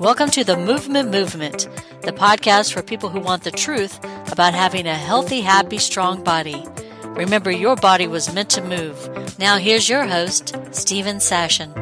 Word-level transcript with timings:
Welcome 0.00 0.30
to 0.30 0.44
the 0.44 0.56
Movement 0.56 1.10
Movement, 1.10 1.68
the 2.02 2.12
podcast 2.12 2.72
for 2.72 2.82
people 2.82 3.08
who 3.08 3.18
want 3.18 3.42
the 3.42 3.50
truth 3.50 3.98
about 4.30 4.54
having 4.54 4.86
a 4.86 4.94
healthy, 4.94 5.40
happy, 5.40 5.78
strong 5.78 6.22
body. 6.22 6.64
Remember, 7.04 7.50
your 7.50 7.74
body 7.74 8.06
was 8.06 8.32
meant 8.32 8.48
to 8.50 8.62
move. 8.62 8.96
Now, 9.40 9.58
here's 9.58 9.88
your 9.88 10.06
host, 10.06 10.56
Steven 10.70 11.16
Sashen. 11.16 11.74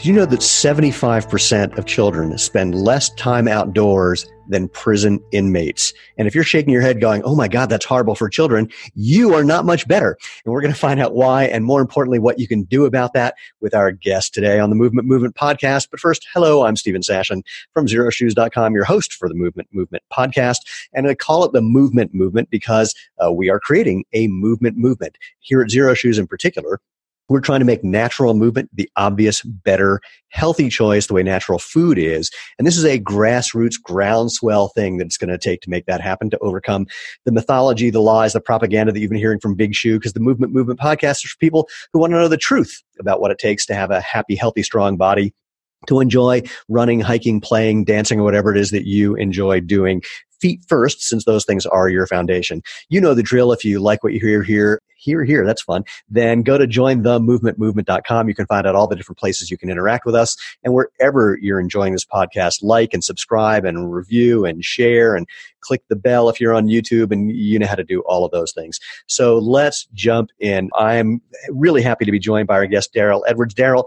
Do 0.00 0.08
you 0.08 0.12
know 0.12 0.26
that 0.26 0.40
75% 0.40 1.78
of 1.78 1.86
children 1.86 2.36
spend 2.38 2.74
less 2.74 3.10
time 3.10 3.46
outdoors 3.46 4.26
than 4.48 4.68
prison 4.68 5.20
inmates? 5.32 5.92
And 6.18 6.28
if 6.28 6.34
you're 6.34 6.44
shaking 6.44 6.72
your 6.72 6.82
head 6.82 7.00
going, 7.00 7.22
oh 7.24 7.34
my 7.34 7.48
God, 7.48 7.68
that's 7.68 7.84
horrible 7.84 8.14
for 8.14 8.28
children, 8.28 8.70
you 8.94 9.34
are 9.34 9.44
not 9.44 9.64
much 9.64 9.86
better. 9.88 10.16
And 10.44 10.52
we're 10.52 10.60
going 10.60 10.72
to 10.72 10.78
find 10.78 11.00
out 11.00 11.14
why 11.14 11.44
and 11.44 11.64
more 11.64 11.80
importantly, 11.80 12.18
what 12.18 12.38
you 12.38 12.48
can 12.48 12.62
do 12.64 12.84
about 12.84 13.12
that 13.14 13.34
with 13.60 13.74
our 13.74 13.90
guest 13.90 14.34
today 14.34 14.58
on 14.58 14.70
the 14.70 14.76
Movement 14.76 15.08
Movement 15.08 15.34
podcast. 15.34 15.88
But 15.90 16.00
first, 16.00 16.26
hello, 16.32 16.64
I'm 16.64 16.76
Steven 16.76 17.02
Sashen 17.02 17.42
from 17.72 17.86
XeroShoes.com, 17.86 18.74
your 18.74 18.84
host 18.84 19.12
for 19.12 19.28
the 19.28 19.34
Movement 19.34 19.68
Movement 19.72 20.02
podcast. 20.12 20.58
And 20.92 21.08
I 21.08 21.14
call 21.14 21.44
it 21.44 21.52
the 21.52 21.62
Movement 21.62 22.14
Movement 22.14 22.50
because 22.50 22.94
uh, 23.24 23.32
we 23.32 23.50
are 23.50 23.60
creating 23.60 24.04
a 24.12 24.28
movement 24.28 24.76
movement 24.76 25.18
here 25.40 25.60
at 25.60 25.68
Xero 25.68 25.96
Shoes 25.96 26.18
in 26.18 26.26
particular. 26.26 26.80
We're 27.28 27.40
trying 27.40 27.60
to 27.60 27.66
make 27.66 27.82
natural 27.82 28.34
movement 28.34 28.70
the 28.74 28.90
obvious, 28.96 29.42
better, 29.42 30.00
healthy 30.28 30.68
choice, 30.68 31.06
the 31.06 31.14
way 31.14 31.22
natural 31.22 31.58
food 31.58 31.98
is. 31.98 32.30
And 32.58 32.66
this 32.66 32.76
is 32.76 32.84
a 32.84 32.98
grassroots, 32.98 33.80
groundswell 33.82 34.68
thing 34.68 34.98
that 34.98 35.06
it's 35.06 35.16
going 35.16 35.30
to 35.30 35.38
take 35.38 35.60
to 35.62 35.70
make 35.70 35.86
that 35.86 36.00
happen, 36.00 36.28
to 36.30 36.38
overcome 36.40 36.86
the 37.24 37.32
mythology, 37.32 37.90
the 37.90 38.00
lies, 38.00 38.34
the 38.34 38.40
propaganda 38.40 38.92
that 38.92 39.00
you've 39.00 39.10
been 39.10 39.18
hearing 39.18 39.40
from 39.40 39.54
Big 39.54 39.74
Shoe, 39.74 39.98
because 39.98 40.12
the 40.12 40.20
Movement 40.20 40.52
Movement 40.52 40.80
podcast 40.80 41.24
is 41.24 41.30
for 41.30 41.38
people 41.38 41.68
who 41.92 41.98
want 41.98 42.12
to 42.12 42.18
know 42.18 42.28
the 42.28 42.36
truth 42.36 42.82
about 42.98 43.20
what 43.20 43.30
it 43.30 43.38
takes 43.38 43.64
to 43.66 43.74
have 43.74 43.90
a 43.90 44.00
happy, 44.00 44.34
healthy, 44.34 44.62
strong 44.62 44.96
body 44.96 45.32
to 45.86 46.00
enjoy 46.00 46.42
running, 46.68 47.00
hiking, 47.00 47.40
playing, 47.40 47.84
dancing, 47.84 48.20
or 48.20 48.24
whatever 48.24 48.54
it 48.54 48.58
is 48.58 48.70
that 48.70 48.86
you 48.86 49.14
enjoy 49.16 49.60
doing 49.60 50.02
feet 50.40 50.60
first, 50.68 51.02
since 51.02 51.24
those 51.24 51.44
things 51.44 51.66
are 51.66 51.88
your 51.88 52.06
foundation. 52.06 52.62
You 52.88 53.00
know 53.00 53.14
the 53.14 53.22
drill. 53.22 53.52
If 53.52 53.64
you 53.64 53.80
like 53.80 54.02
what 54.02 54.12
you 54.12 54.20
hear 54.20 54.42
here, 54.42 54.80
here, 55.04 55.22
here, 55.22 55.44
that's 55.44 55.62
fun. 55.62 55.84
Then 56.08 56.42
go 56.42 56.56
to 56.58 56.66
jointhemovementmovement.com. 56.66 58.28
You 58.28 58.34
can 58.34 58.46
find 58.46 58.66
out 58.66 58.74
all 58.74 58.86
the 58.86 58.96
different 58.96 59.18
places 59.18 59.50
you 59.50 59.58
can 59.58 59.70
interact 59.70 60.06
with 60.06 60.14
us. 60.14 60.36
And 60.64 60.72
wherever 60.72 61.38
you're 61.40 61.60
enjoying 61.60 61.92
this 61.92 62.06
podcast, 62.06 62.62
like 62.62 62.94
and 62.94 63.04
subscribe 63.04 63.64
and 63.64 63.92
review 63.92 64.44
and 64.44 64.64
share 64.64 65.14
and 65.14 65.28
click 65.60 65.82
the 65.88 65.96
bell 65.96 66.28
if 66.28 66.40
you're 66.40 66.54
on 66.54 66.66
YouTube 66.66 67.12
and 67.12 67.30
you 67.30 67.58
know 67.58 67.66
how 67.66 67.74
to 67.74 67.84
do 67.84 68.00
all 68.02 68.24
of 68.24 68.32
those 68.32 68.52
things. 68.52 68.80
So 69.06 69.38
let's 69.38 69.86
jump 69.92 70.30
in. 70.40 70.70
I'm 70.76 71.20
really 71.50 71.82
happy 71.82 72.04
to 72.04 72.12
be 72.12 72.18
joined 72.18 72.46
by 72.46 72.54
our 72.54 72.66
guest, 72.66 72.94
Darryl 72.94 73.22
Edwards. 73.26 73.54
Darryl, 73.54 73.84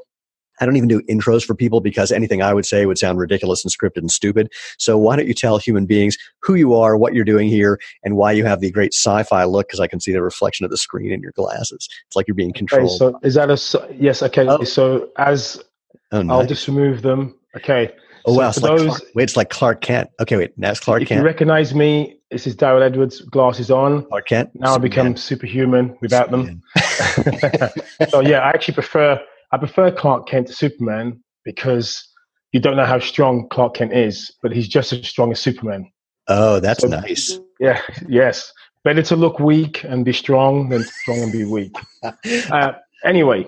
I 0.59 0.65
don't 0.65 0.75
even 0.75 0.89
do 0.89 1.01
intros 1.03 1.43
for 1.45 1.55
people 1.55 1.81
because 1.81 2.11
anything 2.11 2.41
I 2.41 2.53
would 2.53 2.65
say 2.65 2.85
would 2.85 2.97
sound 2.97 3.19
ridiculous 3.19 3.63
and 3.63 3.71
scripted 3.71 3.97
and 3.97 4.11
stupid. 4.11 4.51
So 4.77 4.97
why 4.97 5.15
don't 5.15 5.27
you 5.27 5.33
tell 5.33 5.57
human 5.57 5.85
beings 5.85 6.17
who 6.41 6.55
you 6.55 6.73
are, 6.73 6.97
what 6.97 7.13
you're 7.13 7.25
doing 7.25 7.47
here, 7.47 7.79
and 8.03 8.15
why 8.15 8.31
you 8.31 8.45
have 8.45 8.61
the 8.61 8.71
great 8.71 8.93
sci-fi 8.93 9.43
look? 9.43 9.67
Because 9.67 9.79
I 9.79 9.87
can 9.87 9.99
see 9.99 10.11
the 10.11 10.21
reflection 10.21 10.63
of 10.63 10.71
the 10.71 10.77
screen 10.77 11.11
in 11.11 11.21
your 11.21 11.33
glasses. 11.33 11.87
It's 12.07 12.15
like 12.15 12.27
you're 12.27 12.35
being 12.35 12.53
controlled. 12.53 12.89
Okay, 12.89 12.97
so 12.97 13.19
is 13.23 13.35
that 13.35 13.49
a 13.49 13.95
yes? 13.95 14.23
Okay, 14.23 14.47
oh. 14.47 14.63
so 14.63 15.09
as 15.17 15.63
oh, 16.11 16.21
nice. 16.21 16.33
I'll 16.33 16.45
just 16.45 16.67
remove 16.67 17.01
them. 17.01 17.35
Okay. 17.55 17.93
Oh 18.25 18.33
so 18.33 18.39
wow! 18.39 18.49
It's 18.49 18.61
like 18.61 18.77
Clark, 18.77 19.01
wait, 19.15 19.23
it's 19.23 19.37
like 19.37 19.49
Clark 19.49 19.81
Kent. 19.81 20.09
Okay, 20.19 20.35
wait, 20.35 20.57
now 20.57 20.67
that's 20.67 20.81
Clark 20.81 21.01
if 21.01 21.07
Kent. 21.07 21.19
you 21.19 21.25
recognize 21.25 21.73
me, 21.73 22.17
this 22.29 22.45
is 22.45 22.57
Darryl 22.57 22.81
Edwards. 22.81 23.21
Glasses 23.21 23.71
on. 23.71 24.05
Clark 24.07 24.27
Kent. 24.27 24.49
Now 24.53 24.73
Superman. 24.73 24.75
I 24.75 24.89
become 24.89 25.17
superhuman 25.17 25.97
without 26.01 26.25
Superman. 26.25 26.61
them. 26.75 27.73
so 28.09 28.19
yeah, 28.19 28.39
I 28.39 28.49
actually 28.49 28.73
prefer 28.73 29.21
I 29.51 29.57
prefer 29.57 29.91
Clark 29.91 30.27
Kent 30.27 30.47
to 30.47 30.53
Superman 30.53 31.23
because 31.45 32.07
you 32.51 32.59
don't 32.59 32.75
know 32.75 32.85
how 32.85 32.99
strong 32.99 33.47
Clark 33.49 33.75
Kent 33.75 33.93
is, 33.93 34.33
but 34.41 34.51
he's 34.51 34.67
just 34.67 34.91
as 34.93 35.07
strong 35.07 35.31
as 35.31 35.39
Superman. 35.39 35.89
Oh, 36.27 36.59
that's 36.59 36.81
so, 36.81 36.87
nice. 36.87 37.39
Yeah, 37.59 37.81
yes. 38.07 38.51
Better 38.83 39.01
to 39.03 39.15
look 39.15 39.39
weak 39.39 39.83
and 39.83 40.03
be 40.03 40.13
strong 40.13 40.69
than 40.69 40.83
strong 40.83 41.19
and 41.19 41.31
be 41.31 41.45
weak. 41.45 41.75
uh, 42.51 42.73
anyway, 43.05 43.47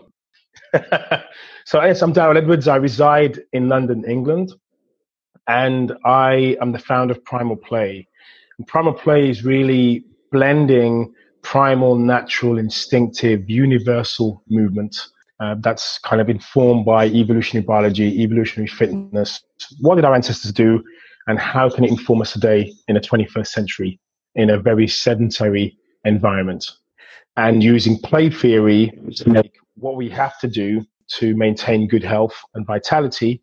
so 1.66 1.82
yes, 1.84 2.02
I'm 2.02 2.14
Darryl 2.14 2.38
Edwards. 2.38 2.68
I 2.68 2.78
reside 2.78 3.40
in 3.54 3.68
London, 3.68 4.06
England, 4.08 4.54
and 5.48 5.94
I 6.06 6.58
am 6.62 6.72
the 6.72 6.80
founder 6.80 7.14
of 7.14 7.24
Primal 7.26 7.58
Play. 7.58 8.08
And 8.58 8.68
Primal 8.68 8.94
Play 8.94 9.30
is 9.30 9.44
really 9.44 10.06
blending 10.32 11.14
primal, 11.42 11.96
natural, 11.96 12.58
instinctive, 12.58 13.50
universal 13.50 14.44
movement 14.50 14.96
uh, 15.40 15.56
that's 15.60 16.00
kind 16.00 16.22
of 16.22 16.30
informed 16.30 16.86
by 16.86 17.08
evolutionary 17.08 17.66
biology, 17.66 18.22
evolutionary 18.22 18.68
fitness. 18.68 19.42
What 19.80 19.96
did 19.96 20.06
our 20.06 20.14
ancestors 20.14 20.52
do, 20.52 20.84
and 21.28 21.40
how 21.40 21.70
can 21.70 21.84
it 21.84 21.92
inform 21.92 22.22
us 22.22 22.34
today 22.34 22.74
in 22.88 22.96
the 22.96 23.02
21st 23.02 23.48
century 23.48 24.00
in 24.36 24.50
a 24.50 24.60
very 24.60 24.88
sedentary 24.88 25.78
environment? 26.04 26.70
And 27.38 27.64
using 27.64 27.98
play 28.00 28.30
theory 28.30 28.92
to 29.16 29.30
make 29.30 29.54
what 29.76 29.96
we 29.96 30.10
have 30.10 30.38
to 30.40 30.48
do 30.48 30.86
to 31.20 31.36
maintain 31.36 31.88
good 31.88 32.04
health 32.04 32.36
and 32.54 32.66
vitality, 32.66 33.42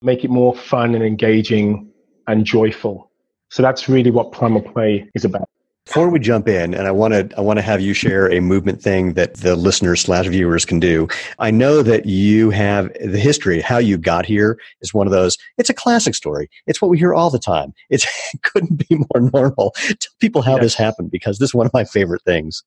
make 0.00 0.24
it 0.24 0.30
more 0.30 0.54
fun 0.54 0.94
and 0.94 1.04
engaging 1.04 1.90
and 2.26 2.44
joyful. 2.44 3.10
So 3.50 3.62
that's 3.62 3.88
really 3.88 4.10
what 4.10 4.32
primal 4.32 4.62
play 4.62 5.08
is 5.14 5.24
about. 5.24 5.48
Before 5.86 6.10
we 6.10 6.20
jump 6.20 6.46
in, 6.46 6.74
and 6.74 6.86
I 6.86 6.92
want 6.92 7.12
to 7.12 7.28
I 7.36 7.40
want 7.40 7.58
to 7.58 7.62
have 7.62 7.80
you 7.80 7.92
share 7.92 8.30
a 8.30 8.40
movement 8.40 8.80
thing 8.80 9.14
that 9.14 9.34
the 9.34 9.56
listeners 9.56 10.00
slash 10.00 10.28
viewers 10.28 10.64
can 10.64 10.78
do. 10.78 11.08
I 11.40 11.50
know 11.50 11.82
that 11.82 12.06
you 12.06 12.50
have 12.50 12.92
the 13.00 13.18
history, 13.18 13.60
how 13.60 13.78
you 13.78 13.98
got 13.98 14.24
here 14.24 14.58
is 14.80 14.94
one 14.94 15.08
of 15.08 15.10
those. 15.10 15.36
It's 15.58 15.70
a 15.70 15.74
classic 15.74 16.14
story. 16.14 16.48
It's 16.68 16.80
what 16.80 16.88
we 16.88 16.98
hear 16.98 17.12
all 17.12 17.30
the 17.30 17.38
time. 17.38 17.74
It's, 17.90 18.06
it 18.34 18.42
couldn't 18.42 18.88
be 18.88 18.96
more 18.96 19.28
normal. 19.32 19.72
Tell 19.88 20.12
people 20.20 20.40
how 20.40 20.54
yes. 20.54 20.62
this 20.62 20.74
happened 20.76 21.10
because 21.10 21.38
this 21.38 21.50
is 21.50 21.54
one 21.54 21.66
of 21.66 21.72
my 21.72 21.84
favorite 21.84 22.22
things. 22.22 22.62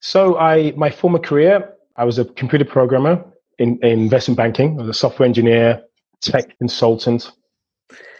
So 0.00 0.38
I 0.38 0.72
my 0.72 0.90
former 0.90 1.18
career, 1.18 1.70
I 1.96 2.04
was 2.04 2.18
a 2.18 2.24
computer 2.24 2.64
programmer 2.64 3.22
in, 3.58 3.78
in 3.82 4.00
investment 4.00 4.36
banking. 4.36 4.78
I 4.78 4.82
was 4.82 4.96
a 4.96 4.98
software 4.98 5.26
engineer, 5.26 5.82
tech 6.20 6.56
consultant, 6.58 7.30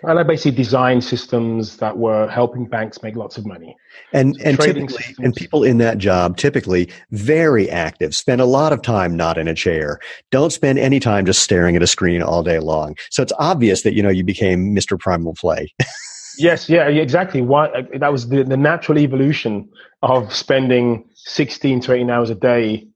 and 0.02 0.18
I 0.18 0.22
basically 0.22 0.52
designed 0.52 1.02
systems 1.02 1.78
that 1.78 1.96
were 1.96 2.28
helping 2.28 2.66
banks 2.66 3.02
make 3.02 3.16
lots 3.16 3.38
of 3.38 3.46
money. 3.46 3.76
And 4.12 4.36
so 4.36 4.44
and 4.44 4.60
typically, 4.60 4.88
systems. 4.88 5.18
and 5.18 5.34
people 5.34 5.64
in 5.64 5.78
that 5.78 5.98
job 5.98 6.36
typically 6.36 6.90
very 7.10 7.70
active, 7.70 8.14
spend 8.14 8.40
a 8.40 8.44
lot 8.44 8.72
of 8.72 8.82
time 8.82 9.16
not 9.16 9.38
in 9.38 9.48
a 9.48 9.54
chair. 9.54 9.98
Don't 10.30 10.52
spend 10.52 10.78
any 10.78 11.00
time 11.00 11.26
just 11.26 11.42
staring 11.42 11.76
at 11.76 11.82
a 11.82 11.86
screen 11.86 12.22
all 12.22 12.42
day 12.42 12.58
long. 12.58 12.96
So 13.10 13.22
it's 13.22 13.32
obvious 13.38 13.82
that 13.82 13.94
you 13.94 14.02
know 14.02 14.10
you 14.10 14.24
became 14.24 14.74
Mr. 14.74 14.98
Primal 14.98 15.34
Play. 15.34 15.72
yes, 16.38 16.68
yeah, 16.68 16.88
exactly. 16.88 17.40
Why 17.40 17.68
uh, 17.68 17.82
that 17.98 18.12
was 18.12 18.28
the, 18.28 18.44
the 18.44 18.56
natural 18.56 18.98
evolution 18.98 19.68
of 20.02 20.34
spending 20.34 21.04
16 21.14 21.80
to 21.80 21.92
18 21.94 22.10
hours 22.10 22.30
a 22.30 22.34
day, 22.34 22.86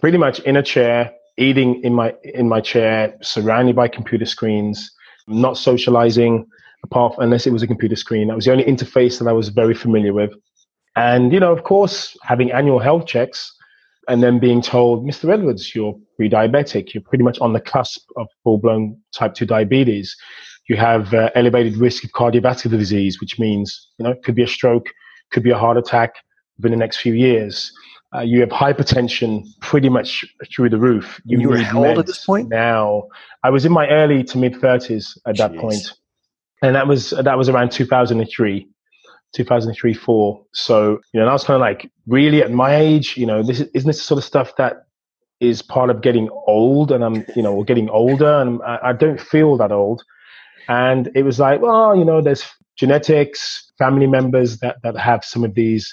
pretty 0.00 0.18
much 0.18 0.40
in 0.40 0.56
a 0.56 0.62
chair, 0.62 1.12
eating 1.38 1.82
in 1.84 1.94
my 1.94 2.14
in 2.24 2.48
my 2.48 2.60
chair, 2.60 3.16
surrounded 3.22 3.76
by 3.76 3.86
computer 3.86 4.26
screens 4.26 4.90
not 5.26 5.56
socializing 5.56 6.46
apart 6.84 7.14
unless 7.18 7.46
it 7.46 7.52
was 7.52 7.62
a 7.62 7.66
computer 7.66 7.96
screen. 7.96 8.28
That 8.28 8.36
was 8.36 8.44
the 8.44 8.52
only 8.52 8.64
interface 8.64 9.18
that 9.18 9.28
I 9.28 9.32
was 9.32 9.48
very 9.48 9.74
familiar 9.74 10.12
with. 10.12 10.32
And, 10.96 11.32
you 11.32 11.40
know, 11.40 11.52
of 11.52 11.64
course, 11.64 12.16
having 12.22 12.52
annual 12.52 12.78
health 12.78 13.06
checks 13.06 13.50
and 14.08 14.22
then 14.22 14.38
being 14.38 14.60
told, 14.60 15.06
Mr. 15.06 15.32
Edwards, 15.32 15.74
you're 15.74 15.98
pre-diabetic. 16.16 16.92
You're 16.92 17.02
pretty 17.02 17.24
much 17.24 17.38
on 17.38 17.52
the 17.52 17.60
cusp 17.60 18.02
of 18.16 18.26
full-blown 18.42 18.98
type 19.14 19.34
2 19.34 19.46
diabetes. 19.46 20.14
You 20.68 20.76
have 20.76 21.14
uh, 21.14 21.30
elevated 21.34 21.76
risk 21.76 22.04
of 22.04 22.10
cardiovascular 22.10 22.78
disease, 22.78 23.20
which 23.20 23.38
means, 23.38 23.88
you 23.98 24.04
know, 24.04 24.10
it 24.10 24.22
could 24.22 24.34
be 24.34 24.42
a 24.42 24.48
stroke, 24.48 24.88
could 25.30 25.42
be 25.42 25.50
a 25.50 25.58
heart 25.58 25.76
attack 25.76 26.14
within 26.62 26.78
the 26.78 26.82
next 26.84 26.98
few 26.98 27.14
years. 27.14 27.72
Uh, 28.14 28.20
you 28.20 28.40
have 28.40 28.50
hypertension 28.50 29.44
pretty 29.60 29.88
much 29.88 30.24
through 30.54 30.68
the 30.68 30.78
roof. 30.78 31.20
You, 31.24 31.40
you 31.40 31.48
were 31.48 31.58
how 31.58 31.84
old 31.84 31.98
at 31.98 32.06
this 32.06 32.24
point? 32.24 32.48
Now, 32.50 33.04
I 33.42 33.50
was 33.50 33.64
in 33.64 33.72
my 33.72 33.88
early 33.88 34.22
to 34.24 34.38
mid 34.38 34.60
thirties 34.60 35.16
at 35.26 35.38
that 35.38 35.56
point, 35.56 35.92
and 36.62 36.76
that 36.76 36.86
was 36.86 37.10
that 37.10 37.38
was 37.38 37.48
around 37.48 37.72
2003, 37.72 38.68
2003 39.34 39.94
four. 39.94 40.44
So 40.52 41.00
you 41.14 41.20
know, 41.20 41.26
I 41.26 41.32
was 41.32 41.44
kind 41.44 41.54
of 41.54 41.62
like, 41.62 41.90
really, 42.06 42.42
at 42.42 42.52
my 42.52 42.76
age, 42.76 43.16
you 43.16 43.24
know, 43.24 43.42
this 43.42 43.60
is, 43.60 43.68
isn't 43.74 43.88
this 43.88 43.96
the 43.96 44.02
sort 44.02 44.18
of 44.18 44.24
stuff 44.24 44.56
that 44.56 44.84
is 45.40 45.62
part 45.62 45.88
of 45.88 46.02
getting 46.02 46.28
old, 46.46 46.92
and 46.92 47.02
I'm 47.02 47.24
you 47.34 47.42
know, 47.42 47.64
getting 47.64 47.88
older, 47.88 48.40
and 48.42 48.60
I, 48.62 48.78
I 48.90 48.92
don't 48.92 49.20
feel 49.20 49.56
that 49.56 49.72
old. 49.72 50.02
And 50.68 51.10
it 51.14 51.22
was 51.22 51.40
like, 51.40 51.62
well, 51.62 51.96
you 51.96 52.04
know, 52.04 52.20
there's 52.20 52.44
genetics, 52.76 53.72
family 53.78 54.06
members 54.06 54.58
that 54.58 54.76
that 54.82 54.98
have 54.98 55.24
some 55.24 55.44
of 55.44 55.54
these 55.54 55.92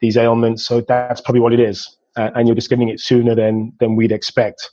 these 0.00 0.16
ailments. 0.16 0.64
So 0.64 0.80
that's 0.80 1.20
probably 1.20 1.40
what 1.40 1.52
it 1.52 1.60
is. 1.60 1.96
Uh, 2.16 2.30
and 2.34 2.48
you're 2.48 2.54
just 2.54 2.70
getting 2.70 2.88
it 2.88 3.00
sooner 3.00 3.34
than, 3.34 3.72
than 3.80 3.96
we'd 3.96 4.12
expect. 4.12 4.70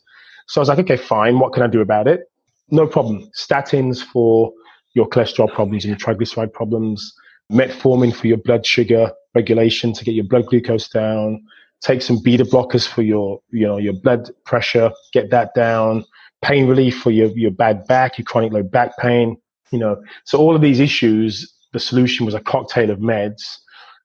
So 0.48 0.60
I 0.60 0.62
was 0.62 0.70
like, 0.70 0.80
okay, 0.80 0.98
fine. 0.98 1.40
What 1.40 1.54
can 1.54 1.64
I 1.64 1.68
do 1.68 1.82
about 1.82 2.08
it? 2.08 2.30
No 2.70 2.88
problem. 2.88 3.30
Statins 3.38 4.04
for 4.04 4.52
your 4.94 5.08
cholesterol 5.08 5.54
problems 5.54 5.86
and 5.86 5.90
your 5.90 6.00
triglyceride 6.00 6.54
problems, 6.54 7.14
metformin 7.52 8.16
for 8.16 8.28
your 8.28 8.38
blood 8.38 8.66
sugar 8.66 9.12
regulation 9.36 9.94
to 9.94 10.04
get 10.04 10.14
your 10.14 10.24
blood 10.24 10.46
glucose 10.48 10.88
down, 10.88 11.44
take 11.82 12.02
some 12.02 12.20
beta 12.24 12.46
blockers 12.46 12.88
for 12.88 13.02
your, 13.02 13.42
you 13.52 13.68
know, 13.68 13.78
your 13.78 13.94
blood 13.94 14.30
pressure, 14.46 14.90
get 15.14 15.30
that 15.30 15.54
down, 15.54 16.04
pain 16.42 16.68
relief 16.68 17.00
for 17.00 17.12
your, 17.12 17.28
your 17.38 17.52
bad 17.52 17.86
back, 17.86 18.18
your 18.18 18.26
chronic 18.26 18.52
low 18.54 18.64
back 18.64 18.98
pain, 18.98 19.38
you 19.72 19.78
know. 19.80 20.02
So 20.24 20.40
all 20.40 20.56
of 20.56 20.62
these 20.62 20.80
issues, 20.80 21.54
the 21.74 21.80
solution 21.80 22.26
was 22.26 22.34
a 22.34 22.40
cocktail 22.40 22.90
of 22.90 23.00
meds. 23.00 23.58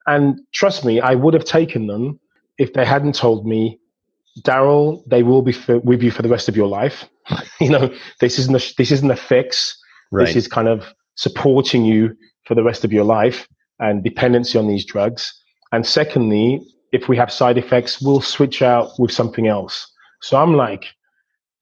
And 0.07 0.41
trust 0.53 0.85
me, 0.85 1.01
I 1.01 1.15
would 1.15 1.35
have 1.35 1.45
taken 1.45 1.87
them 1.87 2.19
if 2.59 2.73
they 2.73 2.85
hadn't 2.85 3.15
told 3.15 3.47
me, 3.47 3.79
Darryl, 4.43 5.03
they 5.07 5.23
will 5.23 5.43
be 5.43 5.53
for, 5.53 5.79
with 5.81 6.03
you 6.03 6.11
for 6.11 6.23
the 6.23 6.29
rest 6.29 6.49
of 6.49 6.57
your 6.57 6.69
life. 6.69 7.09
you 7.61 7.71
know, 7.71 7.93
this 8.21 8.39
isn't 8.39 8.55
a, 8.55 8.75
this 8.77 8.91
isn't 8.91 9.11
a 9.11 9.17
fix. 9.17 9.77
Right. 10.11 10.27
This 10.27 10.37
is 10.37 10.49
kind 10.49 10.69
of 10.69 10.93
supporting 11.17 11.85
you 11.85 12.17
for 12.45 12.55
the 12.55 12.63
rest 12.63 12.85
of 12.85 12.93
your 12.93 13.05
life 13.05 13.49
and 13.79 14.03
dependency 14.03 14.59
on 14.59 14.69
these 14.69 14.85
drugs. 14.85 15.33
And 15.73 15.87
secondly, 15.87 16.61
if 16.93 17.09
we 17.09 17.17
have 17.17 17.33
side 17.33 17.59
effects, 17.59 18.01
we'll 18.01 18.21
switch 18.21 18.63
out 18.63 18.91
with 18.99 19.13
something 19.13 19.47
else. 19.47 19.91
So 20.23 20.41
I'm 20.41 20.55
like, 20.55 20.87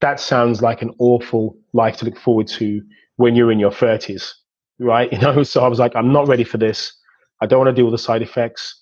that 0.01 0.19
sounds 0.19 0.61
like 0.61 0.81
an 0.81 0.91
awful 0.99 1.57
life 1.73 1.97
to 1.97 2.05
look 2.05 2.17
forward 2.17 2.47
to 2.47 2.81
when 3.17 3.35
you're 3.35 3.51
in 3.51 3.59
your 3.59 3.71
30s, 3.71 4.31
right? 4.79 5.11
You 5.13 5.19
know, 5.19 5.43
so 5.43 5.63
I 5.63 5.67
was 5.67 5.79
like, 5.79 5.95
I'm 5.95 6.11
not 6.11 6.27
ready 6.27 6.43
for 6.43 6.57
this. 6.57 6.93
I 7.41 7.45
don't 7.45 7.59
want 7.59 7.69
to 7.69 7.73
deal 7.73 7.85
with 7.85 7.93
the 7.93 7.97
side 7.97 8.21
effects. 8.21 8.81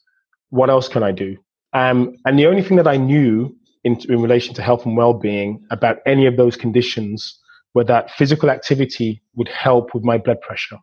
What 0.49 0.69
else 0.69 0.87
can 0.87 1.03
I 1.03 1.11
do? 1.11 1.37
Um, 1.73 2.15
and 2.25 2.39
the 2.39 2.47
only 2.47 2.63
thing 2.63 2.77
that 2.77 2.87
I 2.87 2.97
knew 2.97 3.55
in, 3.83 3.97
in 4.09 4.21
relation 4.21 4.53
to 4.55 4.61
health 4.61 4.85
and 4.85 4.97
well-being 4.97 5.65
about 5.69 5.97
any 6.05 6.25
of 6.25 6.37
those 6.37 6.55
conditions 6.55 7.39
were 7.73 7.83
that 7.83 8.11
physical 8.11 8.49
activity 8.49 9.21
would 9.35 9.49
help 9.49 9.93
with 9.93 10.03
my 10.03 10.17
blood 10.17 10.41
pressure. 10.41 10.77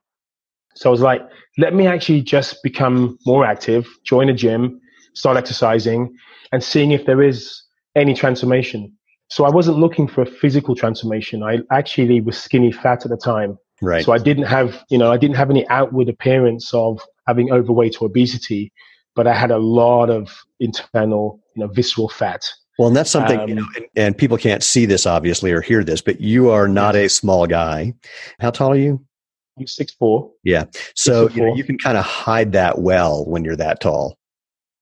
So 0.77 0.91
I 0.91 0.93
was 0.93 1.01
like, 1.01 1.23
let 1.59 1.75
me 1.75 1.87
actually 1.87 2.23
just 2.23 2.63
become 2.63 3.19
more 3.27 3.45
active, 3.45 3.87
join 4.05 4.29
a 4.29 4.35
gym, 4.35 4.81
start 5.15 5.37
exercising, 5.37 6.15
and 6.53 6.63
seeing 6.63 6.93
if 6.93 7.07
there 7.07 7.23
is 7.23 7.63
any 7.97 8.15
transformation. 8.15 8.93
So 9.29 9.45
I 9.45 9.51
wasn't 9.51 9.79
looking 9.79 10.07
for 10.07 10.23
a 10.23 10.27
physical 10.27 10.75
transformation. 10.75 11.43
I 11.43 11.61
actually 11.73 12.21
was 12.21 12.37
skinny 12.37 12.73
fat 12.73 13.05
at 13.05 13.11
the 13.11 13.17
time. 13.17 13.59
Right. 13.81 14.05
So 14.05 14.13
I 14.13 14.19
didn't 14.19 14.45
have, 14.45 14.85
you 14.91 14.99
know, 14.99 15.11
I 15.11 15.17
didn't 15.17 15.37
have 15.37 15.51
any 15.51 15.67
outward 15.69 16.09
appearance 16.09 16.73
of 16.75 17.01
having 17.27 17.53
overweight 17.53 18.01
or 18.01 18.07
obesity, 18.07 18.73
but 19.15 19.27
I 19.27 19.35
had 19.35 19.51
a 19.51 19.59
lot 19.59 20.11
of 20.11 20.35
internal, 20.61 21.41
you 21.55 21.65
know, 21.65 21.73
visceral 21.73 22.09
fat. 22.09 22.43
Well, 22.79 22.89
and 22.89 22.97
that's 22.97 23.11
something, 23.11 23.39
um, 23.39 23.49
you 23.49 23.55
know, 23.55 23.67
and, 23.77 23.87
and, 23.95 24.19
people 24.19 24.37
can't 24.37 24.63
see 24.63 24.85
this 24.85 25.07
obviously 25.07 25.53
or 25.53 25.61
hear 25.61 25.85
this, 25.85 26.01
but 26.01 26.21
you 26.21 26.51
are 26.51 26.67
not 26.67 26.97
a 26.97 27.09
small 27.09 27.47
guy. 27.47 27.95
How 28.41 28.51
tall 28.51 28.73
are 28.73 28.77
you? 28.77 29.05
I'm 29.59 29.69
six 29.69 29.93
four. 29.93 30.33
Yeah. 30.43 30.65
So 30.97 31.29
you, 31.31 31.43
know, 31.43 31.55
you 31.55 31.63
can 31.63 31.79
kind 31.79 31.97
of 31.97 32.05
hide 32.05 32.53
that 32.53 32.81
well 32.81 33.25
when 33.27 33.45
you're 33.45 33.57
that 33.57 33.81
tall. 33.81 34.19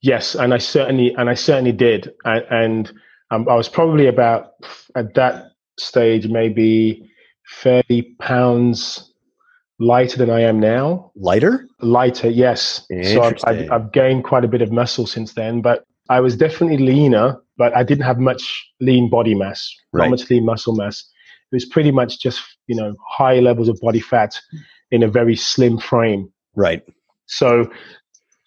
Yes, 0.01 0.35
and 0.35 0.55
I 0.55 0.59
certainly 0.59 1.15
and 1.15 1.29
I 1.29 1.35
certainly 1.35 1.73
did, 1.73 2.11
and, 2.25 2.45
and 2.51 2.93
um, 3.31 3.49
I 3.49 3.55
was 3.55 3.69
probably 3.69 4.07
about 4.07 4.53
at 4.97 5.15
that 5.15 5.53
stage 5.79 6.27
maybe 6.27 7.09
thirty 7.61 8.17
pounds 8.19 9.12
lighter 9.83 10.17
than 10.17 10.31
I 10.31 10.41
am 10.41 10.61
now. 10.61 11.11
Lighter? 11.17 11.67
Lighter, 11.81 12.31
yes. 12.31 12.87
So 13.03 13.23
I've, 13.23 13.39
I've, 13.45 13.71
I've 13.71 13.93
gained 13.93 14.25
quite 14.25 14.45
a 14.45 14.49
bit 14.49 14.63
of 14.63 14.71
muscle 14.71 15.07
since 15.07 15.35
then, 15.35 15.61
but 15.61 15.85
I 16.09 16.21
was 16.21 16.37
definitely 16.37 16.79
leaner, 16.79 17.37
but 17.57 17.77
I 17.77 17.83
didn't 17.83 18.05
have 18.05 18.19
much 18.19 18.43
lean 18.81 19.11
body 19.11 19.35
mass, 19.35 19.75
right. 19.93 20.05
not 20.05 20.11
much 20.11 20.31
lean 20.31 20.45
muscle 20.45 20.75
mass. 20.75 21.05
It 21.51 21.57
was 21.57 21.65
pretty 21.65 21.91
much 21.91 22.21
just, 22.21 22.41
you 22.67 22.77
know, 22.77 22.95
high 23.07 23.41
levels 23.41 23.69
of 23.69 23.79
body 23.81 24.01
fat 24.01 24.41
in 24.91 25.03
a 25.03 25.09
very 25.09 25.37
slim 25.37 25.79
frame. 25.79 26.33
Right. 26.55 26.83
So 27.27 27.71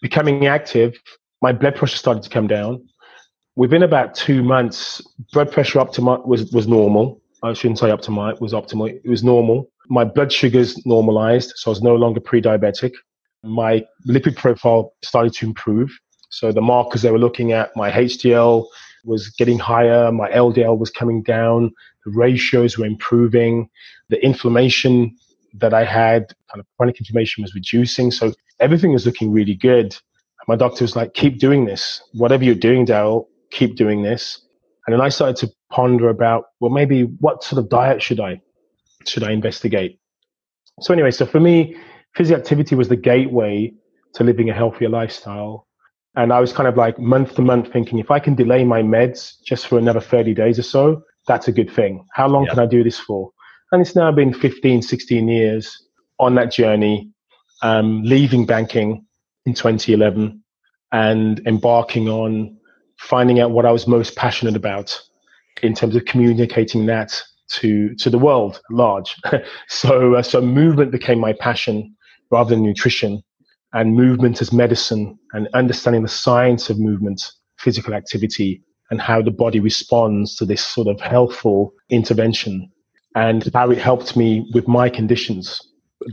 becoming 0.01 0.47
active, 0.47 0.97
my 1.41 1.51
blood 1.51 1.75
pressure 1.75 1.97
started 1.97 2.23
to 2.23 2.29
come 2.29 2.47
down. 2.47 2.87
Within 3.57 3.83
about 3.83 4.15
two 4.15 4.41
months, 4.41 5.01
blood 5.33 5.51
pressure 5.51 5.79
up 5.79 5.91
to 5.93 6.01
my, 6.01 6.17
was, 6.17 6.51
was 6.51 6.67
normal. 6.67 7.21
I 7.43 7.53
shouldn't 7.53 7.79
say 7.79 7.91
up 7.91 8.01
to 8.01 8.11
my, 8.11 8.31
it 8.31 8.41
was 8.41 8.53
optimal. 8.53 8.89
It 8.89 9.09
was 9.09 9.23
normal. 9.23 9.69
My 9.87 10.03
blood 10.03 10.31
sugars 10.31 10.83
normalized, 10.85 11.53
so 11.55 11.69
I 11.69 11.71
was 11.71 11.81
no 11.81 11.95
longer 11.95 12.19
pre-diabetic. 12.19 12.93
My 13.43 13.85
lipid 14.07 14.35
profile 14.35 14.93
started 15.03 15.33
to 15.35 15.45
improve. 15.45 15.91
So 16.29 16.51
the 16.51 16.61
markers 16.61 17.01
they 17.01 17.11
were 17.11 17.19
looking 17.19 17.51
at, 17.51 17.75
my 17.75 17.91
HDL 17.91 18.65
was 19.05 19.29
getting 19.29 19.59
higher, 19.59 20.11
my 20.11 20.29
LDL 20.31 20.77
was 20.77 20.89
coming 20.89 21.21
down, 21.21 21.71
the 22.05 22.11
ratios 22.11 22.77
were 22.77 22.85
improving, 22.85 23.69
the 24.09 24.23
inflammation 24.25 25.15
that 25.53 25.73
I 25.73 25.85
had, 25.85 26.33
kind 26.51 26.59
of 26.59 26.65
chronic 26.77 26.99
inflammation 26.99 27.43
was 27.43 27.53
reducing. 27.55 28.11
So 28.11 28.33
everything 28.59 28.91
was 28.91 29.05
looking 29.05 29.31
really 29.31 29.55
good. 29.55 29.95
My 30.47 30.55
doctor 30.55 30.83
was 30.83 30.95
like, 30.95 31.13
keep 31.13 31.39
doing 31.39 31.65
this. 31.65 32.01
Whatever 32.13 32.43
you're 32.43 32.55
doing, 32.55 32.85
Darryl, 32.85 33.25
keep 33.51 33.75
doing 33.75 34.03
this. 34.03 34.41
And 34.85 34.93
then 34.93 35.01
I 35.01 35.09
started 35.09 35.37
to 35.37 35.51
ponder 35.71 36.09
about, 36.09 36.45
well, 36.59 36.71
maybe 36.71 37.03
what 37.19 37.43
sort 37.43 37.59
of 37.59 37.69
diet 37.69 38.01
should 38.01 38.19
I, 38.19 38.41
should 39.07 39.23
I 39.23 39.31
investigate? 39.31 39.99
So 40.81 40.93
anyway, 40.93 41.11
so 41.11 41.25
for 41.25 41.39
me, 41.39 41.75
physical 42.15 42.39
activity 42.39 42.75
was 42.75 42.89
the 42.89 42.95
gateway 42.95 43.73
to 44.15 44.23
living 44.23 44.49
a 44.49 44.53
healthier 44.53 44.89
lifestyle. 44.89 45.67
And 46.15 46.31
I 46.31 46.39
was 46.39 46.53
kind 46.53 46.67
of 46.67 46.77
like 46.77 46.97
month 46.97 47.35
to 47.35 47.41
month 47.41 47.71
thinking, 47.71 47.99
if 47.99 48.11
I 48.11 48.19
can 48.19 48.35
delay 48.35 48.63
my 48.63 48.81
meds 48.81 49.35
just 49.45 49.67
for 49.67 49.77
another 49.77 49.99
30 49.99 50.33
days 50.33 50.57
or 50.57 50.63
so, 50.63 51.03
that's 51.27 51.47
a 51.47 51.51
good 51.51 51.69
thing. 51.69 52.05
How 52.13 52.27
long 52.27 52.45
yeah. 52.45 52.51
can 52.51 52.59
I 52.59 52.65
do 52.65 52.83
this 52.83 52.99
for? 52.99 53.31
And 53.71 53.81
it's 53.81 53.95
now 53.95 54.11
been 54.11 54.33
15, 54.33 54.81
16 54.81 55.27
years 55.27 55.87
on 56.19 56.35
that 56.35 56.51
journey, 56.51 57.09
um, 57.61 58.03
leaving 58.03 58.45
banking 58.45 59.05
in 59.45 59.53
2011 59.53 60.41
and 60.91 61.45
embarking 61.45 62.07
on 62.07 62.57
finding 62.99 63.39
out 63.39 63.51
what 63.51 63.65
I 63.65 63.71
was 63.71 63.87
most 63.87 64.15
passionate 64.15 64.55
about 64.55 64.97
in 65.61 65.73
terms 65.73 65.95
of 65.95 66.05
communicating 66.05 66.85
that 66.85 67.21
to 67.49 67.93
to 67.95 68.09
the 68.09 68.17
world 68.17 68.55
at 68.69 68.75
large. 68.75 69.15
so 69.67 70.15
uh, 70.15 70.21
so 70.21 70.41
movement 70.41 70.91
became 70.91 71.19
my 71.19 71.33
passion 71.33 71.95
rather 72.31 72.51
than 72.51 72.63
nutrition, 72.63 73.21
and 73.73 73.95
movement 73.95 74.41
as 74.41 74.51
medicine 74.51 75.17
and 75.33 75.47
understanding 75.53 76.01
the 76.01 76.07
science 76.07 76.69
of 76.69 76.79
movement, 76.79 77.31
physical 77.57 77.93
activity, 77.93 78.63
and 78.89 79.01
how 79.01 79.21
the 79.21 79.31
body 79.31 79.59
responds 79.59 80.35
to 80.35 80.45
this 80.45 80.63
sort 80.63 80.87
of 80.87 80.99
healthful 80.99 81.73
intervention 81.89 82.69
and 83.15 83.49
how 83.53 83.71
it 83.71 83.77
helped 83.77 84.15
me 84.15 84.49
with 84.53 84.67
my 84.67 84.89
conditions 84.89 85.61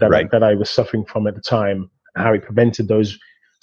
that, 0.01 0.11
right. 0.11 0.27
I, 0.27 0.29
that 0.33 0.43
I 0.43 0.55
was 0.55 0.71
suffering 0.71 1.05
from 1.05 1.27
at 1.27 1.35
the 1.35 1.41
time, 1.41 1.91
how 2.17 2.33
it 2.33 2.45
prevented 2.45 2.89
those 2.89 3.19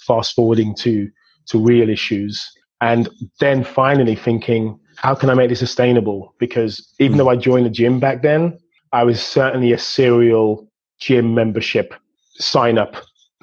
fast 0.06 0.34
forwarding 0.34 0.74
to, 0.76 1.08
to 1.48 1.58
real 1.58 1.88
issues. 1.88 2.46
And 2.80 3.08
then 3.40 3.64
finally 3.64 4.14
thinking, 4.14 4.78
how 4.96 5.14
can 5.14 5.30
I 5.30 5.34
make 5.34 5.48
this 5.48 5.58
sustainable? 5.58 6.34
Because 6.38 6.92
even 6.98 7.18
though 7.18 7.28
I 7.28 7.36
joined 7.36 7.66
the 7.66 7.70
gym 7.70 8.00
back 8.00 8.22
then, 8.22 8.58
I 8.92 9.04
was 9.04 9.22
certainly 9.22 9.72
a 9.72 9.78
serial 9.78 10.68
gym 10.98 11.34
membership 11.34 11.94
sign 12.34 12.78
up 12.78 12.96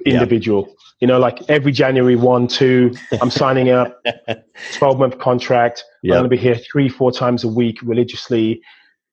individual. 0.05 0.73
You 0.99 1.07
know, 1.07 1.19
like 1.19 1.47
every 1.49 1.71
January 1.71 2.15
1, 2.15 2.47
2, 2.47 2.91
I'm 3.21 3.29
signing 3.29 3.69
up, 3.69 4.03
12 4.73 4.99
month 4.99 5.19
contract. 5.19 5.83
Yep. 6.03 6.13
I'm 6.13 6.19
going 6.21 6.29
to 6.29 6.35
be 6.35 6.41
here 6.41 6.55
three, 6.55 6.89
four 6.89 7.11
times 7.11 7.43
a 7.43 7.47
week 7.47 7.79
religiously. 7.83 8.61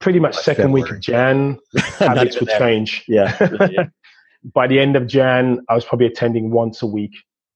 Pretty 0.00 0.18
much 0.18 0.34
That's 0.34 0.44
second 0.44 0.72
week 0.72 0.90
of 0.90 1.00
Jan, 1.00 1.58
habits 1.98 2.40
would 2.40 2.48
change. 2.50 3.04
Yeah. 3.06 3.36
yeah. 3.70 3.86
By 4.54 4.66
the 4.66 4.78
end 4.78 4.96
of 4.96 5.06
Jan, 5.06 5.60
I 5.68 5.74
was 5.74 5.84
probably 5.84 6.06
attending 6.06 6.50
once 6.50 6.82
a 6.82 6.86
week. 6.86 7.12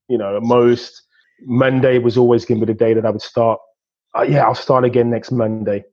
You 0.09 0.19
know, 0.19 0.37
at 0.37 0.43
most. 0.43 1.03
Monday 1.43 1.99
was 1.99 2.19
always 2.19 2.45
going 2.45 2.59
to 2.61 2.67
be 2.67 2.73
the 2.73 2.79
day 2.79 2.95
that 2.95 3.07
I 3.07 3.11
would 3.11 3.23
start. 3.23 3.61
Uh, 4.17 4.23
yeah, 4.23 4.45
I'll 4.45 4.55
start 4.55 4.85
again 4.85 5.11
next 5.11 5.31
Monday. 5.31 5.85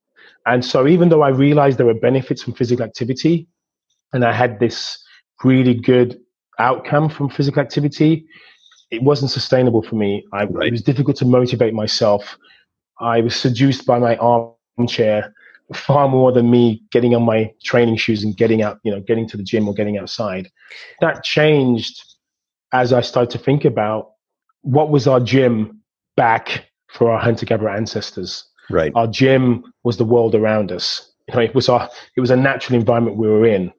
And 0.45 0.63
so, 0.63 0.87
even 0.87 1.09
though 1.09 1.21
I 1.21 1.29
realized 1.29 1.77
there 1.77 1.85
were 1.85 1.93
benefits 1.93 2.43
from 2.43 2.53
physical 2.53 2.85
activity, 2.85 3.47
and 4.13 4.23
I 4.23 4.31
had 4.31 4.59
this 4.59 5.03
really 5.43 5.73
good 5.73 6.19
outcome 6.59 7.09
from 7.09 7.29
physical 7.29 7.61
activity, 7.61 8.25
it 8.91 9.01
wasn't 9.01 9.31
sustainable 9.31 9.81
for 9.81 9.95
me. 9.95 10.25
I, 10.31 10.45
right. 10.45 10.67
It 10.67 10.71
was 10.71 10.81
difficult 10.81 11.17
to 11.17 11.25
motivate 11.25 11.73
myself. 11.73 12.37
I 12.99 13.21
was 13.21 13.35
seduced 13.35 13.85
by 13.85 13.99
my 13.99 14.15
armchair 14.17 15.33
far 15.73 16.07
more 16.07 16.31
than 16.31 16.51
me 16.51 16.83
getting 16.91 17.15
on 17.15 17.23
my 17.23 17.51
training 17.63 17.97
shoes 17.97 18.23
and 18.23 18.37
getting 18.37 18.61
out, 18.61 18.79
you 18.83 18.91
know, 18.91 19.01
getting 19.01 19.27
to 19.29 19.37
the 19.37 19.43
gym 19.43 19.67
or 19.67 19.73
getting 19.73 19.97
outside. 19.97 20.49
That 21.01 21.23
changed 21.23 22.03
as 22.71 22.93
I 22.93 23.01
started 23.01 23.31
to 23.31 23.43
think 23.43 23.65
about 23.65 24.11
what 24.61 24.91
was 24.91 25.07
our 25.07 25.19
gym 25.19 25.81
back 26.15 26.69
for 26.95 27.11
our 27.11 27.19
hunter 27.19 27.45
gatherer 27.45 27.69
ancestors. 27.69 28.45
Right. 28.69 28.91
Our 28.95 29.07
gym 29.07 29.63
was 29.83 29.97
the 29.97 30.05
world 30.05 30.33
around 30.33 30.71
us. 30.71 31.11
You 31.27 31.35
know, 31.35 31.41
it 31.41 31.53
was 31.53 31.69
our, 31.69 31.89
it 32.15 32.21
was 32.21 32.31
a 32.31 32.35
natural 32.35 32.79
environment 32.79 33.17
we 33.17 33.27
were 33.27 33.45
in. 33.45 33.71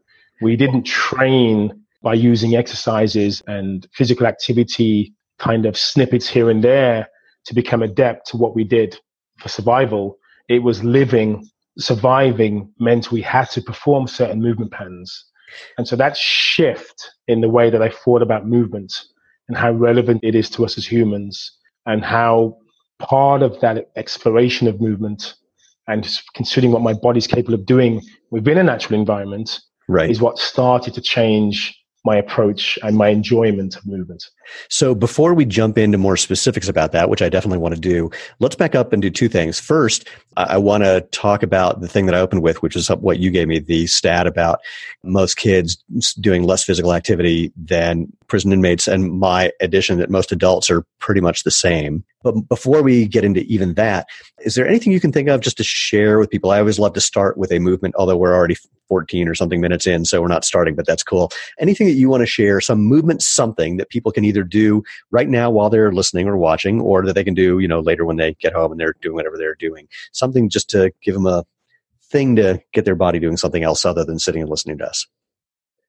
We 0.42 0.56
didn't 0.56 0.84
train 0.84 1.82
by 2.02 2.14
using 2.14 2.54
exercises 2.54 3.42
and 3.46 3.86
physical 3.92 4.26
activity 4.26 5.14
kind 5.38 5.66
of 5.66 5.76
snippets 5.76 6.28
here 6.28 6.50
and 6.50 6.62
there 6.62 7.08
to 7.46 7.54
become 7.54 7.82
adept 7.82 8.28
to 8.28 8.36
what 8.36 8.54
we 8.54 8.64
did 8.64 8.98
for 9.38 9.48
survival. 9.48 10.18
It 10.48 10.60
was 10.60 10.84
living, 10.84 11.48
surviving 11.78 12.70
meant 12.78 13.10
we 13.10 13.22
had 13.22 13.50
to 13.50 13.62
perform 13.62 14.06
certain 14.06 14.42
movement 14.42 14.72
patterns. 14.72 15.24
And 15.78 15.88
so 15.88 15.96
that 15.96 16.16
shift 16.16 17.10
in 17.28 17.40
the 17.40 17.48
way 17.48 17.70
that 17.70 17.82
I 17.82 17.88
thought 17.88 18.22
about 18.22 18.46
movement 18.46 19.04
and 19.48 19.56
how 19.56 19.72
relevant 19.72 20.20
it 20.22 20.34
is 20.34 20.50
to 20.50 20.64
us 20.64 20.76
as 20.76 20.86
humans 20.86 21.52
and 21.86 22.04
how 22.04 22.58
part 22.98 23.42
of 23.42 23.60
that 23.60 23.90
exploration 23.96 24.68
of 24.68 24.80
movement 24.80 25.34
and 25.88 26.08
considering 26.34 26.72
what 26.72 26.82
my 26.82 26.92
body's 26.92 27.26
capable 27.26 27.54
of 27.54 27.66
doing 27.66 28.02
within 28.30 28.58
a 28.58 28.62
natural 28.62 28.98
environment 28.98 29.60
right. 29.88 30.10
is 30.10 30.20
what 30.20 30.38
started 30.38 30.94
to 30.94 31.00
change 31.00 31.74
my 32.06 32.16
approach 32.16 32.78
and 32.84 32.96
my 32.96 33.08
enjoyment 33.08 33.76
of 33.76 33.84
movement. 33.84 34.24
So 34.70 34.94
before 34.94 35.34
we 35.34 35.44
jump 35.44 35.76
into 35.76 35.98
more 35.98 36.16
specifics 36.16 36.68
about 36.68 36.92
that, 36.92 37.10
which 37.10 37.20
I 37.20 37.28
definitely 37.28 37.58
want 37.58 37.74
to 37.74 37.80
do, 37.80 38.10
let's 38.38 38.54
back 38.54 38.76
up 38.76 38.92
and 38.92 39.02
do 39.02 39.10
two 39.10 39.28
things. 39.28 39.58
First, 39.58 40.08
I 40.36 40.56
want 40.56 40.84
to 40.84 41.00
talk 41.10 41.42
about 41.42 41.80
the 41.80 41.88
thing 41.88 42.06
that 42.06 42.14
I 42.14 42.20
opened 42.20 42.42
with, 42.42 42.62
which 42.62 42.76
is 42.76 42.88
what 42.88 43.18
you 43.18 43.32
gave 43.32 43.48
me, 43.48 43.58
the 43.58 43.88
stat 43.88 44.28
about 44.28 44.60
most 45.02 45.36
kids 45.36 45.82
doing 46.20 46.44
less 46.44 46.62
physical 46.62 46.94
activity 46.94 47.52
than 47.56 48.06
prison 48.28 48.52
inmates, 48.52 48.86
and 48.86 49.18
my 49.18 49.50
addition 49.60 49.98
that 49.98 50.08
most 50.08 50.30
adults 50.30 50.70
are 50.70 50.86
pretty 51.00 51.20
much 51.20 51.42
the 51.42 51.50
same. 51.50 52.04
But 52.26 52.48
before 52.48 52.82
we 52.82 53.06
get 53.06 53.24
into 53.24 53.42
even 53.42 53.74
that, 53.74 54.08
is 54.40 54.56
there 54.56 54.66
anything 54.66 54.92
you 54.92 54.98
can 54.98 55.12
think 55.12 55.28
of 55.28 55.42
just 55.42 55.58
to 55.58 55.62
share 55.62 56.18
with 56.18 56.28
people? 56.28 56.50
I 56.50 56.58
always 56.58 56.80
love 56.80 56.92
to 56.94 57.00
start 57.00 57.38
with 57.38 57.52
a 57.52 57.60
movement, 57.60 57.94
although 57.96 58.16
we're 58.16 58.34
already 58.34 58.56
14 58.88 59.28
or 59.28 59.34
something 59.36 59.60
minutes 59.60 59.86
in, 59.86 60.04
so 60.04 60.20
we're 60.20 60.26
not 60.26 60.44
starting, 60.44 60.74
but 60.74 60.88
that's 60.88 61.04
cool. 61.04 61.30
Anything 61.60 61.86
that 61.86 61.92
you 61.92 62.08
want 62.08 62.22
to 62.22 62.26
share, 62.26 62.60
some 62.60 62.80
movement, 62.80 63.22
something 63.22 63.76
that 63.76 63.90
people 63.90 64.10
can 64.10 64.24
either 64.24 64.42
do 64.42 64.82
right 65.12 65.28
now 65.28 65.52
while 65.52 65.70
they're 65.70 65.92
listening 65.92 66.26
or 66.26 66.36
watching, 66.36 66.80
or 66.80 67.06
that 67.06 67.12
they 67.12 67.22
can 67.22 67.34
do, 67.34 67.60
you 67.60 67.68
know, 67.68 67.78
later 67.78 68.04
when 68.04 68.16
they 68.16 68.34
get 68.34 68.52
home 68.52 68.72
and 68.72 68.80
they're 68.80 68.96
doing 69.00 69.14
whatever 69.14 69.36
they're 69.38 69.54
doing. 69.54 69.86
Something 70.10 70.48
just 70.48 70.68
to 70.70 70.92
give 71.02 71.14
them 71.14 71.26
a 71.26 71.44
thing 72.10 72.34
to 72.36 72.60
get 72.72 72.84
their 72.84 72.96
body 72.96 73.20
doing 73.20 73.36
something 73.36 73.62
else 73.62 73.84
other 73.84 74.04
than 74.04 74.18
sitting 74.18 74.42
and 74.42 74.50
listening 74.50 74.78
to 74.78 74.86
us. 74.86 75.06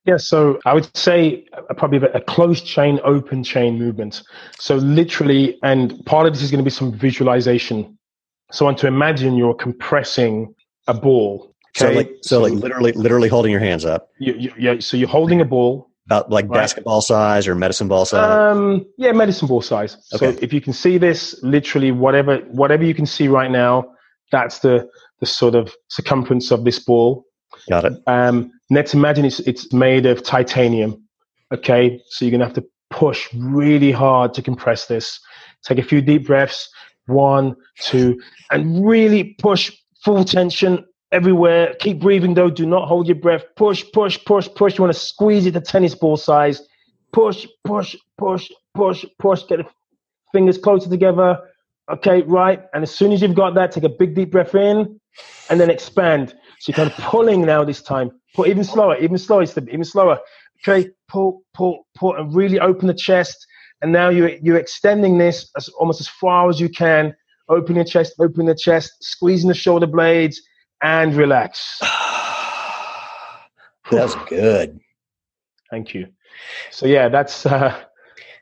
Yeah, 0.04 0.16
so 0.16 0.58
I 0.64 0.72
would 0.72 0.96
say 0.96 1.46
probably 1.76 1.98
a 2.14 2.20
closed 2.20 2.64
chain, 2.64 2.98
open 3.04 3.44
chain 3.44 3.78
movement. 3.78 4.22
So 4.58 4.76
literally, 4.76 5.58
and 5.62 6.04
part 6.06 6.26
of 6.26 6.32
this 6.32 6.42
is 6.42 6.50
going 6.50 6.64
to 6.64 6.64
be 6.64 6.70
some 6.70 6.92
visualization. 6.92 7.98
So 8.50 8.64
I 8.64 8.68
want 8.68 8.78
to 8.78 8.86
imagine 8.86 9.36
you're 9.36 9.54
compressing 9.54 10.54
a 10.86 10.94
ball. 10.94 11.54
Okay? 11.76 11.92
So 11.92 11.96
like, 11.96 12.08
so, 12.22 12.36
so 12.36 12.40
like 12.40 12.52
literally, 12.54 12.92
literally 12.92 13.28
holding 13.28 13.52
your 13.52 13.60
hands 13.60 13.84
up. 13.84 14.08
You, 14.18 14.34
you, 14.34 14.52
yeah. 14.58 14.78
So 14.80 14.96
you're 14.96 15.08
holding 15.08 15.40
a 15.40 15.44
ball. 15.44 15.90
About 16.06 16.30
like 16.30 16.46
right? 16.48 16.56
basketball 16.62 17.02
size 17.02 17.46
or 17.46 17.54
medicine 17.54 17.86
ball 17.86 18.06
size. 18.06 18.56
Um, 18.56 18.86
yeah, 18.96 19.12
medicine 19.12 19.46
ball 19.46 19.60
size. 19.60 19.98
Okay. 20.14 20.32
So 20.32 20.38
if 20.42 20.54
you 20.54 20.62
can 20.62 20.72
see 20.72 20.96
this, 20.96 21.38
literally 21.42 21.92
whatever 21.92 22.38
whatever 22.48 22.82
you 22.82 22.94
can 22.94 23.04
see 23.04 23.28
right 23.28 23.50
now, 23.50 23.84
that's 24.32 24.60
the 24.60 24.88
the 25.20 25.26
sort 25.26 25.54
of 25.54 25.74
circumference 25.88 26.50
of 26.50 26.64
this 26.64 26.78
ball. 26.78 27.26
Got 27.68 27.84
it. 27.84 27.92
Um, 28.06 28.50
let's 28.70 28.94
imagine 28.94 29.24
it's 29.24 29.40
it's 29.40 29.72
made 29.72 30.06
of 30.06 30.22
titanium. 30.22 31.02
Okay, 31.52 32.00
so 32.08 32.24
you're 32.24 32.32
gonna 32.32 32.44
have 32.44 32.54
to 32.54 32.64
push 32.90 33.28
really 33.34 33.92
hard 33.92 34.34
to 34.34 34.42
compress 34.42 34.86
this. 34.86 35.20
Take 35.64 35.78
a 35.78 35.82
few 35.82 36.00
deep 36.00 36.26
breaths. 36.26 36.68
One, 37.06 37.56
two, 37.80 38.20
and 38.50 38.86
really 38.86 39.34
push 39.40 39.72
full 40.04 40.24
tension 40.24 40.84
everywhere. 41.12 41.74
Keep 41.80 42.00
breathing 42.00 42.34
though. 42.34 42.50
Do 42.50 42.66
not 42.66 42.86
hold 42.86 43.06
your 43.06 43.16
breath. 43.16 43.44
Push, 43.56 43.84
push, 43.92 44.18
push, 44.24 44.48
push. 44.54 44.78
You 44.78 44.84
want 44.84 44.94
to 44.94 45.00
squeeze 45.00 45.46
it 45.46 45.52
to 45.52 45.60
tennis 45.60 45.94
ball 45.94 46.16
size. 46.16 46.62
Push, 47.12 47.46
push, 47.64 47.96
push, 48.18 48.50
push, 48.74 49.04
push. 49.18 49.42
Get 49.44 49.58
the 49.58 49.66
fingers 50.32 50.58
closer 50.58 50.90
together. 50.90 51.38
Okay, 51.90 52.22
right. 52.22 52.62
And 52.74 52.82
as 52.82 52.94
soon 52.94 53.12
as 53.12 53.22
you've 53.22 53.34
got 53.34 53.54
that, 53.54 53.72
take 53.72 53.84
a 53.84 53.88
big 53.88 54.14
deep 54.14 54.30
breath 54.30 54.54
in 54.54 55.00
and 55.48 55.58
then 55.58 55.70
expand. 55.70 56.34
So 56.60 56.70
you're 56.70 56.76
kind 56.76 56.90
of 56.90 56.96
pulling 57.04 57.42
now 57.42 57.64
this 57.64 57.82
time. 57.82 58.10
Pull 58.34 58.46
even 58.46 58.64
slower, 58.64 58.96
even 58.98 59.18
slower, 59.18 59.42
even 59.42 59.84
slower. 59.84 60.18
Okay, 60.66 60.90
pull, 61.08 61.42
pull, 61.54 61.86
pull, 61.94 62.16
and 62.16 62.34
really 62.34 62.58
open 62.58 62.88
the 62.88 62.94
chest. 62.94 63.46
And 63.80 63.92
now 63.92 64.08
you're, 64.08 64.30
you're 64.42 64.58
extending 64.58 65.18
this 65.18 65.50
as 65.56 65.68
almost 65.68 66.00
as 66.00 66.08
far 66.08 66.48
as 66.48 66.60
you 66.60 66.68
can. 66.68 67.14
Open 67.48 67.76
your 67.76 67.84
chest, 67.84 68.14
open 68.18 68.46
the 68.46 68.54
chest, 68.54 68.92
squeezing 69.00 69.48
the 69.48 69.54
shoulder 69.54 69.86
blades, 69.86 70.42
and 70.82 71.14
relax. 71.14 71.80
that's 73.90 74.14
good. 74.28 74.80
Thank 75.70 75.94
you. 75.94 76.08
So 76.70 76.86
yeah, 76.86 77.08
that's 77.08 77.46
uh, 77.46 77.80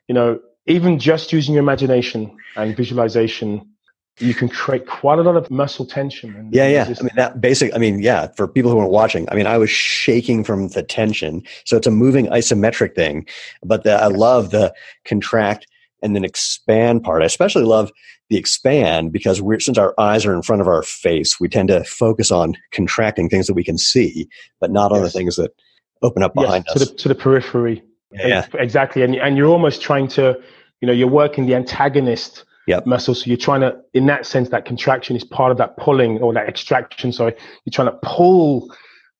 you 0.08 0.14
know 0.14 0.40
even 0.66 0.98
just 0.98 1.32
using 1.32 1.54
your 1.54 1.62
imagination 1.62 2.36
and 2.56 2.76
visualization 2.76 3.75
you 4.18 4.34
can 4.34 4.48
create 4.48 4.86
quite 4.86 5.18
a 5.18 5.22
lot 5.22 5.36
of 5.36 5.50
muscle 5.50 5.84
tension. 5.84 6.48
yeah, 6.52 6.68
yeah. 6.68 6.84
I 6.84 7.02
mean, 7.02 7.10
that 7.16 7.40
basic, 7.40 7.74
I 7.74 7.78
mean, 7.78 8.00
yeah, 8.00 8.28
for 8.28 8.48
people 8.48 8.70
who 8.70 8.78
are 8.78 8.88
watching, 8.88 9.28
I 9.30 9.34
mean, 9.34 9.46
I 9.46 9.58
was 9.58 9.68
shaking 9.68 10.42
from 10.42 10.68
the 10.68 10.82
tension. 10.82 11.42
So 11.64 11.76
it's 11.76 11.86
a 11.86 11.90
moving 11.90 12.26
isometric 12.26 12.94
thing. 12.94 13.26
But 13.62 13.84
the, 13.84 13.92
I 13.92 14.06
love 14.06 14.50
the 14.50 14.74
contract 15.04 15.66
and 16.02 16.16
then 16.16 16.24
expand 16.24 17.02
part. 17.02 17.22
I 17.22 17.26
especially 17.26 17.64
love 17.64 17.92
the 18.30 18.38
expand 18.38 19.12
because 19.12 19.42
we're, 19.42 19.60
since 19.60 19.76
our 19.76 19.94
eyes 19.98 20.24
are 20.24 20.34
in 20.34 20.42
front 20.42 20.62
of 20.62 20.68
our 20.68 20.82
face, 20.82 21.38
we 21.38 21.48
tend 21.48 21.68
to 21.68 21.84
focus 21.84 22.30
on 22.30 22.56
contracting 22.70 23.28
things 23.28 23.46
that 23.46 23.54
we 23.54 23.64
can 23.64 23.78
see, 23.78 24.28
but 24.60 24.70
not 24.70 24.92
on 24.92 25.02
the 25.02 25.10
things 25.10 25.36
that 25.36 25.54
open 26.02 26.22
up 26.22 26.34
behind 26.34 26.64
yes, 26.68 26.76
us. 26.76 26.82
To 26.82 26.92
the, 26.92 26.98
to 26.98 27.08
the 27.08 27.14
periphery. 27.14 27.82
Yeah. 28.12 28.46
Exactly. 28.54 29.02
And, 29.02 29.14
and 29.14 29.36
you're 29.36 29.48
almost 29.48 29.82
trying 29.82 30.08
to, 30.08 30.40
you 30.80 30.86
know, 30.86 30.92
you're 30.92 31.06
working 31.06 31.46
the 31.46 31.54
antagonist 31.54 32.44
yep. 32.66 32.86
muscle. 32.86 33.14
So 33.14 33.26
you're 33.26 33.36
trying 33.36 33.60
to, 33.62 33.76
in 33.94 34.06
that 34.06 34.26
sense, 34.26 34.48
that 34.50 34.64
contraction 34.64 35.16
is 35.16 35.24
part 35.24 35.52
of 35.52 35.58
that 35.58 35.76
pulling 35.76 36.18
or 36.18 36.32
that 36.34 36.48
extraction. 36.48 37.12
Sorry, 37.12 37.34
you're 37.64 37.72
trying 37.72 37.88
to 37.88 37.98
pull, 38.02 38.74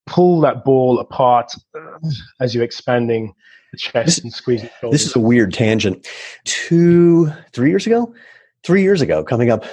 pull 0.06 0.40
that 0.40 0.64
ball 0.64 0.98
apart 0.98 1.52
as 2.40 2.54
you're 2.54 2.64
expanding 2.64 3.34
the 3.72 3.78
chest 3.78 4.06
this, 4.06 4.18
and 4.18 4.32
squeezing. 4.32 4.70
This 4.90 5.06
is 5.06 5.16
a 5.16 5.20
weird 5.20 5.52
tangent. 5.52 6.06
Two, 6.44 7.32
three 7.52 7.70
years 7.70 7.86
ago, 7.86 8.14
three 8.64 8.82
years 8.82 9.00
ago, 9.00 9.22
coming 9.22 9.50
up. 9.50 9.64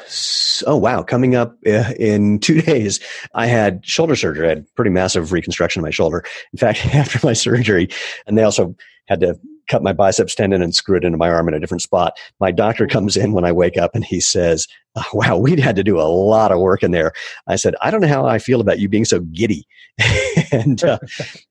Oh 0.65 0.77
wow, 0.77 1.01
coming 1.03 1.35
up 1.35 1.57
uh, 1.65 1.93
in 1.99 2.39
two 2.39 2.61
days, 2.61 2.99
I 3.33 3.47
had 3.47 3.85
shoulder 3.85 4.15
surgery. 4.15 4.45
I 4.45 4.49
had 4.49 4.75
pretty 4.75 4.91
massive 4.91 5.31
reconstruction 5.31 5.79
of 5.79 5.83
my 5.83 5.91
shoulder. 5.91 6.23
In 6.51 6.57
fact, 6.57 6.85
after 6.95 7.19
my 7.25 7.33
surgery, 7.33 7.89
and 8.27 8.37
they 8.37 8.43
also 8.43 8.75
had 9.07 9.19
to 9.21 9.39
cut 9.67 9.83
my 9.83 9.93
biceps 9.93 10.35
tendon 10.35 10.61
and 10.61 10.75
screw 10.75 10.97
it 10.97 11.03
into 11.03 11.17
my 11.17 11.29
arm 11.29 11.47
in 11.47 11.53
a 11.53 11.59
different 11.59 11.81
spot. 11.81 12.17
My 12.39 12.51
doctor 12.51 12.87
comes 12.87 13.17
in 13.17 13.33
when 13.33 13.45
I 13.45 13.51
wake 13.51 13.77
up 13.77 13.95
and 13.95 14.03
he 14.03 14.19
says, 14.19 14.67
oh, 14.95 15.05
"Wow, 15.13 15.37
we 15.37 15.59
had 15.59 15.75
to 15.75 15.83
do 15.83 15.99
a 15.99 16.03
lot 16.03 16.51
of 16.51 16.59
work 16.59 16.83
in 16.83 16.91
there." 16.91 17.13
I 17.47 17.55
said, 17.55 17.75
"I 17.81 17.91
don't 17.91 18.01
know 18.01 18.07
how 18.07 18.25
I 18.25 18.39
feel 18.39 18.61
about 18.61 18.79
you 18.79 18.89
being 18.89 19.05
so 19.05 19.19
giddy," 19.19 19.67
and 20.51 20.83
uh, 20.83 20.99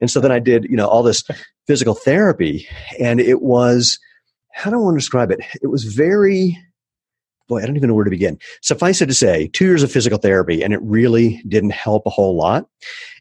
and 0.01 0.11
so 0.11 0.21
then 0.21 0.33
I 0.33 0.39
did, 0.39 0.65
you 0.65 0.77
know, 0.77 0.89
all 0.89 1.03
this 1.03 1.25
physical 1.67 1.95
therapy, 1.95 2.67
and 2.99 3.21
it 3.21 3.43
was 3.43 3.99
how 4.53 4.71
do 4.71 4.77
I 4.77 4.81
want 4.81 4.95
to 4.95 5.01
describe 5.01 5.31
it? 5.31 5.41
It 5.63 5.69
was 5.69 5.85
very 5.85 6.59
boy, 7.49 7.63
I 7.63 7.67
don't 7.67 7.77
even 7.77 7.89
know 7.89 7.95
where 7.95 8.05
to 8.05 8.11
begin. 8.11 8.39
Suffice 8.61 9.01
it 9.01 9.07
to 9.07 9.15
say, 9.15 9.49
two 9.49 9.65
years 9.65 9.83
of 9.83 9.91
physical 9.93 10.19
therapy, 10.19 10.63
and 10.63 10.73
it 10.73 10.81
really 10.83 11.43
didn't 11.49 11.71
help 11.71 12.07
a 12.07 12.11
whole 12.11 12.37
lot. 12.37 12.67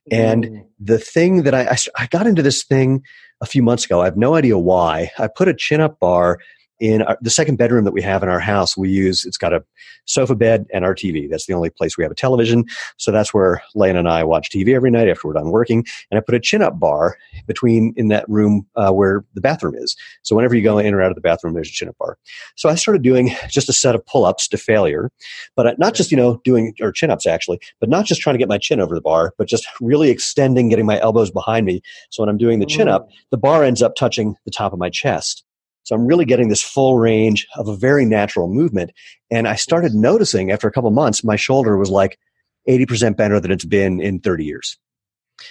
And 0.10 0.46
mm. 0.46 0.66
the 0.80 0.98
thing 0.98 1.44
that 1.44 1.54
I, 1.54 1.64
I, 1.70 1.78
I 2.04 2.08
got 2.08 2.28
into 2.28 2.42
this 2.42 2.64
thing 2.64 3.04
a 3.42 3.46
few 3.46 3.64
months 3.64 3.86
ago. 3.86 4.02
I 4.02 4.06
have 4.06 4.18
no 4.18 4.36
idea 4.36 4.58
why. 4.58 5.12
I 5.18 5.28
put 5.28 5.48
a 5.48 5.54
chin 5.54 5.82
up 5.82 6.00
bar 6.00 6.40
in 6.82 7.04
our, 7.04 7.18
the 7.22 7.30
second 7.30 7.58
bedroom 7.58 7.86
that 7.86 7.94
we 7.94 8.02
have 8.02 8.24
in 8.24 8.30
our 8.30 8.40
house, 8.40 8.76
we 8.76 8.90
use 8.90 9.24
it's 9.24 9.38
got 9.38 9.54
a 9.54 9.64
sofa 10.06 10.36
bed 10.36 10.66
and 10.74 10.84
our 10.84 10.96
TV. 10.96 11.30
That's 11.30 11.46
the 11.46 11.54
only 11.54 11.70
place 11.70 11.96
we 11.96 12.04
have 12.04 12.12
a 12.12 12.16
television. 12.16 12.66
So 12.98 13.12
that's 13.12 13.34
where 13.34 13.62
Lane 13.76 13.96
and 13.96 14.10
I 14.10 14.24
watch 14.24 14.50
TV 14.50 14.74
every 14.74 14.90
night 14.90 15.08
after 15.08 15.28
we're 15.28 15.36
done 15.36 15.52
working. 15.52 15.86
And 16.10 16.18
I 16.18 16.22
put 16.22 16.34
a 16.34 16.40
chin 16.40 16.64
up 16.64 16.80
bar 16.80 17.18
between 17.46 17.94
in 17.98 18.08
that 18.08 18.28
room 18.28 18.66
uh, 18.76 18.92
where 18.92 19.24
the 19.36 19.42
bathroom 19.42 19.76
is. 19.76 19.96
So 20.24 20.36
whenever 20.36 20.56
you 20.56 20.64
go 20.64 20.80
in 20.80 20.94
or 20.96 21.04
out 21.04 21.12
of 21.12 21.16
the 21.16 21.22
bathroom, 21.22 21.54
there's 21.54 21.70
a 21.70 21.72
chin 21.72 21.88
up 21.88 21.98
bar. 22.00 22.18
So 22.56 22.68
I 22.68 22.76
started 22.76 23.04
doing 23.04 23.30
just 23.48 23.70
a 23.70 23.74
set 23.74 23.94
of 23.94 24.04
pull 24.08 24.26
ups 24.26 24.48
to 24.48 24.58
failure, 24.58 25.12
but 25.56 25.78
not 25.78 25.94
just 25.94 26.10
you 26.10 26.18
know 26.18 26.42
doing 26.44 26.74
or 26.82 26.92
chin 26.92 27.12
ups 27.12 27.28
actually, 27.28 27.60
but 27.80 27.90
not 27.90 28.06
just 28.06 28.22
trying 28.22 28.34
to 28.34 28.40
get 28.40 28.50
my 28.50 28.58
chin 28.58 28.80
over 28.80 28.96
the 28.96 29.02
bar, 29.02 29.34
but 29.38 29.48
just 29.48 29.68
really 29.80 30.10
extending, 30.10 30.70
getting 30.70 30.88
my 30.88 31.00
elbows 31.00 31.30
behind 31.30 31.68
me. 31.68 31.84
So 32.10 32.24
when 32.24 32.30
I'm 32.30 32.40
doing 32.40 32.58
the 32.58 32.66
chin 32.66 32.88
up, 32.88 33.08
the 33.30 33.38
bar 33.38 33.64
ends 33.64 33.84
up 33.84 33.94
touching 33.96 34.36
the 34.46 34.52
top 34.52 34.74
of 34.74 34.80
my 34.80 34.90
chest. 34.90 35.44
So 35.84 35.96
I'm 35.96 36.06
really 36.06 36.26
getting 36.26 36.50
this 36.50 36.62
full 36.62 36.98
range 36.98 37.48
of 37.56 37.68
a 37.68 37.76
very 37.76 38.06
natural 38.06 38.48
movement. 38.48 38.92
And 39.30 39.48
I 39.48 39.56
started 39.56 39.94
noticing 39.94 40.52
after 40.52 40.68
a 40.68 40.72
couple 40.72 40.92
months, 40.92 41.24
my 41.24 41.36
shoulder 41.36 41.78
was 41.78 41.90
like 41.90 42.18
80% 42.70 43.18
better 43.18 43.40
than 43.40 43.52
it's 43.52 43.66
been 43.66 44.00
in 44.00 44.20
30 44.20 44.46
years. 44.46 44.78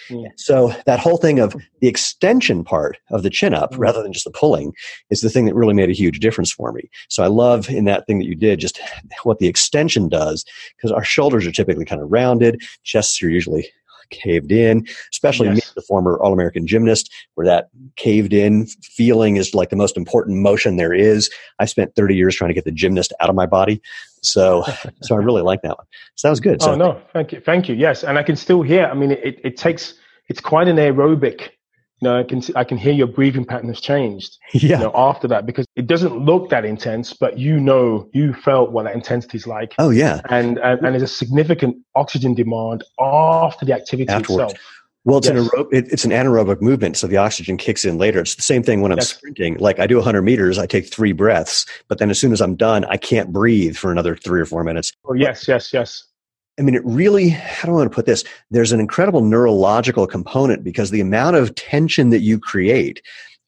Mm. 0.09 0.27
So 0.37 0.75
that 0.87 1.01
whole 1.01 1.17
thing 1.17 1.41
of 1.41 1.57
the 1.81 1.89
extension 1.89 2.65
part 2.65 2.99
of 3.11 3.23
the 3.23 3.31
chin 3.31 3.55
up 3.55 3.73
mm. 3.73 3.79
rather 3.79 4.03
than 4.03 4.13
just 4.13 4.25
the 4.25 4.31
pulling 4.31 4.73
is 5.11 5.21
the 5.21 5.31
thing 5.31 5.47
that 5.47 5.55
really 5.55 5.75
made 5.75 5.91
a 5.91 5.95
huge 5.95 6.21
difference 6.21 6.53
for 6.53 6.73
me. 6.73 6.89
So 7.09 7.23
I 7.23 7.27
love 7.27 7.69
in 7.69 7.85
that 7.87 8.07
thing 8.07 8.19
that 8.19 8.27
you 8.27 8.35
did 8.35 8.61
just 8.61 8.81
what 9.25 9.39
the 9.39 9.49
extension 9.49 10.09
does 10.09 10.45
because 10.77 10.93
our 10.93 11.05
shoulders 11.05 11.47
are 11.47 11.53
typically 11.53 11.85
kind 11.85 12.01
of 12.01 12.11
rounded, 12.11 12.63
chests 12.85 13.23
are 13.23 13.31
usually 13.31 13.69
caved 14.11 14.53
in, 14.53 14.87
especially 15.13 15.49
yes. 15.49 15.57
me, 15.57 15.63
the 15.75 15.83
former 15.83 16.19
All 16.21 16.33
American 16.33 16.67
gymnast, 16.67 17.13
where 17.35 17.47
that 17.47 17.69
caved 17.97 18.33
in 18.33 18.67
feeling 18.83 19.37
is 19.37 19.55
like 19.55 19.71
the 19.71 19.77
most 19.77 19.97
important 19.97 20.39
motion 20.39 20.77
there 20.77 20.93
is. 20.93 21.31
I 21.59 21.65
spent 21.65 21.95
30 21.95 22.15
years 22.15 22.37
trying 22.37 22.51
to 22.51 22.55
get 22.55 22.65
the 22.65 22.73
gymnast 22.73 23.13
out 23.21 23.29
of 23.29 23.35
my 23.35 23.47
body. 23.47 23.81
So, 24.23 24.65
so 25.03 25.15
I 25.15 25.19
really 25.19 25.43
like 25.43 25.63
that 25.63 25.79
one. 25.79 25.87
So 26.17 26.29
that 26.29 26.31
was 26.31 26.41
good. 26.41 26.63
So, 26.63 26.73
oh, 26.73 26.77
no, 26.77 27.01
thank 27.13 27.33
you. 27.33 27.41
Thank 27.41 27.69
you. 27.69 27.75
Yes. 27.75 28.05
And 28.05 28.19
I 28.19 28.23
can 28.23 28.37
still 28.37 28.63
hear, 28.63 28.87
I 28.87 28.95
mean, 28.95 29.13
it, 29.13 29.41
it 29.43 29.57
takes, 29.57 29.95
it's 30.29 30.41
quite 30.41 30.69
an 30.69 30.77
aerobic 30.77 31.51
you 32.01 32.09
know, 32.09 32.19
I 32.19 32.23
can 32.25 32.43
I 32.57 32.65
can 32.65 32.79
hear 32.79 32.93
your 32.93 33.07
breathing 33.07 33.45
pattern 33.45 33.69
has 33.69 33.81
changed. 33.81 34.37
Yeah. 34.53 34.79
You 34.79 34.85
know, 34.87 34.93
after 34.95 35.29
that, 35.29 35.47
because 35.47 35.65
it 35.77 35.87
doesn't 35.87 36.17
look 36.17 36.51
that 36.51 36.65
intense, 36.65 37.13
but 37.13 37.39
you 37.39 37.61
know, 37.61 38.09
you 38.13 38.33
felt 38.35 38.73
what 38.73 38.85
that 38.85 38.95
intensity 38.95 39.39
is 39.39 39.47
like. 39.47 39.75
Oh 39.79 39.91
yeah. 39.91 40.21
And, 40.29 40.59
and 40.59 40.81
and 40.85 40.95
there's 40.95 41.03
a 41.03 41.07
significant 41.07 41.77
oxygen 41.95 42.35
demand 42.35 42.83
after 43.01 43.65
the 43.65 43.73
activity 43.75 44.09
Afterwards. 44.09 44.53
itself. 44.55 44.75
Well, 45.05 45.17
it's 45.19 45.29
an 45.29 45.37
Yes. 45.37 45.49
aerob- 45.49 45.73
it, 45.73 45.89
it's 45.91 46.05
an 46.05 46.11
anaerobic 46.11 46.61
movement, 46.61 46.97
so 46.99 47.07
the 47.07 47.17
oxygen 47.17 47.57
kicks 47.57 47.85
in 47.87 47.97
later. 47.97 48.21
It's 48.21 48.35
the 48.35 48.43
same 48.43 48.63
thing 48.63 48.83
when 48.83 48.93
I'm 48.93 48.99
Yes. 48.99 49.11
sprinting. 49.17 49.57
Like 49.59 49.79
I 49.79 49.87
do 49.87 49.97
100 49.97 50.21
meters, 50.23 50.59
I 50.59 50.67
take 50.67 50.93
three 50.93 51.13
breaths, 51.13 51.65
but 51.89 51.99
then 51.99 52.11
as 52.11 52.19
soon 52.19 52.33
as 52.33 52.41
I'm 52.43 52.55
done, 52.55 52.85
I 52.87 52.97
can't 52.99 53.33
breathe 53.33 53.77
for 53.77 53.91
another 53.93 54.15
three 54.17 54.41
or 54.41 54.47
four 54.47 54.63
minutes. 54.65 54.93
Oh 55.07 55.15
yes, 55.15 55.47
yes, 55.49 55.73
yes. 55.73 56.05
I 56.59 56.63
mean, 56.63 56.75
it 56.75 56.85
really, 56.85 57.31
how 57.31 57.67
do 57.67 57.73
I 57.73 57.77
want 57.77 57.91
to 57.91 57.95
put 57.95 58.07
this? 58.07 58.25
There's 58.51 58.73
an 58.73 58.81
incredible 58.81 59.23
neurological 59.23 60.07
component 60.07 60.63
because 60.65 60.91
the 60.91 61.01
amount 61.01 61.37
of 61.37 61.55
tension 61.55 62.11
that 62.11 62.21
you 62.21 62.39
create 62.39 63.03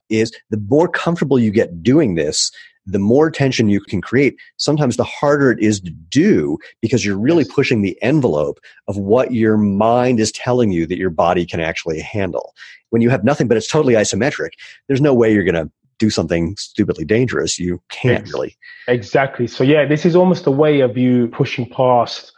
is 0.08 0.32
the 0.50 0.62
more 0.68 0.88
comfortable 0.88 1.38
you 1.38 1.50
get 1.50 1.82
doing 1.82 2.14
this, 2.14 2.50
the 2.86 2.98
more 2.98 3.30
tension 3.30 3.68
you 3.68 3.80
can 3.80 4.00
create. 4.00 4.36
Sometimes 4.56 4.96
the 4.96 5.04
harder 5.04 5.52
it 5.52 5.60
is 5.60 5.80
to 5.80 5.90
do 5.90 6.58
because 6.80 7.04
you're 7.04 7.18
really 7.18 7.44
Yes. 7.44 7.52
pushing 7.52 7.82
the 7.82 8.00
envelope 8.02 8.58
of 8.88 8.96
what 8.96 9.32
your 9.32 9.56
mind 9.56 10.18
is 10.18 10.32
telling 10.32 10.72
you 10.72 10.86
that 10.86 10.98
your 10.98 11.10
body 11.10 11.46
can 11.46 11.60
actually 11.60 12.00
handle. 12.00 12.54
When 12.90 13.02
you 13.02 13.10
have 13.10 13.24
nothing, 13.24 13.46
but 13.46 13.56
it's 13.56 13.68
totally 13.68 13.94
isometric, 13.94 14.50
there's 14.88 15.00
no 15.00 15.14
way 15.14 15.32
you're 15.32 15.44
going 15.44 15.54
to 15.54 15.70
do 15.98 16.10
something 16.10 16.56
stupidly 16.56 17.04
dangerous. 17.04 17.58
You 17.58 17.80
can't 17.88 18.24
Yes. 18.24 18.32
really. 18.32 18.56
Exactly. 18.88 19.46
So 19.46 19.62
yeah, 19.62 19.86
this 19.86 20.04
is 20.04 20.16
almost 20.16 20.46
a 20.46 20.50
way 20.50 20.80
of 20.80 20.98
you 20.98 21.28
pushing 21.28 21.68
past 21.68 22.32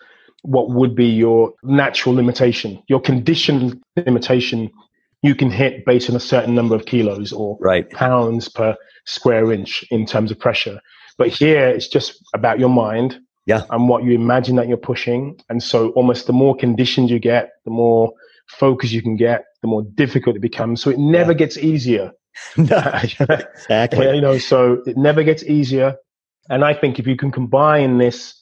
what 0.45 0.69
would 0.71 0.95
be 0.95 1.07
your 1.07 1.53
natural 1.63 2.15
limitation, 2.15 2.83
your 2.89 3.01
conditioned 3.01 3.81
limitation 3.97 4.71
you 5.23 5.35
can 5.35 5.51
hit 5.51 5.87
based 5.87 6.11
on 6.11 6.17
a 6.17 6.21
certain 6.21 6.55
number 6.55 6.75
of 6.75 6.85
kilos 6.85 7.33
or 7.33 7.57
Right. 7.61 7.89
pounds 7.91 8.49
per 8.51 8.77
square 9.07 9.53
inch 9.53 9.83
in 9.91 10.05
terms 10.05 10.31
of 10.31 10.39
pressure. 10.39 10.79
But 11.17 11.29
here 11.29 11.67
it's 11.69 11.89
just 11.89 12.23
about 12.35 12.59
your 12.59 12.69
mind 12.69 13.19
Yeah. 13.47 13.63
and 13.71 13.89
what 13.89 14.05
you 14.05 14.13
imagine 14.13 14.57
that 14.57 14.69
you're 14.69 14.77
pushing. 14.77 15.39
And 15.49 15.63
so 15.63 15.89
almost 15.91 16.27
the 16.27 16.35
more 16.35 16.55
conditioned 16.55 17.09
you 17.09 17.19
get, 17.19 17.49
the 17.65 17.71
more 17.71 18.13
focus 18.49 18.93
you 18.93 19.01
can 19.01 19.17
get, 19.17 19.45
the 19.63 19.69
more 19.69 19.83
difficult 19.95 20.37
it 20.37 20.41
becomes. 20.43 20.83
So 20.83 20.91
it 20.91 20.99
never 20.99 21.33
Yeah. 21.33 21.39
gets 21.39 21.57
easier. 21.57 22.13
Exactly. 22.59 24.15
You 24.15 24.21
know, 24.21 24.37
so 24.39 24.83
it 24.87 24.97
never 24.99 25.23
gets 25.23 25.43
easier. 25.45 25.97
And 26.51 26.65
I 26.65 26.75
think 26.75 26.99
if 26.99 27.07
you 27.07 27.17
can 27.17 27.31
combine 27.31 27.97
this 27.97 28.35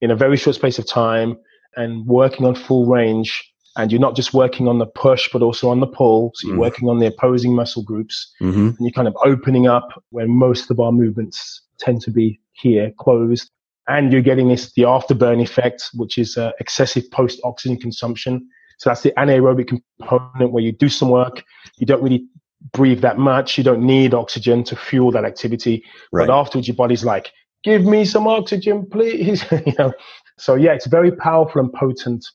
in 0.00 0.12
a 0.12 0.16
very 0.16 0.36
short 0.36 0.54
space 0.54 0.78
of 0.78 0.86
time 0.86 1.36
and 1.76 2.06
working 2.06 2.46
on 2.46 2.54
full 2.54 2.86
range, 2.86 3.44
and 3.76 3.92
you're 3.92 4.00
not 4.00 4.16
just 4.16 4.34
working 4.34 4.66
on 4.66 4.78
the 4.78 4.86
push, 4.86 5.28
but 5.32 5.42
also 5.42 5.68
on 5.68 5.80
the 5.80 5.86
pull, 5.86 6.32
so 6.34 6.48
you're 6.48 6.56
Mhm. 6.56 6.60
working 6.60 6.88
on 6.88 6.98
the 6.98 7.06
opposing 7.06 7.54
muscle 7.54 7.82
groups, 7.82 8.32
hmm 8.40 8.68
and 8.68 8.76
you're 8.80 8.90
kind 8.90 9.08
of 9.08 9.16
opening 9.24 9.66
up 9.66 9.88
where 10.10 10.26
most 10.26 10.70
of 10.70 10.80
our 10.80 10.92
movements 10.92 11.62
tend 11.78 12.00
to 12.02 12.10
be 12.10 12.40
here, 12.52 12.92
closed. 12.98 13.50
And 13.86 14.12
you're 14.12 14.20
getting 14.22 14.48
this, 14.48 14.72
the 14.74 14.82
afterburn 14.82 15.40
effect, 15.40 15.90
which 15.94 16.18
is 16.18 16.36
uh, 16.36 16.52
excessive 16.60 17.10
post 17.10 17.40
oxygen 17.44 17.78
consumption. 17.78 18.46
So 18.78 18.90
that's 18.90 19.02
the 19.02 19.12
anaerobic 19.16 19.68
component 19.68 20.52
where 20.52 20.62
you 20.62 20.72
do 20.72 20.88
some 20.88 21.08
work, 21.08 21.42
you 21.78 21.86
don't 21.86 22.02
really 22.02 22.26
breathe 22.72 23.00
that 23.00 23.18
much, 23.18 23.56
you 23.56 23.64
don't 23.64 23.82
need 23.82 24.12
oxygen 24.12 24.64
to 24.64 24.76
fuel 24.76 25.10
that 25.12 25.24
activity. 25.24 25.84
Right. 26.12 26.26
But 26.26 26.34
afterwards, 26.36 26.68
your 26.68 26.74
body's 26.76 27.04
like, 27.04 27.30
give 27.64 27.84
me 27.84 28.04
some 28.04 28.26
oxygen, 28.26 28.86
please. 28.90 29.44
you 29.66 29.72
know, 29.78 29.92
so 30.38 30.54
yeah, 30.54 30.72
it's 30.72 30.86
a 30.86 30.90
very 30.90 31.10
powerful 31.12 31.60
and 31.60 31.72
potent 31.72 32.26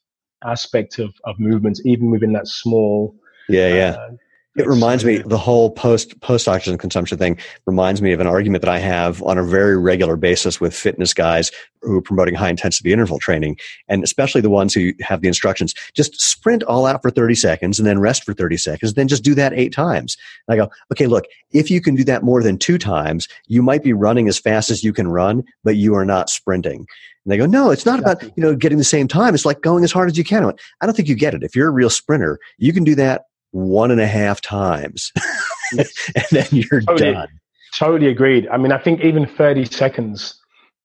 aspect 0.45 0.99
of, 0.99 1.13
of 1.23 1.39
movements, 1.39 1.81
even 1.85 2.11
within 2.11 2.33
that 2.33 2.47
small. 2.47 3.15
Yeah, 3.49 3.73
yeah. 3.73 3.89
uh, 3.89 4.09
It 4.55 4.67
reminds 4.67 5.03
me 5.03 5.17
the 5.17 5.37
whole 5.37 5.71
post 5.71 6.19
post 6.21 6.47
oxygen 6.47 6.77
consumption 6.77 7.17
thing 7.17 7.39
reminds 7.65 8.03
me 8.03 8.13
of 8.13 8.19
an 8.19 8.27
argument 8.27 8.61
that 8.61 8.69
I 8.71 8.77
have 8.77 9.23
on 9.23 9.39
a 9.39 9.43
very 9.43 9.77
regular 9.77 10.15
basis 10.15 10.61
with 10.61 10.75
fitness 10.75 11.11
guys 11.11 11.51
who 11.81 11.97
are 11.97 12.01
promoting 12.01 12.35
high 12.35 12.51
intensity 12.51 12.93
interval 12.93 13.17
training, 13.17 13.57
and 13.87 14.03
especially 14.03 14.41
the 14.41 14.51
ones 14.51 14.73
who 14.73 14.91
have 15.01 15.21
the 15.21 15.27
instructions 15.27 15.73
just 15.95 16.21
sprint 16.21 16.61
all 16.63 16.85
out 16.85 17.01
for 17.01 17.09
30 17.09 17.33
seconds 17.33 17.79
and 17.79 17.87
then 17.87 17.99
rest 17.99 18.23
for 18.23 18.33
30 18.35 18.57
seconds, 18.57 18.93
then 18.93 19.07
just 19.07 19.23
do 19.23 19.33
that 19.33 19.53
eight 19.53 19.73
times. 19.73 20.17
And 20.47 20.53
I 20.53 20.65
go, 20.65 20.71
okay, 20.91 21.07
look, 21.07 21.25
if 21.51 21.71
you 21.71 21.81
can 21.81 21.95
do 21.95 22.03
that 22.03 22.21
more 22.21 22.43
than 22.43 22.59
two 22.59 22.77
times, 22.77 23.27
you 23.47 23.63
might 23.63 23.83
be 23.83 23.93
running 23.93 24.27
as 24.27 24.37
fast 24.37 24.69
as 24.69 24.83
you 24.83 24.93
can 24.93 25.07
run, 25.07 25.43
but 25.63 25.77
you 25.77 25.95
are 25.95 26.05
not 26.05 26.29
sprinting. 26.29 26.85
And 27.25 27.31
they 27.31 27.37
go, 27.37 27.47
no, 27.47 27.71
it's 27.71 27.87
not 27.87 27.99
about 27.99 28.21
you 28.21 28.43
know 28.43 28.55
getting 28.55 28.77
the 28.77 28.83
same 28.83 29.07
time. 29.07 29.33
It's 29.33 29.45
like 29.45 29.61
going 29.61 29.83
as 29.83 29.91
hard 29.91 30.09
as 30.09 30.17
you 30.17 30.23
can. 30.23 30.43
I 30.43 30.45
went, 30.47 30.61
I 30.81 30.85
don't 30.85 30.93
think 30.93 31.07
you 31.07 31.15
get 31.15 31.33
it. 31.33 31.41
If 31.41 31.55
you're 31.55 31.69
a 31.69 31.71
real 31.71 31.89
sprinter, 31.89 32.37
you 32.59 32.71
can 32.71 32.83
do 32.83 32.93
that 32.95 33.23
one 33.53 33.89
and 33.91 34.01
a 34.01 34.07
half 34.07 34.41
times, 34.41 35.11
and 35.77 35.87
then 36.31 36.45
you're 36.51 36.81
Totally. 36.81 37.13
done. 37.13 37.27
Totally 37.75 38.09
agreed. 38.11 38.47
I 38.49 38.57
mean, 38.57 38.71
I 38.71 38.77
think 38.77 39.01
even 39.01 39.25
30 39.25 39.65
seconds 39.65 40.39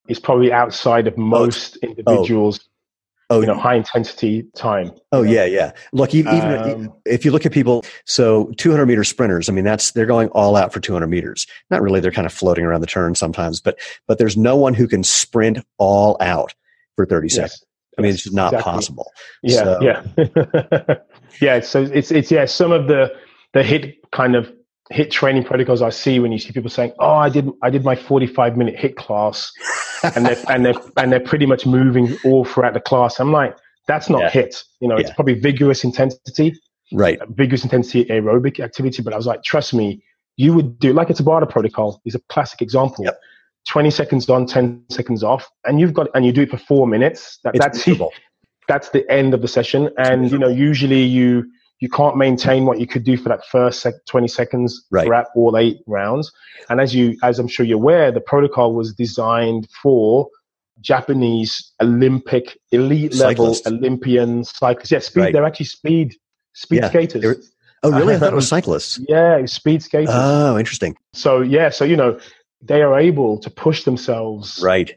is 0.07 0.19
probably 0.19 0.51
outside 0.51 1.05
of 1.07 1.15
most 1.17 1.75
individuals, 1.77 2.59
Oh, 3.31 3.41
you 3.41 3.45
know, 3.45 3.53
high 3.53 3.75
intensity 3.75 4.43
time. 4.55 4.91
oh 5.11 5.21
yeah, 5.21 5.45
yeah. 5.45 5.73
Look, 5.93 6.15
even 6.15 6.33
Um, 6.33 6.93
if 7.05 7.23
you 7.23 7.29
look 7.31 7.45
at 7.45 7.51
people, 7.51 7.85
so 8.05 8.51
200 8.57 8.87
meter 8.87 9.03
sprinters, 9.03 9.49
I 9.49 9.53
mean, 9.53 9.63
that's 9.65 9.91
they're 9.91 10.07
going 10.07 10.29
all 10.29 10.55
out 10.55 10.73
for 10.73 10.79
200 10.79 11.05
meters. 11.05 11.45
Not 11.69 11.83
really; 11.83 11.99
they're 11.99 12.09
kind 12.11 12.25
of 12.25 12.33
floating 12.33 12.65
around 12.65 12.81
the 12.81 12.87
turn 12.87 13.13
sometimes, 13.13 13.61
but 13.61 13.77
but 14.07 14.17
there's 14.17 14.35
no 14.35 14.55
one 14.55 14.73
who 14.73 14.87
can 14.87 15.03
sprint 15.03 15.59
all 15.77 16.17
out 16.21 16.55
for 16.95 17.05
30 17.05 17.29
seconds. 17.29 17.63
I 17.99 18.01
mean, 18.01 18.13
it's 18.13 18.23
just 18.23 18.33
not 18.33 18.51
exactly. 18.53 18.71
possible. 18.71 19.11
Yeah, 19.43 19.63
So- 19.63 19.79
yeah, 19.81 20.95
yeah. 21.41 21.59
So 21.59 21.83
it's 21.83 22.11
it's 22.11 22.31
yeah. 22.31 22.45
Some 22.45 22.71
of 22.71 22.87
the 22.87 23.13
the 23.53 23.61
HIIT 23.61 23.95
kind 24.11 24.35
of 24.35 24.51
HIIT 24.91 25.11
training 25.11 25.43
protocols 25.43 25.81
I 25.81 25.89
see 25.89 26.19
when 26.19 26.31
you 26.31 26.39
see 26.39 26.51
people 26.51 26.69
saying, 26.69 26.93
"Oh, 26.99 27.15
I 27.15 27.29
did 27.29 27.49
I 27.63 27.69
did 27.69 27.83
my 27.83 27.95
forty 27.95 28.27
five 28.27 28.57
minute 28.57 28.75
HIIT 28.75 28.95
class," 28.95 29.51
and 30.15 30.25
they're 30.25 30.43
and 30.49 30.65
they're 30.65 30.73
and 30.97 31.11
they're 31.11 31.19
pretty 31.19 31.45
much 31.45 31.65
moving 31.65 32.17
all 32.25 32.45
throughout 32.45 32.73
the 32.73 32.79
class. 32.79 33.19
I'm 33.19 33.31
like, 33.31 33.55
that's 33.87 34.09
not 34.09 34.21
Yeah. 34.21 34.31
HIIT. 34.31 34.63
You 34.81 34.87
know, 34.87 34.97
it's 34.97 35.11
probably 35.11 35.33
vigorous 35.35 35.83
intensity, 35.83 36.53
Right. 36.93 37.19
vigorous 37.29 37.63
intensity 37.63 38.05
aerobic 38.05 38.59
activity. 38.59 39.01
But 39.01 39.13
I 39.13 39.17
was 39.17 39.25
like, 39.27 39.43
trust 39.43 39.73
me, 39.73 40.03
you 40.37 40.53
would 40.53 40.79
do 40.79 40.93
like 40.93 41.09
a 41.09 41.13
Tabata 41.13 41.49
protocol 41.49 42.01
is 42.05 42.15
a 42.15 42.19
classic 42.29 42.61
example. 42.61 43.05
Yep. 43.05 43.19
20 43.67 43.91
seconds 43.91 44.29
on, 44.29 44.45
10 44.47 44.83
seconds 44.89 45.23
off, 45.23 45.47
and 45.65 45.79
you've 45.79 45.93
got 45.93 46.07
and 46.15 46.25
you 46.25 46.31
do 46.31 46.43
it 46.43 46.49
for 46.49 46.57
four 46.57 46.87
minutes. 46.87 47.39
That, 47.43 47.55
It's 47.55 47.65
that's 47.65 47.77
miserable. 47.85 48.11
that's 48.69 48.89
the 48.91 49.03
end 49.11 49.33
of 49.33 49.41
the 49.41 49.47
session. 49.49 49.89
And 49.97 50.31
you 50.31 50.37
know, 50.37 50.47
usually 50.47 51.03
you 51.03 51.45
you 51.81 51.89
can't 51.89 52.15
maintain 52.17 52.65
what 52.65 52.79
you 52.79 52.87
could 52.87 53.03
do 53.03 53.15
for 53.17 53.29
that 53.29 53.45
first 53.45 53.79
sec- 53.81 54.05
20 54.07 54.27
seconds 54.27 54.85
Right. 54.91 55.05
throughout 55.05 55.27
all 55.35 55.57
eight 55.57 55.77
rounds. 55.87 56.31
And 56.69 56.79
as 56.79 56.93
you 56.95 57.17
as 57.23 57.39
I'm 57.39 57.47
sure 57.47 57.65
you're 57.65 57.77
aware, 57.77 58.11
the 58.11 58.21
protocol 58.21 58.73
was 58.73 58.93
designed 58.93 59.67
for 59.81 60.27
Japanese 60.81 61.71
Olympic 61.81 62.57
elite 62.71 63.13
level 63.15 63.53
Cyclists. 63.53 63.67
Olympian 63.67 64.43
cyclists. 64.43 64.91
Yeah, 64.91 64.99
speed. 64.99 65.21
Right. 65.21 65.33
They're 65.33 65.45
actually 65.45 65.65
speed 65.67 66.15
speed 66.53 66.77
Yeah, 66.81 66.89
skaters. 66.89 67.51
Oh, 67.83 67.91
really? 67.91 68.15
I 68.15 68.19
thought 68.19 68.33
it 68.33 68.35
was 68.35 68.47
cyclists. 68.57 68.99
Yeah, 69.07 69.37
was 69.37 69.53
speed 69.53 69.81
skaters. 69.83 70.09
Oh, 70.11 70.57
interesting. 70.57 70.95
so 71.13 71.41
yeah, 71.41 71.69
so 71.69 71.85
you 71.85 71.95
know, 71.95 72.19
they 72.61 72.81
are 72.81 72.99
able 72.99 73.39
to 73.39 73.49
push 73.49 73.83
themselves 73.83 74.59
Right. 74.63 74.95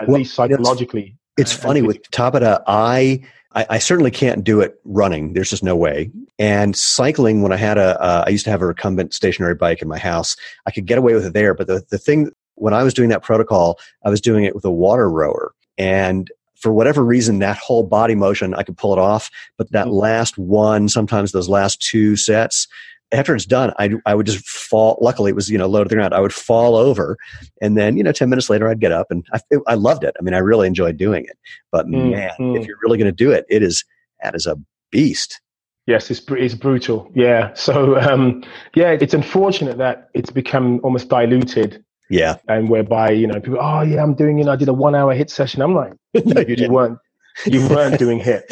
at 0.00 0.08
Well, 0.08 0.18
least 0.18 0.34
psychologically. 0.34 1.16
It's 1.36 1.54
Uh, 1.54 1.58
funny 1.62 1.78
and 1.80 1.86
with 1.88 2.02
Tabata, 2.10 2.62
I, 2.66 3.20
I 3.54 3.66
I 3.70 3.78
certainly 3.78 4.10
can't 4.10 4.44
do 4.44 4.60
it 4.60 4.78
running. 4.84 5.32
There's 5.32 5.50
just 5.50 5.62
no 5.62 5.76
way. 5.76 6.10
And 6.38 6.76
cycling, 6.76 7.42
when 7.42 7.52
I 7.52 7.56
had 7.56 7.78
a, 7.78 8.00
uh, 8.02 8.24
I 8.26 8.30
used 8.30 8.44
to 8.44 8.50
have 8.50 8.62
a 8.62 8.66
recumbent 8.66 9.14
stationary 9.14 9.54
bike 9.54 9.82
in 9.82 9.88
my 9.88 9.98
house. 9.98 10.36
I 10.66 10.70
could 10.70 10.86
get 10.86 10.98
away 10.98 11.14
with 11.14 11.24
it 11.26 11.32
there, 11.34 11.54
but 11.54 11.66
the 11.66 11.84
the 11.90 11.98
thing 11.98 12.30
when 12.56 12.74
I 12.74 12.82
was 12.82 12.94
doing 12.94 13.08
that 13.08 13.22
protocol, 13.22 13.78
I 14.04 14.10
was 14.10 14.20
doing 14.20 14.44
it 14.44 14.54
with 14.54 14.64
a 14.64 14.70
water 14.70 15.08
rower, 15.10 15.54
and 15.78 16.30
for 16.56 16.72
whatever 16.72 17.04
reason, 17.04 17.40
that 17.40 17.56
whole 17.56 17.82
body 17.82 18.14
motion, 18.14 18.54
I 18.54 18.62
could 18.62 18.76
pull 18.76 18.92
it 18.92 18.98
off. 18.98 19.30
But 19.58 19.72
that 19.72 19.86
Mhm. 19.88 19.94
last 19.94 20.38
one, 20.38 20.88
sometimes 20.88 21.32
those 21.32 21.48
last 21.48 21.80
two 21.82 22.14
sets, 22.14 22.68
after 23.12 23.34
it's 23.34 23.46
done, 23.46 23.72
I, 23.78 23.90
I 24.06 24.14
would 24.14 24.26
just 24.26 24.46
fall. 24.48 24.98
Luckily, 25.00 25.30
it 25.30 25.34
was 25.34 25.50
you 25.50 25.58
know 25.58 25.66
low 25.66 25.82
to 25.84 25.88
the 25.88 25.94
ground. 25.94 26.14
I 26.14 26.20
would 26.20 26.32
fall 26.32 26.76
over, 26.76 27.16
and 27.60 27.76
then 27.76 27.96
you 27.96 28.02
know 28.02 28.12
ten 28.12 28.28
minutes 28.30 28.48
later, 28.50 28.68
I'd 28.68 28.80
get 28.80 28.92
up, 28.92 29.08
and 29.10 29.24
I, 29.32 29.40
I 29.66 29.74
loved 29.74 30.04
it. 30.04 30.14
I 30.18 30.22
mean, 30.22 30.34
I 30.34 30.38
really 30.38 30.66
enjoyed 30.66 30.96
doing 30.96 31.24
it. 31.24 31.38
But 31.70 31.86
Mm, 31.86 32.10
man, 32.10 32.30
mm. 32.38 32.58
if 32.58 32.66
you're 32.66 32.78
really 32.82 32.98
going 32.98 33.10
to 33.10 33.12
do 33.16 33.30
it, 33.30 33.44
it 33.48 33.62
is 33.62 33.84
that 34.22 34.34
is 34.34 34.46
a 34.46 34.56
beast. 34.90 35.40
Yes, 35.86 36.10
it's 36.10 36.22
it's 36.30 36.54
brutal. 36.54 37.10
Yeah. 37.14 37.52
So 37.54 37.98
um, 37.98 38.44
yeah, 38.74 38.90
it's 38.90 39.14
unfortunate 39.14 39.78
that 39.78 40.08
it's 40.14 40.30
become 40.30 40.80
almost 40.84 41.08
diluted, 41.08 41.84
Yeah, 42.08 42.36
and 42.48 42.68
whereby 42.68 43.10
you 43.10 43.26
know 43.26 43.40
people, 43.40 43.58
oh 43.60 43.82
yeah, 43.82 44.02
I'm 44.02 44.14
doing 44.14 44.38
it. 44.38 44.46
I 44.48 44.56
did 44.56 44.68
a 44.68 44.72
one 44.72 44.94
hour 44.94 45.14
HIIT 45.14 45.30
session. 45.30 45.60
I'm 45.60 45.74
like, 45.74 45.92
no, 46.24 46.40
you 46.40 46.54
you 46.58 46.70
weren't. 46.70 46.98
You 47.46 47.66
weren't 47.68 47.98
doing 47.98 48.20
HIIT. 48.20 48.42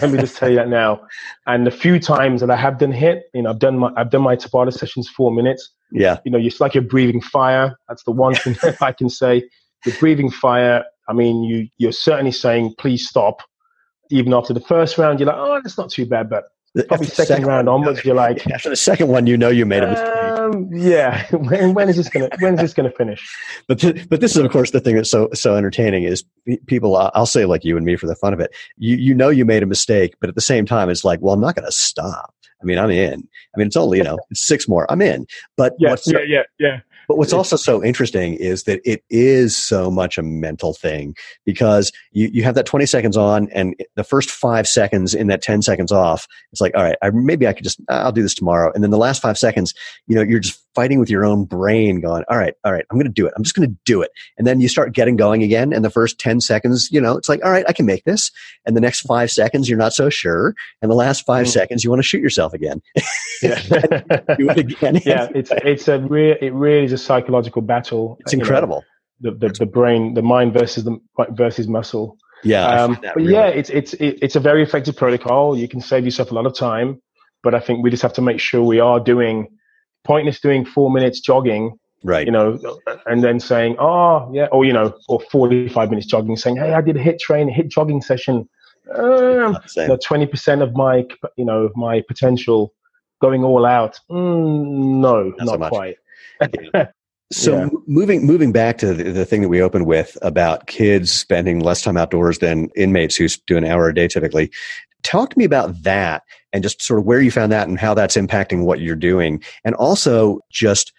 Let 0.00 0.10
me 0.10 0.18
just 0.18 0.36
tell 0.36 0.48
you 0.48 0.56
that 0.56 0.68
now. 0.68 1.00
And 1.46 1.66
the 1.66 1.70
few 1.70 1.98
times 1.98 2.40
that 2.40 2.50
I 2.50 2.56
have 2.56 2.78
done 2.78 2.92
HIIT, 2.92 3.22
you 3.34 3.42
know, 3.42 3.50
I've 3.50 3.58
done 3.58 3.78
my 3.78 3.90
I've 3.96 4.10
done 4.10 4.22
my 4.22 4.36
Tabata 4.36 4.72
sessions 4.72 5.08
four 5.08 5.32
minutes. 5.32 5.70
Yeah, 5.90 6.18
You 6.24 6.30
know, 6.32 6.38
it's 6.38 6.60
like 6.60 6.74
you're 6.74 6.82
breathing 6.82 7.20
fire. 7.20 7.76
That's 7.88 8.02
the 8.04 8.12
one 8.12 8.34
thing 8.34 8.56
I 8.80 8.92
can 8.92 9.10
say. 9.10 9.48
You're 9.84 9.96
breathing 9.96 10.30
fire. 10.30 10.84
I 11.08 11.12
mean, 11.12 11.42
you 11.42 11.68
you're 11.78 11.92
certainly 11.92 12.32
saying 12.32 12.74
please 12.78 13.08
stop. 13.08 13.42
Even 14.10 14.34
after 14.34 14.52
the 14.52 14.60
first 14.60 14.98
round, 14.98 15.20
you're 15.20 15.26
like, 15.26 15.36
oh, 15.38 15.60
that's 15.62 15.78
not 15.78 15.90
too 15.90 16.06
bad. 16.06 16.28
But 16.28 16.44
Probably 16.88 17.06
second, 17.06 17.26
second, 17.26 17.46
round 17.46 17.66
one, 17.66 17.80
onwards, 17.80 18.02
you're 18.02 18.14
like 18.14 18.46
after 18.50 18.70
the 18.70 18.76
second 18.76 19.08
one, 19.08 19.26
you 19.26 19.36
know 19.36 19.50
you 19.50 19.66
made 19.66 19.82
a 19.82 19.90
mistake. 19.90 20.08
Um, 20.08 20.70
yeah, 20.72 21.26
when, 21.30 21.74
when 21.74 21.88
is 21.90 21.96
this 21.96 22.08
gonna 22.08 22.30
when 22.40 22.54
is 22.54 22.60
this 22.60 22.72
gonna 22.72 22.90
finish? 22.90 23.28
But 23.68 23.78
th- 23.78 24.08
but 24.08 24.20
this 24.20 24.36
is 24.36 24.38
of 24.38 24.50
course 24.50 24.70
the 24.70 24.80
thing 24.80 24.96
that's 24.96 25.10
so 25.10 25.28
so 25.34 25.54
entertaining 25.56 26.04
is 26.04 26.24
people. 26.66 26.96
I'll 26.96 27.26
say 27.26 27.44
like 27.44 27.62
you 27.64 27.76
and 27.76 27.84
me 27.84 27.96
for 27.96 28.06
the 28.06 28.16
fun 28.16 28.32
of 28.32 28.40
it. 28.40 28.54
You 28.78 28.96
you 28.96 29.14
know 29.14 29.28
you 29.28 29.44
made 29.44 29.62
a 29.62 29.66
mistake, 29.66 30.14
but 30.18 30.30
at 30.30 30.34
the 30.34 30.40
same 30.40 30.64
time, 30.64 30.88
it's 30.88 31.04
like, 31.04 31.20
well, 31.20 31.34
I'm 31.34 31.40
not 31.40 31.54
going 31.54 31.66
to 31.66 31.72
stop. 31.72 32.34
I 32.62 32.64
mean, 32.64 32.78
I'm 32.78 32.90
in. 32.90 33.28
I 33.54 33.58
mean, 33.58 33.66
it's 33.66 33.76
only 33.76 33.98
you 33.98 34.04
know 34.04 34.18
six 34.32 34.66
more. 34.66 34.90
I'm 34.90 35.02
in. 35.02 35.26
But 35.56 35.74
yeah, 35.78 35.94
yeah, 36.06 36.20
yeah, 36.26 36.42
yeah. 36.58 36.80
But 37.08 37.18
what's 37.18 37.32
also 37.32 37.56
so 37.56 37.82
interesting 37.82 38.34
is 38.34 38.64
that 38.64 38.80
it 38.84 39.02
is 39.10 39.56
so 39.56 39.90
much 39.90 40.18
a 40.18 40.22
mental 40.22 40.74
thing 40.74 41.14
because 41.44 41.92
you, 42.12 42.28
you 42.32 42.42
have 42.44 42.54
that 42.54 42.66
20 42.66 42.86
seconds 42.86 43.16
on 43.16 43.48
and 43.50 43.74
the 43.96 44.04
first 44.04 44.30
five 44.30 44.66
seconds 44.68 45.14
in 45.14 45.26
that 45.28 45.42
10 45.42 45.62
seconds 45.62 45.92
off, 45.92 46.26
it's 46.52 46.60
like, 46.60 46.74
all 46.76 46.82
right, 46.82 46.96
I, 47.02 47.10
maybe 47.10 47.46
I 47.46 47.52
could 47.52 47.64
just, 47.64 47.80
I'll 47.88 48.12
do 48.12 48.22
this 48.22 48.34
tomorrow. 48.34 48.72
And 48.74 48.82
then 48.82 48.90
the 48.90 48.98
last 48.98 49.22
five 49.22 49.38
seconds, 49.38 49.74
you 50.06 50.14
know, 50.14 50.22
you're 50.22 50.40
just 50.40 50.62
fighting 50.74 50.98
with 50.98 51.10
your 51.10 51.24
own 51.24 51.44
brain 51.44 52.00
going, 52.00 52.24
all 52.28 52.38
right, 52.38 52.54
all 52.64 52.72
right, 52.72 52.84
I'm 52.90 52.96
going 52.96 53.06
to 53.06 53.12
do 53.12 53.26
it. 53.26 53.32
I'm 53.36 53.42
just 53.42 53.54
going 53.54 53.68
to 53.68 53.76
do 53.84 54.00
it. 54.02 54.10
And 54.38 54.46
then 54.46 54.60
you 54.60 54.68
start 54.68 54.94
getting 54.94 55.16
going 55.16 55.42
again. 55.42 55.72
And 55.72 55.84
the 55.84 55.90
first 55.90 56.18
10 56.18 56.40
seconds, 56.40 56.88
you 56.90 57.00
know, 57.00 57.16
it's 57.16 57.28
like, 57.28 57.44
all 57.44 57.50
right, 57.50 57.64
I 57.68 57.72
can 57.72 57.86
make 57.86 58.04
this. 58.04 58.30
And 58.64 58.76
the 58.76 58.80
next 58.80 59.00
five 59.00 59.30
seconds, 59.30 59.68
you're 59.68 59.78
not 59.78 59.92
so 59.92 60.08
sure. 60.08 60.54
And 60.80 60.90
the 60.90 60.96
last 60.96 61.26
5 61.26 61.46
mm. 61.46 61.48
seconds, 61.48 61.84
you 61.84 61.90
want 61.90 62.00
to 62.00 62.06
shoot 62.06 62.22
yourself 62.22 62.54
again. 62.54 62.80
Yeah. 63.42 63.60
do 64.38 64.50
it 64.50 64.58
again. 64.58 65.00
yeah. 65.04 65.28
It's, 65.34 65.50
it's 65.64 65.88
a 65.88 65.98
real, 65.98 66.36
it 66.40 66.52
really 66.52 66.86
is 66.92 67.00
a 67.00 67.04
psychological 67.04 67.62
battle. 67.62 68.16
It's 68.20 68.32
incredible. 68.32 68.84
Know, 69.20 69.32
the, 69.32 69.48
the, 69.48 69.54
the 69.60 69.66
brain, 69.66 70.14
the 70.14 70.22
mind 70.22 70.52
versus 70.52 70.84
the 70.84 70.98
versus 71.30 71.68
muscle. 71.68 72.16
Yeah. 72.44 72.66
Um, 72.66 72.98
but 73.00 73.16
really 73.16 73.32
yeah, 73.32 73.46
it's, 73.46 73.70
it's, 73.70 73.94
it's 73.94 74.34
a 74.34 74.40
very 74.40 74.62
effective 74.62 74.96
protocol. 74.96 75.56
You 75.56 75.68
can 75.68 75.80
save 75.80 76.04
yourself 76.04 76.32
a 76.32 76.34
lot 76.34 76.44
of 76.44 76.54
time, 76.56 77.00
but 77.42 77.54
I 77.54 77.60
think 77.60 77.84
we 77.84 77.90
just 77.90 78.02
have 78.02 78.12
to 78.14 78.22
make 78.22 78.40
sure 78.40 78.62
we 78.62 78.80
are 78.80 78.98
doing 78.98 79.46
pointless 80.04 80.40
doing 80.40 80.64
four 80.64 80.90
minutes 80.90 81.20
jogging 81.20 81.78
right 82.04 82.26
you 82.26 82.32
know 82.32 82.58
and 83.06 83.22
then 83.22 83.38
saying 83.38 83.76
oh 83.78 84.28
yeah 84.32 84.46
or 84.46 84.64
you 84.64 84.72
know 84.72 84.92
or 85.08 85.20
45 85.30 85.90
minutes 85.90 86.06
jogging 86.06 86.36
saying 86.36 86.56
hey 86.56 86.72
i 86.72 86.80
did 86.80 86.96
a 86.96 87.02
HIIT 87.02 87.18
train 87.18 87.48
a 87.48 87.52
HIIT 87.52 87.68
jogging 87.68 88.02
session 88.02 88.48
um, 88.96 89.56
you 89.76 89.86
know, 89.86 89.96
20% 89.96 90.60
of 90.60 90.74
my 90.74 91.06
you 91.36 91.44
know 91.44 91.70
my 91.76 92.02
potential 92.08 92.74
going 93.20 93.44
all 93.44 93.64
out 93.64 94.00
mm, 94.10 95.00
no 95.00 95.32
not, 95.38 95.46
not 95.46 95.60
so 95.60 95.68
quite 95.68 95.96
so 97.32 97.58
yeah. 97.58 97.68
moving 97.86 98.26
moving 98.26 98.52
back 98.52 98.78
to 98.78 98.94
the, 98.94 99.04
the, 99.04 99.24
thing 99.24 99.42
that 99.42 99.48
we 99.48 99.62
opened 99.62 99.86
with 99.86 100.16
about 100.22 100.66
kids 100.66 101.12
spending 101.12 101.60
less 101.60 101.82
time 101.82 101.96
outdoors 101.96 102.38
than 102.38 102.68
inmates 102.76 103.16
who 103.16 103.28
do 103.46 103.56
an 103.56 103.64
hour 103.64 103.88
a 103.88 103.94
day 103.94 104.08
typically 104.08 104.50
talk 105.02 105.30
to 105.30 105.38
me 105.38 105.44
about 105.44 105.82
that 105.82 106.22
and 106.52 106.62
just 106.62 106.82
sort 106.82 106.98
of 106.98 107.06
where 107.06 107.20
you 107.20 107.30
found 107.30 107.52
that 107.52 107.68
and 107.68 107.78
how 107.78 107.94
that's 107.94 108.16
impacting 108.16 108.64
what 108.64 108.80
you're 108.80 108.96
doing. 108.96 109.42
And 109.64 109.74
also 109.76 110.40
just 110.50 110.92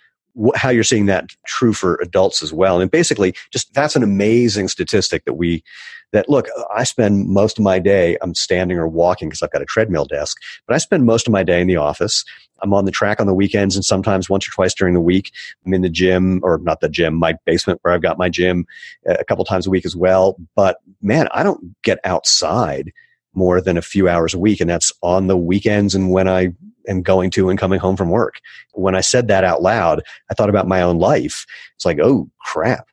how 0.55 0.69
you're 0.69 0.83
seeing 0.83 1.05
that 1.07 1.29
true 1.45 1.73
for 1.73 1.95
adults 2.01 2.41
as 2.41 2.51
well. 2.51 2.81
And 2.81 2.89
basically 2.89 3.33
just 3.51 3.73
that's 3.73 3.95
an 3.95 4.03
amazing 4.03 4.67
statistic 4.67 5.25
that 5.25 5.33
we, 5.33 5.63
that 6.11 6.29
look, 6.29 6.47
I 6.75 6.83
spend 6.83 7.27
most 7.27 7.57
of 7.57 7.63
my 7.63 7.79
day, 7.79 8.17
I'm 8.21 8.35
standing 8.35 8.77
or 8.77 8.87
walking 8.87 9.29
because 9.29 9.41
I've 9.41 9.51
got 9.51 9.61
a 9.61 9.65
treadmill 9.65 10.05
desk, 10.05 10.37
but 10.67 10.75
I 10.75 10.77
spend 10.77 11.05
most 11.05 11.27
of 11.27 11.31
my 11.31 11.43
day 11.43 11.61
in 11.61 11.67
the 11.67 11.75
office. 11.75 12.23
I'm 12.61 12.73
on 12.73 12.85
the 12.85 12.91
track 12.91 13.19
on 13.19 13.27
the 13.27 13.33
weekends 13.33 13.75
and 13.75 13.83
sometimes 13.83 14.29
once 14.29 14.47
or 14.47 14.51
twice 14.51 14.73
during 14.73 14.93
the 14.93 15.01
week. 15.01 15.31
I'm 15.65 15.73
in 15.73 15.81
the 15.81 15.89
gym 15.89 16.39
or 16.43 16.59
not 16.59 16.79
the 16.79 16.89
gym, 16.89 17.15
my 17.15 17.35
basement 17.45 17.79
where 17.81 17.93
I've 17.93 18.01
got 18.01 18.17
my 18.17 18.29
gym 18.29 18.65
a 19.05 19.25
couple 19.25 19.43
times 19.43 19.67
a 19.67 19.69
week 19.69 19.85
as 19.85 19.95
well. 19.95 20.37
But 20.55 20.77
man, 21.01 21.27
I 21.31 21.43
don't 21.43 21.75
get 21.81 21.99
outside 22.05 22.93
more 23.33 23.61
than 23.61 23.77
a 23.77 23.81
few 23.81 24.07
hours 24.07 24.33
a 24.33 24.39
week. 24.39 24.61
And 24.61 24.69
that's 24.69 24.91
on 25.01 25.27
the 25.27 25.37
weekends 25.37 25.95
and 25.95 26.11
when 26.11 26.27
I 26.27 26.53
am 26.87 27.01
going 27.01 27.31
to 27.31 27.49
and 27.49 27.57
coming 27.57 27.79
home 27.79 27.95
from 27.95 28.09
work. 28.09 28.39
When 28.73 28.95
I 28.95 29.01
said 29.01 29.27
that 29.27 29.43
out 29.43 29.61
loud, 29.61 30.03
I 30.29 30.33
thought 30.33 30.49
about 30.49 30.67
my 30.67 30.81
own 30.81 30.99
life. 30.99 31.45
It's 31.75 31.85
like, 31.85 31.99
oh, 32.01 32.29
crap. 32.41 32.87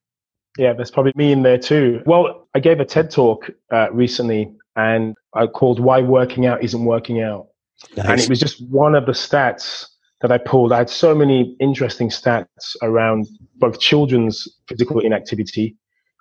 Yeah, 0.58 0.72
there's 0.72 0.90
probably 0.90 1.12
me 1.14 1.32
in 1.32 1.42
there 1.42 1.58
too. 1.58 2.02
Well, 2.06 2.48
I 2.54 2.60
gave 2.60 2.80
a 2.80 2.84
TED 2.84 3.10
talk 3.10 3.50
uh, 3.72 3.90
recently 3.92 4.52
and 4.76 5.16
I 5.34 5.46
called 5.46 5.80
Why 5.80 6.00
Working 6.00 6.46
Out 6.46 6.62
Isn't 6.62 6.84
Working 6.84 7.22
Out. 7.22 7.48
Nice. 7.96 8.06
And 8.06 8.20
it 8.20 8.28
was 8.28 8.40
just 8.40 8.62
one 8.68 8.94
of 8.94 9.06
the 9.06 9.12
stats 9.12 9.86
that 10.20 10.30
I 10.30 10.38
pulled. 10.38 10.72
I 10.72 10.78
had 10.78 10.90
so 10.90 11.14
many 11.14 11.56
interesting 11.60 12.10
stats 12.10 12.76
around 12.82 13.26
both 13.56 13.80
children's 13.80 14.46
physical 14.68 15.00
inactivity 15.00 15.76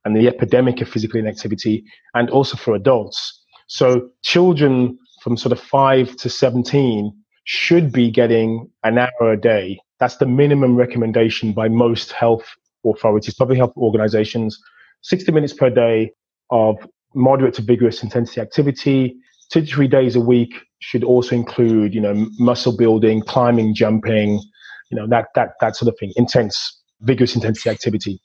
and 0.05 0.15
the 0.15 0.27
epidemic 0.27 0.81
of 0.81 0.87
physical 0.87 1.19
inactivity 1.19 1.83
and 2.13 2.29
also 2.29 2.55
for 2.55 2.75
adults. 2.75 3.38
So 3.69 4.09
children 4.23 4.97
from 5.21 5.37
sort 5.37 5.51
of 5.51 5.59
five 5.59 6.15
to 6.17 6.29
17 6.29 7.13
should 7.43 7.91
be 7.91 8.09
getting 8.09 8.69
an 8.83 8.97
hour 8.97 9.31
a 9.31 9.39
day. 9.39 9.79
That's 9.99 10.17
the 10.17 10.25
minimum 10.25 10.75
recommendation 10.75 11.53
by 11.53 11.69
most 11.69 12.11
health 12.11 12.45
authorities, 12.83 13.35
public 13.35 13.57
health 13.59 13.73
organizations. 13.77 14.59
60 15.03 15.31
minutes 15.31 15.53
per 15.53 15.69
day 15.69 16.11
of 16.49 16.77
moderate 17.13 17.53
to 17.55 17.61
vigorous 17.61 18.01
intensity 18.01 18.41
activity. 18.41 19.15
Two 19.51 19.61
to 19.61 19.67
three 19.67 19.87
days 19.87 20.15
a 20.15 20.19
week 20.19 20.53
should 20.79 21.03
also 21.03 21.35
include, 21.35 21.93
you 21.93 22.01
know, 22.01 22.27
muscle 22.39 22.75
building, 22.75 23.21
climbing, 23.21 23.75
jumping, 23.75 24.41
you 24.89 24.97
know, 24.97 25.07
that, 25.07 25.27
that, 25.35 25.49
that 25.61 25.75
sort 25.75 25.89
of 25.89 25.99
thing, 25.99 26.11
intense, 26.15 26.81
vigorous 27.01 27.35
intensity 27.35 27.69
activity. 27.69 28.19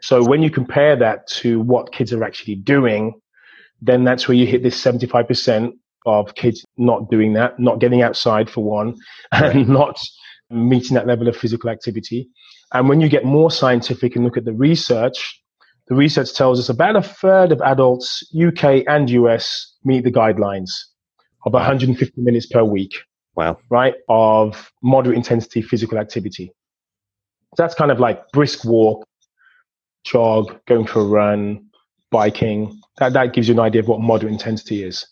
So 0.00 0.24
when 0.24 0.42
you 0.42 0.50
compare 0.50 0.96
that 0.96 1.26
to 1.40 1.60
what 1.60 1.92
kids 1.92 2.12
are 2.12 2.24
actually 2.24 2.54
doing, 2.54 3.20
then 3.80 4.04
that's 4.04 4.28
where 4.28 4.36
you 4.36 4.46
hit 4.46 4.62
this 4.62 4.82
75% 4.82 5.72
of 6.06 6.34
kids 6.34 6.64
not 6.76 7.10
doing 7.10 7.32
that, 7.34 7.58
not 7.58 7.80
getting 7.80 8.02
outside 8.02 8.48
for 8.48 8.64
one, 8.64 8.94
and 9.32 9.68
not 9.68 9.98
meeting 10.50 10.94
that 10.94 11.06
level 11.06 11.28
of 11.28 11.36
physical 11.36 11.68
activity. 11.68 12.28
And 12.72 12.88
when 12.88 13.00
you 13.00 13.08
get 13.08 13.24
more 13.24 13.50
scientific 13.50 14.16
and 14.16 14.24
look 14.24 14.36
at 14.36 14.44
the 14.44 14.52
research, 14.52 15.42
the 15.88 15.94
research 15.94 16.34
tells 16.34 16.58
us 16.58 16.68
about 16.68 16.96
a 16.96 17.02
third 17.02 17.52
of 17.52 17.60
adults, 17.60 18.22
UK 18.34 18.84
and 18.88 19.08
US, 19.10 19.74
meet 19.84 20.04
the 20.04 20.12
guidelines 20.12 20.70
of 21.44 21.52
150 21.52 22.20
minutes 22.20 22.46
per 22.46 22.64
week. 22.64 22.94
Wow. 23.34 23.58
Right? 23.70 23.94
Of 24.08 24.72
moderate 24.82 25.16
intensity 25.16 25.62
physical 25.62 25.98
activity. 25.98 26.52
So 27.56 27.62
that's 27.62 27.74
kind 27.74 27.90
of 27.90 28.00
like 28.00 28.28
brisk 28.32 28.64
walk, 28.64 29.06
jog, 30.04 30.58
going 30.66 30.86
for 30.86 31.00
a 31.00 31.04
run, 31.04 31.65
biking. 32.16 32.80
That, 32.98 33.12
that 33.12 33.34
gives 33.34 33.46
you 33.48 33.54
an 33.54 33.60
idea 33.60 33.82
of 33.82 33.88
what 33.88 34.00
moderate 34.00 34.32
intensity 34.32 34.82
is. 34.82 35.06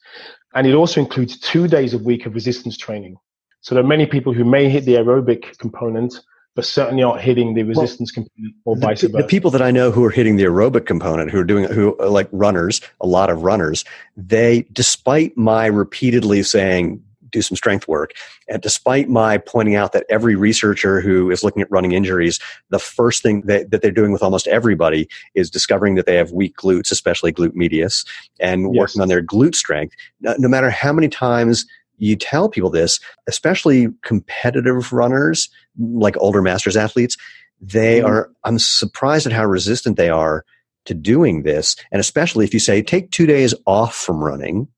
And 0.55 0.67
it 0.67 0.75
also 0.75 1.01
includes 1.01 1.39
two 1.39 1.69
days 1.69 1.93
a 1.93 1.99
week 1.99 2.25
of 2.27 2.35
resistance 2.35 2.79
training. 2.79 3.17
So 3.61 3.75
there 3.75 3.85
are 3.85 3.87
many 3.87 4.07
people 4.07 4.33
who 4.33 4.45
may 4.45 4.71
hit 4.71 4.85
the 4.87 4.95
aerobic 4.95 5.59
component, 5.59 6.15
but 6.55 6.65
certainly 6.65 7.03
aren't 7.03 7.21
hitting 7.21 7.55
the 7.55 7.63
resistance 7.65 8.17
well, 8.17 8.25
component 8.25 8.55
or 8.65 8.77
vice 8.77 9.01
the, 9.03 9.09
versa. 9.09 9.23
The 9.23 9.29
people 9.29 9.51
that 9.51 9.61
I 9.61 9.71
know 9.71 9.91
who 9.91 10.03
are 10.05 10.11
hitting 10.11 10.37
the 10.37 10.45
aerobic 10.45 10.87
component, 10.87 11.31
who 11.31 11.41
are 11.41 11.45
doing, 11.45 11.65
who 11.65 11.95
are 11.99 12.09
like 12.09 12.29
runners, 12.33 12.81
a 13.03 13.07
lot 13.07 13.29
of 13.29 13.43
runners, 13.43 13.85
they, 14.17 14.65
despite 14.73 15.37
my 15.37 15.67
repeatedly 15.67 16.43
saying, 16.43 17.04
do 17.35 17.43
some 17.43 17.57
strength 17.57 17.87
work. 17.87 18.13
And 18.49 18.63
despite 18.63 19.09
my 19.09 19.37
pointing 19.37 19.75
out 19.75 19.93
that 19.93 20.07
every 20.09 20.37
researcher 20.37 21.01
who 21.01 21.31
is 21.31 21.45
looking 21.45 21.61
at 21.61 21.71
running 21.71 21.93
injuries, 21.93 22.41
the 22.71 22.79
first 22.79 23.23
thing 23.23 23.43
that, 23.43 23.71
that 23.71 23.83
they're 23.83 23.91
doing 23.91 24.13
with 24.13 24.23
almost 24.23 24.47
everybody 24.47 25.09
is 25.35 25.51
discovering 25.51 25.97
that 25.97 26.07
they 26.07 26.17
have 26.17 26.33
weak 26.33 26.57
glutes, 26.57 26.91
especially 26.91 27.33
glute 27.33 27.55
medius, 27.55 28.05
and 28.41 28.63
yes. 28.63 28.79
working 28.79 29.03
on 29.03 29.09
their 29.09 29.23
glute 29.23 29.55
strength. 29.55 29.95
No, 30.21 30.35
no 30.39 30.49
matter 30.49 30.71
how 30.71 30.93
many 30.93 31.09
times 31.09 31.67
you 31.99 32.17
tell 32.17 32.49
people 32.49 32.71
this, 32.71 33.01
especially 33.27 33.89
competitive 34.03 34.93
runners, 34.93 35.49
like 35.79 36.17
older 36.19 36.43
masters 36.43 36.77
athletes, 36.77 37.17
they 37.61 37.99
mm-hmm. 37.99 38.07
are, 38.07 38.31
I'm 38.45 38.59
surprised 38.59 39.27
at 39.27 39.33
how 39.33 39.45
resistant 39.45 39.97
they 39.97 40.09
are 40.09 40.45
to 40.87 40.95
doing 40.95 41.43
this. 41.43 41.77
And 41.93 42.01
especially 42.01 42.45
if 42.45 42.53
you 42.53 42.61
say, 42.61 42.83
take 42.83 43.11
two 43.11 43.27
days 43.27 43.55
off 43.67 43.95
from 43.95 44.23
running, 44.23 44.69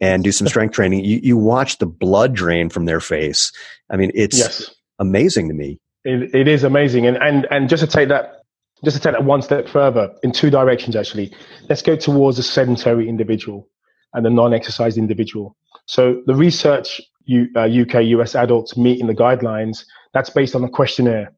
and 0.00 0.24
do 0.24 0.32
some 0.32 0.46
strength 0.48 0.74
training, 0.74 1.04
you, 1.04 1.20
you 1.22 1.36
watch 1.36 1.78
the 1.78 1.86
blood 1.86 2.34
drain 2.34 2.68
from 2.68 2.84
their 2.84 3.00
face. 3.00 3.52
I 3.90 3.96
mean, 3.96 4.10
it's 4.14 4.38
yes. 4.38 4.74
amazing 4.98 5.48
to 5.48 5.54
me. 5.54 5.78
It, 6.04 6.34
it 6.34 6.48
is 6.48 6.64
amazing. 6.64 7.06
And, 7.06 7.16
and, 7.18 7.46
and 7.50 7.68
just 7.68 7.82
to 7.82 7.86
take 7.86 8.08
that, 8.08 8.42
just 8.84 8.96
to 8.96 9.02
take 9.02 9.12
that 9.12 9.24
one 9.24 9.40
step 9.40 9.68
further 9.68 10.12
in 10.22 10.32
two 10.32 10.50
directions, 10.50 10.96
actually, 10.96 11.32
let's 11.68 11.82
go 11.82 11.96
towards 11.96 12.36
the 12.36 12.42
sedentary 12.42 13.08
individual 13.08 13.68
and 14.12 14.24
the 14.24 14.30
non-exercised 14.30 14.98
individual. 14.98 15.56
So 15.86 16.22
the 16.26 16.34
research 16.34 17.00
U, 17.26 17.48
uh, 17.56 17.60
UK, 17.60 18.04
US 18.04 18.34
adults 18.34 18.76
meet 18.76 19.00
in 19.00 19.06
the 19.06 19.14
guidelines, 19.14 19.84
that's 20.12 20.30
based 20.30 20.54
on 20.54 20.64
a 20.64 20.68
questionnaire. 20.68 21.32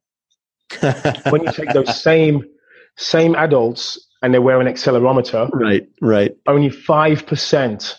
when 1.31 1.45
you 1.45 1.53
take 1.53 1.73
those 1.73 2.03
same, 2.03 2.45
same 2.97 3.37
adults 3.37 4.05
and 4.23 4.35
they 4.35 4.39
wear 4.41 4.61
an 4.61 4.67
accelerometer, 4.67 5.49
right, 5.53 5.87
right. 6.01 6.33
Only 6.49 6.71
5% 6.71 7.95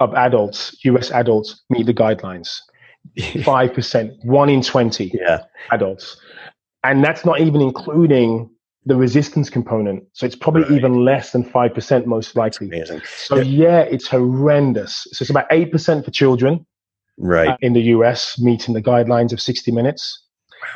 of 0.00 0.14
adults, 0.14 0.76
US 0.84 1.10
adults, 1.10 1.62
meet 1.70 1.86
the 1.86 1.94
guidelines. 1.94 2.58
5%, 3.18 4.24
one 4.24 4.48
in 4.48 4.62
20 4.62 5.12
yeah. 5.14 5.42
adults. 5.70 6.16
And 6.82 7.04
that's 7.04 7.24
not 7.24 7.40
even 7.40 7.60
including 7.60 8.50
the 8.84 8.96
resistance 8.96 9.50
component. 9.50 10.04
So 10.12 10.26
it's 10.26 10.36
probably 10.36 10.62
Right. 10.62 10.72
even 10.72 11.04
less 11.04 11.32
than 11.32 11.44
5% 11.44 12.06
most 12.06 12.36
likely. 12.36 12.68
Amazing. 12.68 13.02
So 13.04 13.36
yeah, 13.36 13.80
it's 13.80 14.06
horrendous. 14.08 15.06
So 15.12 15.22
it's 15.22 15.30
about 15.30 15.48
8% 15.50 16.04
for 16.04 16.10
children 16.10 16.64
Right. 17.18 17.48
uh, 17.48 17.56
in 17.60 17.72
the 17.72 17.82
US 17.94 18.38
meeting 18.40 18.74
the 18.74 18.82
guidelines 18.82 19.32
of 19.32 19.40
60 19.40 19.72
minutes 19.72 20.22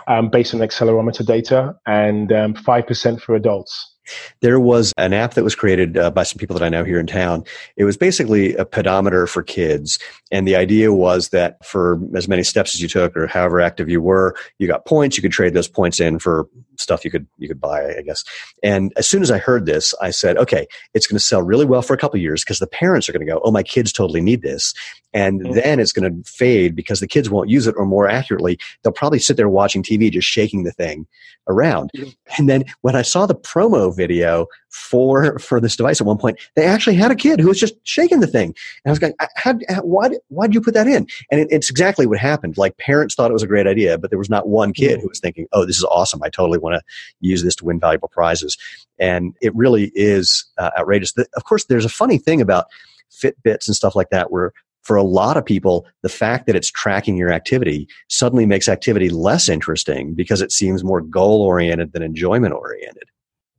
um, 0.08 0.28
based 0.30 0.54
on 0.54 0.60
accelerometer 0.60 1.24
data 1.24 1.74
and 1.86 2.32
um, 2.32 2.54
5% 2.54 3.20
for 3.20 3.34
adults. 3.34 3.96
There 4.40 4.60
was 4.60 4.92
an 4.96 5.12
app 5.12 5.34
that 5.34 5.44
was 5.44 5.54
created 5.54 5.96
uh, 5.98 6.10
by 6.10 6.22
some 6.22 6.38
people 6.38 6.56
that 6.58 6.64
I 6.64 6.68
know 6.68 6.84
here 6.84 7.00
in 7.00 7.06
town. 7.06 7.44
It 7.76 7.84
was 7.84 7.96
basically 7.96 8.54
a 8.56 8.64
pedometer 8.64 9.26
for 9.26 9.42
kids. 9.42 9.98
And 10.30 10.46
the 10.46 10.56
idea 10.56 10.92
was 10.92 11.30
that 11.30 11.64
for 11.64 12.00
as 12.14 12.28
many 12.28 12.42
steps 12.42 12.74
as 12.74 12.80
you 12.82 12.88
took 12.88 13.16
or 13.16 13.26
however 13.26 13.60
active 13.60 13.88
you 13.88 14.00
were, 14.00 14.34
you 14.58 14.66
got 14.68 14.86
points. 14.86 15.16
You 15.16 15.22
could 15.22 15.32
trade 15.32 15.54
those 15.54 15.68
points 15.68 16.00
in 16.00 16.18
for 16.18 16.48
stuff 16.78 17.04
you 17.04 17.10
could, 17.10 17.26
you 17.36 17.46
could 17.46 17.60
buy, 17.60 17.94
I 17.96 18.02
guess. 18.02 18.24
And 18.62 18.92
as 18.96 19.06
soon 19.06 19.20
as 19.20 19.30
I 19.30 19.36
heard 19.38 19.66
this, 19.66 19.92
I 20.00 20.10
said, 20.10 20.38
okay, 20.38 20.66
it's 20.94 21.06
going 21.06 21.18
to 21.18 21.24
sell 21.24 21.42
really 21.42 21.66
well 21.66 21.82
for 21.82 21.92
a 21.92 21.98
couple 21.98 22.16
of 22.16 22.22
years 22.22 22.42
because 22.42 22.58
the 22.58 22.66
parents 22.66 23.08
are 23.08 23.12
going 23.12 23.26
to 23.26 23.30
go, 23.30 23.40
oh, 23.44 23.50
my 23.50 23.62
kids 23.62 23.92
totally 23.92 24.22
need 24.22 24.40
this. 24.42 24.72
And 25.12 25.42
Mhm. 25.42 25.54
then 25.54 25.80
it's 25.80 25.92
going 25.92 26.10
to 26.22 26.30
fade 26.30 26.74
because 26.74 27.00
the 27.00 27.08
kids 27.08 27.28
won't 27.28 27.50
use 27.50 27.66
it 27.66 27.74
or 27.76 27.84
more 27.84 28.08
accurately, 28.08 28.58
they'll 28.82 28.92
probably 28.92 29.18
sit 29.18 29.36
there 29.36 29.48
watching 29.48 29.82
TV, 29.82 30.10
just 30.10 30.28
shaking 30.28 30.62
the 30.62 30.72
thing 30.72 31.06
around. 31.48 31.90
And 32.38 32.48
then 32.48 32.64
when 32.82 32.94
I 32.94 33.02
saw 33.02 33.26
the 33.26 33.34
promo 33.34 33.94
video 34.00 34.46
for 34.70 35.38
for 35.38 35.60
this 35.60 35.76
device 35.76 36.00
at 36.00 36.06
one 36.06 36.18
point, 36.18 36.38
they 36.56 36.64
actually 36.64 36.96
had 36.96 37.10
a 37.10 37.14
kid 37.14 37.40
who 37.40 37.48
was 37.48 37.60
just 37.60 37.74
shaking 37.84 38.20
the 38.20 38.26
thing. 38.26 38.54
And 38.84 38.86
I 38.86 38.90
was 38.90 38.98
going, 38.98 39.14
how, 39.36 39.54
how, 39.68 39.82
why, 39.82 40.10
why 40.28 40.46
did 40.46 40.54
you 40.54 40.60
put 40.60 40.74
that 40.74 40.86
in? 40.86 41.06
And 41.30 41.40
it, 41.40 41.48
it's 41.50 41.70
exactly 41.70 42.06
what 42.06 42.18
happened. 42.18 42.56
Like 42.56 42.78
parents 42.78 43.14
thought 43.14 43.30
it 43.30 43.34
was 43.34 43.42
a 43.42 43.48
great 43.48 43.66
idea, 43.66 43.98
but 43.98 44.10
there 44.10 44.18
was 44.18 44.30
not 44.30 44.48
one 44.48 44.72
kid 44.72 45.00
who 45.00 45.08
was 45.08 45.20
thinking, 45.20 45.46
oh, 45.52 45.64
this 45.64 45.76
is 45.76 45.84
awesome. 45.84 46.22
I 46.22 46.30
totally 46.30 46.58
want 46.58 46.74
to 46.74 46.82
use 47.20 47.42
this 47.42 47.56
to 47.56 47.64
win 47.64 47.80
valuable 47.80 48.08
prizes. 48.08 48.56
And 48.98 49.34
it 49.40 49.54
really 49.54 49.92
is 49.94 50.44
uh, 50.58 50.70
outrageous. 50.78 51.12
The, 51.12 51.26
of 51.36 51.44
course, 51.44 51.64
there's 51.64 51.84
a 51.84 51.90
funny 51.90 52.18
thing 52.18 52.40
about 52.40 52.66
Fitbits 53.12 53.66
and 53.66 53.76
stuff 53.76 53.96
like 53.96 54.10
that 54.10 54.30
where 54.30 54.52
for 54.82 54.96
a 54.96 55.02
lot 55.02 55.36
of 55.36 55.44
people, 55.44 55.86
the 56.02 56.08
fact 56.08 56.46
that 56.46 56.56
it's 56.56 56.70
tracking 56.70 57.16
your 57.16 57.32
activity 57.32 57.86
suddenly 58.08 58.46
makes 58.46 58.68
activity 58.68 59.10
less 59.10 59.48
interesting 59.48 60.14
because 60.14 60.40
it 60.40 60.52
seems 60.52 60.82
more 60.82 61.00
goal 61.00 61.42
oriented 61.42 61.92
than 61.92 62.02
enjoyment 62.02 62.54
oriented. 62.54 63.09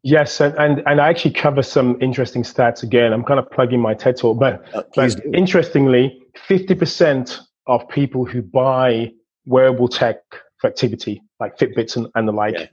Yes, 0.03 0.41
and, 0.41 0.55
and, 0.57 0.81
and 0.87 0.99
I 0.99 1.09
actually 1.09 1.33
cover 1.33 1.61
some 1.61 1.97
interesting 2.01 2.41
stats 2.43 2.81
again. 2.81 3.13
I'm 3.13 3.23
kind 3.23 3.39
of 3.39 3.49
plugging 3.51 3.79
my 3.79 3.93
TED 3.93 4.17
talk, 4.17 4.39
but, 4.39 4.63
Uh, 4.73 4.83
but 4.95 5.21
do. 5.21 5.31
interestingly, 5.33 6.19
50% 6.49 7.37
of 7.67 7.87
people 7.89 8.25
who 8.25 8.41
buy 8.41 9.11
wearable 9.45 9.87
tech 9.87 10.17
for 10.57 10.67
activity, 10.67 11.21
like 11.39 11.57
Fitbits 11.57 11.95
and, 11.97 12.07
and 12.15 12.27
the 12.27 12.31
like, 12.31 12.55
Yeah. 12.57 12.65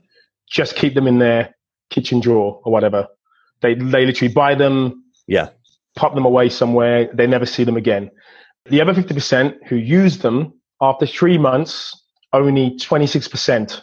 just 0.49 0.75
keep 0.75 0.95
them 0.95 1.05
in 1.07 1.19
their 1.19 1.55
kitchen 1.91 2.19
drawer 2.19 2.61
or 2.63 2.71
whatever. 2.71 3.07
They, 3.61 3.75
they 3.75 4.05
literally 4.05 4.33
buy 4.33 4.55
them, 4.55 5.03
Yeah. 5.27 5.49
pop 5.95 6.15
them 6.15 6.25
away 6.25 6.49
somewhere, 6.49 7.09
they 7.13 7.27
never 7.27 7.45
see 7.45 7.63
them 7.63 7.77
again. 7.77 8.09
The 8.65 8.81
other 8.81 8.93
50% 8.93 9.67
who 9.67 9.75
use 9.75 10.17
them 10.19 10.53
after 10.81 11.05
three 11.05 11.37
months, 11.37 11.95
only 12.33 12.75
26% 12.77 13.81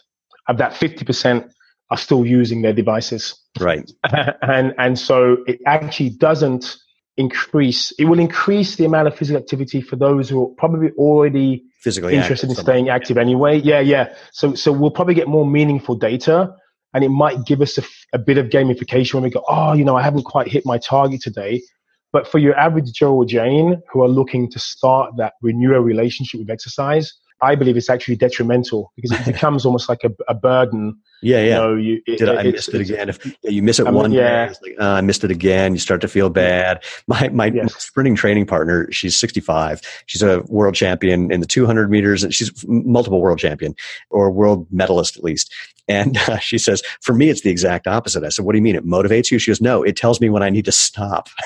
of 0.48 0.59
that 0.59 0.72
50% 0.72 1.48
are 1.90 1.96
still 1.96 2.27
using 2.27 2.62
their 2.62 2.72
devices. 2.72 3.38
Right. 3.59 3.90
and 4.42 4.75
and 4.79 4.99
so 4.99 5.38
it 5.46 5.61
actually 5.66 6.11
doesn't 6.11 6.77
increase 7.16 7.92
it 7.99 8.05
will 8.05 8.18
increase 8.18 8.77
the 8.77 8.85
amount 8.85 9.09
of 9.09 9.16
physical 9.16 9.40
activity 9.40 9.81
for 9.81 9.96
those 9.96 10.29
who 10.29 10.42
are 10.42 10.55
probably 10.59 10.90
already 10.99 11.64
Physically 11.81 12.14
interested 12.14 12.51
in 12.51 12.57
staying 12.57 12.90
active 12.90 13.16
anyway 13.16 13.59
yeah 13.59 13.81
yeah 13.81 14.14
so 14.33 14.55
so 14.55 14.70
we'll 14.70 14.90
probably 14.90 15.14
get 15.14 15.27
more 15.27 15.46
meaningful 15.46 15.94
data 15.94 16.55
and 16.92 17.05
it 17.05 17.09
might 17.09 17.46
give 17.46 17.62
us 17.62 17.79
a, 17.79 17.83
f- 17.83 18.07
a 18.12 18.18
bit 18.18 18.37
of 18.37 18.46
gamification 18.49 19.14
when 19.14 19.22
we 19.22 19.31
go 19.31 19.42
oh 19.49 19.72
you 19.72 19.83
know 19.83 19.96
i 19.96 20.03
haven't 20.03 20.25
quite 20.25 20.46
hit 20.46 20.66
my 20.66 20.77
target 20.77 21.22
today 21.22 21.62
but 22.12 22.29
for 22.29 22.38
your 22.38 22.55
average 22.59 22.92
joe 22.92 23.14
or 23.14 23.25
jane 23.25 23.81
who 23.90 24.03
are 24.03 24.09
looking 24.09 24.51
to 24.51 24.59
start 24.59 25.11
that 25.16 25.35
renew 25.40 25.75
a 25.75 25.81
relationship 25.81 26.38
with 26.38 26.51
exercise 26.51 27.14
i 27.40 27.55
believe 27.55 27.79
it's 27.79 27.88
actually 27.88 28.16
detrimental 28.16 28.92
because 28.94 29.12
it 29.12 29.25
becomes 29.33 29.64
almost 29.64 29.88
like 29.88 30.05
a, 30.05 30.11
a 30.29 30.35
burden 30.35 30.94
Yeah, 31.22 31.42
yeah. 31.44 31.55
know 31.57 31.74
you 31.76 32.02
it, 32.07 32.18
Did 32.18 32.29
I 32.29 32.33
it's- 32.40 32.52
missed 32.55 32.74
it 32.74 32.81
again? 32.83 33.09
If 33.09 33.24
yeah, 33.42 33.50
you 33.50 33.62
miss 33.62 33.79
it 33.79 33.87
I 33.87 33.90
mean, 33.90 33.94
one 34.00 34.12
yeah. 34.12 34.46
day, 34.46 34.50
it's 34.52 34.62
like, 34.62 34.74
uh, 34.81 34.85
I 34.92 35.00
missed 35.00 35.24
it 35.24 35.31
again. 35.31 35.72
You 35.72 35.79
start 35.79 36.00
to 36.02 36.09
feel 36.09 36.29
bad. 36.31 36.85
My 37.07 37.29
my 37.31 37.46
Yes. 37.46 37.74
sprinting 37.83 38.14
training 38.14 38.46
partner, 38.46 38.90
she's 38.92 39.16
65. 39.16 39.81
She's 40.07 40.22
a 40.22 40.42
world 40.48 40.74
champion 40.74 41.31
in 41.33 41.40
the 41.40 41.46
200 41.46 41.90
meters, 41.90 42.22
and 42.22 42.35
she's 42.35 42.52
multiple 42.68 43.20
world 43.20 43.38
champion 43.38 43.74
or 44.11 44.31
world 44.31 44.66
medalist 44.70 45.16
at 45.16 45.24
least. 45.24 45.52
And 45.88 46.18
uh, 46.29 46.37
she 46.40 46.59
says, 46.59 46.83
for 47.00 47.14
me, 47.14 47.29
it's 47.31 47.42
the 47.42 47.50
exact 47.50 47.87
opposite. 47.87 48.24
I 48.24 48.29
said, 48.29 48.44
what 48.44 48.52
do 48.52 48.59
you 48.59 48.62
mean? 48.62 48.74
It 48.76 48.85
motivates 48.85 49.31
you? 49.31 49.38
She 49.38 49.50
goes, 49.52 49.61
no, 49.61 49.83
it 49.85 49.96
tells 49.96 50.20
me 50.20 50.29
when 50.29 50.42
I 50.42 50.50
need 50.50 50.64
to 50.66 50.72
stop. 50.72 51.29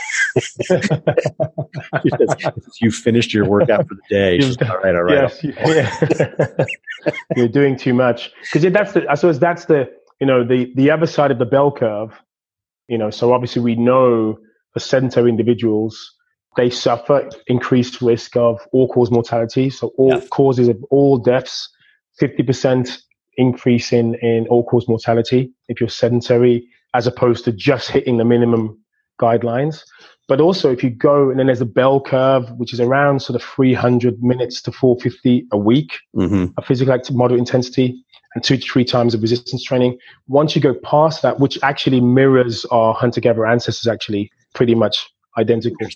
She 2.02 2.11
says, 2.11 2.52
you 2.80 2.90
finished 2.90 3.33
your 3.35 3.44
workout 3.46 3.87
for 3.88 3.94
the 3.94 4.00
day. 4.09 4.38
All 4.68 4.78
right, 4.78 4.94
all 4.94 5.02
right. 5.02 5.22
Yes, 5.22 5.42
you- 5.44 5.54
yeah. 5.66 6.64
you're 7.37 7.48
doing 7.48 7.76
too 7.76 7.94
much 7.94 8.30
because 8.52 8.70
that's 8.72 8.92
the. 8.92 9.11
I 9.11 9.14
suppose 9.14 9.38
that's 9.38 9.60
the 9.66 9.90
you 10.20 10.27
know 10.27 10.44
the 10.44 10.73
the 10.75 10.90
other 10.90 11.07
side 11.07 11.31
of 11.31 11.38
the 11.38 11.46
bell 11.46 11.73
curve. 11.73 12.12
You 12.88 12.99
know, 12.99 13.11
so 13.11 13.33
obviously 13.33 13.62
we 13.62 13.77
know 13.77 14.38
for 14.73 14.81
sedentary 14.81 15.31
individuals 15.31 16.14
they 16.57 16.68
suffer 16.68 17.29
increased 17.46 18.03
risk 18.03 18.37
of 18.37 18.61
all 18.73 18.88
cause 18.88 19.11
mortality. 19.11 19.70
So 19.70 19.92
all 19.96 20.14
Yeah. 20.14 20.27
causes 20.31 20.68
of 20.68 20.83
all 20.90 21.18
deaths, 21.18 21.68
fifty 22.18 22.42
percent 22.42 22.99
increase 23.37 23.92
in 23.92 24.16
in 24.16 24.46
all 24.49 24.64
cause 24.64 24.88
mortality 24.88 25.53
if 25.68 25.81
you're 25.81 25.88
sedentary, 25.88 26.66
as 26.94 27.07
opposed 27.07 27.44
to 27.44 27.53
just 27.53 27.90
hitting 27.90 28.18
the 28.18 28.25
minimum 28.25 28.79
guidelines. 29.20 29.83
But 30.28 30.40
also, 30.40 30.70
if 30.70 30.85
you 30.85 30.90
go 30.90 31.30
and 31.30 31.38
then 31.38 31.46
there's 31.46 31.61
a 31.61 31.66
bell 31.66 32.00
curve, 32.00 32.50
which 32.52 32.72
is 32.72 32.80
around 32.80 33.20
sort 33.20 33.35
of 33.35 33.42
300 33.42 34.22
minutes 34.22 34.62
to 34.62 34.72
450 34.72 35.46
a 35.52 35.59
week 35.59 35.98
hmm 36.14 36.46
of 36.56 36.64
physical 36.64 36.94
active 36.94 37.16
moderate 37.16 37.38
intensity 37.38 38.04
and 38.35 38.44
two 38.44 38.56
to 38.56 38.62
three 38.62 38.85
times 38.85 39.14
of 39.14 39.22
resistance 39.22 39.64
training. 39.64 39.98
Once 40.28 40.54
you 40.54 40.62
go 40.62 40.74
past 40.74 41.22
that, 41.22 41.40
which 41.40 41.59
actually 41.62 42.00
mirrors 42.00 42.64
our 42.66 42.94
hunter 42.94 43.20
gatherer 43.20 43.46
ancestors, 43.46 43.88
actually 43.88 44.30
pretty 44.54 44.74
much 44.74 45.09
identical. 45.37 45.88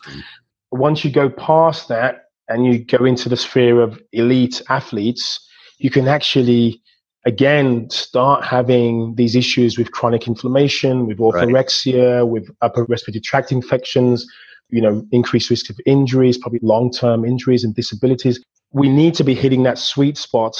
Once 0.72 1.04
you 1.04 1.10
go 1.10 1.28
past 1.30 1.88
that 1.88 2.24
and 2.48 2.66
you 2.66 2.84
go 2.84 3.04
into 3.04 3.28
the 3.28 3.36
sphere 3.36 3.80
of 3.80 4.00
elite 4.12 4.60
athletes, 4.68 5.40
you 5.78 5.90
can 5.90 6.08
actually 6.08 6.82
again 7.26 7.88
start 7.90 8.44
having 8.44 9.14
these 9.16 9.34
issues 9.34 9.78
with 9.78 9.90
chronic 9.92 10.26
inflammation, 10.26 11.06
with 11.06 11.18
Right. 11.18 11.48
orthorexia, 11.48 12.26
with 12.28 12.50
upper 12.62 12.84
respiratory 12.84 13.20
tract 13.20 13.50
infections, 13.52 14.26
you 14.70 14.80
know, 14.80 15.04
increased 15.12 15.50
risk 15.50 15.70
of 15.70 15.78
injuries, 15.86 16.36
probably 16.38 16.60
long-term 16.62 17.24
injuries 17.24 17.64
and 17.64 17.74
disabilities. 17.74 18.40
We 18.72 18.88
need 18.88 19.14
to 19.14 19.24
be 19.24 19.34
hitting 19.34 19.62
that 19.64 19.78
sweet 19.78 20.18
spot 20.18 20.56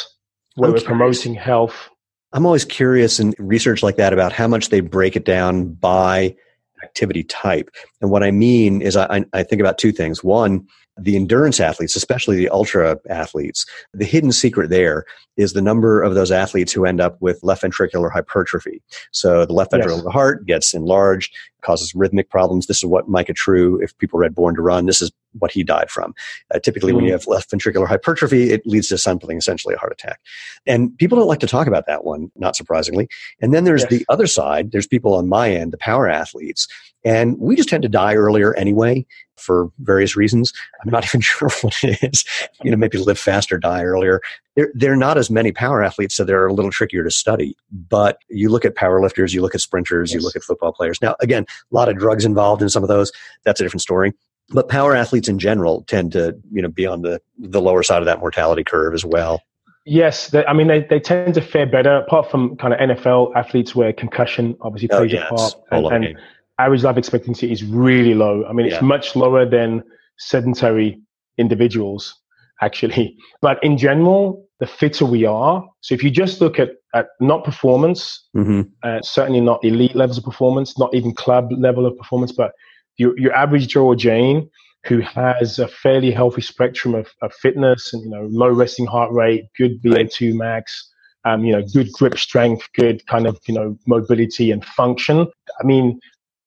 where 0.54 0.68
I'm 0.68 0.74
we're 0.74 0.78
curious. 0.80 0.84
promoting 0.86 1.34
health. 1.34 1.90
I'm 2.32 2.46
always 2.46 2.64
curious 2.64 3.20
in 3.20 3.34
research 3.38 3.82
like 3.82 3.96
that 3.96 4.12
about 4.12 4.32
how 4.32 4.48
much 4.48 4.68
they 4.70 4.80
break 4.80 5.16
it 5.16 5.24
down 5.24 5.74
by 5.74 6.34
activity 6.82 7.24
type. 7.24 7.70
And 8.00 8.10
what 8.10 8.22
I 8.22 8.30
mean 8.30 8.82
is, 8.82 8.96
I, 8.96 9.06
I- 9.18 9.24
I 9.32 9.42
think 9.42 9.60
about 9.60 9.78
two 9.78 9.92
things. 9.92 10.22
One, 10.24 10.66
the 10.98 11.16
endurance 11.16 11.58
athletes, 11.60 11.96
especially 11.96 12.36
the 12.36 12.48
ultra 12.48 12.98
athletes, 13.08 13.66
the 13.92 14.04
hidden 14.04 14.30
secret 14.32 14.70
there 14.70 15.04
is 15.36 15.52
the 15.52 15.62
number 15.62 16.00
of 16.00 16.14
those 16.14 16.30
athletes 16.30 16.72
who 16.72 16.84
end 16.84 17.00
up 17.00 17.16
with 17.20 17.42
left 17.42 17.62
ventricular 17.64 18.10
hypertrophy. 18.12 18.80
So 19.10 19.44
the 19.44 19.52
left 19.52 19.70
Yes. 19.72 19.78
ventricle 19.78 19.98
of 19.98 20.04
the 20.04 20.10
heart 20.12 20.46
gets 20.46 20.72
enlarged, 20.72 21.34
causes 21.62 21.92
rhythmic 21.96 22.30
problems. 22.30 22.66
This 22.66 22.78
is 22.78 22.84
what 22.84 23.08
Micah 23.08 23.32
True, 23.32 23.80
if 23.82 23.96
people 23.98 24.20
read 24.20 24.34
Born 24.36 24.54
to 24.54 24.62
Run, 24.62 24.86
this 24.86 25.02
is 25.02 25.10
what 25.40 25.50
he 25.50 25.64
died 25.64 25.90
from. 25.90 26.14
Uh, 26.54 26.60
typically, 26.60 26.92
when 26.92 27.02
Mm. 27.02 27.08
you 27.08 27.12
have 27.12 27.26
left 27.26 27.50
ventricular 27.50 27.88
hypertrophy, 27.88 28.52
it 28.52 28.64
leads 28.64 28.86
to 28.88 28.98
something 28.98 29.36
essentially 29.36 29.74
a 29.74 29.78
heart 29.78 29.92
attack. 29.92 30.20
And 30.64 30.96
people 30.98 31.18
don't 31.18 31.26
like 31.26 31.40
to 31.40 31.48
talk 31.48 31.66
about 31.66 31.86
that 31.88 32.04
one, 32.04 32.30
not 32.36 32.54
surprisingly. 32.54 33.08
And 33.40 33.52
then 33.52 33.64
there's 33.64 33.82
Yes. 33.82 33.90
the 33.90 34.06
other 34.08 34.28
side. 34.28 34.70
There's 34.70 34.86
people 34.86 35.14
on 35.14 35.28
my 35.28 35.50
end, 35.52 35.72
the 35.72 35.78
power 35.78 36.08
athletes, 36.08 36.68
and 37.04 37.38
we 37.38 37.56
just 37.56 37.68
tend 37.68 37.82
to 37.82 37.88
die 37.88 38.14
earlier 38.14 38.54
anyway 38.54 39.06
for 39.36 39.70
various 39.80 40.16
reasons. 40.16 40.52
I'm 40.82 40.90
not 40.90 41.04
even 41.14 41.20
sure 41.20 41.50
what 41.60 41.76
it 41.82 42.02
is. 42.02 42.24
You 42.62 42.70
know, 42.70 42.76
maybe 42.76 42.98
live 42.98 43.18
faster, 43.18 43.58
die 43.58 43.82
earlier. 43.82 44.20
There, 44.56 44.70
there 44.74 44.92
are 44.92 44.96
not 44.96 45.18
as 45.18 45.30
many 45.30 45.52
power 45.52 45.82
athletes, 45.82 46.14
so 46.14 46.24
they're 46.24 46.46
a 46.46 46.52
little 46.52 46.70
trickier 46.70 47.04
to 47.04 47.10
study. 47.10 47.56
But 47.70 48.18
you 48.28 48.48
look 48.48 48.64
at 48.64 48.74
power 48.74 49.02
lifters, 49.02 49.34
you 49.34 49.42
look 49.42 49.54
at 49.54 49.60
sprinters, 49.60 50.12
you 50.12 50.20
look 50.20 50.36
at 50.36 50.42
football 50.42 50.72
players. 50.72 51.00
Now, 51.02 51.16
again, 51.20 51.44
a 51.48 51.74
lot 51.74 51.88
of 51.88 51.98
drugs 51.98 52.24
involved 52.24 52.62
in 52.62 52.68
some 52.68 52.82
of 52.82 52.88
those. 52.88 53.12
That's 53.44 53.60
a 53.60 53.64
different 53.64 53.82
story. 53.82 54.12
But 54.50 54.68
power 54.68 54.94
athletes 54.94 55.28
in 55.28 55.38
general 55.38 55.82
tend 55.86 56.12
to, 56.12 56.36
you 56.52 56.62
know, 56.62 56.68
be 56.68 56.86
on 56.86 57.02
the, 57.02 57.20
the 57.38 57.60
lower 57.60 57.82
side 57.82 58.02
of 58.02 58.06
that 58.06 58.20
mortality 58.20 58.62
curve 58.62 58.94
as 58.94 59.04
well. 59.04 59.42
Yes, 59.86 60.28
they, 60.28 60.44
I 60.46 60.54
mean 60.54 60.66
they, 60.66 60.80
they 60.82 60.98
tend 60.98 61.34
to 61.34 61.42
fare 61.42 61.66
better, 61.66 61.96
apart 61.96 62.30
from 62.30 62.56
kind 62.56 62.72
of 62.72 62.80
NFL 62.80 63.34
athletes 63.36 63.74
where 63.74 63.92
concussion 63.92 64.56
obviously 64.62 64.90
Oh, 64.90 64.98
plays 64.98 65.12
yeah, 65.12 65.26
a 65.26 65.34
part, 65.34 65.54
and, 65.70 66.04
and. 66.04 66.18
Average 66.58 66.84
life 66.84 66.96
expectancy 66.96 67.50
is 67.50 67.64
really 67.64 68.14
low. 68.14 68.44
I 68.48 68.52
mean, 68.52 68.66
it's 68.66 68.76
Yeah. 68.76 68.82
much 68.82 69.16
lower 69.16 69.44
than 69.48 69.82
sedentary 70.18 71.00
individuals. 71.38 72.14
actually. 72.60 73.16
But 73.42 73.62
in 73.64 73.76
general, 73.76 74.46
the 74.60 74.66
fitter 74.66 75.04
we 75.04 75.24
are. 75.26 75.66
So 75.80 75.94
if 75.94 76.04
you 76.04 76.10
just 76.10 76.40
look 76.40 76.58
at, 76.60 76.70
at 76.94 77.08
not 77.20 77.44
performance, 77.44 78.28
mm-hmm. 78.34 78.62
uh, 78.84 79.00
certainly 79.02 79.40
not 79.40 79.62
elite 79.64 79.96
levels 79.96 80.18
of 80.18 80.24
performance, 80.24 80.78
not 80.78 80.94
even 80.94 81.12
club 81.12 81.50
level 81.50 81.84
of 81.84 81.98
performance, 81.98 82.30
but 82.30 82.52
your, 82.96 83.18
your 83.18 83.34
average 83.34 83.66
Joe 83.68 83.86
or 83.86 83.96
Jane 83.96 84.48
who 84.86 85.00
has 85.00 85.58
a 85.58 85.66
fairly 85.66 86.10
healthy 86.10 86.42
spectrum 86.42 86.94
of, 86.94 87.08
of 87.22 87.32
fitness 87.34 87.92
and, 87.92 88.02
you 88.04 88.10
know, 88.10 88.28
low 88.30 88.50
resting 88.50 88.86
heart 88.86 89.10
rate, 89.12 89.44
good 89.56 89.82
VO2 89.82 90.34
max, 90.34 90.90
um, 91.24 91.42
you 91.44 91.52
know, 91.52 91.62
good 91.72 91.90
grip 91.92 92.18
strength, 92.18 92.68
good 92.74 93.04
kind 93.06 93.26
of, 93.26 93.38
you 93.46 93.54
know, 93.54 93.78
mobility 93.86 94.50
and 94.50 94.64
function. 94.64 95.26
I 95.58 95.64
mean, 95.64 95.98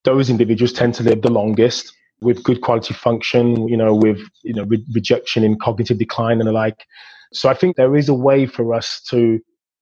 those 0.03 0.29
individuals 0.29 0.73
tend 0.73 0.93
to 0.95 1.03
live 1.03 1.21
the 1.21 1.31
longest 1.31 1.93
with 2.21 2.43
good 2.43 2.61
quality 2.61 2.93
function, 2.93 3.67
you 3.67 3.77
know, 3.77 3.93
with, 3.93 4.19
you 4.43 4.53
know, 4.53 4.63
re- 4.63 4.85
rejection 4.93 5.43
in 5.43 5.57
cognitive 5.59 5.97
decline 5.97 6.39
and 6.39 6.47
the 6.47 6.51
like. 6.51 6.85
So 7.33 7.49
I 7.49 7.53
think 7.53 7.75
there 7.75 7.95
is 7.95 8.09
a 8.09 8.13
way 8.13 8.45
for 8.45 8.73
us 8.73 9.01
to, 9.09 9.39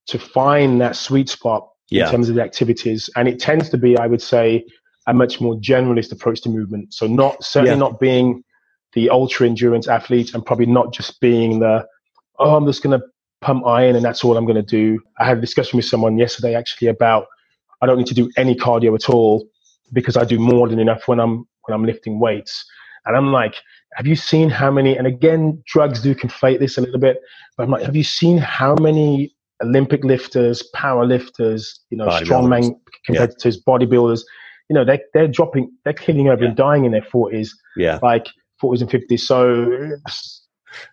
to 0.07 0.19
find 0.19 0.81
that 0.81 0.95
sweet 0.95 1.29
spot 1.29 1.69
yeah. 1.89 2.05
in 2.05 2.11
terms 2.11 2.29
of 2.29 2.35
the 2.35 2.41
activities. 2.41 3.09
And 3.15 3.27
it 3.27 3.39
tends 3.39 3.69
to 3.69 3.77
be, 3.77 3.97
I 3.97 4.07
would 4.07 4.21
say, 4.21 4.65
a 5.07 5.13
much 5.13 5.39
more 5.39 5.55
generalist 5.55 6.11
approach 6.11 6.41
to 6.41 6.49
movement. 6.49 6.93
So 6.93 7.07
not, 7.07 7.43
certainly 7.43 7.71
yeah. 7.71 7.77
not 7.77 7.99
being 7.99 8.43
the 8.93 9.09
ultra 9.09 9.47
endurance 9.47 9.87
athlete 9.87 10.33
and 10.33 10.45
probably 10.45 10.65
not 10.65 10.93
just 10.93 11.19
being 11.21 11.59
the, 11.59 11.85
oh, 12.39 12.55
I'm 12.55 12.65
just 12.65 12.81
going 12.81 12.99
to 12.99 13.05
pump 13.41 13.65
iron 13.65 13.95
and 13.95 14.03
that's 14.03 14.23
all 14.23 14.35
I'm 14.35 14.45
going 14.45 14.55
to 14.55 14.61
do. 14.63 14.99
I 15.19 15.25
had 15.25 15.37
a 15.37 15.41
discussion 15.41 15.77
with 15.77 15.85
someone 15.85 16.17
yesterday 16.17 16.55
actually 16.55 16.87
about 16.87 17.27
I 17.81 17.85
don't 17.85 17.97
need 17.97 18.07
to 18.07 18.13
do 18.13 18.31
any 18.35 18.55
cardio 18.55 18.95
at 18.95 19.09
all 19.09 19.47
because 19.93 20.17
I 20.17 20.25
do 20.25 20.39
more 20.39 20.67
than 20.67 20.79
enough 20.79 21.07
when 21.07 21.19
I'm 21.19 21.45
when 21.63 21.73
I'm 21.75 21.85
lifting 21.85 22.19
weights. 22.19 22.65
And 23.05 23.15
I'm 23.15 23.31
like, 23.31 23.55
have 23.95 24.07
you 24.07 24.15
seen 24.15 24.49
how 24.49 24.71
many? 24.71 24.97
And 24.97 25.07
again, 25.07 25.61
drugs 25.67 26.01
do 26.01 26.15
conflate 26.15 26.59
this 26.59 26.77
a 26.77 26.81
little 26.81 26.99
bit. 26.99 27.21
But 27.55 27.63
I'm 27.63 27.71
like, 27.71 27.83
have 27.83 27.95
you 27.95 28.03
seen 28.03 28.37
how 28.37 28.75
many 28.75 29.33
Olympic 29.63 30.03
lifters, 30.03 30.63
power 30.73 31.05
lifters, 31.05 31.79
you 31.89 31.97
know, 31.97 32.07
strongman 32.07 32.75
competitors, 33.05 33.57
yeah. 33.57 33.73
bodybuilders? 33.73 34.21
You 34.69 34.73
know, 34.73 34.83
they 34.83 34.99
they're 35.13 35.27
dropping, 35.27 35.71
they're 35.83 35.93
killing 35.93 36.29
over 36.29 36.41
yeah. 36.41 36.47
and 36.49 36.57
dying 36.57 36.85
in 36.85 36.91
their 36.91 37.03
forties. 37.03 37.55
Yeah, 37.77 37.99
like 38.01 38.27
forties 38.59 38.81
and 38.81 38.89
fifties. 38.89 39.27
So, 39.27 39.67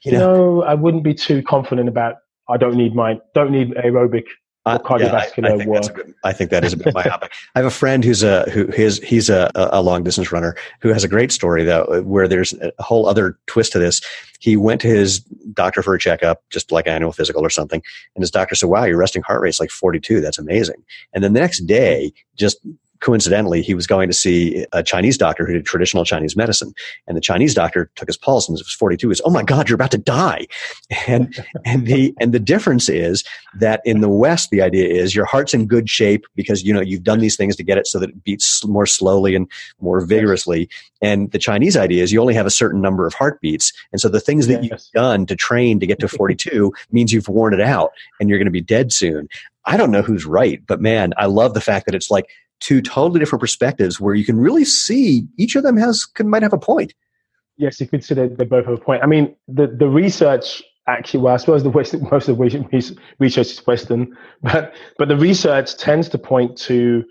you 0.05 0.13
know, 0.13 0.63
I 0.63 0.75
wouldn't 0.75 1.05
be 1.05 1.15
too 1.15 1.43
confident 1.43 1.89
about. 1.89 2.17
I 2.51 2.59
don't 2.59 2.75
need 2.75 2.95
my 2.95 3.19
don't 3.35 3.53
need 3.53 3.71
aerobic 3.71 4.25
uh, 4.65 4.79
cardiovascular 4.79 5.43
yeah, 5.43 5.49
I, 5.49 5.55
I, 5.55 5.57
think 5.57 5.67
work. 5.67 5.95
Good, 5.95 6.15
I 6.25 6.33
think 6.33 6.51
that 6.51 6.65
is 6.65 6.73
a 6.73 6.77
bit 6.77 6.95
myopic. 6.95 7.33
I 7.55 7.59
have 7.59 7.67
a 7.67 7.71
friend 7.71 8.05
who's 8.05 8.23
a 8.23 8.49
who 8.51 8.67
his 8.69 8.99
he's 8.99 9.29
a, 9.29 9.51
a 9.55 9.83
long 9.83 10.05
distance 10.05 10.31
runner 10.31 10.55
who 10.81 10.91
has 10.91 11.03
a 11.03 11.09
great 11.09 11.33
story 11.33 11.65
though, 11.65 12.03
where 12.05 12.29
there's 12.29 12.55
a 12.55 12.83
whole 12.83 13.07
other 13.07 13.39
twist 13.47 13.73
to 13.73 13.79
this. 13.79 14.01
He 14.39 14.57
went 14.57 14.81
to 14.83 14.89
his 14.89 15.21
doctor 15.53 15.83
for 15.83 15.95
a 15.95 15.99
checkup, 15.99 16.43
just 16.51 16.71
like 16.71 16.87
annual 16.87 17.13
physical 17.13 17.45
or 17.45 17.51
something, 17.51 17.83
and 18.15 18.23
his 18.23 18.31
doctor 18.31 18.55
said, 18.55 18.69
"Wow, 18.69 18.85
your 18.85 18.99
resting 18.99 19.23
heart 19.23 19.41
rate's 19.41 19.61
like 19.61 19.71
42. 19.71 20.21
That's 20.21 20.39
amazing." 20.39 20.83
And 21.13 21.25
then 21.25 21.33
the 21.33 21.41
next 21.41 21.61
day, 21.61 22.13
just 22.37 22.59
coincidentally, 23.03 23.61
he 23.61 23.75
was 23.75 23.87
going 23.87 24.09
to 24.09 24.15
see 24.15 24.65
a 24.73 24.83
Chinese 24.83 25.19
doctor 25.19 25.45
who 25.45 25.53
did 25.53 25.67
traditional 25.67 26.05
Chinese 26.05 26.37
medicine. 26.37 26.73
And 27.07 27.17
the 27.17 27.21
Chinese 27.21 27.53
doctor 27.53 27.91
took 27.97 28.09
his 28.09 28.17
pulse 28.17 28.49
and 28.49 28.57
it 28.57 28.63
was 28.65 28.73
42. 28.73 29.11
Is 29.11 29.21
oh 29.25 29.31
my 29.31 29.43
God, 29.43 29.69
you're 29.69 29.75
about 29.75 29.91
to 29.91 29.99
die. 29.99 30.47
And, 31.09 31.45
and 31.65 31.87
the, 31.87 32.15
and 32.21 32.33
the 32.33 32.39
difference 32.39 32.89
is 32.89 33.25
that 33.59 33.81
in 33.85 34.03
the 34.03 34.09
West, 34.09 34.51
the 34.51 34.63
idea 34.63 34.89
is 34.89 35.17
your 35.17 35.25
heart's 35.25 35.53
in 35.53 35.67
good 35.67 35.91
shape 35.91 36.25
because, 36.37 36.63
you 36.63 36.73
know, 36.73 36.81
you've 36.81 37.03
done 37.03 37.19
these 37.19 37.37
things 37.37 37.57
to 37.57 37.65
get 37.65 37.77
it 37.77 37.89
so 37.89 37.99
that 37.99 38.11
it 38.11 38.23
beats 38.23 38.65
more 38.65 38.87
slowly 38.87 39.35
and 39.35 39.51
more 39.81 40.01
vigorously. 40.01 40.71
And 41.03 41.31
the 41.33 41.41
Chinese 41.41 41.77
idea 41.77 42.05
is 42.05 42.13
you 42.13 42.21
only 42.21 42.35
have 42.35 42.47
a 42.47 42.51
certain 42.51 42.81
number 42.81 43.05
of 43.05 43.15
heartbeats. 43.15 43.73
And 43.91 44.01
so 44.01 44.09
the 44.09 44.21
things 44.21 44.47
that 44.47 44.63
yes. 44.63 44.71
you've 44.71 45.03
done 45.03 45.27
to 45.27 45.35
train 45.35 45.81
to 45.81 45.87
get 45.87 45.99
to 45.99 46.09
42 46.09 46.73
means 46.93 47.13
you've 47.13 47.29
worn 47.29 47.53
it 47.53 47.61
out 47.61 47.91
and 48.21 48.29
you're 48.29 48.39
going 48.39 48.47
to 48.47 48.53
be 48.53 48.61
dead 48.61 48.93
soon. 48.93 49.29
I 49.65 49.77
don't 49.77 49.91
know 49.91 50.03
who's 50.03 50.25
right, 50.25 50.61
but 50.67 50.81
man, 50.81 51.13
I 51.17 51.27
love 51.27 51.55
the 51.55 51.61
fact 51.61 51.87
that 51.87 51.95
it's 51.95 52.11
like 52.11 52.29
two 52.63 52.81
totally 52.81 53.19
different 53.19 53.41
perspectives 53.41 54.01
where 54.01 54.15
you 54.15 54.25
can 54.25 54.39
really 54.39 54.65
see 54.65 55.27
each 55.37 55.57
of 55.57 55.65
them 55.65 55.77
has 55.77 56.05
can, 56.05 56.29
might 56.29 56.43
have 56.43 56.53
a 56.53 56.59
point. 56.59 56.95
Yes, 57.57 57.81
you 57.81 57.87
could 57.87 58.05
say 58.05 58.15
they, 58.15 58.29
they 58.29 58.45
both 58.45 58.65
have 58.65 58.75
a 58.75 58.81
point. 58.81 59.03
I 59.03 59.07
mean, 59.07 59.35
the, 59.49 59.67
the 59.67 59.89
research 59.89 60.63
actually, 60.89 61.21
well, 61.21 61.35
I 61.35 61.37
suppose 61.37 61.63
the 61.63 61.71
West, 61.79 61.95
most 62.11 62.29
of 62.29 62.39
the 62.39 62.97
research 63.19 63.47
is 63.47 63.67
Western, 63.67 64.17
but 64.43 64.75
but 64.99 65.09
the 65.09 65.17
research 65.17 65.77
tends 65.77 66.09
to 66.11 66.19
point 66.19 66.57
to, 66.59 67.05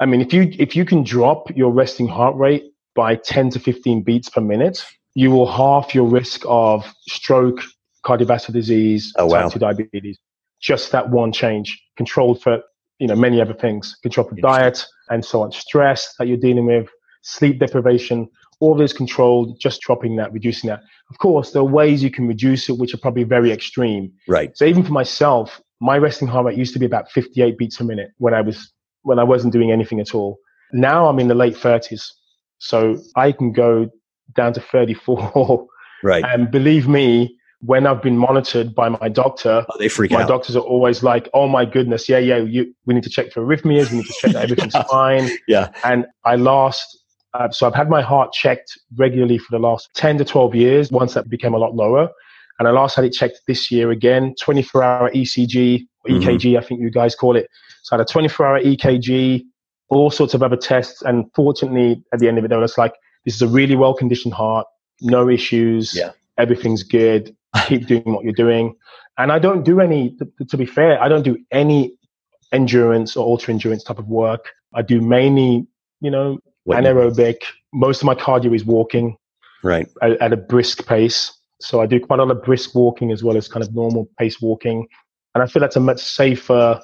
I 0.00 0.06
mean, 0.06 0.20
if 0.20 0.32
you 0.32 0.52
if 0.58 0.76
you 0.76 0.84
can 0.84 1.02
drop 1.02 1.54
your 1.56 1.72
resting 1.72 2.08
heart 2.08 2.36
rate 2.36 2.64
by 2.94 3.16
10 3.16 3.50
to 3.50 3.60
15 3.60 4.02
beats 4.02 4.28
per 4.28 4.40
minute, 4.40 4.84
you 5.14 5.30
will 5.30 5.50
half 5.50 5.94
your 5.94 6.04
risk 6.04 6.42
of 6.46 6.92
stroke, 7.08 7.60
cardiovascular 8.04 8.52
disease, 8.52 9.12
oh, 9.16 9.26
wow. 9.26 9.42
type 9.42 9.52
2 9.52 9.58
diabetes. 9.58 10.18
Just 10.60 10.90
that 10.92 11.10
one 11.10 11.32
change, 11.32 11.80
controlled 11.96 12.42
for 12.42 12.62
you 12.98 13.06
know 13.06 13.16
many 13.16 13.40
other 13.40 13.54
things, 13.54 13.96
controlled 14.02 14.30
for 14.30 14.36
diet, 14.36 14.84
and 15.10 15.24
so 15.24 15.42
on. 15.42 15.52
Stress 15.52 16.14
that 16.18 16.28
you're 16.28 16.36
dealing 16.36 16.66
with, 16.66 16.88
sleep 17.22 17.58
deprivation, 17.58 18.28
all 18.60 18.74
those 18.74 18.92
controlled, 18.92 19.58
just 19.60 19.80
dropping 19.80 20.16
that, 20.16 20.32
reducing 20.32 20.68
that. 20.68 20.80
Of 21.10 21.18
course, 21.18 21.52
there 21.52 21.62
are 21.62 21.64
ways 21.64 22.02
you 22.02 22.10
can 22.10 22.26
reduce 22.26 22.68
it, 22.68 22.78
which 22.78 22.92
are 22.92 22.98
probably 22.98 23.24
very 23.24 23.52
extreme. 23.52 24.12
Right. 24.26 24.56
So 24.56 24.64
even 24.64 24.84
for 24.84 24.92
myself, 24.92 25.60
my 25.80 25.96
resting 25.96 26.28
heart 26.28 26.46
rate 26.46 26.58
used 26.58 26.72
to 26.72 26.78
be 26.78 26.86
about 26.86 27.10
58 27.10 27.56
beats 27.56 27.80
a 27.80 27.84
minute 27.84 28.10
when 28.18 28.34
I 28.34 28.40
was 28.40 28.72
when 29.02 29.18
I 29.18 29.24
wasn't 29.24 29.52
doing 29.52 29.70
anything 29.70 30.00
at 30.00 30.14
all. 30.14 30.38
Now 30.72 31.06
I'm 31.06 31.18
in 31.18 31.28
the 31.28 31.34
late 31.34 31.54
30s, 31.54 32.04
so 32.58 32.96
I 33.16 33.32
can 33.32 33.52
go 33.52 33.88
down 34.34 34.52
to 34.54 34.60
34. 34.60 35.66
Right. 36.02 36.24
And 36.24 36.50
believe 36.50 36.86
me, 36.86 37.37
when 37.60 37.86
I've 37.86 38.02
been 38.02 38.16
monitored 38.16 38.74
by 38.74 38.88
my 38.88 39.08
doctor, 39.08 39.66
oh, 39.68 39.78
they 39.78 39.88
freak 39.88 40.12
my 40.12 40.22
out. 40.22 40.28
doctors 40.28 40.54
are 40.54 40.62
always 40.62 41.02
like, 41.02 41.28
"Oh 41.34 41.48
my 41.48 41.64
goodness, 41.64 42.08
yeah, 42.08 42.18
yeah, 42.18 42.38
you, 42.38 42.74
we 42.86 42.94
need 42.94 43.02
to 43.02 43.10
check 43.10 43.32
for 43.32 43.44
arrhythmias. 43.44 43.90
We 43.90 43.98
need 43.98 44.06
to 44.06 44.14
check 44.20 44.32
that 44.32 44.44
everything's 44.44 44.74
yeah. 44.76 44.84
fine." 44.84 45.30
Yeah. 45.48 45.70
And 45.84 46.06
I 46.24 46.36
last, 46.36 46.98
uh, 47.34 47.50
so 47.50 47.66
I've 47.66 47.74
had 47.74 47.90
my 47.90 48.02
heart 48.02 48.32
checked 48.32 48.78
regularly 48.96 49.38
for 49.38 49.48
the 49.50 49.58
last 49.58 49.90
ten 49.94 50.18
to 50.18 50.24
twelve 50.24 50.54
years. 50.54 50.92
Once 50.92 51.14
that 51.14 51.28
became 51.28 51.52
a 51.52 51.58
lot 51.58 51.74
lower, 51.74 52.08
and 52.58 52.68
I 52.68 52.70
last 52.70 52.94
had 52.94 53.04
it 53.04 53.12
checked 53.12 53.40
this 53.48 53.70
year 53.70 53.90
again, 53.90 54.34
twenty-four 54.40 54.82
hour 54.82 55.10
ECG, 55.10 55.84
or 56.04 56.10
EKG, 56.10 56.38
mm-hmm. 56.38 56.58
I 56.58 56.64
think 56.64 56.80
you 56.80 56.90
guys 56.90 57.16
call 57.16 57.36
it. 57.36 57.48
So 57.82 57.96
I 57.96 57.98
had 57.98 58.08
a 58.08 58.12
twenty-four 58.12 58.46
hour 58.46 58.60
EKG, 58.60 59.42
all 59.88 60.10
sorts 60.10 60.32
of 60.34 60.44
other 60.44 60.56
tests, 60.56 61.02
and 61.02 61.24
fortunately, 61.34 62.04
at 62.12 62.20
the 62.20 62.28
end 62.28 62.38
of 62.38 62.44
it, 62.44 62.48
they 62.48 62.56
was 62.56 62.78
like, 62.78 62.94
"This 63.24 63.34
is 63.34 63.42
a 63.42 63.48
really 63.48 63.74
well 63.74 63.94
conditioned 63.94 64.34
heart, 64.34 64.68
no 65.00 65.28
issues." 65.28 65.96
Yeah 65.96 66.12
everything's 66.38 66.84
good 66.84 67.34
keep 67.66 67.86
doing 67.86 68.02
what 68.04 68.24
you're 68.24 68.32
doing. 68.32 68.74
And 69.16 69.32
I 69.32 69.38
don't 69.38 69.64
do 69.64 69.80
any, 69.80 70.16
to, 70.16 70.44
to 70.44 70.56
be 70.56 70.66
fair, 70.66 71.02
I 71.02 71.08
don't 71.08 71.22
do 71.22 71.36
any 71.50 71.96
endurance 72.52 73.16
or 73.16 73.26
ultra 73.26 73.52
endurance 73.52 73.82
type 73.82 73.98
of 73.98 74.08
work. 74.08 74.50
I 74.74 74.82
do 74.82 75.00
mainly, 75.00 75.66
you 76.00 76.10
know, 76.10 76.38
anaerobic. 76.68 77.36
Most 77.72 78.02
of 78.02 78.06
my 78.06 78.14
cardio 78.14 78.54
is 78.54 78.64
walking, 78.64 79.16
right, 79.62 79.88
at, 80.02 80.12
at, 80.20 80.32
a 80.32 80.36
brisk 80.36 80.86
pace. 80.86 81.32
So 81.60 81.80
I 81.80 81.86
do 81.86 82.00
quite 82.00 82.20
a 82.20 82.24
lot 82.24 82.36
of 82.36 82.42
brisk 82.42 82.74
walking 82.74 83.10
as 83.10 83.22
well 83.22 83.36
as 83.36 83.48
kind 83.48 83.64
of 83.64 83.74
normal 83.74 84.08
pace 84.18 84.40
walking, 84.40 84.86
and 85.34 85.42
I 85.42 85.46
feel 85.46 85.60
that's 85.60 85.76
a 85.76 85.80
much 85.80 86.00
safer, 86.00 86.80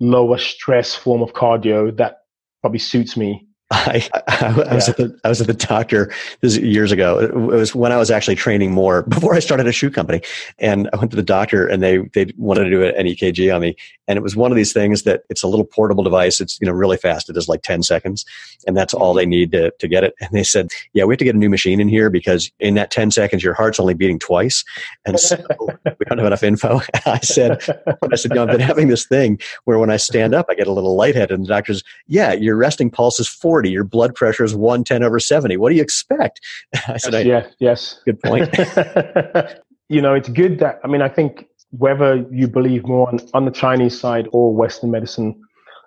lower 0.00 0.38
stress 0.38 0.94
form 0.94 1.22
of 1.22 1.32
cardio 1.32 1.96
that 1.96 2.18
probably 2.62 2.78
suits 2.78 3.16
me 3.16 3.46
I, 3.74 4.08
I, 4.28 4.64
I 4.70 4.74
was 4.74 4.88
at 4.88 4.96
the 4.96 5.18
I 5.24 5.28
was 5.28 5.40
at 5.40 5.46
the 5.46 5.54
doctor 5.54 6.12
this 6.40 6.56
years 6.56 6.92
ago. 6.92 7.18
It 7.18 7.34
was 7.34 7.74
when 7.74 7.92
I 7.92 7.96
was 7.96 8.10
actually 8.10 8.36
training 8.36 8.72
more 8.72 9.02
before 9.08 9.34
I 9.34 9.40
started 9.40 9.66
a 9.66 9.72
shoe 9.72 9.90
company, 9.90 10.22
and 10.58 10.88
I 10.92 10.96
went 10.96 11.10
to 11.10 11.16
the 11.16 11.22
doctor 11.22 11.66
and 11.66 11.82
they 11.82 11.98
they 12.14 12.32
wanted 12.36 12.64
to 12.64 12.70
do 12.70 12.84
an 12.84 13.06
EKG 13.06 13.54
on 13.54 13.62
me, 13.62 13.76
and 14.06 14.16
it 14.16 14.22
was 14.22 14.36
one 14.36 14.52
of 14.52 14.56
these 14.56 14.72
things 14.72 15.02
that 15.02 15.24
it's 15.28 15.42
a 15.42 15.48
little 15.48 15.64
portable 15.64 16.04
device. 16.04 16.40
It's 16.40 16.58
you 16.60 16.66
know 16.66 16.72
really 16.72 16.96
fast. 16.96 17.28
It 17.28 17.32
does 17.32 17.48
like 17.48 17.62
ten 17.62 17.82
seconds, 17.82 18.24
and 18.66 18.76
that's 18.76 18.94
all 18.94 19.10
mm-hmm. 19.10 19.18
they 19.18 19.26
need 19.26 19.52
to 19.52 19.70
to 19.70 19.88
get 19.88 20.04
it. 20.04 20.14
And 20.20 20.30
they 20.32 20.44
said, 20.44 20.68
yeah, 20.92 21.04
we 21.04 21.14
have 21.14 21.18
to 21.18 21.24
get 21.24 21.34
a 21.34 21.38
new 21.38 21.50
machine 21.50 21.80
in 21.80 21.88
here 21.88 22.10
because 22.10 22.50
in 22.60 22.74
that 22.74 22.90
ten 22.90 23.10
seconds 23.10 23.42
your 23.42 23.54
heart's 23.54 23.80
only 23.80 23.94
beating 23.94 24.18
twice, 24.18 24.64
and 25.04 25.18
so 25.18 25.36
we 25.58 26.04
don't 26.06 26.18
have 26.18 26.26
enough 26.26 26.44
info. 26.44 26.80
I 27.06 27.18
said, 27.20 27.62
I 28.10 28.16
said, 28.16 28.30
you 28.30 28.36
know, 28.36 28.44
I've 28.44 28.50
been 28.50 28.60
having 28.60 28.88
this 28.88 29.04
thing 29.04 29.40
where 29.64 29.78
when 29.78 29.90
I 29.90 29.96
stand 29.96 30.34
up 30.34 30.46
I 30.48 30.54
get 30.54 30.68
a 30.68 30.72
little 30.72 30.94
lightheaded, 30.94 31.32
and 31.32 31.44
the 31.44 31.48
doctor's, 31.48 31.82
yeah, 32.06 32.32
your 32.32 32.56
resting 32.56 32.90
pulse 32.90 33.18
is 33.18 33.28
four 33.28 33.63
40, 33.64 33.70
your 33.70 33.84
blood 33.84 34.14
pressure 34.14 34.44
is 34.44 34.54
110 34.54 35.02
over 35.02 35.18
70. 35.18 35.56
What 35.56 35.70
do 35.70 35.76
you 35.76 35.82
expect? 35.82 36.40
I 36.88 36.98
said, 36.98 37.26
yes, 37.26 37.46
yeah, 37.58 37.68
yes. 37.70 38.00
Good 38.04 38.20
point. 38.20 38.54
you 39.88 40.02
know, 40.02 40.14
it's 40.14 40.28
good 40.28 40.58
that, 40.58 40.80
I 40.84 40.88
mean, 40.88 41.02
I 41.02 41.08
think 41.08 41.46
whether 41.70 42.24
you 42.30 42.46
believe 42.46 42.86
more 42.86 43.08
on, 43.08 43.18
on 43.32 43.44
the 43.44 43.50
Chinese 43.50 43.98
side 43.98 44.28
or 44.32 44.54
Western 44.54 44.90
medicine, 44.90 45.40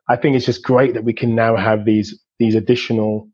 I 0.10 0.16
think 0.16 0.36
it's 0.36 0.46
just 0.46 0.64
great 0.64 0.94
that 0.96 1.04
we 1.04 1.14
can 1.14 1.36
now 1.36 1.56
have 1.56 1.86
these, 1.86 2.20
these 2.40 2.56
additional 2.56 3.30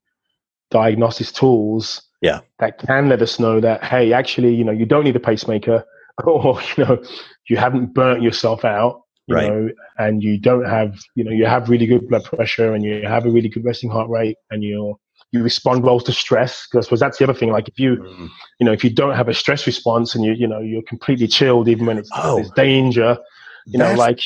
diagnosis 0.71 1.31
tools 1.31 2.01
yeah. 2.21 2.41
that 2.59 2.79
can 2.79 3.09
let 3.09 3.21
us 3.21 3.39
know 3.39 3.59
that, 3.61 3.83
hey, 3.83 4.13
actually, 4.13 4.53
you 4.53 4.63
know, 4.63 4.71
you 4.71 4.85
don't 4.85 5.03
need 5.03 5.15
a 5.15 5.19
pacemaker 5.19 5.85
or, 6.25 6.59
you 6.77 6.83
know, 6.83 7.03
you 7.47 7.57
haven't 7.57 7.93
burnt 7.93 8.21
yourself 8.21 8.65
out 8.65 9.03
you 9.27 9.35
right. 9.35 9.47
know, 9.47 9.69
and 9.97 10.21
you 10.21 10.39
don't 10.39 10.65
have, 10.65 10.99
you 11.15 11.23
know, 11.23 11.31
you 11.31 11.45
have 11.45 11.69
really 11.69 11.85
good 11.85 12.07
blood 12.07 12.23
pressure 12.25 12.73
and 12.73 12.83
you 12.83 13.07
have 13.07 13.25
a 13.25 13.29
really 13.29 13.49
good 13.49 13.63
resting 13.63 13.89
heart 13.89 14.09
rate 14.09 14.37
and 14.51 14.63
you're, 14.63 14.95
you 15.31 15.41
respond 15.41 15.83
well 15.83 15.99
to 15.99 16.11
stress. 16.11 16.67
Because 16.67 16.85
I 16.85 16.87
suppose 16.87 16.99
that's 16.99 17.17
the 17.17 17.23
other 17.23 17.33
thing. 17.33 17.51
Like 17.51 17.67
if 17.67 17.79
you, 17.79 17.95
mm. 17.97 18.29
you 18.59 18.65
know, 18.65 18.73
if 18.73 18.83
you 18.83 18.89
don't 18.89 19.15
have 19.15 19.29
a 19.29 19.33
stress 19.33 19.65
response 19.65 20.13
and 20.13 20.23
you, 20.23 20.33
you 20.33 20.47
know, 20.47 20.59
you're 20.59 20.83
completely 20.83 21.27
chilled 21.27 21.67
even 21.67 21.85
when 21.85 21.97
it's, 21.97 22.09
oh, 22.15 22.35
there's 22.35 22.51
danger, 22.51 23.17
you 23.65 23.79
know, 23.79 23.93
like 23.95 24.19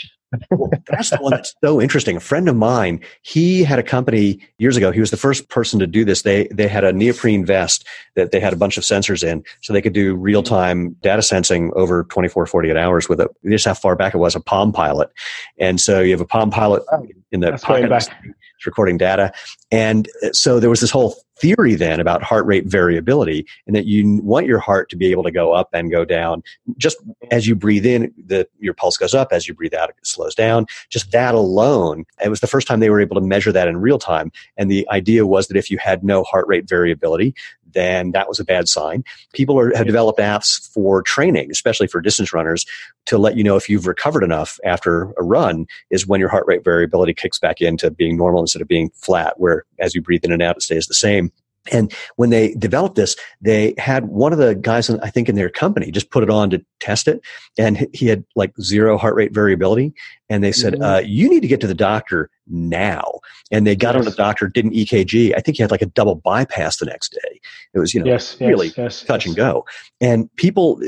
well, 0.51 0.69
that's 0.88 1.09
the 1.09 1.17
one 1.17 1.32
that's 1.32 1.53
so 1.63 1.82
interesting. 1.82 2.17
A 2.17 2.19
friend 2.19 2.49
of 2.49 2.55
mine, 2.55 2.99
he 3.21 3.63
had 3.63 3.80
a 3.80 3.84
company 3.84 4.39
years 4.57 4.75
ago. 4.75 4.91
He 4.91 4.99
was 4.99 5.11
the 5.11 5.17
first 5.17 5.49
person 5.49 5.80
to 5.80 5.88
do 5.88 6.03
this. 6.03 6.23
They 6.23 6.47
they 6.47 6.67
had 6.67 6.84
a 6.84 6.91
neoprene 6.91 7.45
vest 7.45 7.86
that 8.15 8.32
they 8.32 8.39
had 8.39 8.53
a 8.53 8.57
bunch 8.57 8.78
of 8.78 8.84
sensors 8.84 9.23
in, 9.23 9.43
so 9.61 9.73
they 9.73 9.82
could 9.82 9.93
do 9.93 10.15
real 10.15 10.43
time 10.43 10.95
data 11.01 11.21
sensing 11.21 11.71
over 11.75 12.03
24, 12.05 12.45
48 12.45 12.78
hours 12.78 13.09
with 13.09 13.21
it. 13.21 13.30
This 13.43 13.65
how 13.65 13.73
far 13.73 13.95
back 13.95 14.13
it 14.13 14.17
was 14.17 14.36
a 14.36 14.39
Palm 14.39 14.71
Pilot, 14.71 15.09
and 15.57 15.80
so 15.80 16.01
you 16.01 16.11
have 16.11 16.21
a 16.21 16.25
Palm 16.25 16.51
Pilot 16.51 16.84
in 17.32 17.39
the 17.39 17.51
pocket. 17.53 18.09
It's 18.58 18.66
recording 18.66 18.97
data, 18.97 19.32
and 19.72 20.10
uh, 20.24 20.32
so 20.34 20.60
there 20.60 20.70
was 20.70 20.82
this 20.82 20.91
whole 20.91 21.16
theory 21.39 21.76
then 21.76 21.99
about 21.99 22.24
heart 22.24 22.45
rate 22.45 22.66
variability 22.66 23.45
and 23.68 23.76
that 23.76 23.86
you 23.86 24.22
want 24.24 24.47
your 24.47 24.60
heart 24.60 24.89
to 24.89 24.95
be 24.95 25.12
able 25.12 25.24
to 25.24 25.32
go 25.32 25.53
up 25.53 25.70
and 25.74 25.91
go 25.91 26.03
down. 26.03 26.41
Just 26.78 26.97
as 27.32 27.47
you 27.47 27.55
breathe 27.55 27.86
in 27.86 28.14
the 28.26 28.47
your 28.60 28.74
pulse 28.74 28.97
goes 28.97 29.14
up. 29.14 29.32
As 29.32 29.47
you 29.47 29.53
breathe 29.53 29.74
out 29.74 29.89
it 29.89 29.95
slows 30.03 30.36
down. 30.36 30.66
Just 30.89 31.12
that 31.12 31.36
alone 31.36 32.05
it 32.24 32.30
was 32.30 32.39
the 32.39 32.47
first 32.47 32.68
time 32.68 32.80
they 32.80 32.89
were 32.89 33.01
able 33.01 33.16
to 33.16 33.22
measure 33.22 33.51
that 33.51 33.68
in 33.68 33.78
real 33.78 33.99
time. 33.99 34.32
And 34.58 34.72
the 34.72 34.88
idea 34.89 35.26
was 35.26 35.47
that 35.47 35.58
if 35.58 35.70
you 35.70 35.78
had 35.78 36.03
no 36.03 36.24
heart 36.24 36.47
rate 36.47 36.68
variability 36.68 37.36
then 37.78 38.11
that 38.11 38.28
was 38.28 38.39
a 38.39 38.45
bad 38.45 38.67
sign. 38.67 39.03
People 39.34 39.59
are, 39.59 39.75
have 39.75 39.86
developed 39.86 40.19
apps 40.19 40.67
for 40.73 41.01
training, 41.03 41.51
especially 41.51 41.88
for 41.88 42.01
distance 42.01 42.34
runners, 42.34 42.65
to 43.05 43.17
let 43.17 43.38
you 43.38 43.43
know 43.43 43.55
if 43.55 43.69
you've 43.69 43.88
recovered 43.88 44.23
enough 44.23 44.59
after 44.65 45.13
a 45.17 45.23
run 45.23 45.65
is 45.91 46.07
when 46.07 46.19
your 46.19 46.30
heart 46.30 46.45
rate 46.47 46.63
variability 46.63 47.13
kicks 47.13 47.39
back 47.39 47.61
into 47.61 47.91
being 47.91 48.17
normal 48.17 48.41
instead 48.41 48.61
of 48.61 48.67
being 48.67 48.89
flat, 48.95 49.39
where 49.39 49.63
as 49.80 49.95
you 49.95 50.01
breathe 50.01 50.25
in 50.25 50.32
and 50.32 50.41
out, 50.41 50.57
it 50.57 50.63
stays 50.63 50.88
the 50.88 50.93
same. 50.93 51.32
And 51.72 51.93
when 52.15 52.30
they 52.30 52.53
developed 52.55 52.95
this, 52.95 53.15
they 53.41 53.74
had 53.78 54.05
one 54.05 54.34
of 54.34 54.39
the 54.39 54.55
guys, 54.55 54.89
I 54.89 55.09
think, 55.09 55.30
in 55.30 55.36
their 55.36 55.49
company 55.49 55.91
just 55.91 56.11
put 56.11 56.24
it 56.24 56.30
on 56.30 56.49
to 56.51 56.63
test 56.80 57.07
it. 57.07 57.22
And 57.57 57.88
he 57.93 58.07
had 58.07 58.24
like 58.36 58.53
zero 58.61 58.97
heart 58.97 59.15
rate 59.15 59.34
variability. 59.34 59.93
And 60.30 60.43
they 60.43 60.51
said, 60.51 60.74
mm-hmm. 60.74 60.84
uh, 60.84 60.99
You 60.99 61.30
need 61.30 61.41
to 61.41 61.47
get 61.47 61.61
to 61.61 61.68
the 61.68 61.74
doctor 61.74 62.30
now. 62.47 63.20
And 63.51 63.65
they 63.65 63.76
got 63.76 63.95
yes. 63.95 64.05
on 64.05 64.09
the 64.09 64.15
doctor, 64.15 64.47
did 64.47 64.65
an 64.65 64.72
EKG. 64.72 65.34
I 65.36 65.39
think 65.39 65.57
he 65.57 65.63
had 65.63 65.72
like 65.72 65.82
a 65.82 65.88
double 65.88 66.15
bypass 66.15 66.78
the 66.78 66.86
next 66.86 67.13
day. 67.13 67.39
It 67.74 67.80
was, 67.80 67.93
you 67.93 68.01
know, 68.01 68.07
yes, 68.07 68.39
really 68.39 68.74
yes, 68.78 69.03
touch 69.03 69.26
and 69.26 69.36
go. 69.36 69.65
And 70.01 70.34
people, 70.36 70.82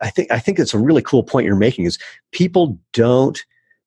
I 0.00 0.10
think, 0.10 0.30
I 0.30 0.38
think 0.38 0.58
it's 0.58 0.74
a 0.74 0.78
really 0.78 1.02
cool 1.02 1.22
point 1.22 1.46
you're 1.46 1.56
making 1.56 1.84
is 1.84 1.98
people 2.32 2.78
don't 2.92 3.38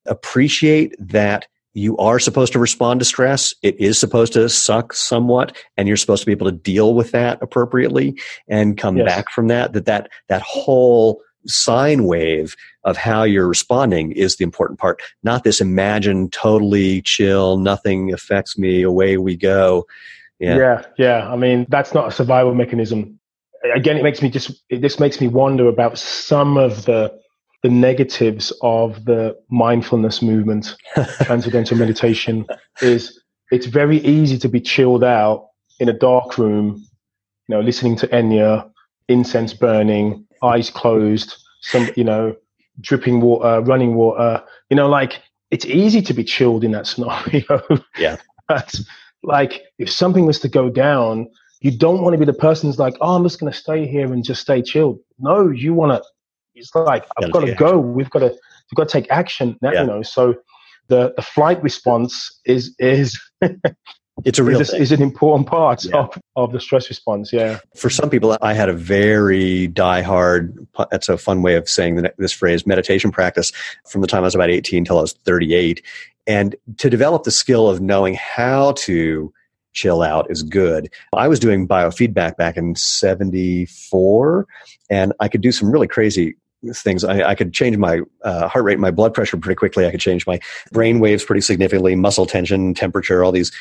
appreciate 0.06 0.94
that 0.98 1.46
you 1.74 1.96
are 1.96 2.18
supposed 2.18 2.52
to 2.52 2.58
respond 2.58 3.00
to 3.00 3.06
stress. 3.06 3.54
It 3.62 3.80
is 3.80 3.98
supposed 3.98 4.32
to 4.34 4.48
suck 4.48 4.92
somewhat, 4.92 5.56
and 5.76 5.88
you're 5.88 5.96
supposed 5.96 6.22
to 6.22 6.26
be 6.26 6.32
able 6.32 6.46
to 6.46 6.56
deal 6.56 6.94
with 6.94 7.12
that 7.12 7.38
appropriately 7.42 8.18
and 8.48 8.76
come 8.76 8.98
yes. 8.98 9.06
back 9.06 9.30
from 9.30 9.48
that. 9.48 9.72
That 9.72 9.86
that 9.86 10.10
that 10.28 10.42
whole 10.42 11.22
sine 11.46 12.04
wave 12.04 12.56
of 12.84 12.96
how 12.96 13.22
you're 13.22 13.48
responding 13.48 14.12
is 14.12 14.36
the 14.36 14.44
important 14.44 14.78
part, 14.78 15.00
not 15.22 15.44
this 15.44 15.60
imagined 15.60 16.32
totally 16.32 17.02
chill, 17.02 17.56
nothing 17.56 18.12
affects 18.12 18.58
me, 18.58 18.82
away 18.82 19.16
we 19.16 19.36
go. 19.36 19.86
Yeah, 20.38 20.56
yeah. 20.56 20.84
yeah. 20.98 21.32
I 21.32 21.36
mean, 21.36 21.66
that's 21.68 21.94
not 21.94 22.08
a 22.08 22.10
survival 22.10 22.54
mechanism. 22.54 23.18
Again, 23.74 23.96
it 23.96 24.02
makes 24.02 24.20
me 24.20 24.28
just. 24.28 24.62
It, 24.68 24.82
this 24.82 24.98
makes 24.98 25.20
me 25.20 25.28
wonder 25.28 25.68
about 25.68 25.96
some 25.98 26.56
of 26.56 26.84
the 26.84 27.16
the 27.62 27.68
negatives 27.68 28.52
of 28.62 29.04
the 29.04 29.36
mindfulness 29.48 30.20
movement, 30.20 30.76
transcendental 31.22 31.76
meditation, 31.76 32.46
is 32.80 33.20
it's 33.50 33.66
very 33.66 33.98
easy 33.98 34.38
to 34.38 34.48
be 34.48 34.60
chilled 34.60 35.04
out 35.04 35.48
in 35.78 35.88
a 35.88 35.92
dark 35.92 36.38
room, 36.38 36.84
you 37.48 37.54
know, 37.54 37.60
listening 37.60 37.96
to 37.96 38.08
Enya, 38.08 38.68
incense 39.08 39.54
burning, 39.54 40.26
eyes 40.42 40.70
closed, 40.70 41.36
some, 41.60 41.88
you 41.96 42.04
know, 42.04 42.34
dripping 42.80 43.20
water, 43.20 43.60
running 43.60 43.94
water, 43.94 44.42
you 44.70 44.76
know, 44.76 44.88
like 44.88 45.22
it's 45.50 45.66
easy 45.66 46.02
to 46.02 46.14
be 46.14 46.24
chilled 46.24 46.64
in 46.64 46.72
that 46.72 46.86
scenario. 46.88 47.62
Yeah. 47.96 48.16
but 48.48 48.74
like 49.22 49.62
if 49.78 49.90
something 49.90 50.26
was 50.26 50.40
to 50.40 50.48
go 50.48 50.68
down, 50.68 51.28
you 51.60 51.70
don't 51.70 52.02
want 52.02 52.14
to 52.14 52.18
be 52.18 52.24
the 52.24 52.32
person 52.32 52.68
who's 52.68 52.78
like, 52.78 52.96
oh, 53.00 53.14
I'm 53.14 53.22
just 53.22 53.38
going 53.38 53.52
to 53.52 53.56
stay 53.56 53.86
here 53.86 54.12
and 54.12 54.24
just 54.24 54.40
stay 54.40 54.62
chilled. 54.62 54.98
No, 55.20 55.48
you 55.48 55.74
want 55.74 55.92
to 55.92 56.08
it's 56.62 56.74
like 56.74 57.04
I've 57.16 57.32
got 57.32 57.40
to 57.40 57.54
go. 57.54 57.78
We've 57.78 58.10
got 58.10 58.20
to 58.20 58.28
we've 58.28 58.76
got 58.76 58.88
to 58.88 58.92
take 58.92 59.10
action. 59.10 59.58
Now, 59.60 59.72
yeah. 59.72 59.82
You 59.82 59.86
know, 59.88 60.02
so 60.02 60.36
the 60.88 61.12
the 61.16 61.22
flight 61.22 61.62
response 61.62 62.40
is 62.44 62.74
is. 62.78 63.20
it's 64.26 64.38
a 64.38 64.44
real 64.44 64.60
is, 64.60 64.72
is, 64.74 64.92
an 64.92 65.00
important 65.00 65.48
part 65.48 65.86
yeah. 65.86 65.96
of, 65.96 66.20
of 66.36 66.52
the 66.52 66.60
stress 66.60 66.90
response 66.90 67.32
yeah 67.32 67.58
for 67.74 67.88
some 67.88 68.10
people 68.10 68.36
i 68.42 68.52
had 68.52 68.68
a 68.68 68.74
very 68.74 69.68
die-hard 69.68 70.54
that's 70.90 71.08
a 71.08 71.16
fun 71.16 71.40
way 71.40 71.54
of 71.54 71.66
saying 71.66 71.94
the, 71.94 72.12
this 72.18 72.30
phrase 72.30 72.66
meditation 72.66 73.10
practice 73.10 73.52
from 73.88 74.02
the 74.02 74.06
time 74.06 74.22
i 74.22 74.26
was 74.26 74.34
about 74.34 74.50
18 74.50 74.84
till 74.84 74.98
i 74.98 75.00
was 75.00 75.14
38 75.14 75.82
and 76.26 76.54
to 76.76 76.90
develop 76.90 77.24
the 77.24 77.30
skill 77.30 77.70
of 77.70 77.80
knowing 77.80 78.14
how 78.14 78.72
to 78.72 79.32
chill 79.72 80.02
out 80.02 80.30
is 80.30 80.42
good. 80.42 80.92
I 81.14 81.28
was 81.28 81.40
doing 81.40 81.66
biofeedback 81.66 82.36
back 82.36 82.56
in 82.56 82.74
74 82.74 84.46
and 84.90 85.12
I 85.20 85.28
could 85.28 85.40
do 85.40 85.52
some 85.52 85.70
really 85.70 85.88
crazy 85.88 86.36
things. 86.74 87.04
I, 87.04 87.30
I 87.30 87.34
could 87.34 87.52
change 87.52 87.76
my 87.76 88.00
uh, 88.22 88.48
heart 88.48 88.64
rate, 88.64 88.78
my 88.78 88.90
blood 88.90 89.14
pressure 89.14 89.36
pretty 89.36 89.56
quickly. 89.56 89.86
I 89.86 89.90
could 89.90 90.00
change 90.00 90.26
my 90.26 90.40
brain 90.72 91.00
waves 91.00 91.24
pretty 91.24 91.40
significantly, 91.40 91.96
muscle 91.96 92.26
tension, 92.26 92.74
temperature, 92.74 93.24
all 93.24 93.32
these 93.32 93.52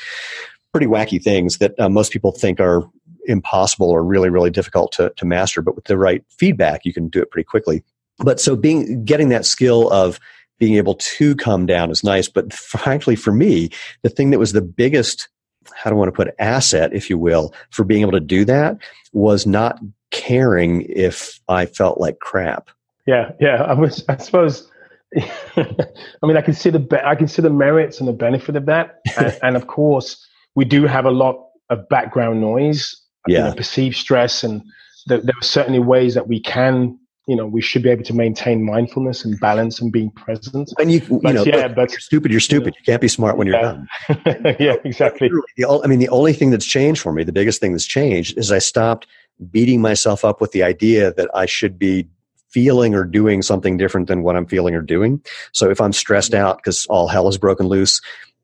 pretty 0.72 0.88
wacky 0.88 1.22
things 1.22 1.58
that 1.58 1.78
uh, 1.80 1.89
most 1.89 2.12
people 2.12 2.32
think 2.32 2.60
are 2.60 2.84
impossible 3.26 3.89
or 3.89 4.04
really, 4.04 4.30
really 4.30 4.49
difficult 4.49 4.91
to, 4.93 5.12
to 5.18 5.26
master. 5.26 5.62
But 5.62 5.76
with 5.76 5.86
the 5.86 5.97
right 5.97 6.24
feedback, 6.30 6.86
you 6.86 6.93
can 6.93 7.08
do 7.08 7.22
it 7.22 7.32
pretty 7.32 7.45
quickly. 7.45 7.84
But 8.20 8.39
so 8.39 8.56
being 8.56 9.04
getting 9.04 9.30
that 9.30 9.45
skill 9.45 9.91
of 9.91 10.20
being 10.60 10.76
able 10.76 10.95
to 10.95 11.36
come 11.36 11.66
down 11.66 11.89
is 11.89 12.04
nice. 12.04 12.30
But 12.30 12.54
frankly, 12.54 13.16
for 13.16 13.32
me, 13.32 13.72
the 14.04 14.10
thing 14.10 14.30
that 14.30 14.39
was 14.39 14.54
the 14.54 14.62
biggest 14.62 15.28
how 15.76 15.89
do 15.89 15.95
I 15.95 15.99
want 15.99 16.10
to 16.10 16.16
put 16.16 16.34
asset, 16.39 16.93
if 16.93 17.10
you 17.10 17.18
will, 17.18 17.54
for 17.70 17.84
being 17.84 18.02
able 18.02 18.12
to 18.14 18.20
do 18.20 18.45
that 18.45 18.78
was 19.14 19.45
not 19.45 19.80
caring 20.12 20.82
if 20.84 21.39
I 21.47 21.66
felt 21.66 21.99
like 21.99 22.20
crap. 22.20 22.70
Yeah, 23.06 23.32
yeah. 23.39 23.64
I 23.64 23.74
was, 23.74 24.04
I 24.10 24.18
suppose. 24.18 24.68
I 25.18 25.66
mean, 26.24 26.38
I 26.38 26.41
can 26.41 26.54
see 26.54 26.70
the 26.70 27.02
I 27.06 27.16
can 27.16 27.28
see 27.28 27.41
the 27.41 27.49
merits 27.49 27.99
and 27.99 28.08
the 28.08 28.14
benefit 28.14 28.56
of 28.56 28.66
that, 28.68 29.02
and, 29.18 29.38
and 29.43 29.56
of 29.58 29.68
course, 29.68 30.26
we 30.56 30.64
do 30.64 30.86
have 30.86 31.06
a 31.06 31.12
lot 31.12 31.49
of 31.70 31.88
background 31.89 32.39
noise, 32.39 32.95
yeah, 33.28 33.38
you 33.38 33.43
know, 33.45 33.56
perceived 33.56 33.97
stress, 33.97 34.43
and 34.43 34.62
there 35.08 35.20
are 35.20 35.43
certainly 35.43 35.80
ways 35.80 36.14
that 36.14 36.28
we 36.28 36.39
can 36.39 36.97
you 37.28 37.36
know 37.36 37.45
we 37.45 37.62
should 37.62 37.84
be 37.84 37.89
able 37.89 38.04
to 38.04 38.14
maintain 38.14 38.64
mindfulness 38.64 39.24
and 39.24 39.39
balance 39.39 39.80
and 39.80 39.91
being 39.91 40.12
present. 40.12 40.74
And 40.80 40.91
you 40.91 41.02
but, 41.02 41.30
you 41.30 41.34
know 41.34 41.43
yeah 41.45 41.68
but 41.68 41.91
you're 41.91 41.99
stupid 41.99 42.32
you're 42.32 42.39
stupid. 42.39 42.76
You 42.80 42.84
can't 42.86 43.02
be 43.02 43.08
smart 43.08 43.38
when 43.38 43.47
you're 43.47 43.62
done 43.62 43.88
yeah 44.60 44.76
exactly. 44.84 45.30
i 45.64 45.88
mean 45.88 45.99
the 45.99 46.10
only 46.10 46.34
thing 46.34 46.49
that's 46.49 46.66
changed 46.66 47.02
for 47.02 47.14
me 47.14 47.24
the 47.24 47.32
biggest 47.32 47.62
thing 47.62 47.72
that's 47.74 47.86
changed 47.86 48.38
is 48.38 48.52
i 48.52 48.60
stopped 48.60 49.08
beating 49.49 49.82
myself 49.82 50.26
up 50.26 50.41
with 50.41 50.52
the 50.52 50.64
idea 50.64 51.14
that 51.14 51.30
i 51.34 51.45
should 51.45 51.78
be 51.78 52.08
feeling 52.52 52.93
or 52.93 53.04
doing 53.04 53.41
something 53.41 53.78
different 53.78 54.08
than 54.08 54.24
what 54.24 54.36
i'm 54.36 54.45
feeling 54.45 54.76
or 54.76 54.82
doing. 54.82 55.22
So 55.52 55.70
if 55.70 55.82
i'm 55.82 55.93
stressed 55.93 56.34
out 56.34 56.58
because 56.58 56.86
all 56.88 57.08
hell 57.08 57.28
is 57.28 57.38
broken 57.38 57.68
loose 57.68 58.02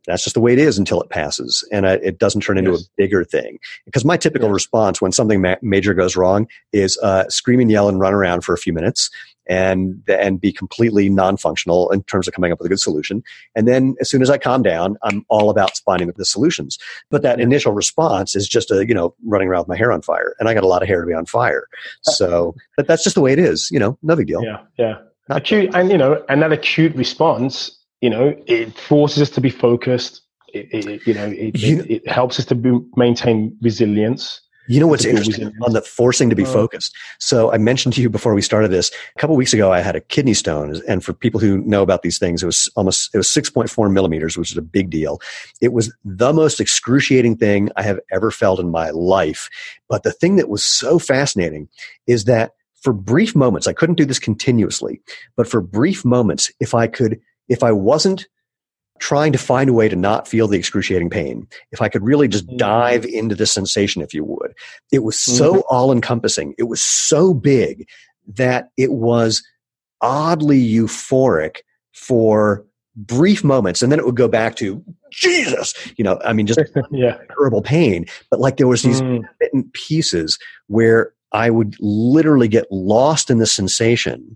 that's 0.07 0.23
just 0.23 0.33
the 0.33 0.39
way 0.39 0.53
it 0.53 0.59
is 0.59 0.77
until 0.77 1.01
it 1.01 1.09
passes 1.09 1.67
and 1.71 1.85
uh, 1.85 1.97
it 2.01 2.17
doesn't 2.17 2.41
turn 2.41 2.57
into 2.57 2.71
yes. 2.71 2.81
a 2.81 2.85
bigger 2.95 3.23
thing. 3.25 3.59
Because 3.85 4.05
my 4.05 4.15
typical 4.15 4.49
response 4.49 5.01
when 5.01 5.11
something 5.11 5.41
ma- 5.41 5.57
major 5.61 5.93
goes 5.93 6.15
wrong 6.15 6.47
is 6.71 6.97
uh, 7.03 7.27
scream 7.29 7.59
and 7.59 7.69
yell 7.69 7.89
and 7.89 7.99
run 7.99 8.13
around 8.13 8.45
for 8.45 8.53
a 8.53 8.57
few 8.57 8.71
minutes 8.71 9.11
and 9.49 10.01
and 10.07 10.39
be 10.39 10.51
completely 10.51 11.09
non-functional 11.09 11.89
in 11.91 12.03
terms 12.03 12.27
of 12.27 12.33
coming 12.33 12.51
up 12.51 12.59
with 12.59 12.65
a 12.65 12.69
good 12.69 12.79
solution. 12.79 13.23
And 13.55 13.67
then 13.67 13.95
as 13.99 14.09
soon 14.09 14.21
as 14.21 14.29
i 14.29 14.37
calm 14.37 14.63
down 14.63 14.97
i'm 15.03 15.25
all 15.29 15.49
about 15.49 15.77
finding 15.85 16.11
the 16.11 16.25
solutions. 16.25 16.77
But 17.09 17.21
that 17.21 17.39
initial 17.39 17.73
response 17.73 18.35
is 18.35 18.47
just 18.47 18.71
a 18.71 18.85
you 18.87 18.93
know 18.93 19.15
running 19.25 19.47
around 19.47 19.61
with 19.61 19.69
my 19.69 19.77
hair 19.77 19.91
on 19.91 20.01
fire. 20.01 20.35
And 20.39 20.49
i 20.49 20.53
got 20.53 20.63
a 20.63 20.67
lot 20.67 20.81
of 20.81 20.87
hair 20.87 21.01
to 21.01 21.07
be 21.07 21.13
on 21.13 21.25
fire. 21.25 21.67
Uh, 22.07 22.11
so 22.11 22.55
but 22.75 22.87
that's 22.87 23.03
just 23.03 23.15
the 23.15 23.21
way 23.21 23.33
it 23.33 23.39
is 23.39 23.69
you 23.71 23.79
know 23.79 23.97
no 24.01 24.15
big 24.15 24.27
deal. 24.27 24.43
Yeah 24.43 24.59
yeah. 24.77 24.95
Not 25.29 25.39
acute 25.39 25.73
and 25.73 25.91
you 25.91 25.97
know 25.97 26.23
and 26.29 26.41
that 26.41 26.51
acute 26.51 26.95
response 26.95 27.77
you 28.01 28.09
know, 28.09 28.35
it 28.45 28.77
forces 28.77 29.21
us 29.21 29.29
to 29.31 29.41
be 29.41 29.49
focused. 29.49 30.21
It, 30.53 30.85
it, 30.85 31.07
you 31.07 31.13
know, 31.13 31.25
it, 31.25 31.57
you, 31.57 31.79
it, 31.81 31.91
it, 31.91 32.09
helps 32.09 32.39
us 32.39 32.45
to 32.45 32.55
be, 32.55 32.79
maintain 32.95 33.57
resilience. 33.61 34.41
You 34.67 34.79
know 34.79 34.87
what's 34.87 35.05
interesting 35.05 35.53
on 35.61 35.73
the 35.73 35.81
forcing 35.81 36.29
to 36.29 36.35
be 36.35 36.43
uh, 36.43 36.51
focused. 36.51 36.95
So 37.19 37.51
I 37.51 37.57
mentioned 37.57 37.93
to 37.95 38.01
you 38.01 38.09
before 38.09 38.33
we 38.33 38.41
started 38.41 38.69
this 38.69 38.91
a 39.15 39.19
couple 39.19 39.35
weeks 39.35 39.53
ago. 39.53 39.71
I 39.71 39.79
had 39.79 39.95
a 39.95 40.01
kidney 40.01 40.33
stone, 40.33 40.81
and 40.87 41.03
for 41.03 41.13
people 41.13 41.39
who 41.39 41.59
know 41.59 41.81
about 41.81 42.01
these 42.01 42.19
things, 42.19 42.43
it 42.43 42.45
was 42.45 42.69
almost 42.75 43.13
it 43.13 43.17
was 43.17 43.29
six 43.29 43.49
point 43.49 43.69
four 43.69 43.89
millimeters, 43.89 44.37
which 44.37 44.51
is 44.51 44.57
a 44.57 44.61
big 44.61 44.89
deal. 44.89 45.21
It 45.61 45.73
was 45.73 45.93
the 46.03 46.33
most 46.33 46.59
excruciating 46.59 47.37
thing 47.37 47.69
I 47.75 47.83
have 47.83 47.99
ever 48.11 48.31
felt 48.31 48.59
in 48.59 48.69
my 48.69 48.89
life. 48.89 49.49
But 49.87 50.03
the 50.03 50.11
thing 50.11 50.35
that 50.35 50.49
was 50.49 50.65
so 50.65 50.99
fascinating 50.99 51.69
is 52.05 52.25
that 52.25 52.53
for 52.81 52.93
brief 52.93 53.35
moments, 53.35 53.67
I 53.67 53.73
couldn't 53.73 53.95
do 53.95 54.05
this 54.05 54.19
continuously, 54.19 55.01
but 55.35 55.47
for 55.47 55.61
brief 55.61 56.05
moments, 56.05 56.51
if 56.59 56.73
I 56.73 56.87
could 56.87 57.19
if 57.49 57.63
I 57.63 57.71
wasn't 57.71 58.27
trying 58.99 59.31
to 59.31 59.37
find 59.37 59.69
a 59.69 59.73
way 59.73 59.89
to 59.89 59.95
not 59.95 60.27
feel 60.27 60.47
the 60.47 60.57
excruciating 60.57 61.09
pain. 61.09 61.47
If 61.71 61.81
I 61.81 61.89
could 61.89 62.03
really 62.03 62.27
just 62.27 62.47
mm-hmm. 62.47 62.57
dive 62.57 63.05
into 63.05 63.35
the 63.35 63.45
sensation, 63.45 64.01
if 64.01 64.13
you 64.13 64.23
would. 64.23 64.53
It 64.91 65.03
was 65.03 65.19
so 65.19 65.53
mm-hmm. 65.53 65.61
all 65.69 65.91
encompassing. 65.91 66.53
It 66.57 66.63
was 66.63 66.81
so 66.81 67.33
big 67.33 67.87
that 68.35 68.69
it 68.77 68.91
was 68.91 69.43
oddly 70.01 70.61
euphoric 70.61 71.57
for 71.93 72.65
brief 72.95 73.43
moments 73.43 73.83
and 73.83 73.91
then 73.91 73.99
it 73.99 74.05
would 74.05 74.15
go 74.15 74.27
back 74.27 74.55
to 74.55 74.83
jesus 75.11 75.73
you 75.97 76.03
know 76.03 76.19
i 76.25 76.33
mean 76.33 76.47
just 76.47 76.59
yeah. 76.91 77.17
terrible 77.27 77.61
pain 77.61 78.05
but 78.31 78.39
like 78.39 78.57
there 78.57 78.67
was 78.67 78.81
these 78.81 79.01
mm. 79.01 79.23
pieces 79.73 80.39
where 80.65 81.13
i 81.31 81.51
would 81.51 81.75
literally 81.79 82.47
get 82.47 82.65
lost 82.71 83.29
in 83.29 83.37
the 83.37 83.45
sensation 83.45 84.35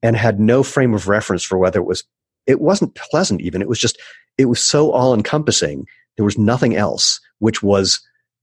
and 0.00 0.16
had 0.16 0.38
no 0.38 0.62
frame 0.62 0.94
of 0.94 1.08
reference 1.08 1.42
for 1.42 1.58
whether 1.58 1.80
it 1.80 1.86
was 1.86 2.04
it 2.48 2.60
wasn't 2.60 2.96
pleasant 2.96 3.40
even. 3.42 3.62
It 3.62 3.68
was 3.68 3.78
just 3.78 4.00
it 4.36 4.46
was 4.46 4.60
so 4.60 4.90
all 4.90 5.14
encompassing 5.14 5.86
there 6.18 6.24
was 6.24 6.36
nothing 6.36 6.76
else 6.76 7.20
which 7.38 7.62
was 7.62 8.00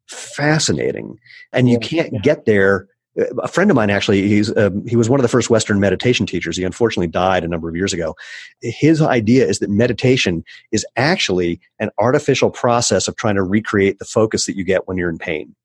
fascinating. 0.07 1.19
And 1.51 1.69
you 1.69 1.77
can't 1.77 2.23
get 2.23 2.45
there. 2.45 2.87
A 3.41 3.47
friend 3.47 3.69
of 3.69 3.75
mine 3.75 3.89
actually 3.89 4.27
he's 4.27 4.55
um, 4.57 4.85
he 4.85 4.95
was 4.95 5.09
one 5.09 5.19
of 5.19 5.23
the 5.23 5.29
first 5.29 5.49
western 5.49 5.79
meditation 5.79 6.25
teachers. 6.25 6.57
He 6.57 6.63
unfortunately 6.63 7.07
died 7.07 7.43
a 7.43 7.47
number 7.47 7.69
of 7.69 7.75
years 7.75 7.93
ago. 7.93 8.15
His 8.61 9.01
idea 9.01 9.45
is 9.45 9.59
that 9.59 9.69
meditation 9.69 10.43
is 10.71 10.85
actually 10.95 11.59
an 11.79 11.89
artificial 11.97 12.49
process 12.49 13.07
of 13.07 13.15
trying 13.15 13.35
to 13.35 13.43
recreate 13.43 13.99
the 13.99 14.05
focus 14.05 14.45
that 14.45 14.57
you 14.57 14.63
get 14.63 14.87
when 14.87 14.97
you're 14.97 15.09
in 15.09 15.17
pain. 15.17 15.55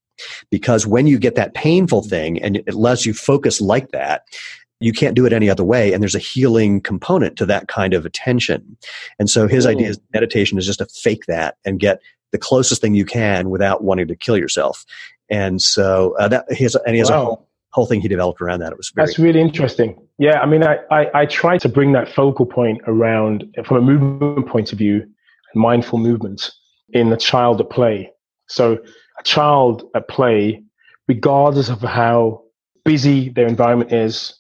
Because 0.51 0.87
when 0.87 1.07
you 1.07 1.19
get 1.19 1.35
that 1.37 1.55
painful 1.55 2.03
thing 2.03 2.41
and 2.43 2.57
it 2.57 2.75
lets 2.75 3.07
you 3.07 3.15
focus 3.15 3.61
like 3.61 3.91
that 3.91 4.25
you 4.81 4.93
can't 4.93 5.15
do 5.15 5.27
it 5.27 5.33
any 5.33 5.49
other 5.49 5.65
way 5.65 5.93
and 5.93 6.03
there's 6.03 6.15
a 6.15 6.21
healing 6.21 6.81
component 6.81 7.37
to 7.37 7.47
that 7.47 7.69
kind 7.69 7.95
of 7.95 8.05
attention 8.05 8.77
and 9.19 9.31
so 9.31 9.47
his 9.47 9.67
Ooh. 9.67 9.71
idea 9.71 9.89
is 9.89 10.01
meditation 10.13 10.59
is 10.59 10.67
just 10.67 10.79
to 10.79 10.87
fake 10.87 11.27
that 11.27 11.57
and 11.65 11.79
get 11.79 12.01
the 12.33 12.39
closest 12.39 12.81
thing 12.81 12.95
you 12.95 13.05
can 13.05 13.51
without 13.51 13.83
wanting 13.83 14.09
to 14.09 14.17
kill 14.17 14.37
yourself 14.37 14.85
and 15.31 15.63
so 15.63 16.17
uh, 16.19 16.29
that 16.29 16.53
he 16.53 16.65
has, 16.65 16.75
and 16.75 16.95
he 16.95 16.99
has 16.99 17.11
wow. 17.11 17.17
a 17.17 17.25
whole, 17.25 17.49
whole 17.71 17.87
thing 17.87 18.01
he 18.01 18.09
developed 18.09 18.41
around 18.41 18.61
that. 18.61 18.73
It 18.73 18.77
was 18.77 18.91
very, 18.91 19.07
that's 19.07 19.19
really 19.19 19.41
interesting. 19.41 19.97
Yeah, 20.19 20.41
I 20.41 20.47
mean, 20.47 20.65
I, 20.65 20.79
I 20.91 21.21
I 21.21 21.27
try 21.27 21.57
to 21.59 21.69
bring 21.69 21.93
that 21.93 22.13
focal 22.13 22.47
point 22.47 22.81
around 22.87 23.45
from 23.65 23.77
a 23.77 23.81
movement 23.81 24.49
point 24.49 24.73
of 24.73 24.79
view, 24.79 25.07
mindful 25.55 25.99
movement 25.99 26.51
in 26.93 27.13
a 27.13 27.17
child 27.17 27.61
at 27.61 27.71
play. 27.71 28.11
So 28.49 28.79
a 29.19 29.23
child 29.23 29.85
at 29.95 30.09
play, 30.09 30.63
regardless 31.07 31.69
of 31.69 31.81
how 31.81 32.43
busy 32.85 33.29
their 33.29 33.47
environment 33.47 33.93
is, 33.93 34.35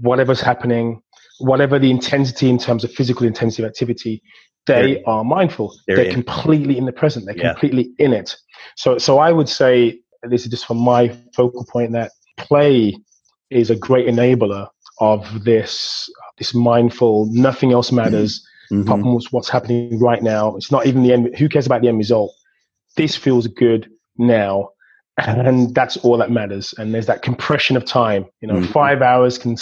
whatever's 0.00 0.40
happening, 0.40 1.02
whatever 1.38 1.78
the 1.78 1.90
intensity 1.90 2.48
in 2.48 2.58
terms 2.58 2.84
of 2.84 2.92
physical 2.92 3.26
intensity 3.26 3.62
of 3.62 3.68
activity, 3.68 4.22
they 4.66 4.94
they're, 4.94 5.08
are 5.08 5.24
mindful. 5.24 5.74
They're, 5.86 5.96
they're 5.96 6.12
completely 6.12 6.76
in 6.78 6.84
the 6.84 6.92
present. 6.92 7.26
They're 7.26 7.36
yeah. 7.36 7.52
completely 7.52 7.92
in 7.98 8.12
it. 8.12 8.36
So, 8.76 8.98
so 8.98 9.18
I 9.18 9.32
would 9.32 9.48
say 9.48 10.00
this 10.22 10.44
is 10.44 10.50
just 10.50 10.66
from 10.66 10.78
my 10.78 11.16
focal 11.34 11.64
point 11.64 11.92
that 11.92 12.12
play 12.36 12.96
is 13.50 13.70
a 13.70 13.76
great 13.76 14.06
enabler 14.06 14.68
of 15.00 15.44
this 15.44 16.10
this 16.38 16.54
mindful. 16.54 17.28
Nothing 17.32 17.72
else 17.72 17.90
matters 17.90 18.46
mm-hmm. 18.70 18.82
apart 18.82 19.00
from 19.00 19.18
what's 19.30 19.48
happening 19.48 19.98
right 19.98 20.22
now. 20.22 20.56
It's 20.56 20.70
not 20.70 20.86
even 20.86 21.02
the 21.02 21.12
end. 21.12 21.36
Who 21.36 21.48
cares 21.48 21.66
about 21.66 21.82
the 21.82 21.88
end 21.88 21.98
result? 21.98 22.32
This 22.96 23.16
feels 23.16 23.46
good 23.46 23.90
now, 24.18 24.70
and 25.18 25.74
that's 25.74 25.96
all 25.98 26.16
that 26.18 26.30
matters. 26.30 26.74
And 26.78 26.94
there's 26.94 27.06
that 27.06 27.22
compression 27.22 27.76
of 27.76 27.84
time. 27.84 28.26
You 28.40 28.48
know, 28.48 28.54
mm-hmm. 28.54 28.72
five 28.72 29.02
hours 29.02 29.38
can 29.38 29.56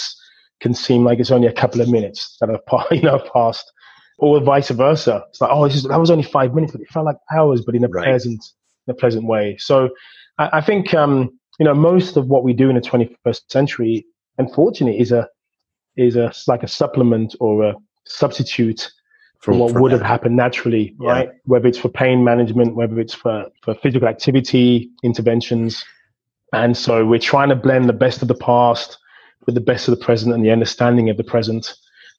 can 0.61 0.73
seem 0.73 1.03
like 1.03 1.19
it's 1.19 1.31
only 1.31 1.47
a 1.47 1.53
couple 1.53 1.81
of 1.81 1.89
minutes 1.89 2.37
that 2.39 2.49
have 2.49 2.85
you 2.91 3.01
know 3.01 3.19
passed 3.33 3.71
or 4.19 4.41
vice 4.41 4.69
versa. 4.69 5.23
It's 5.29 5.41
like, 5.41 5.49
oh, 5.51 5.67
just, 5.67 5.87
that 5.87 5.99
was 5.99 6.11
only 6.11 6.23
five 6.23 6.53
minutes, 6.53 6.73
but 6.73 6.81
it 6.81 6.89
felt 6.89 7.05
like 7.05 7.17
hours, 7.33 7.61
but 7.65 7.75
in 7.75 7.83
a 7.83 7.87
right. 7.87 8.05
pleasant, 8.05 8.43
in 8.85 8.91
a 8.91 8.95
pleasant 8.95 9.25
way. 9.25 9.55
So 9.57 9.89
I, 10.37 10.49
I 10.53 10.61
think, 10.61 10.93
um, 10.93 11.29
you 11.57 11.65
know, 11.65 11.73
most 11.73 12.17
of 12.17 12.27
what 12.27 12.43
we 12.43 12.53
do 12.53 12.69
in 12.69 12.75
the 12.75 12.81
21st 12.81 13.41
century, 13.49 14.05
unfortunately, 14.37 14.99
is 14.99 15.11
a, 15.11 15.27
is 15.95 16.15
a, 16.15 16.31
like 16.47 16.63
a 16.63 16.67
supplement 16.67 17.35
or 17.39 17.63
a 17.63 17.75
substitute 18.05 18.91
for 19.39 19.53
what 19.53 19.73
would 19.73 19.91
that. 19.91 19.99
have 19.99 20.05
happened 20.05 20.35
naturally, 20.35 20.95
yeah. 20.99 21.09
right? 21.09 21.29
Whether 21.45 21.67
it's 21.67 21.77
for 21.77 21.89
pain 21.89 22.23
management, 22.23 22.75
whether 22.75 22.99
it's 22.99 23.13
for, 23.13 23.47
for 23.63 23.73
physical 23.75 24.07
activity 24.07 24.89
interventions. 25.03 25.83
And 26.53 26.75
so 26.75 27.05
we're 27.05 27.19
trying 27.19 27.49
to 27.49 27.55
blend 27.55 27.87
the 27.87 27.93
best 27.93 28.21
of 28.21 28.27
the 28.27 28.35
past 28.35 28.97
with 29.45 29.55
the 29.55 29.61
best 29.61 29.87
of 29.87 29.97
the 29.97 30.03
present 30.03 30.33
and 30.33 30.43
the 30.43 30.51
understanding 30.51 31.09
of 31.09 31.17
the 31.17 31.23
present 31.23 31.73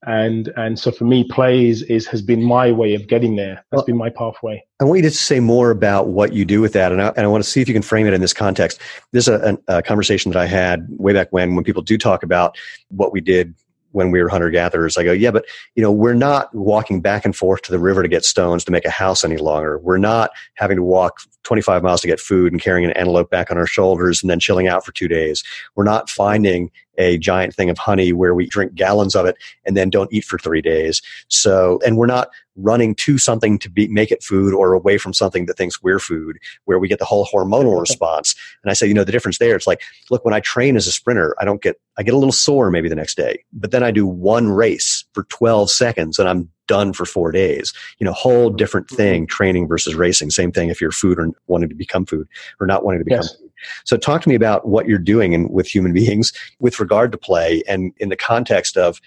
and 0.06 0.50
and 0.56 0.78
so 0.78 0.90
for 0.90 1.04
me 1.04 1.24
plays 1.24 1.82
is 1.82 2.06
has 2.06 2.22
been 2.22 2.42
my 2.42 2.72
way 2.72 2.94
of 2.94 3.06
getting 3.06 3.36
there 3.36 3.56
that's 3.70 3.80
well, 3.80 3.84
been 3.84 3.96
my 3.96 4.08
pathway 4.08 4.62
i 4.80 4.84
want 4.84 4.96
you 4.96 5.02
to 5.02 5.10
say 5.10 5.40
more 5.40 5.70
about 5.70 6.08
what 6.08 6.32
you 6.32 6.44
do 6.44 6.60
with 6.60 6.72
that 6.72 6.90
and 6.90 7.02
I, 7.02 7.08
and 7.08 7.20
I 7.20 7.26
want 7.26 7.44
to 7.44 7.50
see 7.50 7.60
if 7.60 7.68
you 7.68 7.74
can 7.74 7.82
frame 7.82 8.06
it 8.06 8.14
in 8.14 8.20
this 8.22 8.32
context 8.32 8.80
this 9.12 9.28
is 9.28 9.34
a, 9.34 9.58
a 9.68 9.82
conversation 9.82 10.32
that 10.32 10.40
i 10.40 10.46
had 10.46 10.86
way 10.90 11.12
back 11.12 11.28
when 11.32 11.54
when 11.54 11.64
people 11.64 11.82
do 11.82 11.98
talk 11.98 12.22
about 12.22 12.56
what 12.88 13.12
we 13.12 13.20
did 13.20 13.54
when 13.92 14.10
we 14.10 14.22
were 14.22 14.28
hunter 14.28 14.50
gatherers. 14.50 14.96
I 14.96 15.04
go, 15.04 15.12
yeah, 15.12 15.30
but 15.30 15.44
you 15.74 15.82
know, 15.82 15.92
we're 15.92 16.14
not 16.14 16.54
walking 16.54 17.00
back 17.00 17.24
and 17.24 17.34
forth 17.34 17.62
to 17.62 17.72
the 17.72 17.78
river 17.78 18.02
to 18.02 18.08
get 18.08 18.24
stones 18.24 18.64
to 18.64 18.72
make 18.72 18.84
a 18.84 18.90
house 18.90 19.24
any 19.24 19.36
longer. 19.36 19.78
We're 19.78 19.98
not 19.98 20.30
having 20.54 20.76
to 20.76 20.82
walk 20.82 21.20
25 21.44 21.82
miles 21.82 22.00
to 22.02 22.06
get 22.06 22.20
food 22.20 22.52
and 22.52 22.60
carrying 22.60 22.84
an 22.84 22.96
antelope 22.96 23.30
back 23.30 23.50
on 23.50 23.58
our 23.58 23.66
shoulders 23.66 24.22
and 24.22 24.30
then 24.30 24.40
chilling 24.40 24.68
out 24.68 24.84
for 24.84 24.92
two 24.92 25.08
days. 25.08 25.42
We're 25.74 25.84
not 25.84 26.10
finding 26.10 26.70
a 26.98 27.16
giant 27.16 27.54
thing 27.54 27.70
of 27.70 27.78
honey 27.78 28.12
where 28.12 28.34
we 28.34 28.46
drink 28.46 28.74
gallons 28.74 29.14
of 29.14 29.24
it 29.24 29.36
and 29.64 29.76
then 29.76 29.90
don't 29.90 30.12
eat 30.12 30.24
for 30.24 30.38
three 30.38 30.60
days. 30.60 31.00
So, 31.28 31.80
and 31.84 31.96
we're 31.96 32.06
not 32.06 32.28
running 32.62 32.94
to 32.96 33.18
something 33.18 33.58
to 33.58 33.70
be, 33.70 33.88
make 33.88 34.10
it 34.10 34.22
food 34.22 34.54
or 34.54 34.72
away 34.72 34.98
from 34.98 35.12
something 35.12 35.46
that 35.46 35.56
thinks 35.56 35.82
we're 35.82 35.98
food 35.98 36.38
where 36.64 36.78
we 36.78 36.88
get 36.88 36.98
the 36.98 37.04
whole 37.04 37.26
hormonal 37.26 37.80
response. 37.88 38.34
And 38.62 38.70
I 38.70 38.74
say, 38.74 38.86
you 38.86 38.94
know, 38.94 39.04
the 39.04 39.12
difference 39.12 39.38
there, 39.38 39.56
it's 39.56 39.66
like, 39.66 39.82
look, 40.10 40.24
when 40.24 40.34
I 40.34 40.40
train 40.40 40.76
as 40.76 40.86
a 40.86 40.92
sprinter, 40.92 41.34
I 41.40 41.44
don't 41.44 41.62
get, 41.62 41.80
I 41.98 42.02
get 42.02 42.14
a 42.14 42.18
little 42.18 42.32
sore 42.32 42.70
maybe 42.70 42.88
the 42.88 42.94
next 42.94 43.16
day, 43.16 43.44
but 43.52 43.70
then 43.70 43.82
I 43.82 43.90
do 43.90 44.06
one 44.06 44.48
race 44.48 45.04
for 45.12 45.24
12 45.24 45.70
seconds 45.70 46.18
and 46.18 46.28
I'm 46.28 46.50
done 46.70 46.92
for 46.92 47.04
four 47.04 47.32
days. 47.32 47.74
You 47.98 48.04
know, 48.04 48.12
whole 48.12 48.48
different 48.48 48.86
mm-hmm. 48.86 48.96
thing, 48.96 49.26
training 49.26 49.66
versus 49.66 49.96
racing. 49.96 50.30
Same 50.30 50.52
thing 50.52 50.68
if 50.68 50.80
you're 50.80 50.92
food 50.92 51.18
or 51.18 51.30
wanting 51.48 51.68
to 51.68 51.74
become 51.74 52.06
food 52.06 52.28
or 52.60 52.66
not 52.66 52.84
wanting 52.84 53.00
to 53.00 53.04
become 53.04 53.22
yes. 53.22 53.36
food. 53.36 53.50
So 53.84 53.96
talk 53.96 54.22
to 54.22 54.28
me 54.28 54.34
about 54.34 54.66
what 54.66 54.86
you're 54.86 54.98
doing 54.98 55.32
in, 55.32 55.48
with 55.48 55.66
human 55.66 55.92
beings 56.00 56.32
with 56.60 56.78
regard 56.80 57.12
to 57.12 57.18
play 57.18 57.62
and 57.68 57.92
in 57.98 58.08
the 58.08 58.16
context 58.16 58.76
of 58.76 59.00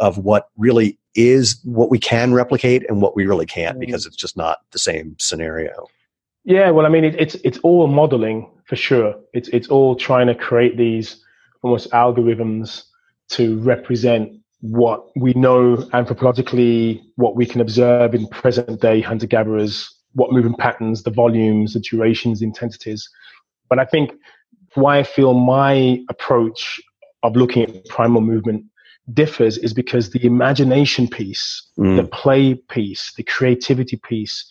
of 0.00 0.18
what 0.18 0.48
really 0.56 0.98
is 1.14 1.60
what 1.64 1.90
we 1.90 1.98
can 1.98 2.32
replicate 2.32 2.88
and 2.88 3.02
what 3.02 3.14
we 3.14 3.26
really 3.26 3.46
can't 3.46 3.76
mm. 3.76 3.80
because 3.80 4.06
it's 4.06 4.16
just 4.16 4.36
not 4.36 4.58
the 4.72 4.78
same 4.78 5.16
scenario. 5.18 5.86
Yeah, 6.44 6.70
well, 6.70 6.86
I 6.86 6.88
mean, 6.88 7.04
it, 7.04 7.14
it's 7.20 7.34
it's 7.36 7.58
all 7.58 7.86
modeling 7.86 8.50
for 8.64 8.76
sure. 8.76 9.14
It's 9.34 9.48
it's 9.48 9.68
all 9.68 9.94
trying 9.94 10.26
to 10.28 10.34
create 10.34 10.76
these 10.76 11.22
almost 11.62 11.90
algorithms 11.90 12.84
to 13.30 13.58
represent 13.60 14.32
what 14.60 15.04
we 15.16 15.32
know 15.34 15.76
anthropologically, 15.92 17.00
what 17.16 17.36
we 17.36 17.46
can 17.46 17.60
observe 17.60 18.14
in 18.14 18.26
present 18.28 18.80
day 18.80 19.00
hunter 19.00 19.26
gatherers, 19.26 19.94
what 20.14 20.32
movement 20.32 20.58
patterns, 20.58 21.02
the 21.02 21.10
volumes, 21.10 21.74
the 21.74 21.80
durations, 21.80 22.40
the 22.40 22.46
intensities. 22.46 23.08
But 23.68 23.78
I 23.78 23.84
think 23.84 24.12
why 24.74 24.98
I 24.98 25.02
feel 25.02 25.34
my 25.34 26.02
approach 26.08 26.80
of 27.22 27.36
looking 27.36 27.64
at 27.64 27.86
primal 27.86 28.20
movement 28.20 28.64
differs 29.12 29.58
is 29.58 29.72
because 29.72 30.10
the 30.10 30.24
imagination 30.24 31.08
piece, 31.08 31.68
mm. 31.78 31.96
the 31.96 32.04
play 32.04 32.54
piece, 32.54 33.12
the 33.16 33.22
creativity 33.22 33.96
piece 33.96 34.48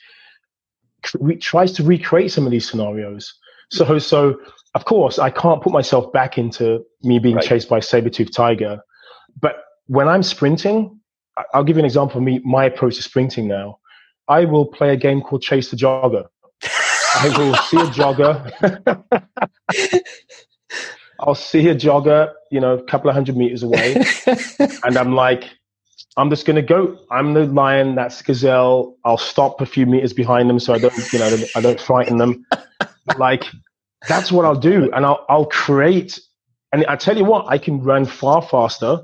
re- 1.19 1.37
tries 1.37 1.71
to 1.73 1.83
recreate 1.83 2.31
some 2.31 2.45
of 2.45 2.51
these 2.51 2.69
scenarios. 2.69 3.33
So, 3.71 3.99
so 3.99 4.39
of 4.75 4.85
course, 4.85 5.19
I 5.19 5.29
can't 5.29 5.61
put 5.61 5.71
myself 5.71 6.11
back 6.11 6.37
into 6.37 6.83
me 7.03 7.19
being 7.19 7.35
right. 7.35 7.45
chased 7.45 7.69
by 7.69 7.79
a 7.79 7.81
saber-toothed 7.81 8.33
tiger. 8.33 8.79
But 9.39 9.57
when 9.87 10.07
I'm 10.07 10.23
sprinting, 10.23 10.99
I'll 11.53 11.63
give 11.63 11.77
you 11.77 11.81
an 11.81 11.85
example 11.85 12.17
of 12.17 12.23
me, 12.23 12.41
my 12.43 12.65
approach 12.65 12.95
to 12.97 13.03
sprinting 13.03 13.47
now. 13.47 13.79
I 14.27 14.45
will 14.45 14.65
play 14.65 14.93
a 14.93 14.97
game 14.97 15.21
called 15.21 15.41
Chase 15.41 15.71
the 15.71 15.77
Jogger. 15.77 16.27
I 17.15 17.33
will 17.37 17.55
see 17.69 17.77
a 17.77 17.85
jogger. 17.85 18.35
I'll 21.19 21.35
see 21.35 21.67
a 21.67 21.75
jogger, 21.75 22.33
you 22.51 22.59
know, 22.59 22.75
a 22.75 22.83
couple 22.83 23.09
of 23.09 23.15
hundred 23.15 23.37
meters 23.37 23.63
away, 23.63 24.03
and 24.83 24.97
I'm 24.97 25.13
like, 25.13 25.45
I'm 26.17 26.29
just 26.29 26.45
gonna 26.45 26.61
go. 26.61 26.97
I'm 27.11 27.33
the 27.33 27.45
lion. 27.45 27.95
That's 27.95 28.21
gazelle. 28.21 28.95
I'll 29.03 29.17
stop 29.17 29.61
a 29.61 29.65
few 29.65 29.85
meters 29.85 30.13
behind 30.13 30.49
them 30.49 30.59
so 30.59 30.73
I 30.73 30.79
don't, 30.79 31.13
you 31.13 31.19
know, 31.19 31.37
I 31.55 31.61
don't 31.61 31.79
frighten 31.79 32.17
them. 32.17 32.45
like, 33.17 33.45
that's 34.07 34.31
what 34.31 34.45
I'll 34.45 34.59
do, 34.59 34.91
and 34.93 35.05
I'll 35.05 35.25
I'll 35.29 35.47
create. 35.47 36.19
And 36.71 36.85
I 36.85 36.95
tell 36.95 37.17
you 37.17 37.25
what, 37.25 37.47
I 37.47 37.57
can 37.57 37.81
run 37.81 38.05
far 38.05 38.41
faster 38.41 39.01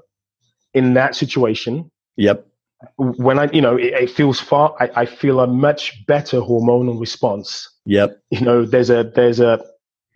in 0.73 0.93
that 0.93 1.15
situation. 1.15 1.89
Yep. 2.15 2.45
When 2.97 3.39
I, 3.39 3.49
you 3.51 3.61
know, 3.61 3.75
it, 3.75 3.93
it 3.93 4.09
feels 4.11 4.39
far. 4.39 4.75
I, 4.79 5.01
I 5.01 5.05
feel 5.07 5.39
a 5.39 5.47
much 5.47 6.05
better 6.05 6.39
hormonal 6.39 6.99
response 6.99 7.69
Yep. 7.85 8.19
You 8.31 8.41
know, 8.41 8.65
there's 8.65 8.89
a 8.89 9.03
there's 9.03 9.39
a 9.39 9.63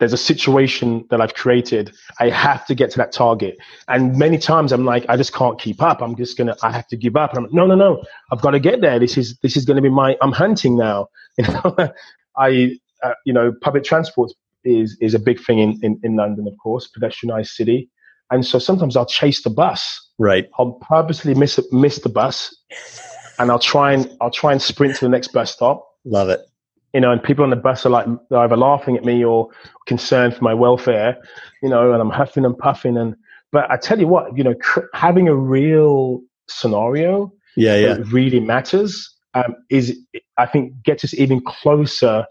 there's 0.00 0.14
a 0.14 0.18
situation 0.18 1.06
that 1.10 1.20
I've 1.20 1.34
created. 1.34 1.92
I 2.18 2.30
have 2.30 2.66
to 2.66 2.74
get 2.74 2.90
to 2.92 2.96
that 2.96 3.12
target. 3.12 3.58
And 3.86 4.16
many 4.16 4.38
times 4.38 4.72
I'm 4.72 4.86
like, 4.86 5.04
I 5.08 5.16
just 5.16 5.34
can't 5.34 5.60
keep 5.60 5.82
up. 5.82 6.02
I'm 6.02 6.16
just 6.16 6.36
gonna, 6.36 6.56
I 6.62 6.72
have 6.72 6.88
to 6.88 6.96
give 6.96 7.16
up. 7.16 7.30
And 7.30 7.38
I'm 7.38 7.44
like, 7.44 7.52
no, 7.52 7.66
no, 7.66 7.74
no. 7.76 8.02
I've 8.32 8.40
got 8.40 8.52
to 8.52 8.60
get 8.60 8.80
there. 8.80 8.98
This 8.98 9.16
is 9.16 9.38
this 9.42 9.56
is 9.56 9.64
going 9.64 9.76
to 9.76 9.82
be 9.82 9.90
my. 9.90 10.16
I'm 10.20 10.32
hunting 10.32 10.76
now. 10.76 11.08
You 11.38 11.44
know, 11.46 11.88
I, 12.36 12.76
uh, 13.02 13.14
you 13.24 13.32
know, 13.32 13.52
public 13.62 13.84
transport 13.84 14.30
is 14.64 14.98
is 15.00 15.14
a 15.14 15.18
big 15.18 15.40
thing 15.40 15.58
in, 15.58 15.78
in 15.82 15.98
in 16.02 16.16
London, 16.16 16.46
of 16.48 16.54
course, 16.62 16.90
pedestrianised 16.90 17.48
city. 17.48 17.88
And 18.30 18.44
so 18.44 18.58
sometimes 18.58 18.96
I'll 18.96 19.06
chase 19.06 19.42
the 19.42 19.48
bus. 19.48 20.10
Right. 20.18 20.50
I'll 20.58 20.72
purposely 20.82 21.34
miss 21.34 21.58
miss 21.72 22.00
the 22.00 22.10
bus, 22.10 22.54
and 23.38 23.50
I'll 23.50 23.60
try 23.60 23.92
and 23.92 24.10
I'll 24.20 24.32
try 24.32 24.52
and 24.52 24.60
sprint 24.60 24.96
to 24.96 25.04
the 25.04 25.08
next 25.08 25.28
bus 25.28 25.52
stop. 25.52 25.86
Love 26.04 26.28
it 26.28 26.49
you 26.92 27.00
know, 27.00 27.10
and 27.12 27.22
people 27.22 27.44
on 27.44 27.50
the 27.50 27.56
bus 27.56 27.86
are 27.86 27.90
like 27.90 28.06
either 28.32 28.56
laughing 28.56 28.96
at 28.96 29.04
me 29.04 29.24
or 29.24 29.48
concerned 29.86 30.34
for 30.34 30.44
my 30.44 30.54
welfare, 30.54 31.16
you 31.62 31.68
know, 31.68 31.92
and 31.92 32.00
I'm 32.00 32.10
huffing 32.10 32.44
and 32.44 32.56
puffing. 32.56 32.96
And 32.96 33.14
but 33.52 33.70
I 33.70 33.76
tell 33.76 33.98
you 33.98 34.08
what, 34.08 34.36
you 34.36 34.44
know, 34.44 34.54
cr- 34.54 34.86
having 34.94 35.28
a 35.28 35.34
real 35.34 36.20
scenario, 36.48 37.32
yeah, 37.56 37.76
yeah, 37.76 37.96
really 38.10 38.40
matters. 38.40 39.14
Um, 39.34 39.54
is 39.68 39.96
I 40.36 40.46
think 40.46 40.82
gets 40.82 41.04
us 41.04 41.14
even 41.14 41.40
closer 41.40 42.26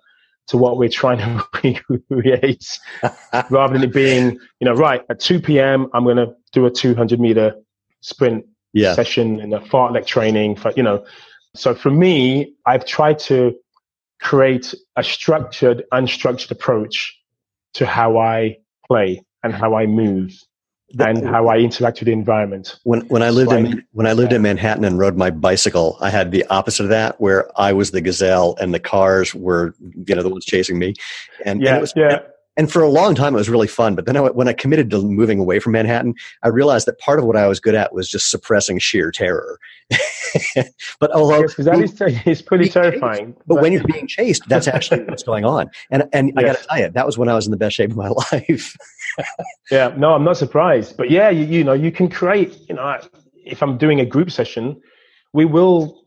to 0.47 0.57
what 0.57 0.77
we're 0.77 0.89
trying 0.89 1.19
to 1.19 1.81
create, 2.11 2.79
rather 3.49 3.73
than 3.73 3.83
it 3.83 3.93
being, 3.93 4.37
you 4.59 4.65
know, 4.65 4.73
right 4.73 5.03
at 5.09 5.19
2 5.19 5.39
p.m. 5.39 5.87
I'm 5.93 6.03
going 6.03 6.17
to 6.17 6.33
do 6.51 6.65
a 6.65 6.71
200 6.71 7.19
meter 7.19 7.53
sprint 8.01 8.45
yeah. 8.73 8.93
session 8.93 9.39
and 9.39 9.53
a 9.53 9.59
fartlek 9.59 10.05
training 10.05 10.55
for, 10.55 10.71
you 10.75 10.83
know. 10.83 11.05
So 11.55 11.73
for 11.73 11.89
me, 11.89 12.53
I've 12.65 12.85
tried 12.85 13.19
to 13.19 13.55
create 14.19 14.73
a 14.95 15.03
structured, 15.03 15.83
unstructured 15.93 16.51
approach 16.51 17.17
to 17.75 17.85
how 17.85 18.17
I 18.17 18.57
play 18.87 19.23
and 19.43 19.53
how 19.53 19.75
I 19.75 19.85
move 19.85 20.33
and 20.97 21.23
how 21.23 21.47
I 21.47 21.57
interact 21.57 21.99
with 21.99 22.07
the 22.07 22.13
environment. 22.13 22.79
When 22.83 23.01
when 23.01 23.21
I 23.21 23.29
lived 23.29 23.51
in 23.51 23.85
when 23.91 24.07
I 24.07 24.13
lived 24.13 24.33
in 24.33 24.41
Manhattan 24.41 24.83
and 24.83 24.97
rode 24.97 25.15
my 25.15 25.29
bicycle, 25.29 25.97
I 26.01 26.09
had 26.09 26.31
the 26.31 26.45
opposite 26.47 26.83
of 26.83 26.89
that, 26.89 27.21
where 27.21 27.47
I 27.59 27.73
was 27.73 27.91
the 27.91 28.01
gazelle 28.01 28.55
and 28.59 28.73
the 28.73 28.79
cars 28.79 29.35
were 29.35 29.75
you 29.79 30.15
know 30.15 30.23
the 30.23 30.29
ones 30.29 30.45
chasing 30.45 30.79
me, 30.79 30.95
and 31.45 31.61
yeah, 31.61 31.69
and 31.69 31.77
it 31.77 31.81
was, 31.81 31.93
yeah 31.95 32.19
and 32.59 32.69
for 32.69 32.81
a 32.81 32.89
long 32.89 33.15
time 33.15 33.33
it 33.33 33.37
was 33.37 33.49
really 33.49 33.67
fun. 33.67 33.95
But 33.95 34.05
then 34.05 34.17
I, 34.17 34.21
when 34.21 34.47
i 34.47 34.53
committed 34.53 34.91
to 34.91 35.01
moving 35.01 35.39
away 35.39 35.59
from 35.59 35.71
manhattan 35.71 36.13
i 36.43 36.49
realized 36.49 36.85
that 36.87 36.99
part 36.99 37.17
of 37.17 37.25
what 37.25 37.37
i 37.37 37.47
was 37.47 37.59
good 37.59 37.73
at 37.73 37.93
was 37.93 38.09
just 38.09 38.29
suppressing 38.29 38.77
sheer 38.77 39.11
terror. 39.11 39.57
But 40.99 41.11
although 41.11 41.39
yes, 41.39 41.55
that 41.55 41.79
is 41.81 41.95
it's 42.25 42.41
pretty 42.43 42.69
terrifying 42.69 43.31
but, 43.31 43.55
but, 43.55 43.61
when 43.63 43.73
you're 43.73 43.83
being 43.83 44.05
chased 44.05 44.43
that's 44.47 44.67
actually 44.67 45.03
what's 45.05 45.23
going 45.23 45.45
on. 45.45 45.71
And 45.89 46.03
and 46.13 46.27
yes. 46.27 46.35
i 46.37 46.41
gotta 46.43 46.67
tell 46.67 46.79
you 46.79 46.89
that 46.89 47.05
was 47.05 47.17
when 47.17 47.29
i 47.29 47.33
was 47.33 47.47
in 47.47 47.51
the 47.51 47.57
best 47.57 47.75
shape 47.75 47.89
of 47.91 47.97
my 47.97 48.09
life. 48.31 48.75
Yeah 49.71 49.93
no 49.97 50.13
i'm 50.13 50.23
not 50.23 50.37
surprised. 50.37 50.97
But 50.97 51.09
yeah 51.09 51.29
you, 51.29 51.45
you 51.45 51.63
know 51.63 51.73
you 51.73 51.91
can 51.91 52.09
create 52.09 52.59
you 52.67 52.75
know 52.75 52.99
if 53.33 53.63
i'm 53.63 53.77
doing 53.77 53.99
a 53.99 54.05
group 54.05 54.29
session 54.29 54.79
we 55.33 55.45
will 55.45 56.05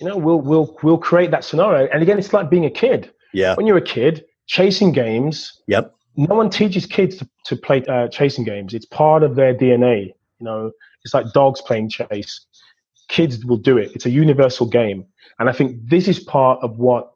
you 0.00 0.08
know 0.08 0.16
we'll 0.16 0.40
we'll 0.40 0.76
we'll 0.82 0.98
create 0.98 1.30
that 1.30 1.44
scenario. 1.44 1.86
And 1.92 2.02
again 2.02 2.18
it's 2.18 2.32
like 2.32 2.50
being 2.50 2.64
a 2.64 2.70
kid. 2.70 3.12
Yeah. 3.32 3.54
When 3.54 3.64
you're 3.68 3.76
a 3.76 3.92
kid 3.98 4.24
chasing 4.50 4.90
games. 4.90 5.62
Yep. 5.68 5.94
No 6.16 6.34
one 6.34 6.50
teaches 6.50 6.84
kids 6.84 7.16
to, 7.18 7.28
to 7.46 7.56
play 7.56 7.84
uh, 7.88 8.08
chasing 8.08 8.44
games. 8.44 8.74
It's 8.74 8.84
part 8.84 9.22
of 9.22 9.36
their 9.36 9.54
DNA. 9.54 10.06
You 10.40 10.44
know, 10.44 10.72
it's 11.04 11.14
like 11.14 11.32
dogs 11.32 11.62
playing 11.62 11.88
chase. 11.88 12.46
Kids 13.08 13.44
will 13.44 13.56
do 13.56 13.78
it. 13.78 13.92
It's 13.94 14.06
a 14.06 14.10
universal 14.10 14.66
game. 14.66 15.06
And 15.38 15.48
I 15.48 15.52
think 15.52 15.76
this 15.88 16.08
is 16.08 16.18
part 16.18 16.58
of 16.62 16.78
what 16.78 17.12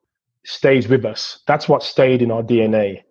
stays 0.46 0.88
with 0.88 1.04
us. 1.04 1.40
That's 1.46 1.68
what 1.68 1.82
stayed 1.82 2.22
in 2.22 2.30
our 2.30 2.42
DNA. 2.42 3.02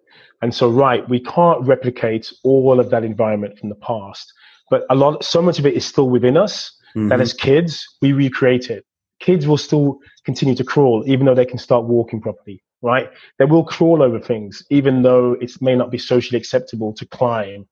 And 0.42 0.56
so, 0.56 0.70
right, 0.70 1.08
we 1.10 1.20
can't 1.20 1.62
replicate 1.62 2.32
all 2.44 2.80
of 2.80 2.90
that 2.92 3.04
environment 3.04 3.60
from 3.60 3.70
the 3.70 3.76
past, 3.76 4.34
but 4.70 4.86
a 4.90 4.96
lot, 4.96 5.24
so 5.24 5.42
much 5.42 5.60
of 5.60 5.66
it 5.66 5.74
is 5.74 5.86
still 5.86 6.10
within 6.10 6.38
us 6.38 6.72
mm-hmm. 6.96 7.10
that 7.10 7.22
as 7.22 7.34
kids, 7.34 7.88
we 8.02 8.14
recreate 8.14 8.70
it. 8.70 8.86
Kids 9.20 9.48
will 9.48 9.58
still 9.58 10.00
continue 10.26 10.56
to 10.56 10.64
crawl, 10.64 11.04
even 11.08 11.26
though 11.26 11.36
they 11.36 11.46
can 11.46 11.58
start 11.58 11.86
walking 11.86 12.22
properly 12.22 12.62
right? 12.84 13.10
They 13.40 13.46
will 13.46 13.64
crawl 13.64 14.04
over 14.04 14.20
things, 14.20 14.64
even 14.70 15.02
though 15.02 15.34
it 15.42 15.52
may 15.62 15.76
not 15.76 15.90
be 15.90 15.98
socially 15.98 16.38
acceptable 16.38 16.94
to 16.94 17.06
climb, 17.08 17.68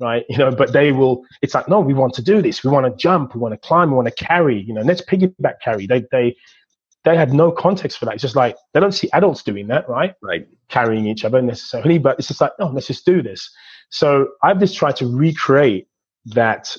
right? 0.00 0.24
You 0.30 0.38
know, 0.38 0.50
but 0.50 0.72
they 0.72 0.90
will. 0.90 1.22
It's 1.42 1.54
like, 1.54 1.68
no, 1.68 1.78
we 1.80 1.94
want 1.94 2.14
to 2.14 2.22
do 2.22 2.42
this. 2.42 2.64
We 2.64 2.70
want 2.70 2.86
to 2.86 2.96
jump. 2.96 3.34
We 3.34 3.40
want 3.40 3.52
to 3.52 3.68
climb. 3.68 3.90
We 3.90 3.96
want 3.96 4.08
to 4.08 4.24
carry. 4.24 4.60
You 4.60 4.74
know, 4.74 4.80
let's 4.82 5.02
piggyback 5.02 5.60
carry. 5.62 5.86
They 5.86 6.04
they 6.10 6.34
they 7.04 7.16
had 7.16 7.32
no 7.34 7.52
context 7.52 7.98
for 7.98 8.06
that. 8.06 8.14
It's 8.14 8.22
just 8.22 8.34
like 8.34 8.56
they 8.72 8.80
don't 8.80 8.92
see 8.92 9.10
adults 9.12 9.42
doing 9.42 9.68
that, 9.68 9.88
right? 9.88 10.14
Right. 10.22 10.48
Carrying 10.68 11.06
each 11.06 11.24
other 11.24 11.40
necessarily, 11.42 11.98
but 11.98 12.18
it's 12.18 12.28
just 12.28 12.40
like, 12.40 12.52
no, 12.58 12.68
let's 12.68 12.86
just 12.86 13.04
do 13.04 13.22
this. 13.22 13.48
So 13.90 14.28
I've 14.42 14.58
just 14.58 14.76
tried 14.76 14.96
to 14.96 15.06
recreate 15.06 15.86
that 16.26 16.74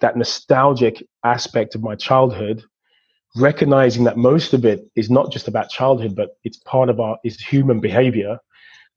that 0.00 0.16
nostalgic 0.16 1.02
aspect 1.24 1.74
of 1.74 1.82
my 1.82 1.94
childhood 1.94 2.62
recognizing 3.36 4.04
that 4.04 4.16
most 4.16 4.52
of 4.52 4.64
it 4.64 4.86
is 4.96 5.10
not 5.10 5.32
just 5.32 5.48
about 5.48 5.70
childhood, 5.70 6.14
but 6.14 6.36
it's 6.44 6.58
part 6.58 6.88
of 6.88 7.00
our 7.00 7.18
is 7.24 7.40
human 7.40 7.80
behavior 7.80 8.38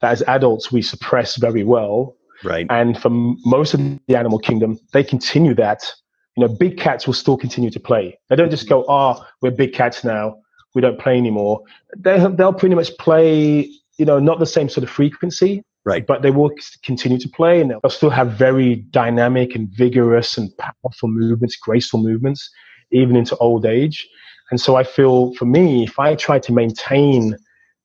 that 0.01 0.11
as 0.11 0.21
adults 0.23 0.71
we 0.71 0.81
suppress 0.81 1.37
very 1.37 1.63
well. 1.63 2.15
Right. 2.43 2.67
And 2.69 2.99
for 3.01 3.09
most 3.09 3.73
of 3.73 3.79
the 4.07 4.15
animal 4.15 4.39
kingdom, 4.39 4.77
they 4.93 5.03
continue 5.03 5.55
that. 5.55 5.91
You 6.35 6.45
know, 6.45 6.53
big 6.53 6.77
cats 6.77 7.07
will 7.07 7.13
still 7.13 7.37
continue 7.37 7.69
to 7.69 7.79
play. 7.79 8.17
They 8.29 8.35
don't 8.35 8.51
just 8.51 8.67
go, 8.67 8.85
"Ah, 8.89 9.17
oh, 9.17 9.25
we're 9.41 9.51
big 9.51 9.73
cats 9.73 10.03
now. 10.03 10.35
We 10.73 10.81
don't 10.81 10.99
play 10.99 11.17
anymore." 11.17 11.61
They 11.97 12.17
they'll 12.35 12.53
pretty 12.53 12.75
much 12.75 12.95
play. 12.97 13.69
You 13.97 14.05
know, 14.05 14.19
not 14.19 14.39
the 14.39 14.45
same 14.45 14.67
sort 14.67 14.83
of 14.83 14.89
frequency, 14.89 15.63
right? 15.85 16.05
But 16.05 16.23
they 16.23 16.31
will 16.31 16.51
continue 16.83 17.17
to 17.19 17.29
play, 17.29 17.61
and 17.61 17.71
they'll 17.71 17.89
still 17.89 18.09
have 18.09 18.31
very 18.31 18.75
dynamic 18.75 19.55
and 19.55 19.69
vigorous 19.69 20.37
and 20.37 20.51
powerful 20.57 21.07
movements, 21.07 21.55
graceful 21.55 22.03
movements, 22.03 22.49
even 22.91 23.15
into 23.15 23.35
old 23.37 23.65
age. 23.65 24.07
And 24.51 24.61
so 24.61 24.75
I 24.75 24.83
feel 24.83 25.33
for 25.35 25.45
me, 25.45 25.83
if 25.83 25.97
I 25.99 26.15
try 26.15 26.39
to 26.39 26.53
maintain 26.53 27.35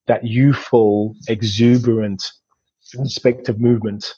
that 0.06 0.24
youthful, 0.24 1.14
exuberant 1.28 2.30
aspect 3.00 3.48
of 3.48 3.60
movement 3.60 4.14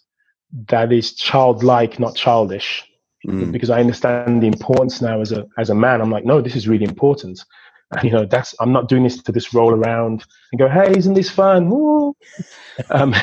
that 0.69 0.93
is 0.93 1.15
childlike, 1.15 1.99
not 1.99 2.15
childish, 2.15 2.85
mm. 3.27 3.53
because 3.53 3.71
I 3.71 3.81
understand 3.81 4.43
the 4.43 4.47
importance 4.47 5.01
now 5.01 5.21
as 5.21 5.33
a 5.33 5.47
as 5.59 5.71
a 5.71 5.75
man. 5.75 6.01
I'm 6.01 6.11
like, 6.11 6.25
no, 6.25 6.41
this 6.41 6.57
is 6.57 6.69
really 6.69 6.85
important. 6.85 7.45
And, 7.93 8.05
you 8.05 8.11
know, 8.11 8.25
that's 8.25 8.55
I'm 8.61 8.73
not 8.73 8.89
doing 8.89 9.05
this 9.05 9.23
to 9.23 9.33
just 9.33 9.53
roll 9.53 9.73
around 9.73 10.25
and 10.51 10.59
go, 10.59 10.69
hey, 10.69 10.95
isn't 10.97 11.15
this 11.15 11.31
fun? 11.31 11.71
um, 12.91 13.15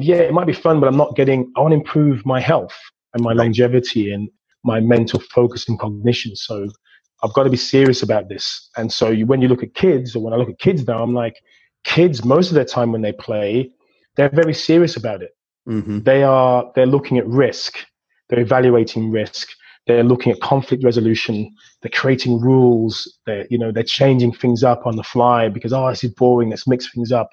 yeah, 0.00 0.16
it 0.16 0.32
might 0.32 0.46
be 0.46 0.52
fun, 0.52 0.80
but 0.80 0.86
I'm 0.86 0.96
not 0.96 1.16
getting. 1.16 1.52
I 1.56 1.60
want 1.60 1.72
to 1.72 1.76
improve 1.76 2.24
my 2.24 2.40
health 2.40 2.78
and 3.14 3.22
my 3.22 3.32
longevity 3.32 4.12
and 4.12 4.28
my 4.64 4.80
mental 4.80 5.20
focus 5.20 5.68
and 5.68 5.78
cognition. 5.78 6.36
So 6.36 6.68
I've 7.22 7.32
got 7.34 7.44
to 7.44 7.50
be 7.50 7.56
serious 7.56 8.02
about 8.02 8.28
this. 8.28 8.68
And 8.76 8.92
so 8.92 9.10
you, 9.10 9.26
when 9.26 9.40
you 9.40 9.48
look 9.48 9.62
at 9.62 9.74
kids, 9.74 10.16
or 10.16 10.22
when 10.22 10.32
I 10.32 10.36
look 10.36 10.48
at 10.48 10.58
kids 10.58 10.86
now, 10.86 11.02
I'm 11.02 11.14
like, 11.14 11.36
kids, 11.84 12.24
most 12.24 12.48
of 12.48 12.54
their 12.54 12.64
time 12.64 12.92
when 12.92 13.02
they 13.02 13.12
play, 13.12 13.70
they're 14.16 14.30
very 14.30 14.54
serious 14.54 14.96
about 14.96 15.22
it. 15.22 15.36
Mm-hmm. 15.68 16.00
They 16.00 16.22
are, 16.22 16.70
they're 16.74 16.86
looking 16.86 17.18
at 17.18 17.26
risk. 17.26 17.78
They're 18.28 18.40
evaluating 18.40 19.10
risk. 19.10 19.48
They're 19.86 20.04
looking 20.04 20.32
at 20.32 20.40
conflict 20.40 20.84
resolution. 20.84 21.54
They're 21.80 21.90
creating 21.90 22.40
rules. 22.40 23.18
They're, 23.26 23.46
you 23.50 23.58
know, 23.58 23.72
they're 23.72 23.82
changing 23.82 24.32
things 24.32 24.62
up 24.62 24.86
on 24.86 24.96
the 24.96 25.02
fly 25.02 25.48
because, 25.48 25.72
oh, 25.72 25.90
this 25.90 26.04
is 26.04 26.12
boring. 26.12 26.50
Let's 26.50 26.68
mix 26.68 26.92
things 26.92 27.10
up. 27.12 27.30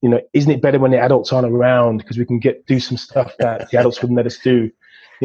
You 0.00 0.08
know, 0.10 0.20
isn't 0.32 0.50
it 0.50 0.62
better 0.62 0.78
when 0.78 0.90
the 0.90 0.98
adults 0.98 1.32
aren't 1.32 1.50
around 1.50 1.98
because 1.98 2.18
we 2.18 2.26
can 2.26 2.38
get, 2.38 2.66
do 2.66 2.78
some 2.80 2.96
stuff 2.96 3.32
that 3.38 3.70
the 3.70 3.78
adults 3.78 4.00
wouldn't 4.02 4.16
let 4.16 4.26
us 4.26 4.38
do? 4.38 4.70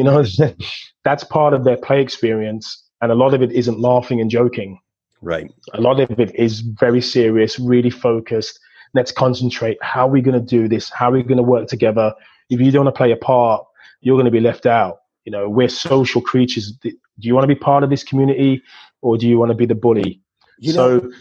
You 0.00 0.04
know, 0.04 0.24
that's 1.04 1.24
part 1.24 1.52
of 1.52 1.64
their 1.64 1.76
play 1.76 2.00
experience 2.00 2.88
and 3.02 3.12
a 3.12 3.14
lot 3.14 3.34
of 3.34 3.42
it 3.42 3.52
isn't 3.52 3.78
laughing 3.78 4.18
and 4.22 4.30
joking. 4.30 4.80
Right. 5.20 5.52
A 5.74 5.80
lot 5.80 6.00
of 6.00 6.18
it 6.18 6.34
is 6.34 6.60
very 6.60 7.02
serious, 7.02 7.58
really 7.58 7.90
focused. 7.90 8.58
Let's 8.94 9.12
concentrate. 9.12 9.76
How 9.82 10.06
are 10.06 10.10
we 10.10 10.22
going 10.22 10.40
to 10.40 10.44
do 10.44 10.68
this? 10.68 10.88
How 10.88 11.10
are 11.10 11.12
we 11.12 11.22
going 11.22 11.36
to 11.36 11.42
work 11.42 11.68
together? 11.68 12.14
If 12.48 12.62
you 12.62 12.70
don't 12.70 12.86
want 12.86 12.94
to 12.94 12.98
play 12.98 13.12
a 13.12 13.16
part, 13.16 13.62
you're 14.00 14.16
going 14.16 14.24
to 14.24 14.30
be 14.30 14.40
left 14.40 14.64
out. 14.64 15.00
You 15.26 15.32
know, 15.32 15.50
we're 15.50 15.68
social 15.68 16.22
creatures. 16.22 16.72
Do 16.82 16.90
you 17.18 17.34
want 17.34 17.44
to 17.44 17.54
be 17.54 17.54
part 17.54 17.84
of 17.84 17.90
this 17.90 18.02
community 18.02 18.62
or 19.02 19.18
do 19.18 19.28
you 19.28 19.38
want 19.38 19.50
to 19.50 19.54
be 19.54 19.66
the 19.66 19.74
bully? 19.74 20.22
You 20.58 20.72
so 20.72 20.98
know, 20.98 21.12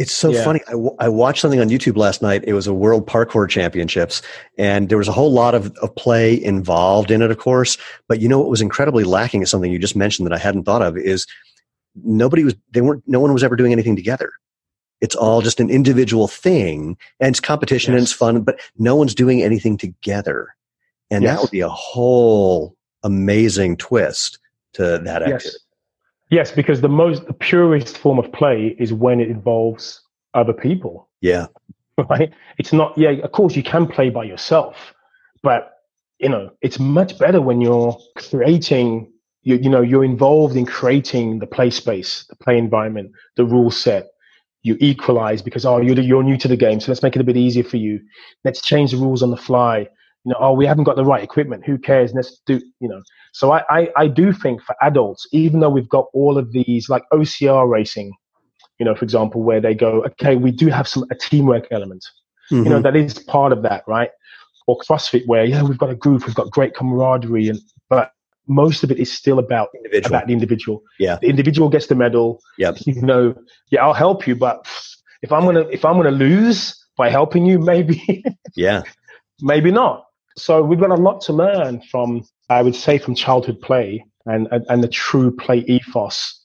it's 0.00 0.12
so 0.12 0.30
yeah. 0.30 0.42
funny. 0.42 0.60
I, 0.66 0.70
w- 0.70 0.96
I 0.98 1.10
watched 1.10 1.42
something 1.42 1.60
on 1.60 1.68
YouTube 1.68 1.98
last 1.98 2.22
night. 2.22 2.42
It 2.46 2.54
was 2.54 2.66
a 2.66 2.72
World 2.72 3.06
Parkour 3.06 3.46
Championships, 3.46 4.22
and 4.56 4.88
there 4.88 4.96
was 4.96 5.08
a 5.08 5.12
whole 5.12 5.30
lot 5.30 5.54
of, 5.54 5.76
of 5.82 5.94
play 5.94 6.42
involved 6.42 7.10
in 7.10 7.20
it, 7.20 7.30
of 7.30 7.36
course. 7.36 7.76
But 8.08 8.18
you 8.18 8.26
know 8.26 8.38
what 8.38 8.48
was 8.48 8.62
incredibly 8.62 9.04
lacking 9.04 9.42
is 9.42 9.50
something 9.50 9.70
you 9.70 9.78
just 9.78 9.94
mentioned 9.94 10.24
that 10.24 10.32
I 10.32 10.38
hadn't 10.38 10.64
thought 10.64 10.80
of 10.80 10.96
is 10.96 11.26
nobody 12.02 12.44
was 12.44 12.54
they 12.70 12.80
weren't 12.80 13.04
no 13.06 13.20
one 13.20 13.34
was 13.34 13.44
ever 13.44 13.56
doing 13.56 13.72
anything 13.72 13.94
together. 13.94 14.32
It's 15.02 15.14
all 15.14 15.42
just 15.42 15.60
an 15.60 15.68
individual 15.68 16.28
thing, 16.28 16.96
and 17.20 17.34
it's 17.34 17.40
competition 17.40 17.92
yes. 17.92 17.98
and 17.98 18.02
it's 18.04 18.12
fun, 18.14 18.40
but 18.40 18.58
no 18.78 18.96
one's 18.96 19.14
doing 19.14 19.42
anything 19.42 19.76
together. 19.76 20.48
And 21.10 21.22
yes. 21.22 21.34
that 21.34 21.42
would 21.42 21.50
be 21.50 21.60
a 21.60 21.68
whole 21.68 22.74
amazing 23.02 23.76
twist 23.76 24.38
to 24.74 24.82
that 24.82 25.22
activity. 25.22 25.44
Yes. 25.44 25.58
Yes, 26.30 26.52
because 26.52 26.80
the 26.80 26.88
most 26.88 27.26
the 27.26 27.32
purest 27.32 27.98
form 27.98 28.18
of 28.18 28.32
play 28.32 28.76
is 28.78 28.92
when 28.92 29.20
it 29.20 29.28
involves 29.28 30.00
other 30.34 30.52
people. 30.52 31.08
Yeah. 31.20 31.46
Right? 32.08 32.32
It's 32.56 32.72
not 32.72 32.96
yeah, 32.96 33.10
of 33.10 33.32
course 33.32 33.54
you 33.54 33.62
can 33.62 33.86
play 33.86 34.08
by 34.08 34.24
yourself, 34.24 34.94
but 35.42 35.72
you 36.18 36.30
know, 36.30 36.50
it's 36.62 36.78
much 36.78 37.18
better 37.18 37.42
when 37.42 37.60
you're 37.60 37.94
creating. 38.16 39.12
You, 39.42 39.56
you 39.56 39.68
know, 39.68 39.82
you're 39.82 40.04
involved 40.04 40.56
in 40.56 40.64
creating 40.64 41.40
the 41.40 41.46
play 41.46 41.68
space, 41.68 42.24
the 42.30 42.36
play 42.36 42.56
environment, 42.56 43.12
the 43.36 43.44
rule 43.44 43.70
set. 43.70 44.08
You 44.62 44.78
equalize 44.80 45.42
because 45.42 45.66
oh, 45.66 45.78
you're 45.82 46.00
you're 46.00 46.22
new 46.22 46.38
to 46.38 46.48
the 46.48 46.56
game, 46.56 46.80
so 46.80 46.90
let's 46.90 47.02
make 47.02 47.16
it 47.16 47.20
a 47.20 47.24
bit 47.24 47.36
easier 47.36 47.64
for 47.64 47.76
you. 47.76 48.00
Let's 48.44 48.62
change 48.62 48.92
the 48.92 48.96
rules 48.96 49.22
on 49.22 49.30
the 49.30 49.36
fly 49.36 49.86
you 50.24 50.30
know, 50.32 50.36
oh, 50.38 50.52
we 50.52 50.66
haven't 50.66 50.84
got 50.84 50.96
the 50.96 51.04
right 51.04 51.22
equipment. 51.22 51.64
Who 51.64 51.78
cares? 51.78 52.12
Let's 52.12 52.40
do, 52.46 52.60
you 52.80 52.88
know. 52.88 53.02
So 53.32 53.52
I, 53.52 53.62
I, 53.70 53.88
I 53.96 54.06
do 54.08 54.32
think 54.32 54.62
for 54.62 54.74
adults, 54.82 55.26
even 55.32 55.60
though 55.60 55.70
we've 55.70 55.88
got 55.88 56.06
all 56.12 56.38
of 56.38 56.52
these 56.52 56.88
like 56.88 57.04
OCR 57.12 57.68
racing, 57.68 58.12
you 58.78 58.86
know, 58.86 58.94
for 58.94 59.04
example, 59.04 59.42
where 59.42 59.60
they 59.60 59.74
go, 59.74 60.04
okay, 60.04 60.36
we 60.36 60.50
do 60.50 60.68
have 60.68 60.88
some 60.88 61.04
a 61.10 61.14
teamwork 61.14 61.68
element. 61.70 62.04
Mm-hmm. 62.50 62.64
You 62.64 62.70
know, 62.70 62.76
mm-hmm. 62.76 62.82
that 62.82 62.96
is 62.96 63.18
part 63.18 63.52
of 63.52 63.62
that, 63.62 63.84
right? 63.86 64.10
Or 64.66 64.78
CrossFit, 64.78 65.26
where 65.26 65.44
yeah, 65.44 65.62
we've 65.62 65.78
got 65.78 65.90
a 65.90 65.94
group, 65.94 66.26
we've 66.26 66.34
got 66.34 66.50
great 66.50 66.74
camaraderie, 66.74 67.48
and 67.48 67.60
but 67.88 68.12
most 68.46 68.82
of 68.82 68.90
it 68.90 68.98
is 68.98 69.12
still 69.12 69.38
about 69.38 69.68
individual. 69.74 70.16
about 70.16 70.26
the 70.26 70.32
individual. 70.32 70.82
Yeah, 70.98 71.18
the 71.20 71.28
individual 71.28 71.68
gets 71.68 71.86
the 71.86 71.94
medal. 71.94 72.40
Yeah, 72.58 72.72
you 72.86 73.00
know, 73.02 73.34
yeah, 73.70 73.84
I'll 73.84 73.94
help 73.94 74.26
you, 74.26 74.34
but 74.34 74.66
if 75.22 75.32
I'm 75.32 75.44
gonna 75.44 75.66
if 75.70 75.84
I'm 75.84 75.96
gonna 75.96 76.10
lose 76.10 76.76
by 76.96 77.10
helping 77.10 77.46
you, 77.46 77.58
maybe 77.72 78.24
yeah, 78.56 78.82
maybe 79.40 79.70
not. 79.70 80.04
So 80.36 80.62
we've 80.62 80.80
got 80.80 80.90
a 80.90 80.94
lot 80.94 81.20
to 81.22 81.32
learn 81.32 81.82
from, 81.90 82.24
I 82.50 82.62
would 82.62 82.74
say, 82.74 82.98
from 82.98 83.14
childhood 83.14 83.60
play 83.60 84.04
and 84.26 84.48
and, 84.50 84.66
and 84.68 84.82
the 84.82 84.88
true 84.88 85.34
play 85.34 85.60
ethos. 85.66 86.36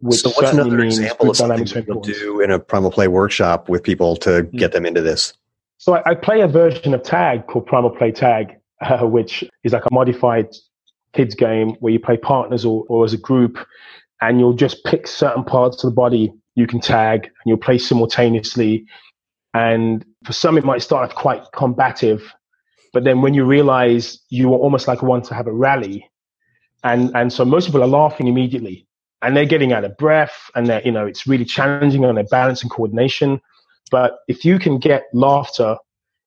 Which 0.00 0.20
so 0.20 0.30
what's 0.30 0.52
another 0.52 0.80
example 0.80 1.30
of 1.30 1.36
something 1.36 1.84
you'll 1.86 2.00
do 2.00 2.40
in 2.40 2.50
a 2.50 2.58
primal 2.58 2.90
play 2.90 3.06
workshop 3.06 3.68
with 3.68 3.84
people 3.84 4.16
to 4.16 4.42
hmm. 4.42 4.56
get 4.56 4.72
them 4.72 4.84
into 4.84 5.00
this? 5.00 5.32
So 5.78 5.94
I, 5.94 6.10
I 6.10 6.14
play 6.14 6.40
a 6.40 6.48
version 6.48 6.92
of 6.92 7.02
tag 7.02 7.46
called 7.46 7.66
Primal 7.66 7.90
Play 7.90 8.12
Tag, 8.12 8.56
uh, 8.80 9.06
which 9.06 9.44
is 9.64 9.72
like 9.72 9.84
a 9.86 9.94
modified 9.94 10.48
kids 11.12 11.34
game 11.34 11.76
where 11.80 11.92
you 11.92 12.00
play 12.00 12.16
partners 12.16 12.64
or, 12.64 12.84
or 12.88 13.04
as 13.04 13.12
a 13.12 13.18
group, 13.18 13.58
and 14.20 14.40
you'll 14.40 14.54
just 14.54 14.84
pick 14.84 15.06
certain 15.06 15.44
parts 15.44 15.82
of 15.82 15.90
the 15.90 15.94
body 15.94 16.32
you 16.54 16.66
can 16.66 16.80
tag, 16.80 17.24
and 17.24 17.32
you'll 17.46 17.56
play 17.56 17.78
simultaneously. 17.78 18.84
And 19.54 20.04
for 20.24 20.32
some, 20.32 20.58
it 20.58 20.64
might 20.64 20.82
start 20.82 21.10
off 21.10 21.16
quite 21.16 21.42
combative, 21.52 22.32
but 22.92 23.04
then 23.04 23.22
when 23.22 23.34
you 23.34 23.44
realize 23.44 24.18
you 24.28 24.52
are 24.52 24.58
almost 24.58 24.86
like 24.86 25.02
want 25.02 25.24
to 25.26 25.34
have 25.34 25.46
a 25.46 25.52
rally, 25.52 26.10
and 26.84 27.10
and 27.14 27.32
so 27.32 27.44
most 27.44 27.66
people 27.66 27.82
are 27.82 27.88
laughing 27.88 28.28
immediately, 28.28 28.86
and 29.22 29.36
they're 29.36 29.46
getting 29.46 29.72
out 29.72 29.84
of 29.84 29.96
breath, 29.96 30.50
and 30.54 30.66
they're 30.66 30.82
you 30.82 30.92
know 30.92 31.06
it's 31.06 31.26
really 31.26 31.44
challenging 31.44 32.04
on 32.04 32.14
their 32.14 32.24
balance 32.24 32.62
and 32.62 32.70
coordination. 32.70 33.40
But 33.90 34.18
if 34.28 34.44
you 34.44 34.58
can 34.58 34.78
get 34.78 35.04
laughter 35.12 35.76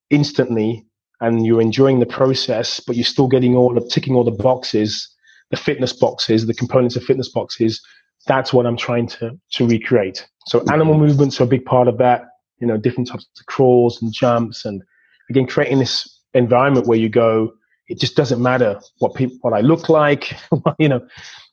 instantly, 0.10 0.86
and 1.22 1.46
you're 1.46 1.62
enjoying 1.62 2.00
the 2.00 2.06
process, 2.06 2.80
but 2.80 2.96
you're 2.96 3.06
still 3.06 3.28
getting 3.28 3.56
all 3.56 3.74
the 3.74 3.82
ticking 3.82 4.16
all 4.16 4.24
the 4.24 4.32
boxes, 4.32 5.10
the 5.52 5.58
fitness 5.58 5.94
boxes, 5.94 6.46
the 6.46 6.54
components 6.54 6.96
of 6.96 7.04
fitness 7.04 7.30
boxes, 7.30 7.82
that's 8.28 8.52
what 8.54 8.66
I'm 8.66 8.78
trying 8.78 9.08
to 9.08 9.38
to 9.54 9.68
recreate. 9.68 10.28
So 10.48 10.64
animal 10.72 10.98
movements 10.98 11.40
are 11.40 11.44
a 11.44 11.48
big 11.48 11.66
part 11.66 11.88
of 11.88 11.98
that. 12.00 12.24
You 12.60 12.68
know, 12.68 12.78
different 12.78 13.10
types 13.10 13.28
of 13.40 13.46
crawls 13.46 14.02
and 14.02 14.14
jumps, 14.14 14.66
and 14.66 14.82
again 15.30 15.46
creating 15.46 15.80
this 15.80 16.15
environment 16.36 16.88
where 16.88 16.98
you 16.98 17.10
go, 17.10 17.54
it 17.88 18.00
just 18.00 18.16
doesn't 18.16 18.42
matter 18.42 18.80
what 19.00 19.16
people, 19.16 19.38
what 19.42 19.54
I 19.54 19.62
look 19.62 19.90
like, 19.90 20.36
you 20.80 20.90
know, 20.90 21.06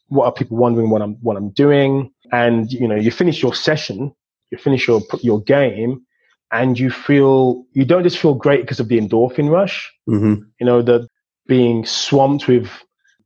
what 0.09 0.27
are 0.27 0.33
people 0.33 0.57
wondering 0.57 0.91
what 0.91 1.01
I'm, 1.03 1.15
what 1.23 1.37
I'm 1.37 1.51
doing. 1.51 2.13
And, 2.33 2.71
you 2.71 2.87
know, 2.87 2.97
you 2.97 3.11
finish 3.11 3.43
your 3.43 3.55
session, 3.55 4.15
you 4.51 4.59
finish 4.59 4.87
your, 4.87 5.01
your 5.21 5.43
game 5.43 6.03
and 6.51 6.79
you 6.79 6.91
feel, 6.91 7.65
you 7.73 7.85
don't 7.85 8.03
just 8.03 8.19
feel 8.19 8.35
great 8.35 8.63
because 8.63 8.81
of 8.81 8.89
the 8.89 9.01
endorphin 9.01 9.51
rush, 9.51 9.91
mm-hmm. 10.09 10.43
you 10.61 10.67
know, 10.67 10.83
the 10.83 11.09
being 11.47 11.85
swamped 11.87 12.49
with 12.49 12.71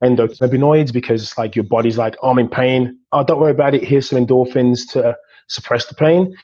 endocannabinoids 0.02 0.92
because 0.92 1.22
it's 1.22 1.38
like 1.38 1.57
your 1.57 1.64
body's 1.64 1.98
like, 1.98 2.16
oh, 2.22 2.30
I'm 2.30 2.38
in 2.38 2.48
pain. 2.48 2.98
Oh, 3.12 3.24
don't 3.24 3.40
worry 3.40 3.52
about 3.52 3.74
it. 3.74 3.84
Here's 3.84 4.09
some 4.09 4.24
endorphins 4.24 4.80
to 4.92 5.16
suppress 5.48 5.86
the 5.86 5.94
pain. 5.94 6.36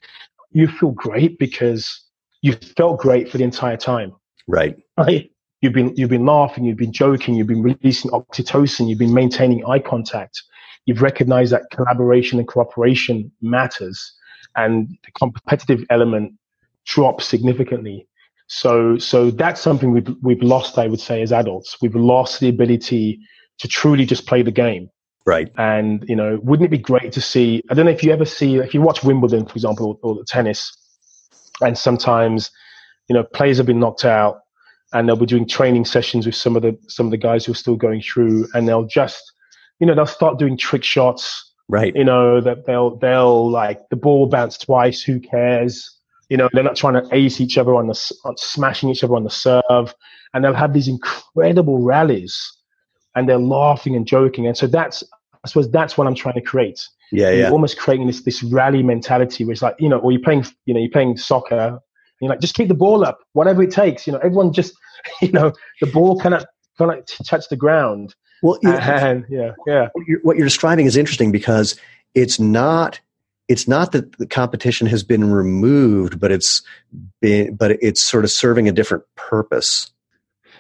You 0.50 0.68
feel 0.68 0.90
great 0.90 1.38
because 1.38 2.02
you 2.40 2.54
felt 2.54 3.00
great 3.00 3.30
for 3.30 3.38
the 3.38 3.44
entire 3.44 3.76
time. 3.76 4.12
Right. 4.49 4.76
Right. 4.99 5.30
You've 5.61 5.72
been 5.72 5.95
you've 5.97 6.11
been 6.11 6.26
laughing, 6.26 6.64
you've 6.64 6.76
been 6.76 6.93
joking, 6.93 7.34
you've 7.36 7.47
been 7.47 7.62
releasing 7.62 8.11
oxytocin, 8.11 8.88
you've 8.88 8.99
been 8.99 9.14
maintaining 9.14 9.64
eye 9.64 9.78
contact. 9.78 10.43
You've 10.86 11.03
recognized 11.03 11.53
that 11.53 11.62
collaboration 11.70 12.40
and 12.40 12.49
cooperation 12.49 13.30
matters, 13.40 14.12
and 14.57 14.88
the 15.05 15.12
competitive 15.12 15.84
element 15.90 16.34
drops 16.84 17.26
significantly. 17.26 18.09
So 18.49 18.99
so 18.99 19.30
that's 19.30 19.61
something 19.61 19.93
we've 19.93 20.09
we've 20.20 20.43
lost, 20.43 20.78
I 20.78 20.88
would 20.88 21.01
say, 21.01 21.22
as 21.22 21.32
adults. 21.32 21.76
We've 21.80 21.95
lost 21.95 22.40
the 22.40 22.49
ability 22.49 23.20
to 23.59 23.68
truly 23.68 24.05
just 24.05 24.26
play 24.26 24.43
the 24.43 24.51
game. 24.51 24.90
Right. 25.24 25.53
And, 25.57 26.05
you 26.09 26.16
know, 26.16 26.40
wouldn't 26.43 26.66
it 26.66 26.70
be 26.70 26.78
great 26.78 27.12
to 27.12 27.20
see? 27.20 27.62
I 27.70 27.74
don't 27.74 27.86
know 27.86 27.93
if 27.93 28.03
you 28.03 28.12
ever 28.12 28.24
see, 28.24 28.57
if 28.57 28.74
you 28.74 28.80
watch 28.80 29.05
Wimbledon, 29.05 29.47
for 29.47 29.53
example, 29.53 30.01
or, 30.03 30.11
or 30.11 30.14
the 30.16 30.24
tennis, 30.24 30.76
and 31.61 31.78
sometimes 31.78 32.51
you 33.12 33.18
know, 33.18 33.24
players 33.24 33.58
have 33.58 33.66
been 33.66 33.78
knocked 33.78 34.06
out 34.06 34.40
and 34.94 35.06
they'll 35.06 35.16
be 35.16 35.26
doing 35.26 35.46
training 35.46 35.84
sessions 35.84 36.24
with 36.24 36.34
some 36.34 36.56
of 36.56 36.62
the 36.62 36.78
some 36.88 37.06
of 37.06 37.10
the 37.10 37.18
guys 37.18 37.44
who 37.44 37.52
are 37.52 37.56
still 37.56 37.76
going 37.76 38.00
through 38.00 38.48
and 38.54 38.66
they'll 38.66 38.86
just 38.86 39.34
you 39.80 39.86
know 39.86 39.94
they'll 39.94 40.06
start 40.06 40.38
doing 40.38 40.56
trick 40.56 40.82
shots. 40.82 41.52
Right. 41.68 41.94
You 41.94 42.04
know 42.04 42.40
that 42.40 42.64
they'll 42.64 42.96
they'll 42.96 43.50
like 43.50 43.86
the 43.90 43.96
ball 43.96 44.28
bounce 44.28 44.56
twice 44.56 45.02
who 45.02 45.20
cares? 45.20 45.94
You 46.30 46.38
know 46.38 46.48
they're 46.54 46.64
not 46.64 46.76
trying 46.76 46.94
to 46.94 47.06
ace 47.12 47.38
each 47.38 47.58
other 47.58 47.74
on 47.74 47.86
the 47.86 48.14
on 48.24 48.38
smashing 48.38 48.88
each 48.88 49.04
other 49.04 49.14
on 49.14 49.24
the 49.24 49.30
serve 49.30 49.94
and 50.32 50.42
they'll 50.42 50.54
have 50.54 50.72
these 50.72 50.88
incredible 50.88 51.82
rallies 51.82 52.50
and 53.14 53.28
they're 53.28 53.36
laughing 53.36 53.94
and 53.94 54.06
joking 54.06 54.46
and 54.46 54.56
so 54.56 54.66
that's 54.66 55.04
i 55.44 55.48
suppose 55.48 55.70
that's 55.70 55.98
what 55.98 56.06
i'm 56.06 56.14
trying 56.14 56.36
to 56.36 56.40
create. 56.40 56.88
Yeah, 57.10 57.28
yeah. 57.28 57.36
You're 57.36 57.50
almost 57.50 57.76
creating 57.76 58.06
this 58.06 58.22
this 58.22 58.42
rally 58.42 58.82
mentality 58.82 59.44
where 59.44 59.52
it's 59.52 59.60
like, 59.60 59.76
you 59.78 59.90
know, 59.90 59.98
or 59.98 60.12
you're 60.12 60.22
playing, 60.22 60.46
you 60.64 60.72
know, 60.72 60.80
you're 60.80 60.90
playing 60.90 61.18
soccer 61.18 61.78
you 62.22 62.28
know, 62.28 62.36
just 62.36 62.54
keep 62.54 62.68
the 62.68 62.74
ball 62.74 63.04
up, 63.04 63.18
whatever 63.32 63.62
it 63.64 63.72
takes. 63.72 64.06
You 64.06 64.12
know, 64.12 64.20
everyone 64.20 64.52
just, 64.52 64.74
you 65.20 65.32
know, 65.32 65.52
the 65.80 65.88
ball 65.88 66.18
cannot 66.18 66.46
cannot 66.78 67.06
touch 67.26 67.48
the 67.48 67.56
ground. 67.56 68.14
Well, 68.42 68.58
and, 68.64 69.26
yeah, 69.28 69.52
yeah. 69.66 69.88
What 69.92 70.06
you're, 70.06 70.20
what 70.22 70.36
you're 70.36 70.46
describing 70.46 70.86
is 70.86 70.96
interesting 70.96 71.32
because 71.32 71.78
it's 72.14 72.38
not 72.38 73.00
it's 73.48 73.66
not 73.66 73.92
that 73.92 74.16
the 74.18 74.26
competition 74.26 74.86
has 74.86 75.02
been 75.02 75.32
removed, 75.32 76.20
but 76.20 76.30
it's 76.30 76.62
been 77.20 77.56
but 77.56 77.72
it's 77.82 78.00
sort 78.00 78.24
of 78.24 78.30
serving 78.30 78.68
a 78.68 78.72
different 78.72 79.02
purpose. 79.16 79.90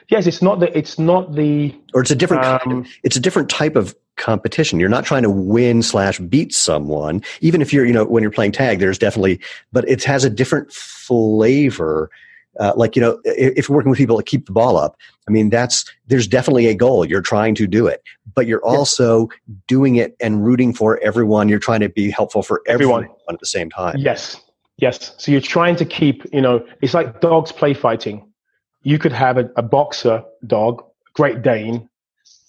Yes, 0.08 0.26
it's 0.26 0.42
not 0.42 0.58
the 0.58 0.76
it's 0.76 0.98
not 0.98 1.34
the 1.36 1.74
or 1.94 2.02
it's 2.02 2.10
a 2.10 2.16
different 2.16 2.44
um, 2.44 2.58
kind 2.58 2.78
of, 2.84 2.92
it's 3.04 3.16
a 3.16 3.20
different 3.20 3.48
type 3.48 3.76
of 3.76 3.94
competition. 4.16 4.78
You're 4.78 4.88
not 4.88 5.04
trying 5.04 5.22
to 5.22 5.30
win 5.30 5.82
slash 5.82 6.18
beat 6.18 6.54
someone, 6.54 7.22
even 7.40 7.62
if 7.62 7.72
you're, 7.72 7.84
you 7.84 7.92
know, 7.92 8.04
when 8.04 8.22
you're 8.22 8.32
playing 8.32 8.52
tag, 8.52 8.78
there's 8.78 8.98
definitely, 8.98 9.40
but 9.72 9.88
it 9.88 10.04
has 10.04 10.24
a 10.24 10.30
different 10.30 10.72
flavor. 10.72 12.10
Uh, 12.60 12.72
like, 12.76 12.94
you 12.94 13.02
know, 13.02 13.18
if, 13.24 13.54
if, 13.56 13.68
you're 13.68 13.76
working 13.76 13.90
with 13.90 13.98
people 13.98 14.16
to 14.16 14.22
keep 14.22 14.46
the 14.46 14.52
ball 14.52 14.76
up, 14.76 14.96
I 15.26 15.30
mean, 15.30 15.48
that's, 15.48 15.86
there's 16.08 16.26
definitely 16.26 16.66
a 16.66 16.74
goal. 16.74 17.04
You're 17.04 17.22
trying 17.22 17.54
to 17.56 17.66
do 17.66 17.86
it, 17.86 18.02
but 18.34 18.46
you're 18.46 18.64
also 18.64 19.28
yes. 19.30 19.58
doing 19.66 19.96
it 19.96 20.14
and 20.20 20.44
rooting 20.44 20.74
for 20.74 20.98
everyone. 21.02 21.48
You're 21.48 21.58
trying 21.58 21.80
to 21.80 21.88
be 21.88 22.10
helpful 22.10 22.42
for 22.42 22.62
everyone, 22.66 23.04
everyone 23.04 23.34
at 23.34 23.40
the 23.40 23.46
same 23.46 23.70
time. 23.70 23.96
Yes. 23.98 24.38
Yes. 24.76 25.14
So 25.16 25.32
you're 25.32 25.40
trying 25.40 25.76
to 25.76 25.84
keep, 25.86 26.24
you 26.32 26.42
know, 26.42 26.66
it's 26.82 26.92
like 26.92 27.20
dogs 27.20 27.52
play 27.52 27.72
fighting. 27.72 28.30
You 28.82 28.98
could 28.98 29.12
have 29.12 29.38
a, 29.38 29.50
a 29.56 29.62
boxer 29.62 30.22
dog, 30.46 30.84
Great 31.14 31.40
Dane, 31.40 31.88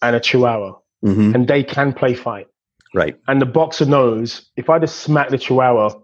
and 0.02 0.16
a 0.16 0.20
Chihuahua 0.20 0.74
mm-hmm. 1.04 1.36
and 1.36 1.48
they 1.48 1.64
can 1.64 1.94
play 1.94 2.14
fight. 2.14 2.48
Right. 2.94 3.18
And 3.28 3.42
the 3.42 3.46
boxer 3.46 3.86
knows 3.86 4.50
if 4.56 4.70
I 4.70 4.80
just 4.80 4.98
smack 5.02 5.30
the 5.30 5.38
Chihuahua 5.38 5.96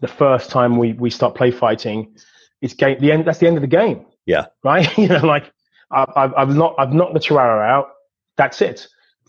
the 0.00 0.08
first 0.08 0.50
time 0.50 0.78
we, 0.78 0.92
we 0.92 1.10
start 1.10 1.34
play 1.34 1.50
fighting, 1.50 2.14
it's 2.62 2.74
game. 2.74 2.98
The 3.00 3.12
end. 3.12 3.26
That's 3.26 3.38
the 3.38 3.46
end 3.46 3.56
of 3.56 3.62
the 3.62 3.68
game. 3.68 4.06
Yeah. 4.26 4.46
Right. 4.62 4.96
you 4.98 5.08
know, 5.08 5.24
like 5.26 5.52
I've, 5.90 6.32
I've 6.36 6.56
not 6.56 6.74
I've 6.78 6.92
knocked 6.92 7.14
the 7.14 7.20
Chihuahua 7.20 7.62
out. 7.62 7.88
That's 8.36 8.60
it. 8.60 8.86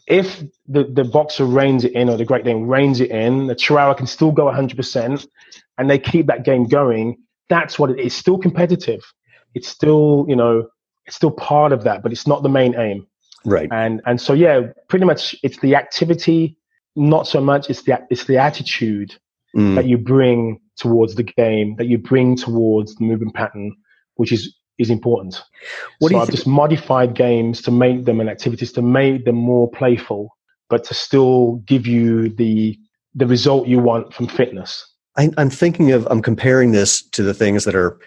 If 0.08 0.42
the, 0.68 0.86
the 0.86 1.04
boxer 1.04 1.46
reins 1.46 1.84
it 1.84 1.92
in 1.92 2.10
or 2.10 2.16
the 2.16 2.24
Great 2.24 2.46
Dane 2.46 2.66
reins 2.66 3.02
it 3.02 3.12
in, 3.12 3.48
the 3.48 3.56
Chihuahua 3.56 3.94
can 3.94 4.08
still 4.08 4.32
go 4.32 4.46
100%, 4.46 5.28
and 5.78 5.90
they 5.90 6.00
keep 6.00 6.28
that 6.28 6.46
game 6.46 6.64
going. 6.66 7.18
That's 7.50 7.78
what 7.78 7.90
it 7.90 8.00
is. 8.00 8.14
Still 8.14 8.38
competitive. 8.38 9.02
It's 9.54 9.68
still 9.68 10.26
you 10.28 10.36
know 10.36 10.70
it's 11.06 11.16
still 11.16 11.32
part 11.32 11.72
of 11.72 11.84
that, 11.84 12.04
but 12.04 12.12
it's 12.12 12.28
not 12.28 12.44
the 12.44 12.50
main 12.50 12.76
aim. 12.76 13.08
Right. 13.46 13.70
And 13.72 14.02
and 14.06 14.20
so 14.20 14.34
yeah, 14.34 14.62
pretty 14.88 15.06
much 15.06 15.36
it's 15.44 15.60
the 15.60 15.76
activity, 15.76 16.58
not 16.96 17.28
so 17.28 17.42
much 17.42 17.70
it's 17.70 17.84
the 17.84 18.00
it's 18.10 18.26
the 18.26 18.38
attitude 18.38 19.16
mm. 19.56 19.76
that 19.76 19.86
you 19.86 19.98
bring 19.98 20.60
towards 20.78 21.16
the 21.16 21.24
game, 21.24 21.76
that 21.78 21.88
you 21.88 21.98
bring 21.98 22.36
towards 22.36 22.96
the 22.96 23.04
movement 23.04 23.34
pattern, 23.34 23.76
which 24.16 24.32
is 24.32 24.56
is 24.78 24.90
important. 24.90 25.42
What 26.00 26.12
so 26.12 26.20
I've 26.20 26.30
just 26.30 26.48
modified 26.48 27.16
games 27.16 27.62
to 27.64 27.72
make 27.72 28.06
them 28.06 28.20
and 28.20 28.30
activities 28.30 28.72
to 28.74 28.82
make 28.82 29.26
them 29.26 29.36
more 29.36 29.70
playful, 29.70 30.36
but 30.70 30.84
to 30.86 30.94
still 30.94 31.58
give 31.66 31.88
you 31.88 32.30
the 32.30 32.78
the 33.16 33.28
result 33.28 33.68
you 33.68 33.80
want 33.80 34.14
from 34.14 34.28
fitness. 34.28 34.86
I, 35.18 35.32
I'm 35.38 35.50
thinking 35.50 35.92
of 35.92 36.08
I'm 36.12 36.22
comparing 36.22 36.72
this 36.72 37.02
to 37.10 37.24
the 37.24 37.34
things 37.34 37.66
that 37.66 37.76
are 37.76 37.98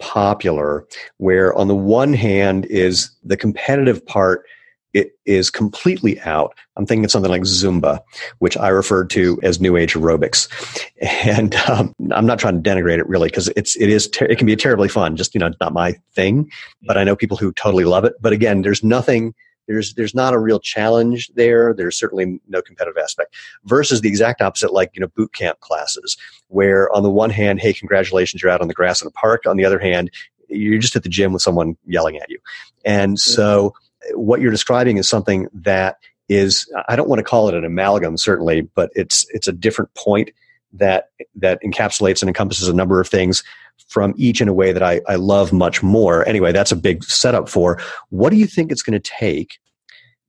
popular 0.00 0.86
where 1.18 1.54
on 1.54 1.68
the 1.68 1.76
one 1.76 2.12
hand 2.14 2.64
is 2.66 3.10
the 3.22 3.36
competitive 3.36 4.04
part 4.06 4.44
it 4.92 5.12
is 5.24 5.50
completely 5.50 6.20
out. 6.20 6.54
I'm 6.76 6.86
thinking 6.86 7.04
of 7.04 7.10
something 7.10 7.30
like 7.30 7.42
Zumba, 7.42 8.00
which 8.38 8.56
I 8.56 8.68
refer 8.68 9.04
to 9.06 9.38
as 9.42 9.60
New 9.60 9.76
Age 9.76 9.94
aerobics, 9.94 10.48
and 11.26 11.54
um, 11.68 11.94
I'm 12.12 12.26
not 12.26 12.38
trying 12.38 12.60
to 12.60 12.70
denigrate 12.70 12.98
it 12.98 13.08
really 13.08 13.28
because 13.28 13.48
it's 13.56 13.76
it 13.76 13.88
is 13.88 14.08
ter- 14.08 14.26
it 14.26 14.38
can 14.38 14.46
be 14.46 14.56
terribly 14.56 14.88
fun. 14.88 15.16
Just 15.16 15.34
you 15.34 15.38
know, 15.38 15.50
not 15.60 15.72
my 15.72 15.92
thing, 16.14 16.50
but 16.82 16.96
I 16.96 17.04
know 17.04 17.16
people 17.16 17.36
who 17.36 17.52
totally 17.52 17.84
love 17.84 18.04
it. 18.04 18.14
But 18.20 18.32
again, 18.32 18.62
there's 18.62 18.82
nothing. 18.82 19.34
There's 19.68 19.94
there's 19.94 20.14
not 20.14 20.34
a 20.34 20.38
real 20.38 20.58
challenge 20.58 21.30
there. 21.34 21.72
There's 21.72 21.96
certainly 21.96 22.40
no 22.48 22.60
competitive 22.60 23.00
aspect. 23.00 23.34
Versus 23.64 24.00
the 24.00 24.08
exact 24.08 24.42
opposite, 24.42 24.72
like 24.72 24.90
you 24.94 25.00
know 25.00 25.08
boot 25.08 25.32
camp 25.32 25.60
classes, 25.60 26.16
where 26.48 26.92
on 26.92 27.04
the 27.04 27.10
one 27.10 27.30
hand, 27.30 27.60
hey, 27.60 27.72
congratulations, 27.72 28.42
you're 28.42 28.50
out 28.50 28.60
on 28.60 28.68
the 28.68 28.74
grass 28.74 29.00
in 29.00 29.06
a 29.06 29.12
park. 29.12 29.46
On 29.46 29.56
the 29.56 29.64
other 29.64 29.78
hand, 29.78 30.10
you're 30.48 30.80
just 30.80 30.96
at 30.96 31.04
the 31.04 31.08
gym 31.08 31.32
with 31.32 31.42
someone 31.42 31.76
yelling 31.86 32.16
at 32.16 32.28
you, 32.28 32.38
and 32.84 33.20
so 33.20 33.74
what 34.14 34.40
you're 34.40 34.50
describing 34.50 34.96
is 34.96 35.08
something 35.08 35.48
that 35.52 35.96
is 36.28 36.70
I 36.88 36.96
don't 36.96 37.08
want 37.08 37.18
to 37.18 37.24
call 37.24 37.48
it 37.48 37.54
an 37.54 37.64
amalgam 37.64 38.16
certainly, 38.16 38.62
but 38.62 38.90
it's 38.94 39.26
it's 39.30 39.48
a 39.48 39.52
different 39.52 39.92
point 39.94 40.30
that 40.72 41.08
that 41.34 41.60
encapsulates 41.62 42.22
and 42.22 42.28
encompasses 42.28 42.68
a 42.68 42.74
number 42.74 43.00
of 43.00 43.08
things 43.08 43.42
from 43.88 44.14
each 44.16 44.40
in 44.40 44.48
a 44.48 44.52
way 44.52 44.72
that 44.72 44.82
I, 44.82 45.00
I 45.08 45.16
love 45.16 45.52
much 45.52 45.82
more. 45.82 46.26
Anyway, 46.28 46.52
that's 46.52 46.70
a 46.70 46.76
big 46.76 47.02
setup 47.04 47.48
for 47.48 47.80
what 48.10 48.30
do 48.30 48.36
you 48.36 48.46
think 48.46 48.70
it's 48.70 48.82
going 48.82 49.00
to 49.00 49.10
take 49.10 49.58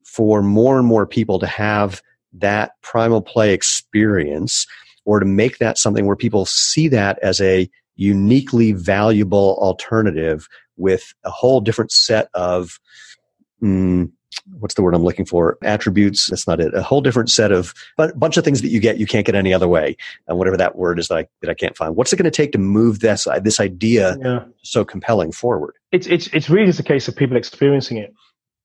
for 0.04 0.42
more 0.42 0.78
and 0.80 0.88
more 0.88 1.06
people 1.06 1.38
to 1.40 1.48
have 1.48 2.02
that 2.34 2.72
primal 2.82 3.22
play 3.22 3.54
experience 3.54 4.66
or 5.06 5.20
to 5.20 5.26
make 5.26 5.60
that 5.60 5.78
something 5.78 6.06
where 6.06 6.16
people 6.16 6.46
see 6.46 6.88
that 6.88 7.20
as 7.22 7.40
a 7.42 7.70
uniquely 7.96 8.72
valuable 8.72 9.58
alternative 9.62 10.48
with 10.78 11.14
a 11.24 11.30
whole 11.30 11.62
different 11.62 11.92
set 11.92 12.30
of 12.34 12.80
mm, 13.62 14.12
what's 14.60 14.76
the 14.76 14.82
word 14.82 14.94
I'm 14.94 15.04
looking 15.04 15.26
for? 15.26 15.58
Attributes. 15.64 16.28
That's 16.28 16.48
not 16.48 16.60
it. 16.60 16.74
A 16.74 16.82
whole 16.82 17.02
different 17.02 17.30
set 17.30 17.52
of 17.52 17.74
a 17.98 18.14
bunch 18.14 18.38
of 18.38 18.44
things 18.44 18.62
that 18.62 18.70
you 18.70 18.80
get 18.80 18.98
you 18.98 19.06
can't 19.06 19.26
get 19.26 19.36
any 19.36 19.54
other 19.54 19.68
way, 19.68 19.96
and 20.28 20.38
whatever 20.38 20.58
that 20.58 20.76
word 20.76 21.00
is 21.00 21.08
that 21.10 21.18
I, 21.18 21.28
that 21.42 21.50
I 21.50 21.54
can't 21.54 21.76
find. 21.76 21.96
What's 21.96 22.14
it 22.14 22.18
going 22.18 22.26
to 22.26 22.32
take 22.32 22.52
to 22.54 22.58
move 22.58 23.00
this 23.00 23.28
this 23.44 23.60
idea 23.60 24.18
yeah. 24.24 24.44
so 24.64 24.86
compelling 24.86 25.32
forward? 25.32 25.76
It's 25.92 26.08
it's 26.08 26.28
it's 26.28 26.50
really 26.50 26.68
just 26.68 26.80
a 26.80 26.84
case 26.84 27.08
of 27.08 27.16
people 27.16 27.38
experiencing 27.38 27.98
it. 27.98 28.14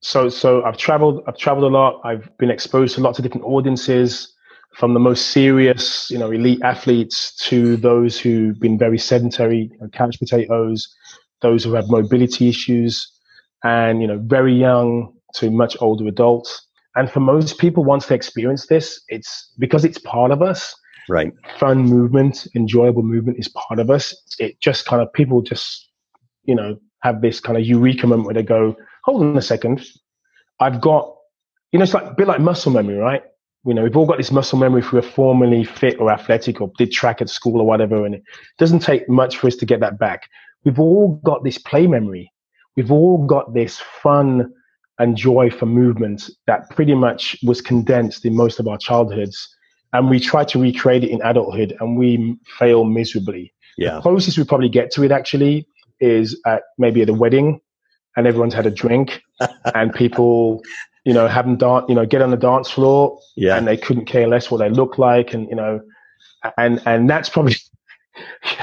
So 0.01 0.29
so 0.29 0.63
I've 0.65 0.77
traveled 0.77 1.23
I've 1.27 1.39
traveled 1.39 1.65
a 1.65 1.75
lot. 1.75 2.01
I've 2.05 2.29
been 2.39 2.51
exposed 2.51 2.95
to 2.97 3.01
lots 3.01 3.19
of 3.19 3.23
different 3.23 3.47
audiences. 3.47 4.33
From 4.75 4.93
the 4.93 5.01
most 5.01 5.29
serious, 5.29 6.11
you 6.11 6.19
know, 6.19 6.31
elite 6.31 6.61
athletes 6.63 7.35
to 7.47 7.79
those 7.79 8.21
who've 8.21 8.61
been 8.61 8.77
very 8.77 8.99
sedentary, 8.99 9.71
you 9.73 9.79
know, 9.81 9.89
couch 9.89 10.19
potatoes, 10.19 10.95
those 11.41 11.65
who 11.65 11.73
have 11.73 11.89
mobility 11.89 12.51
issues, 12.51 13.16
and 13.65 14.01
you 14.01 14.07
know 14.07 14.19
very 14.25 14.55
young 14.55 15.13
to 15.35 15.51
much 15.51 15.77
older 15.81 16.07
adults. 16.07 16.67
And 16.95 17.11
for 17.11 17.21
most 17.21 17.59
people 17.59 17.85
once 17.85 18.07
they 18.07 18.15
experience 18.15 18.67
this 18.67 19.01
it's 19.09 19.53
because 19.59 19.85
it's 19.85 19.99
part 19.99 20.31
of 20.31 20.43
us. 20.43 20.75
Right. 21.09 21.33
Fun 21.59 21.85
movement 21.85 22.47
enjoyable 22.57 23.03
movement 23.03 23.39
is 23.39 23.49
part 23.49 23.79
of 23.79 23.91
us. 23.91 24.15
It 24.39 24.61
just 24.61 24.87
kind 24.87 25.03
of 25.03 25.13
people 25.13 25.43
just 25.43 25.91
you 26.45 26.55
know 26.55 26.79
have 27.03 27.21
this 27.21 27.41
kind 27.41 27.59
of 27.59 27.65
eureka 27.65 28.07
moment 28.07 28.27
where 28.27 28.35
they 28.35 28.43
go 28.43 28.77
hold 29.05 29.23
on 29.23 29.37
a 29.37 29.43
second. 29.43 29.85
I've 30.61 30.81
got 30.81 31.13
you 31.73 31.79
know 31.79 31.85
it's 31.85 31.95
like 31.95 32.07
a 32.07 32.15
bit 32.15 32.27
like 32.27 32.41
muscle 32.41 32.73
memory 32.73 32.97
right? 32.97 33.23
You 33.65 33.75
know 33.75 33.83
we've 33.83 33.97
all 33.97 34.07
got 34.07 34.19
this 34.19 34.33
muscle 34.33 34.59
memory 34.59 34.81
if 34.81 34.93
we 34.93 34.97
were 34.97 35.07
formerly 35.07 35.65
fit 35.65 36.01
or 36.01 36.11
athletic 36.11 36.61
or 36.61 36.73
did 36.79 36.93
track 36.93 37.21
at 37.21 37.29
school 37.29 37.61
or 37.61 37.67
whatever 37.67 38.07
and 38.07 38.15
it 38.15 38.23
doesn't 38.59 38.81
take 38.81 39.09
much 39.09 39.37
for 39.37 39.49
us 39.49 39.57
to 39.57 39.67
get 39.67 39.81
that 39.81 39.99
back. 39.99 40.29
We've 40.65 40.81
all 40.81 41.21
got 41.25 41.45
this 41.45 41.59
play 41.59 41.87
memory 41.87 42.33
we've 42.77 42.93
all 42.93 43.25
got 43.27 43.55
this 43.55 43.79
fun 43.79 44.53
and 44.99 45.17
joy 45.17 45.51
for 45.51 45.67
movement 45.67 46.31
that 46.47 46.71
pretty 46.71 46.95
much 46.95 47.37
was 47.43 47.61
condensed 47.61 48.25
in 48.25 48.35
most 48.35 48.59
of 48.59 48.69
our 48.69 48.79
childhoods. 48.79 49.55
And 49.93 50.11
we 50.11 50.21
try 50.21 50.45
to 50.45 50.59
recreate 50.59 51.05
it 51.05 51.11
in 51.11 51.21
adulthood 51.23 51.77
and 51.81 51.97
we 51.97 52.37
fail 52.59 52.85
miserably. 52.85 53.53
Yeah. 53.79 53.97
The 53.97 54.01
closest 54.03 54.39
we 54.39 54.45
probably 54.45 54.69
get 54.69 54.91
to 54.93 55.05
it 55.05 55.13
actually 55.13 55.67
is 56.01 56.41
at 56.47 56.63
maybe 56.79 57.03
at 57.03 57.09
a 57.09 57.15
wedding 57.15 57.61
and 58.17 58.27
everyone's 58.27 58.55
had 58.55 58.67
a 58.67 58.71
drink 58.71 59.23
and 59.75 59.93
people, 59.95 60.63
you 61.05 61.13
know, 61.13 61.29
haven't 61.29 61.59
dance, 61.59 61.87
you 61.89 61.95
know, 61.95 62.07
get 62.07 62.23
on 62.23 62.31
the 62.31 62.37
dance 62.37 62.71
floor 62.71 63.19
yeah. 63.37 63.57
and 63.57 63.67
they 63.67 63.77
couldn't 63.77 64.07
care 64.07 64.27
less 64.27 64.51
what 64.51 64.59
they 64.59 64.71
look 64.71 64.99
like. 64.99 65.33
And, 65.35 65.49
you 65.49 65.57
know, 65.57 65.81
and, 66.59 66.81
and 66.87 67.09
that's 67.09 67.29
probably 67.29 67.57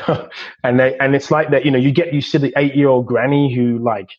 and 0.63 0.79
they 0.79 0.97
and 0.99 1.15
it's 1.15 1.31
like 1.31 1.49
that. 1.51 1.65
You 1.65 1.71
know, 1.71 1.79
you 1.79 1.91
get 1.91 2.13
you 2.13 2.21
see 2.21 2.37
the 2.37 2.53
eight 2.57 2.75
year 2.75 2.87
old 2.87 3.05
granny 3.05 3.53
who 3.53 3.79
like 3.79 4.09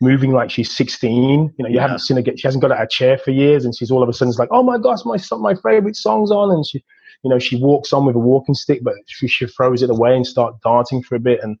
moving 0.00 0.32
like 0.32 0.50
she's 0.50 0.74
16. 0.76 1.12
You 1.22 1.52
know, 1.58 1.68
you 1.68 1.76
yeah. 1.76 1.82
haven't 1.82 2.00
seen 2.00 2.16
her 2.16 2.22
get. 2.22 2.38
She 2.38 2.46
hasn't 2.46 2.60
got 2.60 2.72
out 2.72 2.78
of 2.78 2.84
a 2.84 2.88
chair 2.88 3.16
for 3.16 3.30
years, 3.30 3.64
and 3.64 3.74
she's 3.74 3.90
all 3.90 4.02
of 4.02 4.08
a 4.08 4.12
sudden 4.12 4.34
like, 4.38 4.48
oh 4.50 4.62
my 4.62 4.78
gosh, 4.78 5.00
my 5.04 5.16
my 5.38 5.54
favorite 5.54 5.96
song's 5.96 6.30
on, 6.30 6.50
and 6.50 6.66
she, 6.66 6.84
you 7.22 7.30
know, 7.30 7.38
she 7.38 7.56
walks 7.56 7.92
on 7.92 8.04
with 8.04 8.16
a 8.16 8.18
walking 8.18 8.54
stick, 8.54 8.80
but 8.82 8.94
she, 9.06 9.28
she 9.28 9.46
throws 9.46 9.82
it 9.82 9.90
away 9.90 10.14
and 10.14 10.26
start 10.26 10.60
dancing 10.62 11.02
for 11.02 11.14
a 11.14 11.20
bit, 11.20 11.40
and 11.42 11.56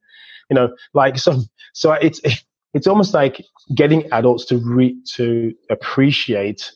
you 0.50 0.54
know, 0.54 0.74
like 0.94 1.18
so. 1.26 1.40
So 1.74 1.92
it's 1.92 2.20
it's 2.74 2.86
almost 2.86 3.14
like 3.14 3.42
getting 3.74 4.10
adults 4.12 4.44
to 4.46 4.58
re 4.58 4.94
to 5.14 5.54
appreciate 5.70 6.70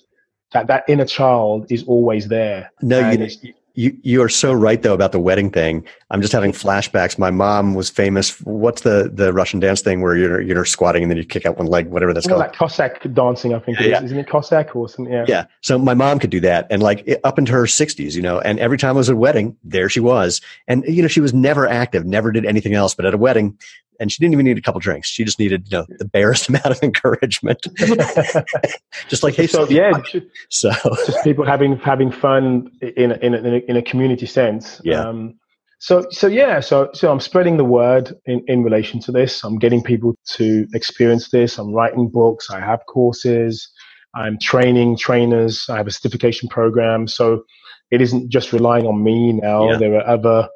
that 0.53 0.69
that 0.69 0.85
inner 0.89 1.05
child 1.05 1.67
is 1.71 1.85
always 1.85 2.29
there. 2.29 2.71
No, 2.81 3.11
you, 3.11 3.29
you 3.77 3.97
you 4.03 4.23
are 4.23 4.29
so 4.29 4.53
right 4.53 4.83
though 4.83 4.95
about 4.95 5.13
the 5.13 5.21
wedding 5.21 5.51
thing. 5.51 5.85
I'm 6.11 6.21
just 6.21 6.33
having 6.33 6.53
flashbacks. 6.53 7.19
My 7.19 7.31
mom 7.31 7.75
was 7.75 7.91
famous. 7.91 8.41
What's 8.41 8.83
the 8.83 9.11
the 9.13 9.33
Russian 9.33 9.61
dance 9.61 9.83
thing 9.83 10.01
where 10.01 10.17
you're 10.17 10.41
you're 10.41 10.65
squatting 10.65 11.03
and 11.03 11.11
then 11.11 11.19
you 11.19 11.25
kick 11.25 11.45
out 11.47 11.59
one 11.59 11.67
leg, 11.67 11.89
whatever 11.89 12.15
that's 12.15 12.27
called. 12.27 12.41
Like 12.41 12.55
Cossack 12.55 13.03
dancing, 13.13 13.55
I 13.55 13.59
think. 13.59 13.79
Yeah, 13.79 14.03
Isn't 14.03 14.19
it 14.19 14.29
Cossack 14.29 14.75
or 14.75 14.89
something? 14.89 15.13
Yeah. 15.13 15.27
Yeah. 15.29 15.45
So 15.61 15.79
my 15.79 15.95
mom 15.95 16.19
could 16.19 16.31
do 16.31 16.41
that, 16.41 16.67
and 16.71 16.83
like 16.83 17.21
up 17.23 17.39
into 17.39 17.53
her 17.53 17.65
60s, 17.65 18.15
you 18.15 18.23
know. 18.23 18.41
And 18.41 18.59
every 18.59 18.79
time 18.79 18.91
I 18.91 18.99
was 18.99 19.11
at 19.11 19.15
a 19.15 19.19
wedding, 19.19 19.57
there 19.63 19.89
she 19.89 20.01
was, 20.01 20.41
and 20.67 20.85
you 20.89 21.03
know 21.03 21.09
she 21.09 21.21
was 21.21 21.35
never 21.35 21.69
active, 21.69 22.07
never 22.07 22.33
did 22.33 22.47
anything 22.47 22.75
else. 22.75 22.95
But 22.95 23.05
at 23.05 23.15
a 23.15 23.19
wedding, 23.19 23.59
and 24.01 24.11
she 24.13 24.23
didn't 24.23 24.35
even 24.35 24.45
need 24.45 24.59
a 24.59 24.63
couple 24.63 24.81
drinks. 24.81 25.09
She 25.09 25.25
just 25.25 25.39
needed, 25.39 25.69
you 25.71 25.79
know, 25.79 25.87
the 25.89 26.05
barest 26.05 26.49
amount 26.51 26.67
of 26.67 26.83
encouragement. 26.83 27.67
just 29.09 29.23
like, 29.23 29.35
hey, 29.35 29.47
so 29.47 29.69
yeah, 29.69 29.93
so 30.51 30.71
just 31.07 31.23
people 31.25 31.45
having 31.45 31.77
having 31.79 32.11
fun 32.11 32.71
in 32.81 33.13
a, 33.13 33.17
in 33.17 33.35
a, 33.35 33.59
in 33.69 33.77
a 33.77 33.83
community 33.83 34.27
sense. 34.27 34.81
Yeah. 34.85 35.01
Um, 35.01 35.39
so 35.79 36.07
so 36.11 36.27
yeah, 36.27 36.61
so 36.61 36.91
so 36.95 37.13
I'm 37.13 37.21
spreading 37.21 37.59
the 37.59 37.65
word 37.65 38.15
in 38.25 38.43
in 38.47 38.63
relation 38.63 39.01
to 39.01 39.13
this. 39.13 39.45
I'm 39.45 39.59
getting 39.59 39.83
people 39.83 40.17
to 40.37 40.67
experience 40.75 41.31
this. 41.31 41.59
I'm 41.59 41.73
writing 41.73 42.09
books. 42.09 42.51
I 42.51 42.61
have 42.61 42.81
courses. 42.87 43.71
I'm 44.15 44.39
training 44.39 44.97
trainers. 44.97 45.67
I 45.69 45.77
have 45.77 45.87
a 45.87 45.91
certification 45.91 46.49
program. 46.49 47.07
So 47.07 47.45
it 47.91 48.01
isn't 48.01 48.31
just 48.31 48.53
relying 48.53 48.87
on 48.87 49.03
me 49.05 49.35
now. 49.35 49.71
Yeah. 49.71 49.77
There 49.77 49.95
are 49.97 50.07
other 50.07 50.49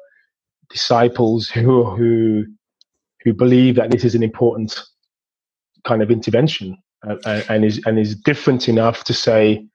disciples 0.69 1.49
who 1.49 1.85
who 1.85 2.45
who 3.23 3.33
believe 3.33 3.75
that 3.75 3.91
this 3.91 4.03
is 4.03 4.15
an 4.15 4.23
important 4.23 4.79
kind 5.85 6.01
of 6.01 6.11
intervention 6.11 6.77
uh, 7.07 7.41
and 7.49 7.65
is 7.65 7.81
and 7.85 7.99
is 7.99 8.15
different 8.15 8.69
enough 8.69 9.03
to 9.05 9.13
say, 9.13 9.65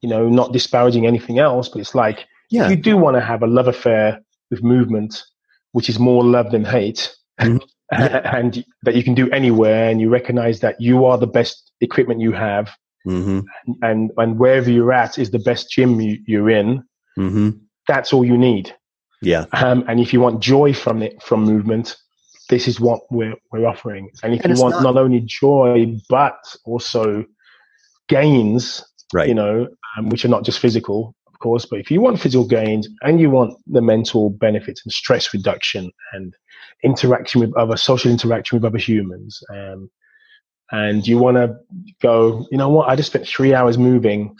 you 0.00 0.08
know, 0.08 0.28
not 0.28 0.52
disparaging 0.52 1.06
anything 1.06 1.38
else, 1.38 1.68
but 1.68 1.80
it's 1.80 1.94
like 1.94 2.26
yeah. 2.50 2.68
you 2.68 2.76
do 2.76 2.96
want 2.96 3.16
to 3.16 3.20
have 3.20 3.42
a 3.42 3.46
love 3.46 3.68
affair 3.68 4.20
with 4.50 4.62
movement, 4.62 5.22
which 5.72 5.88
is 5.88 5.98
more 5.98 6.24
love 6.24 6.50
than 6.50 6.64
hate, 6.64 7.14
mm-hmm. 7.40 7.58
and 7.90 8.64
that 8.82 8.94
you 8.94 9.02
can 9.02 9.14
do 9.14 9.30
anywhere, 9.30 9.90
and 9.90 10.00
you 10.00 10.08
recognize 10.08 10.60
that 10.60 10.80
you 10.80 11.04
are 11.04 11.18
the 11.18 11.26
best 11.26 11.72
equipment 11.80 12.20
you 12.20 12.32
have, 12.32 12.70
mm-hmm. 13.06 13.40
and 13.82 14.10
and 14.16 14.38
wherever 14.38 14.70
you're 14.70 14.92
at 14.92 15.18
is 15.18 15.30
the 15.30 15.38
best 15.40 15.70
gym 15.70 16.00
you, 16.00 16.44
are 16.44 16.50
in. 16.50 16.84
Mm-hmm. 17.18 17.50
That's 17.88 18.12
all 18.12 18.24
you 18.24 18.36
need. 18.36 18.74
Yeah. 19.20 19.46
Um, 19.52 19.84
and 19.88 19.98
if 19.98 20.12
you 20.12 20.20
want 20.20 20.40
joy 20.40 20.72
from 20.72 21.02
it 21.02 21.20
from 21.22 21.42
movement, 21.42 21.96
this 22.48 22.66
is 22.66 22.80
what 22.80 23.00
we're 23.10 23.34
we're 23.52 23.66
offering. 23.66 24.10
And 24.22 24.34
if 24.34 24.44
and 24.44 24.56
you 24.56 24.62
want 24.62 24.76
not, 24.76 24.94
not, 24.94 24.96
only 24.96 25.20
joy 25.20 25.96
but 26.08 26.38
also 26.64 27.24
gains, 28.08 28.84
right. 29.12 29.28
you 29.28 29.34
know, 29.34 29.68
um, 29.96 30.08
which 30.08 30.24
are 30.24 30.28
not 30.28 30.44
just 30.44 30.58
physical, 30.58 31.14
of 31.26 31.38
course, 31.38 31.66
but 31.66 31.78
if 31.78 31.90
you 31.90 32.00
want 32.00 32.20
physical 32.20 32.46
gains 32.46 32.88
and 33.02 33.20
you 33.20 33.30
want 33.30 33.54
the 33.66 33.82
mental 33.82 34.30
benefits 34.30 34.82
and 34.84 34.92
stress 34.92 35.32
reduction 35.32 35.90
and 36.12 36.34
interaction 36.82 37.40
with 37.40 37.56
other 37.56 37.76
social 37.76 38.10
interaction 38.10 38.56
with 38.56 38.64
other 38.64 38.78
humans, 38.78 39.40
um, 39.54 39.90
and 40.70 41.06
you 41.06 41.16
want 41.16 41.36
to 41.36 41.56
go, 42.02 42.46
you 42.50 42.58
know 42.58 42.68
what? 42.68 42.88
I 42.88 42.96
just 42.96 43.10
spent 43.10 43.26
three 43.26 43.54
hours 43.54 43.78
moving, 43.78 44.34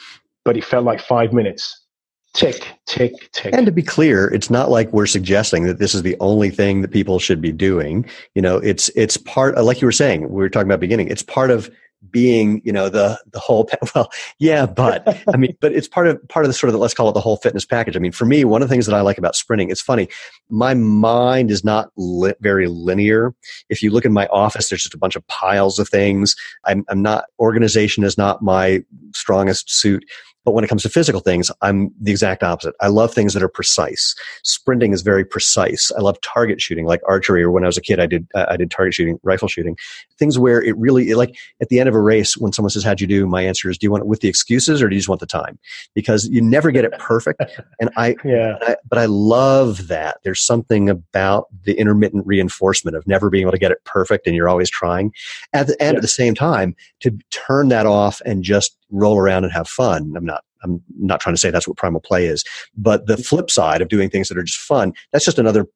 but 0.45 0.57
it 0.57 0.65
felt 0.65 0.85
like 0.85 1.01
five 1.01 1.33
minutes 1.33 1.87
tick, 2.35 2.77
tick, 2.87 3.13
tick. 3.33 3.55
And 3.55 3.67
to 3.67 3.73
be 3.73 3.83
clear, 3.83 4.29
it's 4.29 4.51
not 4.51 4.71
like 4.71 4.93
we're 4.93 5.07
suggesting 5.07 5.65
that 5.65 5.79
this 5.79 5.95
is 5.95 6.03
the 6.03 6.17
only 6.21 6.51
thing 6.51 6.83
that 6.83 6.91
people 6.91 7.19
should 7.19 7.41
be 7.41 7.53
doing. 7.53 8.09
You 8.35 8.43
know, 8.43 8.59
it's 8.59 8.89
it's 8.91 9.17
part 9.17 9.57
uh, 9.57 9.63
like 9.63 9.81
you 9.81 9.87
were 9.87 9.93
saying, 9.93 10.29
we 10.29 10.37
were 10.37 10.49
talking 10.49 10.69
about 10.69 10.81
beginning. 10.81 11.09
It's 11.09 11.23
part 11.23 11.51
of 11.51 11.71
being 12.11 12.63
you 12.65 12.73
know 12.73 12.89
the 12.89 13.21
the 13.33 13.41
whole 13.41 13.69
well 13.95 14.09
yeah 14.39 14.67
but 14.67 15.21
i 15.33 15.37
mean 15.37 15.57
but 15.61 15.73
it's 15.73 15.89
part 15.89 16.07
of 16.07 16.29
part 16.29 16.45
of 16.45 16.49
the 16.49 16.55
sort 16.55 16.69
of 16.69 16.73
the, 16.73 16.79
let's 16.79 16.95
call 16.95 17.09
it 17.09 17.13
the 17.13 17.21
whole 17.21 17.37
fitness 17.39 17.65
package 17.65 17.97
i 17.97 17.99
mean 17.99 18.13
for 18.13 18.25
me 18.25 18.45
one 18.45 18.63
of 18.63 18.69
the 18.69 18.73
things 18.73 18.87
that 18.87 18.95
i 18.95 19.01
like 19.01 19.19
about 19.19 19.35
sprinting 19.35 19.69
it's 19.69 19.81
funny 19.81 20.09
my 20.49 20.75
mind 20.75 21.51
is 21.51 21.65
not 21.65 21.91
li- 21.97 22.35
very 22.41 22.69
linear 22.69 23.35
if 23.69 23.83
you 23.83 23.91
look 23.91 24.05
in 24.05 24.13
my 24.13 24.27
office 24.29 24.69
there's 24.69 24.83
just 24.83 24.95
a 24.95 24.99
bunch 24.99 25.17
of 25.17 25.27
piles 25.27 25.79
of 25.81 25.89
things 25.89 26.37
i'm, 26.67 26.85
I'm 26.89 27.03
not 27.03 27.25
organization 27.41 28.05
is 28.05 28.17
not 28.17 28.43
my 28.43 28.85
strongest 29.13 29.69
suit 29.69 30.05
but 30.49 30.55
when 30.55 30.65
it 30.65 30.69
comes 30.69 30.83
to 30.83 30.89
physical 30.89 31.21
things, 31.21 31.51
I'm 31.61 31.93
the 32.01 32.11
exact 32.11 32.43
opposite. 32.43 32.75
I 32.81 32.87
love 32.89 33.13
things 33.13 33.35
that 33.35 33.43
are 33.43 33.51
precise. 33.51 34.15
Sprinting 34.45 34.95
is 34.95 35.03
very 35.03 35.23
precise. 35.23 35.93
I 35.93 36.01
love 36.01 36.19
target 36.23 36.59
shooting, 36.59 36.87
like 36.87 37.03
archery, 37.07 37.43
or 37.43 37.51
when 37.51 37.65
I 37.65 37.67
was 37.67 37.77
a 37.77 37.83
kid, 37.83 38.01
I 38.01 38.07
did 38.07 38.27
uh, 38.35 38.47
I 38.49 38.57
did 38.57 38.71
target 38.71 38.95
shooting, 38.95 39.21
rifle 39.23 39.47
shooting. 39.47 39.77
Things 40.19 40.39
where 40.39 40.63
it 40.63 40.75
really 40.79 41.13
like 41.13 41.37
at 41.61 41.69
the 41.69 41.81
end 41.81 41.91
of 41.91 41.95
a 41.95 42.01
race, 42.01 42.39
when 42.39 42.55
someone 42.55 42.71
says, 42.71 42.83
"How'd 42.83 42.99
you 42.99 43.07
do?" 43.07 43.27
My 43.27 43.43
answer 43.43 43.69
is, 43.69 43.77
"Do 43.77 43.85
you 43.85 43.91
want 43.91 44.05
it 44.05 44.07
with 44.07 44.21
the 44.21 44.29
excuses, 44.29 44.81
or 44.81 44.89
do 44.89 44.95
you 44.95 45.01
just 45.01 45.09
want 45.11 45.21
the 45.21 45.27
time?" 45.27 45.59
Because 45.95 46.27
you 46.31 46.41
never 46.41 46.71
get 46.71 46.87
it 46.87 46.93
perfect. 46.99 47.43
And 47.79 47.91
I, 47.99 48.17
yeah. 48.25 48.57
I, 48.63 48.77
but 48.89 48.99
I 48.99 49.05
love 49.05 49.89
that. 49.89 50.17
There's 50.25 50.41
something 50.41 50.89
about 50.89 51.49
the 51.65 51.79
intermittent 51.79 52.27
reinforcement 52.27 52.97
of 52.97 53.07
never 53.07 53.29
being 53.29 53.43
able 53.43 53.53
to 53.53 53.59
get 53.59 53.71
it 53.71 53.85
perfect, 53.85 54.27
and 54.27 54.35
you're 54.35 54.49
always 54.49 54.71
trying. 54.71 55.13
At 55.53 55.67
the, 55.67 55.77
and 55.79 55.93
yeah. 55.93 55.99
at 55.99 56.01
the 56.01 56.09
same 56.09 56.35
time, 56.35 56.75
to 57.01 57.11
turn 57.29 57.69
that 57.69 57.85
off 57.85 58.23
and 58.25 58.43
just 58.43 58.78
roll 58.91 59.19
around 59.19 59.45
and 59.45 59.53
have 59.53 59.69
fun. 59.69 60.15
I'm 60.17 60.25
not 60.25 60.45
I'm 60.63 60.83
not 60.99 61.21
trying 61.21 61.35
to 61.35 61.41
say 61.41 61.51
that's 61.51 61.69
what 61.69 61.77
primal 61.77 62.01
play 62.01 62.27
is, 62.27 62.45
but 62.77 63.07
the 63.07 63.17
flip 63.17 63.51
side 63.51 63.81
of 63.81 63.89
doing 63.89 64.11
things 64.11 64.29
that 64.29 64.39
are 64.39 64.43
just 64.43 64.61
fun, 64.61 64.93
that's 65.13 65.25
just 65.25 65.39
another 65.39 65.67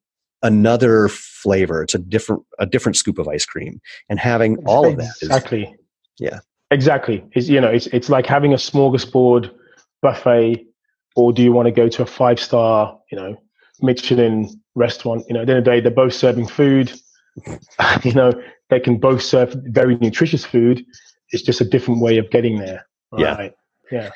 another 0.41 1.07
flavor. 1.07 1.81
It's 1.81 1.95
a 1.95 1.99
different 1.99 2.43
a 2.59 2.65
different 2.65 2.97
scoop 2.97 3.17
of 3.17 3.27
ice 3.27 3.45
cream. 3.45 3.81
And 4.09 4.19
having 4.19 4.57
all 4.65 4.85
of 4.85 4.97
that 4.97 5.13
exactly. 5.21 5.75
Yeah. 6.19 6.39
Exactly. 6.71 7.23
It's 7.33 7.49
you 7.49 7.61
know, 7.61 7.69
it's 7.69 7.87
it's 7.87 8.09
like 8.09 8.25
having 8.25 8.53
a 8.53 8.57
smorgasbord 8.57 9.51
buffet, 10.01 10.65
or 11.15 11.31
do 11.31 11.41
you 11.43 11.51
want 11.51 11.67
to 11.67 11.71
go 11.71 11.87
to 11.87 12.01
a 12.01 12.05
five 12.05 12.39
star, 12.39 12.99
you 13.11 13.17
know, 13.17 13.37
Michelin 13.81 14.49
restaurant? 14.75 15.25
You 15.27 15.35
know, 15.35 15.41
at 15.41 15.47
the 15.47 15.53
end 15.53 15.59
of 15.59 15.65
the 15.65 15.71
day, 15.71 15.79
they're 15.81 15.91
both 15.91 16.13
serving 16.13 16.47
food. 16.47 16.91
you 18.03 18.13
know, 18.13 18.33
they 18.69 18.79
can 18.79 18.97
both 18.97 19.21
serve 19.21 19.55
very 19.65 19.97
nutritious 19.97 20.45
food. 20.45 20.83
It's 21.29 21.43
just 21.43 21.61
a 21.61 21.65
different 21.65 22.01
way 22.01 22.17
of 22.17 22.29
getting 22.31 22.59
there. 22.59 22.85
Right? 23.13 23.53
Yeah. 23.91 23.99
Yeah. 23.99 24.11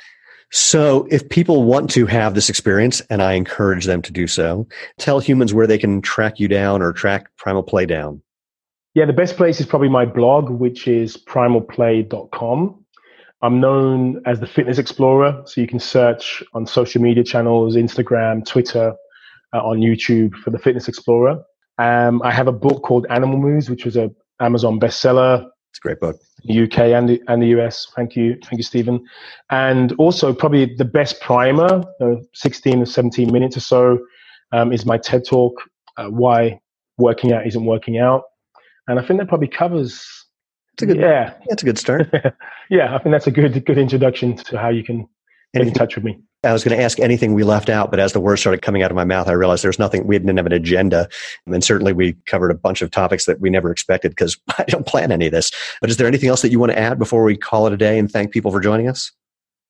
So, 0.51 1.07
if 1.11 1.27
people 1.27 1.63
want 1.63 1.89
to 1.91 2.05
have 2.05 2.33
this 2.33 2.49
experience, 2.49 3.01
and 3.09 3.21
I 3.21 3.33
encourage 3.33 3.85
them 3.85 4.01
to 4.03 4.13
do 4.13 4.27
so, 4.27 4.65
tell 4.97 5.19
humans 5.19 5.53
where 5.53 5.67
they 5.67 5.77
can 5.77 6.01
track 6.01 6.39
you 6.39 6.47
down 6.47 6.81
or 6.81 6.93
track 6.93 7.29
Primal 7.37 7.63
Play 7.63 7.85
down. 7.85 8.21
Yeah, 8.93 9.05
the 9.05 9.13
best 9.13 9.35
place 9.35 9.59
is 9.59 9.65
probably 9.65 9.89
my 9.89 10.05
blog, 10.05 10.49
which 10.49 10.87
is 10.87 11.17
primalplay.com. 11.17 12.85
I'm 13.41 13.59
known 13.59 14.23
as 14.25 14.39
the 14.39 14.47
Fitness 14.47 14.79
Explorer, 14.79 15.43
so 15.45 15.61
you 15.61 15.67
can 15.67 15.79
search 15.79 16.41
on 16.53 16.65
social 16.65 17.01
media 17.01 17.23
channels, 17.23 17.75
Instagram, 17.75 18.45
Twitter, 18.45 18.95
uh, 19.53 19.59
on 19.59 19.79
YouTube 19.79 20.33
for 20.35 20.49
the 20.49 20.57
Fitness 20.57 20.87
Explorer. 20.87 21.43
Um, 21.77 22.21
I 22.23 22.31
have 22.31 22.47
a 22.47 22.51
book 22.51 22.83
called 22.83 23.05
Animal 23.09 23.37
Moves, 23.37 23.69
which 23.69 23.85
was 23.85 23.97
a 23.97 24.09
Amazon 24.39 24.79
bestseller. 24.79 25.47
It's 25.71 25.79
a 25.79 25.81
great 25.81 25.99
book. 25.99 26.19
The 26.45 26.63
UK 26.63 26.79
and 26.79 27.09
the, 27.09 27.21
and 27.27 27.41
the 27.41 27.47
US. 27.59 27.87
Thank 27.95 28.15
you. 28.15 28.37
Thank 28.43 28.57
you, 28.57 28.63
Steven. 28.63 29.05
And 29.49 29.91
also, 29.93 30.33
probably 30.33 30.73
the 30.75 30.85
best 30.85 31.19
primer, 31.21 31.83
uh, 32.01 32.15
16 32.33 32.81
or 32.81 32.85
17 32.85 33.31
minutes 33.31 33.57
or 33.57 33.61
so, 33.61 33.99
um, 34.53 34.71
is 34.71 34.85
my 34.85 34.97
TED 34.97 35.25
talk, 35.25 35.53
uh, 35.97 36.07
Why 36.07 36.59
Working 36.97 37.33
Out 37.33 37.45
Isn't 37.45 37.65
Working 37.65 37.97
Out. 37.97 38.23
And 38.87 38.99
I 38.99 39.05
think 39.05 39.19
that 39.19 39.27
probably 39.27 39.49
covers. 39.49 40.05
It's 40.73 40.83
a 40.83 40.85
good, 40.85 40.97
yeah. 40.97 41.33
That's 41.49 41.63
a 41.63 41.65
good 41.65 41.77
start. 41.77 42.09
yeah, 42.69 42.95
I 42.95 42.99
think 42.99 43.11
that's 43.11 43.27
a 43.27 43.31
good 43.31 43.65
good 43.65 43.77
introduction 43.77 44.37
to 44.37 44.57
how 44.57 44.69
you 44.69 44.83
can 44.83 45.07
get 45.53 45.67
in 45.67 45.73
touch 45.73 45.95
with 45.95 46.05
me. 46.05 46.19
I 46.47 46.53
was 46.53 46.63
going 46.63 46.77
to 46.77 46.83
ask 46.83 46.99
anything 46.99 47.33
we 47.33 47.43
left 47.43 47.69
out, 47.69 47.91
but 47.91 47.99
as 47.99 48.13
the 48.13 48.19
words 48.19 48.41
started 48.41 48.61
coming 48.61 48.81
out 48.81 48.91
of 48.91 48.95
my 48.95 49.03
mouth, 49.03 49.27
I 49.27 49.33
realized 49.33 49.63
there's 49.63 49.79
nothing, 49.79 50.07
we 50.07 50.17
didn't 50.17 50.37
have 50.37 50.45
an 50.45 50.53
agenda. 50.53 51.09
And 51.45 51.63
certainly 51.63 51.93
we 51.93 52.13
covered 52.25 52.51
a 52.51 52.55
bunch 52.55 52.81
of 52.81 52.89
topics 52.91 53.25
that 53.25 53.39
we 53.39 53.49
never 53.49 53.71
expected 53.71 54.09
because 54.09 54.37
I 54.57 54.63
don't 54.63 54.85
plan 54.85 55.11
any 55.11 55.27
of 55.27 55.31
this. 55.31 55.51
But 55.81 55.89
is 55.89 55.97
there 55.97 56.07
anything 56.07 56.29
else 56.29 56.41
that 56.41 56.51
you 56.51 56.59
want 56.59 56.71
to 56.71 56.79
add 56.79 56.97
before 56.97 57.23
we 57.23 57.37
call 57.37 57.67
it 57.67 57.73
a 57.73 57.77
day 57.77 57.99
and 57.99 58.09
thank 58.09 58.31
people 58.31 58.51
for 58.51 58.59
joining 58.59 58.87
us? 58.87 59.11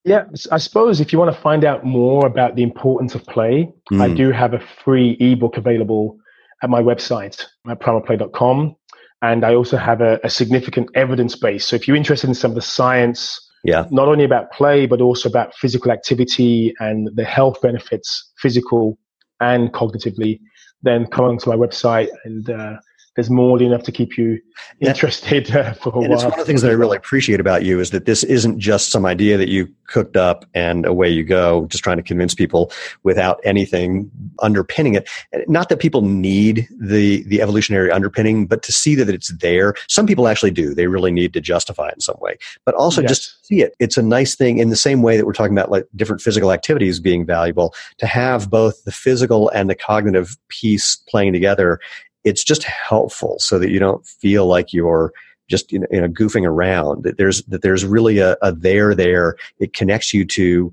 Yeah, 0.03 0.23
I 0.51 0.57
suppose 0.57 1.01
if 1.01 1.11
you 1.11 1.19
want 1.19 1.35
to 1.35 1.41
find 1.41 1.65
out 1.65 1.83
more 1.83 2.25
about 2.25 2.55
the 2.55 2.63
importance 2.63 3.13
of 3.13 3.25
play, 3.25 3.69
mm. 3.91 4.01
I 4.01 4.07
hmm. 4.07 4.15
do 4.15 4.31
have 4.31 4.53
a 4.53 4.59
free 4.59 5.17
ebook 5.19 5.57
available 5.57 6.17
at 6.63 6.69
my 6.69 6.81
website 6.81 7.43
at 7.67 7.79
primalplay.com. 7.79 8.75
And 9.21 9.43
I 9.43 9.55
also 9.55 9.77
have 9.77 9.99
a, 10.01 10.19
a 10.23 10.29
significant 10.29 10.89
evidence 10.93 11.35
base. 11.35 11.65
So 11.65 11.75
if 11.75 11.87
you're 11.87 11.97
interested 11.97 12.27
in 12.29 12.35
some 12.35 12.51
of 12.51 12.55
the 12.55 12.61
science, 12.61 13.46
yeah. 13.67 13.85
Not 13.91 14.07
only 14.07 14.23
about 14.23 14.51
play, 14.53 14.85
but 14.85 15.01
also 15.01 15.27
about 15.27 15.53
physical 15.53 15.91
activity 15.91 16.73
and 16.79 17.09
the 17.15 17.25
health 17.25 17.61
benefits, 17.61 18.31
physical 18.37 18.97
and 19.41 19.73
cognitively, 19.73 20.39
then 20.83 21.05
come 21.07 21.25
onto 21.25 21.49
my 21.49 21.55
website 21.57 22.07
and 22.23 22.49
uh, 22.49 22.77
there's 23.17 23.31
more 23.31 23.57
than 23.57 23.67
enough 23.67 23.81
to 23.81 23.91
keep 23.91 24.15
you 24.15 24.39
interested 24.79 25.49
uh, 25.49 25.73
for 25.73 25.89
a 25.89 25.99
and 26.01 26.09
while. 26.09 26.13
It's 26.13 26.23
one 26.23 26.33
of 26.33 26.37
the 26.39 26.45
things 26.45 26.61
that 26.61 26.69
I 26.69 26.75
really 26.75 26.97
appreciate 26.97 27.39
about 27.39 27.65
you 27.65 27.79
is 27.79 27.89
that 27.89 28.05
this 28.05 28.23
isn't 28.23 28.59
just 28.59 28.91
some 28.91 29.07
idea 29.07 29.37
that 29.37 29.49
you 29.49 29.67
cooked 29.87 30.15
up 30.15 30.45
and 30.53 30.85
away 30.85 31.09
you 31.09 31.23
go, 31.23 31.65
just 31.65 31.83
trying 31.83 31.97
to 31.97 32.03
convince 32.03 32.35
people 32.35 32.71
without 33.01 33.39
anything 33.43 34.11
underpinning 34.43 34.93
it. 34.93 35.09
Not 35.47 35.69
that 35.69 35.79
people 35.79 36.03
need 36.03 36.67
the 36.79 37.23
the 37.23 37.41
evolutionary 37.41 37.89
underpinning, 37.89 38.45
but 38.45 38.61
to 38.63 38.71
see 38.71 38.93
that 38.93 39.09
it's 39.09 39.29
there. 39.39 39.73
Some 39.87 40.05
people 40.05 40.27
actually 40.27 40.51
do. 40.51 40.75
They 40.75 40.85
really 40.85 41.11
need 41.11 41.33
to 41.33 41.41
justify 41.41 41.87
it 41.87 41.95
in 41.95 42.01
some 42.01 42.17
way, 42.19 42.37
but 42.65 42.75
also 42.75 43.01
yes. 43.01 43.09
just 43.09 43.47
see 43.47 43.63
it. 43.63 43.73
It's 43.79 43.97
a 43.97 44.03
nice 44.03 44.35
thing 44.35 44.59
in 44.59 44.69
the 44.69 44.75
same 44.75 45.01
way 45.01 45.17
that 45.17 45.25
we're 45.25 45.33
talking 45.33 45.57
about 45.57 45.71
like 45.71 45.87
different 45.95 46.21
physical 46.21 46.51
activities 46.51 46.99
being 46.99 47.25
valuable 47.25 47.73
to 47.97 48.05
have 48.05 48.51
both 48.51 48.83
the 48.83 48.91
physical 48.91 49.49
and 49.49 49.71
the 49.71 49.75
cognitive 49.75 50.37
piece 50.49 50.97
playing 50.97 51.33
together 51.33 51.79
it's 52.27 52.43
just 52.43 52.63
helpful 52.63 53.37
so 53.39 53.57
that 53.57 53.71
you 53.71 53.79
don't 53.79 54.05
feel 54.05 54.45
like 54.45 54.73
you're 54.73 55.13
just 55.47 55.71
you 55.71 55.79
know, 55.79 55.87
you 55.89 56.01
know 56.01 56.09
goofing 56.09 56.45
around 56.45 57.03
that 57.03 57.17
there's 57.17 57.41
that 57.43 57.61
there's 57.61 57.85
really 57.85 58.19
a, 58.19 58.35
a 58.41 58.51
there 58.51 58.93
there 58.93 59.35
it 59.59 59.73
connects 59.73 60.13
you 60.13 60.25
to 60.25 60.71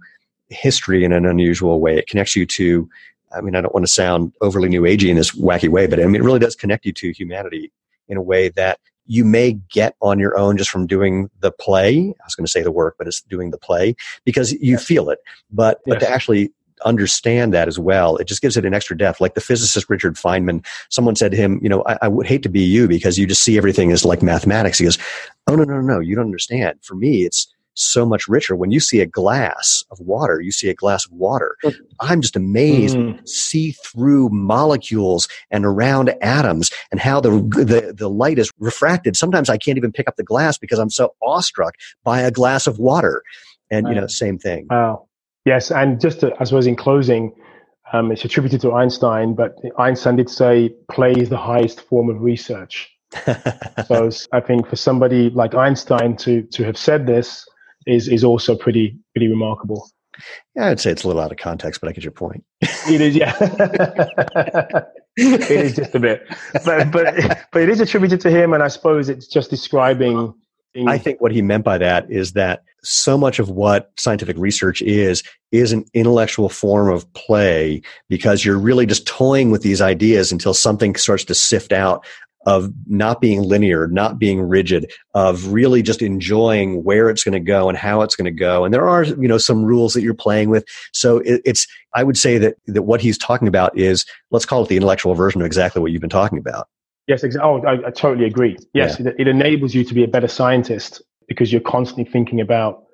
history 0.49 1.05
in 1.05 1.13
an 1.13 1.25
unusual 1.25 1.81
way 1.81 1.97
it 1.97 2.09
connects 2.09 2.35
you 2.35 2.45
to 2.45 2.89
i 3.37 3.41
mean 3.41 3.55
i 3.55 3.61
don't 3.61 3.73
want 3.73 3.87
to 3.87 3.93
sound 3.93 4.33
overly 4.41 4.69
new 4.69 4.83
agey 4.83 5.09
in 5.09 5.17
this 5.17 5.31
wacky 5.33 5.69
way 5.69 5.87
but 5.87 6.01
i 6.01 6.05
mean 6.05 6.17
it 6.17 6.25
really 6.25 6.41
does 6.41 6.57
connect 6.57 6.85
you 6.85 6.93
to 6.93 7.13
humanity 7.13 7.71
in 8.09 8.17
a 8.17 8.23
way 8.23 8.49
that 8.49 8.79
you 9.07 9.25
may 9.25 9.53
get 9.71 9.95
on 10.01 10.19
your 10.19 10.37
own 10.37 10.57
just 10.57 10.71
from 10.71 10.87
doing 10.87 11.29
the 11.41 11.51
play. 11.53 11.99
I 11.99 12.25
was 12.25 12.35
going 12.35 12.47
to 12.47 12.51
say 12.51 12.63
the 12.63 12.71
work, 12.71 12.95
but 12.97 13.07
it's 13.07 13.21
doing 13.21 13.51
the 13.51 13.59
play 13.59 13.95
because 14.25 14.53
you 14.55 14.79
feel 14.79 15.11
it. 15.11 15.19
But 15.51 15.81
yes. 15.85 15.95
but 15.95 16.01
to 16.01 16.11
actually 16.11 16.53
understand 16.85 17.53
that 17.55 17.69
as 17.69 17.79
well. 17.79 18.17
It 18.17 18.27
just 18.27 18.43
gives 18.43 18.57
it 18.57 18.65
an 18.65 18.75
extra 18.75 18.97
depth. 18.97 19.21
Like 19.21 19.35
the 19.35 19.41
physicist 19.41 19.89
Richard 19.89 20.15
Feynman, 20.17 20.65
someone 20.91 21.17
said 21.17 21.31
to 21.33 21.37
him, 21.37 21.59
you 21.63 21.69
know, 21.69 21.83
I, 21.87 21.99
I, 22.03 22.09
would 22.09 22.27
hate 22.27 22.43
to 22.43 22.49
be 22.49 22.63
you 22.63 22.89
because 22.89 23.19
you 23.19 23.27
just 23.27 23.43
see 23.43 23.57
everything 23.57 23.93
as 23.93 24.05
like 24.05 24.23
mathematics. 24.23 24.79
He 24.79 24.85
goes, 24.85 24.99
oh, 25.47 25.55
no, 25.55 25.65
no, 25.65 25.81
no, 25.81 26.01
you 26.01 26.15
don't 26.15 26.27
understand. 26.27 26.79
For 26.83 26.95
me, 26.95 27.25
it's 27.25 27.49
so 27.75 28.07
much 28.07 28.29
richer. 28.29 28.57
When 28.57 28.71
you 28.71 28.81
see 28.81 29.01
a 29.01 29.07
glass 29.07 29.85
of 29.91 30.01
water, 30.01 30.41
you 30.41 30.53
see 30.53 30.69
a 30.69 30.75
glass 30.75 31.05
of 31.07 31.13
water. 31.13 31.57
I'm 32.01 32.21
just 32.21 32.37
amazed 32.37 32.97
mm. 32.97 33.29
see 33.29 33.73
through 33.73 34.29
molecules 34.31 35.29
and 35.51 35.65
around 35.65 36.11
atoms 36.23 36.71
and 36.91 37.01
how 37.01 37.21
the, 37.21 37.31
the, 37.31 37.95
the 37.97 38.09
light 38.09 38.39
is 38.39 38.51
refracted. 38.59 39.17
Sometimes 39.17 39.49
I 39.49 39.59
can't 39.59 39.77
even 39.77 39.93
pick 39.93 40.09
up 40.09 40.17
the 40.17 40.23
glass 40.23 40.57
because 40.57 40.79
I'm 40.79 40.91
so 40.91 41.15
awestruck 41.21 41.75
by 42.05 42.21
a 42.21 42.31
glass 42.31 42.67
of 42.67 42.79
water. 42.79 43.23
And, 43.71 43.89
you 43.89 43.95
know, 43.95 44.07
same 44.07 44.39
thing. 44.39 44.67
Wow. 44.71 45.09
Yes, 45.45 45.71
and 45.71 46.01
just 46.01 46.21
to, 46.21 46.33
I 46.41 46.45
suppose 46.45 46.67
in 46.67 46.77
closing, 46.77 47.35
um, 47.93 48.11
it's 48.11 48.25
attributed 48.25 48.61
to 48.63 48.73
Einstein, 48.73 49.35
but 49.35 49.57
Einstein 49.79 50.17
did 50.17 50.31
say 50.31 50.75
play 50.91 51.13
is 51.13 51.29
the 51.29 51.37
highest 51.37 51.83
form 51.83 52.09
of 52.09 52.23
research. 52.23 52.91
so 53.87 54.11
I 54.33 54.41
think 54.41 54.67
for 54.67 54.77
somebody 54.77 55.31
like 55.31 55.55
Einstein 55.55 56.17
to 56.17 56.43
to 56.43 56.65
have 56.65 56.77
said 56.77 57.07
this 57.07 57.47
is 57.87 58.09
is 58.09 58.25
also 58.25 58.57
pretty 58.57 58.99
pretty 59.15 59.29
remarkable. 59.29 59.89
Yeah, 60.57 60.69
I'd 60.69 60.81
say 60.81 60.91
it's 60.91 61.05
a 61.05 61.09
little 61.09 61.23
out 61.23 61.33
of 61.33 61.39
context, 61.39 61.81
but 61.81 61.89
I 61.89 61.93
get 61.93 62.05
your 62.05 62.13
point. 62.13 62.45
it 62.61 63.01
is, 63.01 63.17
yeah. 63.17 63.35
it 65.17 65.51
is 65.51 65.77
just 65.77 65.95
a 65.95 66.01
bit, 66.01 66.27
but 66.65 66.91
but 66.91 67.15
but 67.53 67.63
it 67.63 67.69
is 67.69 67.81
attributed 67.81 68.21
to 68.23 68.31
him, 68.31 68.53
and 68.53 68.63
I 68.63 68.69
suppose 68.69 69.09
it's 69.09 69.27
just 69.27 69.51
describing 69.51 70.35
I 70.77 70.99
mm. 70.99 71.03
think 71.03 71.21
what 71.21 71.33
he 71.33 71.41
meant 71.41 71.65
by 71.65 71.79
that 71.79 72.11
is 72.11 72.33
that 72.33 72.65
so 72.83 73.17
much 73.17 73.39
of 73.39 73.49
what 73.49 73.93
scientific 73.97 74.37
research 74.37 74.83
is 74.83 75.23
is 75.53 75.73
an 75.73 75.85
intellectual 75.95 76.49
form 76.49 76.93
of 76.93 77.11
play 77.15 77.81
because 78.09 78.45
you're 78.45 78.59
really 78.59 78.85
just 78.85 79.07
toying 79.07 79.51
with 79.51 79.63
these 79.63 79.81
ideas 79.81 80.33
until 80.33 80.53
something 80.53 80.97
starts 80.97 81.25
to 81.25 81.35
sift 81.35 81.73
out 81.73 82.05
of 82.47 82.71
not 82.87 83.21
being 83.21 83.43
linear, 83.43 83.87
not 83.87 84.19
being 84.19 84.41
rigid, 84.41 84.91
of 85.15 85.49
really 85.49 85.81
just 85.81 86.03
enjoying 86.03 86.85
where 86.85 87.09
it's 87.09 87.25
going 87.25 87.33
to 87.33 87.41
go 87.41 87.69
and 87.69 87.79
how 87.79 88.03
it's 88.03 88.17
going 88.17 88.27
to 88.27 88.31
go. 88.31 88.65
And 88.65 88.75
there 88.75 88.87
are, 88.87 89.05
you 89.05 89.29
know, 89.29 89.39
some 89.39 89.65
rules 89.65 89.95
that 89.95 90.03
you're 90.03 90.13
playing 90.13 90.51
with. 90.51 90.65
So 90.93 91.19
it, 91.19 91.41
it's, 91.45 91.67
I 91.95 92.03
would 92.03 92.19
say 92.19 92.37
that, 92.39 92.57
that 92.67 92.83
what 92.83 93.01
he's 93.01 93.17
talking 93.17 93.49
about 93.49 93.77
is, 93.79 94.05
let's 94.31 94.45
call 94.45 94.63
it 94.63 94.69
the 94.69 94.77
intellectual 94.77 95.15
version 95.15 95.41
of 95.41 95.47
exactly 95.47 95.81
what 95.81 95.93
you've 95.93 96.03
been 96.03 96.11
talking 96.11 96.39
about. 96.39 96.69
Yes, 97.07 97.23
exactly. 97.23 97.49
Oh, 97.49 97.67
I, 97.67 97.89
I, 97.89 97.91
totally 97.91 98.27
agree. 98.27 98.57
Yes, 98.73 98.99
yeah. 98.99 99.09
it, 99.09 99.17
it, 99.21 99.29
enables 99.29 99.75
you 99.75 99.85
to 99.85 99.95
be 99.95 100.05
a 100.05 100.09
better 100.09 100.29
scientist 100.29 101.03
because 101.29 101.53
you're 101.53 101.61
constantly 101.61 102.05
thinking 102.05 102.41
about, 102.41 102.85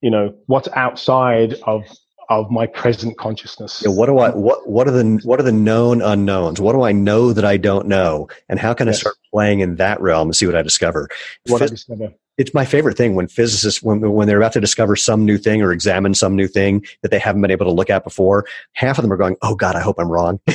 you 0.00 0.10
know, 0.10 0.34
what's 0.46 0.68
outside 0.68 1.54
of 1.66 1.84
of 2.28 2.50
my 2.50 2.66
present 2.66 3.18
consciousness. 3.18 3.82
Yeah, 3.84 3.92
what 3.92 4.06
do 4.06 4.18
I 4.18 4.30
what 4.30 4.66
what 4.68 4.88
are 4.88 4.90
the 4.90 5.20
what 5.24 5.38
are 5.38 5.42
the 5.42 5.52
known 5.52 6.00
unknowns? 6.00 6.60
What 6.60 6.72
do 6.72 6.82
I 6.82 6.92
know 6.92 7.32
that 7.32 7.44
I 7.44 7.56
don't 7.56 7.86
know? 7.86 8.28
And 8.48 8.58
how 8.58 8.72
can 8.72 8.86
yes. 8.86 8.96
I 8.96 9.00
start 9.00 9.16
playing 9.30 9.60
in 9.60 9.76
that 9.76 10.00
realm 10.00 10.28
and 10.28 10.36
see 10.36 10.46
what 10.46 10.56
I 10.56 10.62
discover? 10.62 11.08
What 11.46 11.60
Phys- 11.60 11.66
I 11.66 11.68
discover. 11.68 12.14
It's 12.38 12.54
my 12.54 12.64
favorite 12.64 12.96
thing 12.96 13.14
when 13.14 13.28
physicists 13.28 13.82
when 13.82 14.00
when 14.12 14.26
they're 14.26 14.38
about 14.38 14.54
to 14.54 14.60
discover 14.60 14.96
some 14.96 15.26
new 15.26 15.36
thing 15.36 15.60
or 15.60 15.72
examine 15.72 16.14
some 16.14 16.34
new 16.34 16.48
thing 16.48 16.84
that 17.02 17.10
they 17.10 17.18
haven't 17.18 17.42
been 17.42 17.50
able 17.50 17.66
to 17.66 17.72
look 17.72 17.90
at 17.90 18.04
before. 18.04 18.46
Half 18.72 18.98
of 18.98 19.02
them 19.02 19.12
are 19.12 19.18
going, 19.18 19.36
"Oh 19.42 19.54
God, 19.54 19.76
I 19.76 19.80
hope 19.80 19.96
I'm 19.98 20.10
wrong." 20.10 20.40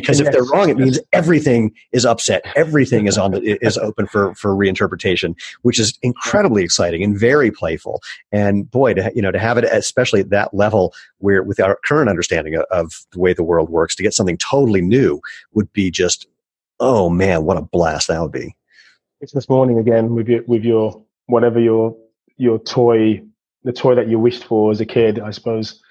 because 0.00 0.20
if 0.20 0.30
they're 0.32 0.44
wrong, 0.44 0.68
it 0.68 0.76
means 0.76 0.98
everything 1.12 1.72
is 1.92 2.04
upset. 2.04 2.44
Everything 2.54 3.06
is 3.06 3.18
on 3.18 3.32
the, 3.32 3.58
is 3.64 3.78
open 3.78 4.06
for 4.06 4.34
for 4.34 4.54
reinterpretation, 4.54 5.34
which 5.62 5.78
is 5.78 5.98
incredibly 6.02 6.62
exciting 6.62 7.02
and 7.02 7.18
very 7.18 7.50
playful. 7.50 8.02
And 8.32 8.70
boy, 8.70 8.94
to 8.94 9.10
you 9.14 9.22
know 9.22 9.30
to 9.30 9.38
have 9.38 9.58
it 9.58 9.64
especially 9.64 10.20
at 10.20 10.30
that 10.30 10.54
level 10.54 10.94
where 11.18 11.42
with 11.42 11.60
our 11.60 11.78
current 11.84 12.10
understanding 12.10 12.54
of, 12.56 12.64
of 12.70 13.06
the 13.12 13.18
way 13.18 13.32
the 13.32 13.42
world 13.42 13.70
works, 13.70 13.94
to 13.96 14.02
get 14.02 14.14
something 14.14 14.38
totally 14.38 14.82
new 14.82 15.20
would 15.52 15.72
be 15.72 15.90
just 15.90 16.26
oh 16.80 17.08
man, 17.08 17.44
what 17.44 17.56
a 17.56 17.62
blast 17.62 18.08
that 18.08 18.20
would 18.20 18.32
be. 18.32 18.54
It's 19.20 19.32
this 19.32 19.48
morning 19.48 19.78
again 19.78 20.14
with 20.14 20.28
your 20.28 20.42
with 20.46 20.64
your 20.64 21.02
whatever 21.26 21.58
your 21.58 21.96
your 22.36 22.58
toy 22.58 23.22
the 23.64 23.72
toy 23.72 23.94
that 23.94 24.08
you 24.08 24.18
wished 24.18 24.44
for 24.44 24.70
as 24.70 24.80
a 24.80 24.86
kid, 24.86 25.18
I 25.18 25.30
suppose 25.30 25.82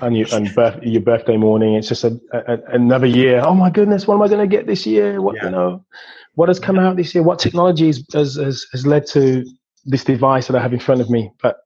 and, 0.00 0.16
you, 0.16 0.26
and 0.32 0.54
birth, 0.54 0.82
your 0.82 1.02
birthday 1.02 1.36
morning. 1.36 1.74
It's 1.74 1.88
just 1.88 2.04
a, 2.04 2.20
a, 2.32 2.58
another 2.74 3.06
year. 3.06 3.40
Oh 3.40 3.54
my 3.54 3.70
goodness, 3.70 4.06
what 4.06 4.14
am 4.14 4.22
I 4.22 4.28
going 4.28 4.40
to 4.40 4.56
get 4.56 4.66
this 4.66 4.86
year? 4.86 5.20
What 5.20 5.36
yeah. 5.36 5.44
you 5.44 5.50
know, 5.50 5.84
what 6.34 6.48
has 6.48 6.58
come 6.58 6.78
out 6.78 6.96
this 6.96 7.14
year? 7.14 7.22
What 7.22 7.38
technology 7.38 7.86
has, 7.86 8.04
has 8.12 8.66
has 8.72 8.86
led 8.86 9.06
to 9.08 9.44
this 9.84 10.04
device 10.04 10.46
that 10.46 10.56
I 10.56 10.62
have 10.62 10.72
in 10.72 10.80
front 10.80 11.00
of 11.00 11.10
me? 11.10 11.30
But 11.42 11.58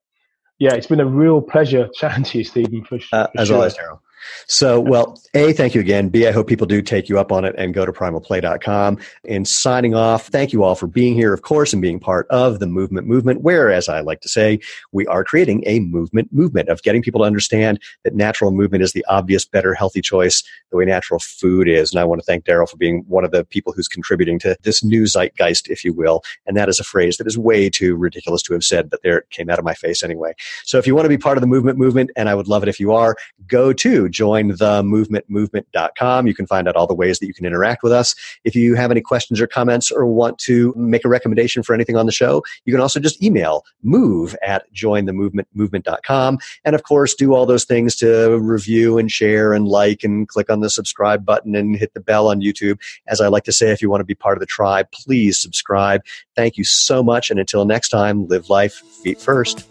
yeah, 0.59 0.74
it's 0.74 0.86
been 0.86 1.00
a 1.00 1.07
real 1.07 1.40
pleasure 1.40 1.88
chatting 1.94 2.24
to 2.24 2.38
you, 2.38 2.44
Steven. 2.44 2.84
For, 2.84 2.96
uh, 3.12 3.26
for 3.28 3.40
as 3.40 3.48
sure. 3.48 3.57
always, 3.57 3.74
Darryl. 3.74 4.00
So, 4.46 4.80
well, 4.80 5.20
A, 5.34 5.52
thank 5.52 5.74
you 5.74 5.80
again. 5.80 6.08
B, 6.08 6.26
I 6.26 6.32
hope 6.32 6.46
people 6.46 6.66
do 6.66 6.82
take 6.82 7.08
you 7.08 7.18
up 7.18 7.32
on 7.32 7.44
it 7.44 7.54
and 7.58 7.74
go 7.74 7.84
to 7.84 7.92
primalplay.com. 7.92 8.98
And 9.28 9.46
signing 9.46 9.94
off, 9.94 10.28
thank 10.28 10.52
you 10.52 10.62
all 10.62 10.74
for 10.74 10.86
being 10.86 11.14
here, 11.14 11.32
of 11.32 11.42
course, 11.42 11.72
and 11.72 11.82
being 11.82 12.00
part 12.00 12.26
of 12.30 12.58
the 12.58 12.66
movement 12.66 13.06
movement, 13.06 13.42
where, 13.42 13.70
as 13.70 13.88
I 13.88 14.00
like 14.00 14.20
to 14.22 14.28
say, 14.28 14.60
we 14.92 15.06
are 15.06 15.24
creating 15.24 15.62
a 15.66 15.80
movement 15.80 16.32
movement 16.32 16.68
of 16.68 16.82
getting 16.82 17.02
people 17.02 17.20
to 17.20 17.26
understand 17.26 17.80
that 18.04 18.14
natural 18.14 18.50
movement 18.50 18.82
is 18.82 18.92
the 18.92 19.04
obvious, 19.08 19.44
better, 19.44 19.74
healthy 19.74 20.00
choice, 20.00 20.42
the 20.70 20.76
way 20.76 20.84
natural 20.84 21.20
food 21.20 21.68
is. 21.68 21.92
And 21.92 22.00
I 22.00 22.04
want 22.04 22.20
to 22.20 22.24
thank 22.24 22.44
Darryl 22.44 22.68
for 22.68 22.76
being 22.76 23.04
one 23.08 23.24
of 23.24 23.30
the 23.30 23.44
people 23.44 23.72
who's 23.72 23.88
contributing 23.88 24.38
to 24.40 24.56
this 24.62 24.82
new 24.82 25.04
zeitgeist, 25.04 25.68
if 25.68 25.84
you 25.84 25.92
will. 25.92 26.22
And 26.46 26.56
that 26.56 26.68
is 26.68 26.80
a 26.80 26.84
phrase 26.84 27.16
that 27.16 27.26
is 27.26 27.38
way 27.38 27.70
too 27.70 27.96
ridiculous 27.96 28.42
to 28.42 28.54
have 28.54 28.64
said, 28.64 28.90
but 28.90 29.02
there 29.02 29.18
it 29.18 29.30
came 29.30 29.50
out 29.50 29.58
of 29.58 29.64
my 29.64 29.74
face 29.74 30.02
anyway. 30.02 30.34
So 30.64 30.78
if 30.78 30.86
you 30.86 30.94
want 30.94 31.04
to 31.04 31.10
be 31.10 31.18
part 31.18 31.36
of 31.36 31.40
the 31.40 31.46
movement 31.46 31.78
movement, 31.78 32.10
and 32.16 32.28
I 32.28 32.34
would 32.34 32.48
love 32.48 32.62
it 32.62 32.68
if 32.68 32.80
you 32.80 32.92
are, 32.92 33.16
go 33.46 33.72
to 33.72 34.05
join 34.09 34.48
the 34.48 34.82
movement 34.82 35.24
movement.com. 35.28 36.26
You 36.26 36.34
can 36.34 36.46
find 36.46 36.68
out 36.68 36.76
all 36.76 36.86
the 36.86 36.94
ways 36.94 37.18
that 37.18 37.26
you 37.26 37.34
can 37.34 37.46
interact 37.46 37.82
with 37.82 37.92
us. 37.92 38.14
If 38.44 38.54
you 38.54 38.74
have 38.74 38.90
any 38.90 39.00
questions 39.00 39.40
or 39.40 39.46
comments 39.46 39.90
or 39.90 40.07
want 40.07 40.38
to 40.40 40.72
make 40.76 41.04
a 41.04 41.09
recommendation 41.09 41.62
for 41.62 41.74
anything 41.74 41.96
on 41.96 42.07
the 42.07 42.12
show, 42.12 42.42
you 42.64 42.72
can 42.72 42.80
also 42.80 43.00
just 43.00 43.22
email 43.22 43.64
move 43.82 44.36
at 44.42 44.72
jointhemovementmovement.com. 44.72 46.38
And 46.64 46.74
of 46.74 46.82
course, 46.82 47.14
do 47.14 47.34
all 47.34 47.46
those 47.46 47.64
things 47.64 47.96
to 47.96 48.38
review 48.38 48.98
and 48.98 49.11
share 49.11 49.52
and 49.52 49.68
like 49.68 50.04
and 50.04 50.28
click 50.28 50.50
on 50.50 50.61
the 50.61 50.70
subscribe 50.70 51.24
button 51.24 51.54
and 51.54 51.76
hit 51.76 51.94
the 51.94 52.00
bell 52.00 52.28
on 52.28 52.40
YouTube. 52.40 52.80
As 53.07 53.20
I 53.20 53.28
like 53.28 53.44
to 53.44 53.52
say, 53.52 53.70
if 53.70 53.82
you 53.82 53.90
want 53.90 54.00
to 54.00 54.04
be 54.04 54.14
part 54.14 54.36
of 54.36 54.40
the 54.40 54.46
tribe, 54.46 54.90
please 54.92 55.38
subscribe. 55.38 56.02
Thank 56.34 56.57
you 56.57 56.64
so 56.64 57.02
much. 57.02 57.30
And 57.30 57.40
until 57.40 57.64
next 57.64 57.88
time, 57.88 58.26
live 58.28 58.48
life 58.48 58.74
feet 58.74 59.20
first. 59.20 59.66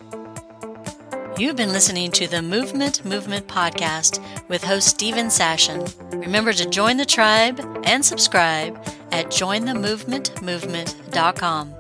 You've 1.38 1.58
been 1.58 1.74
listening 1.74 2.14
to 2.14 2.28
the 2.28 2.42
Movement 2.42 3.04
Movement 3.04 3.46
podcast 3.48 4.24
with 4.48 4.64
host 4.64 4.88
Steven 4.88 5.26
Sashen. 5.26 5.94
Remember 6.14 6.54
to 6.54 6.70
join 6.70 6.96
the 6.96 7.06
tribe 7.06 7.60
and 7.84 8.06
subscribe 8.06 8.78
at 9.12 9.26
jointhemovementmovement.com. 9.26 11.75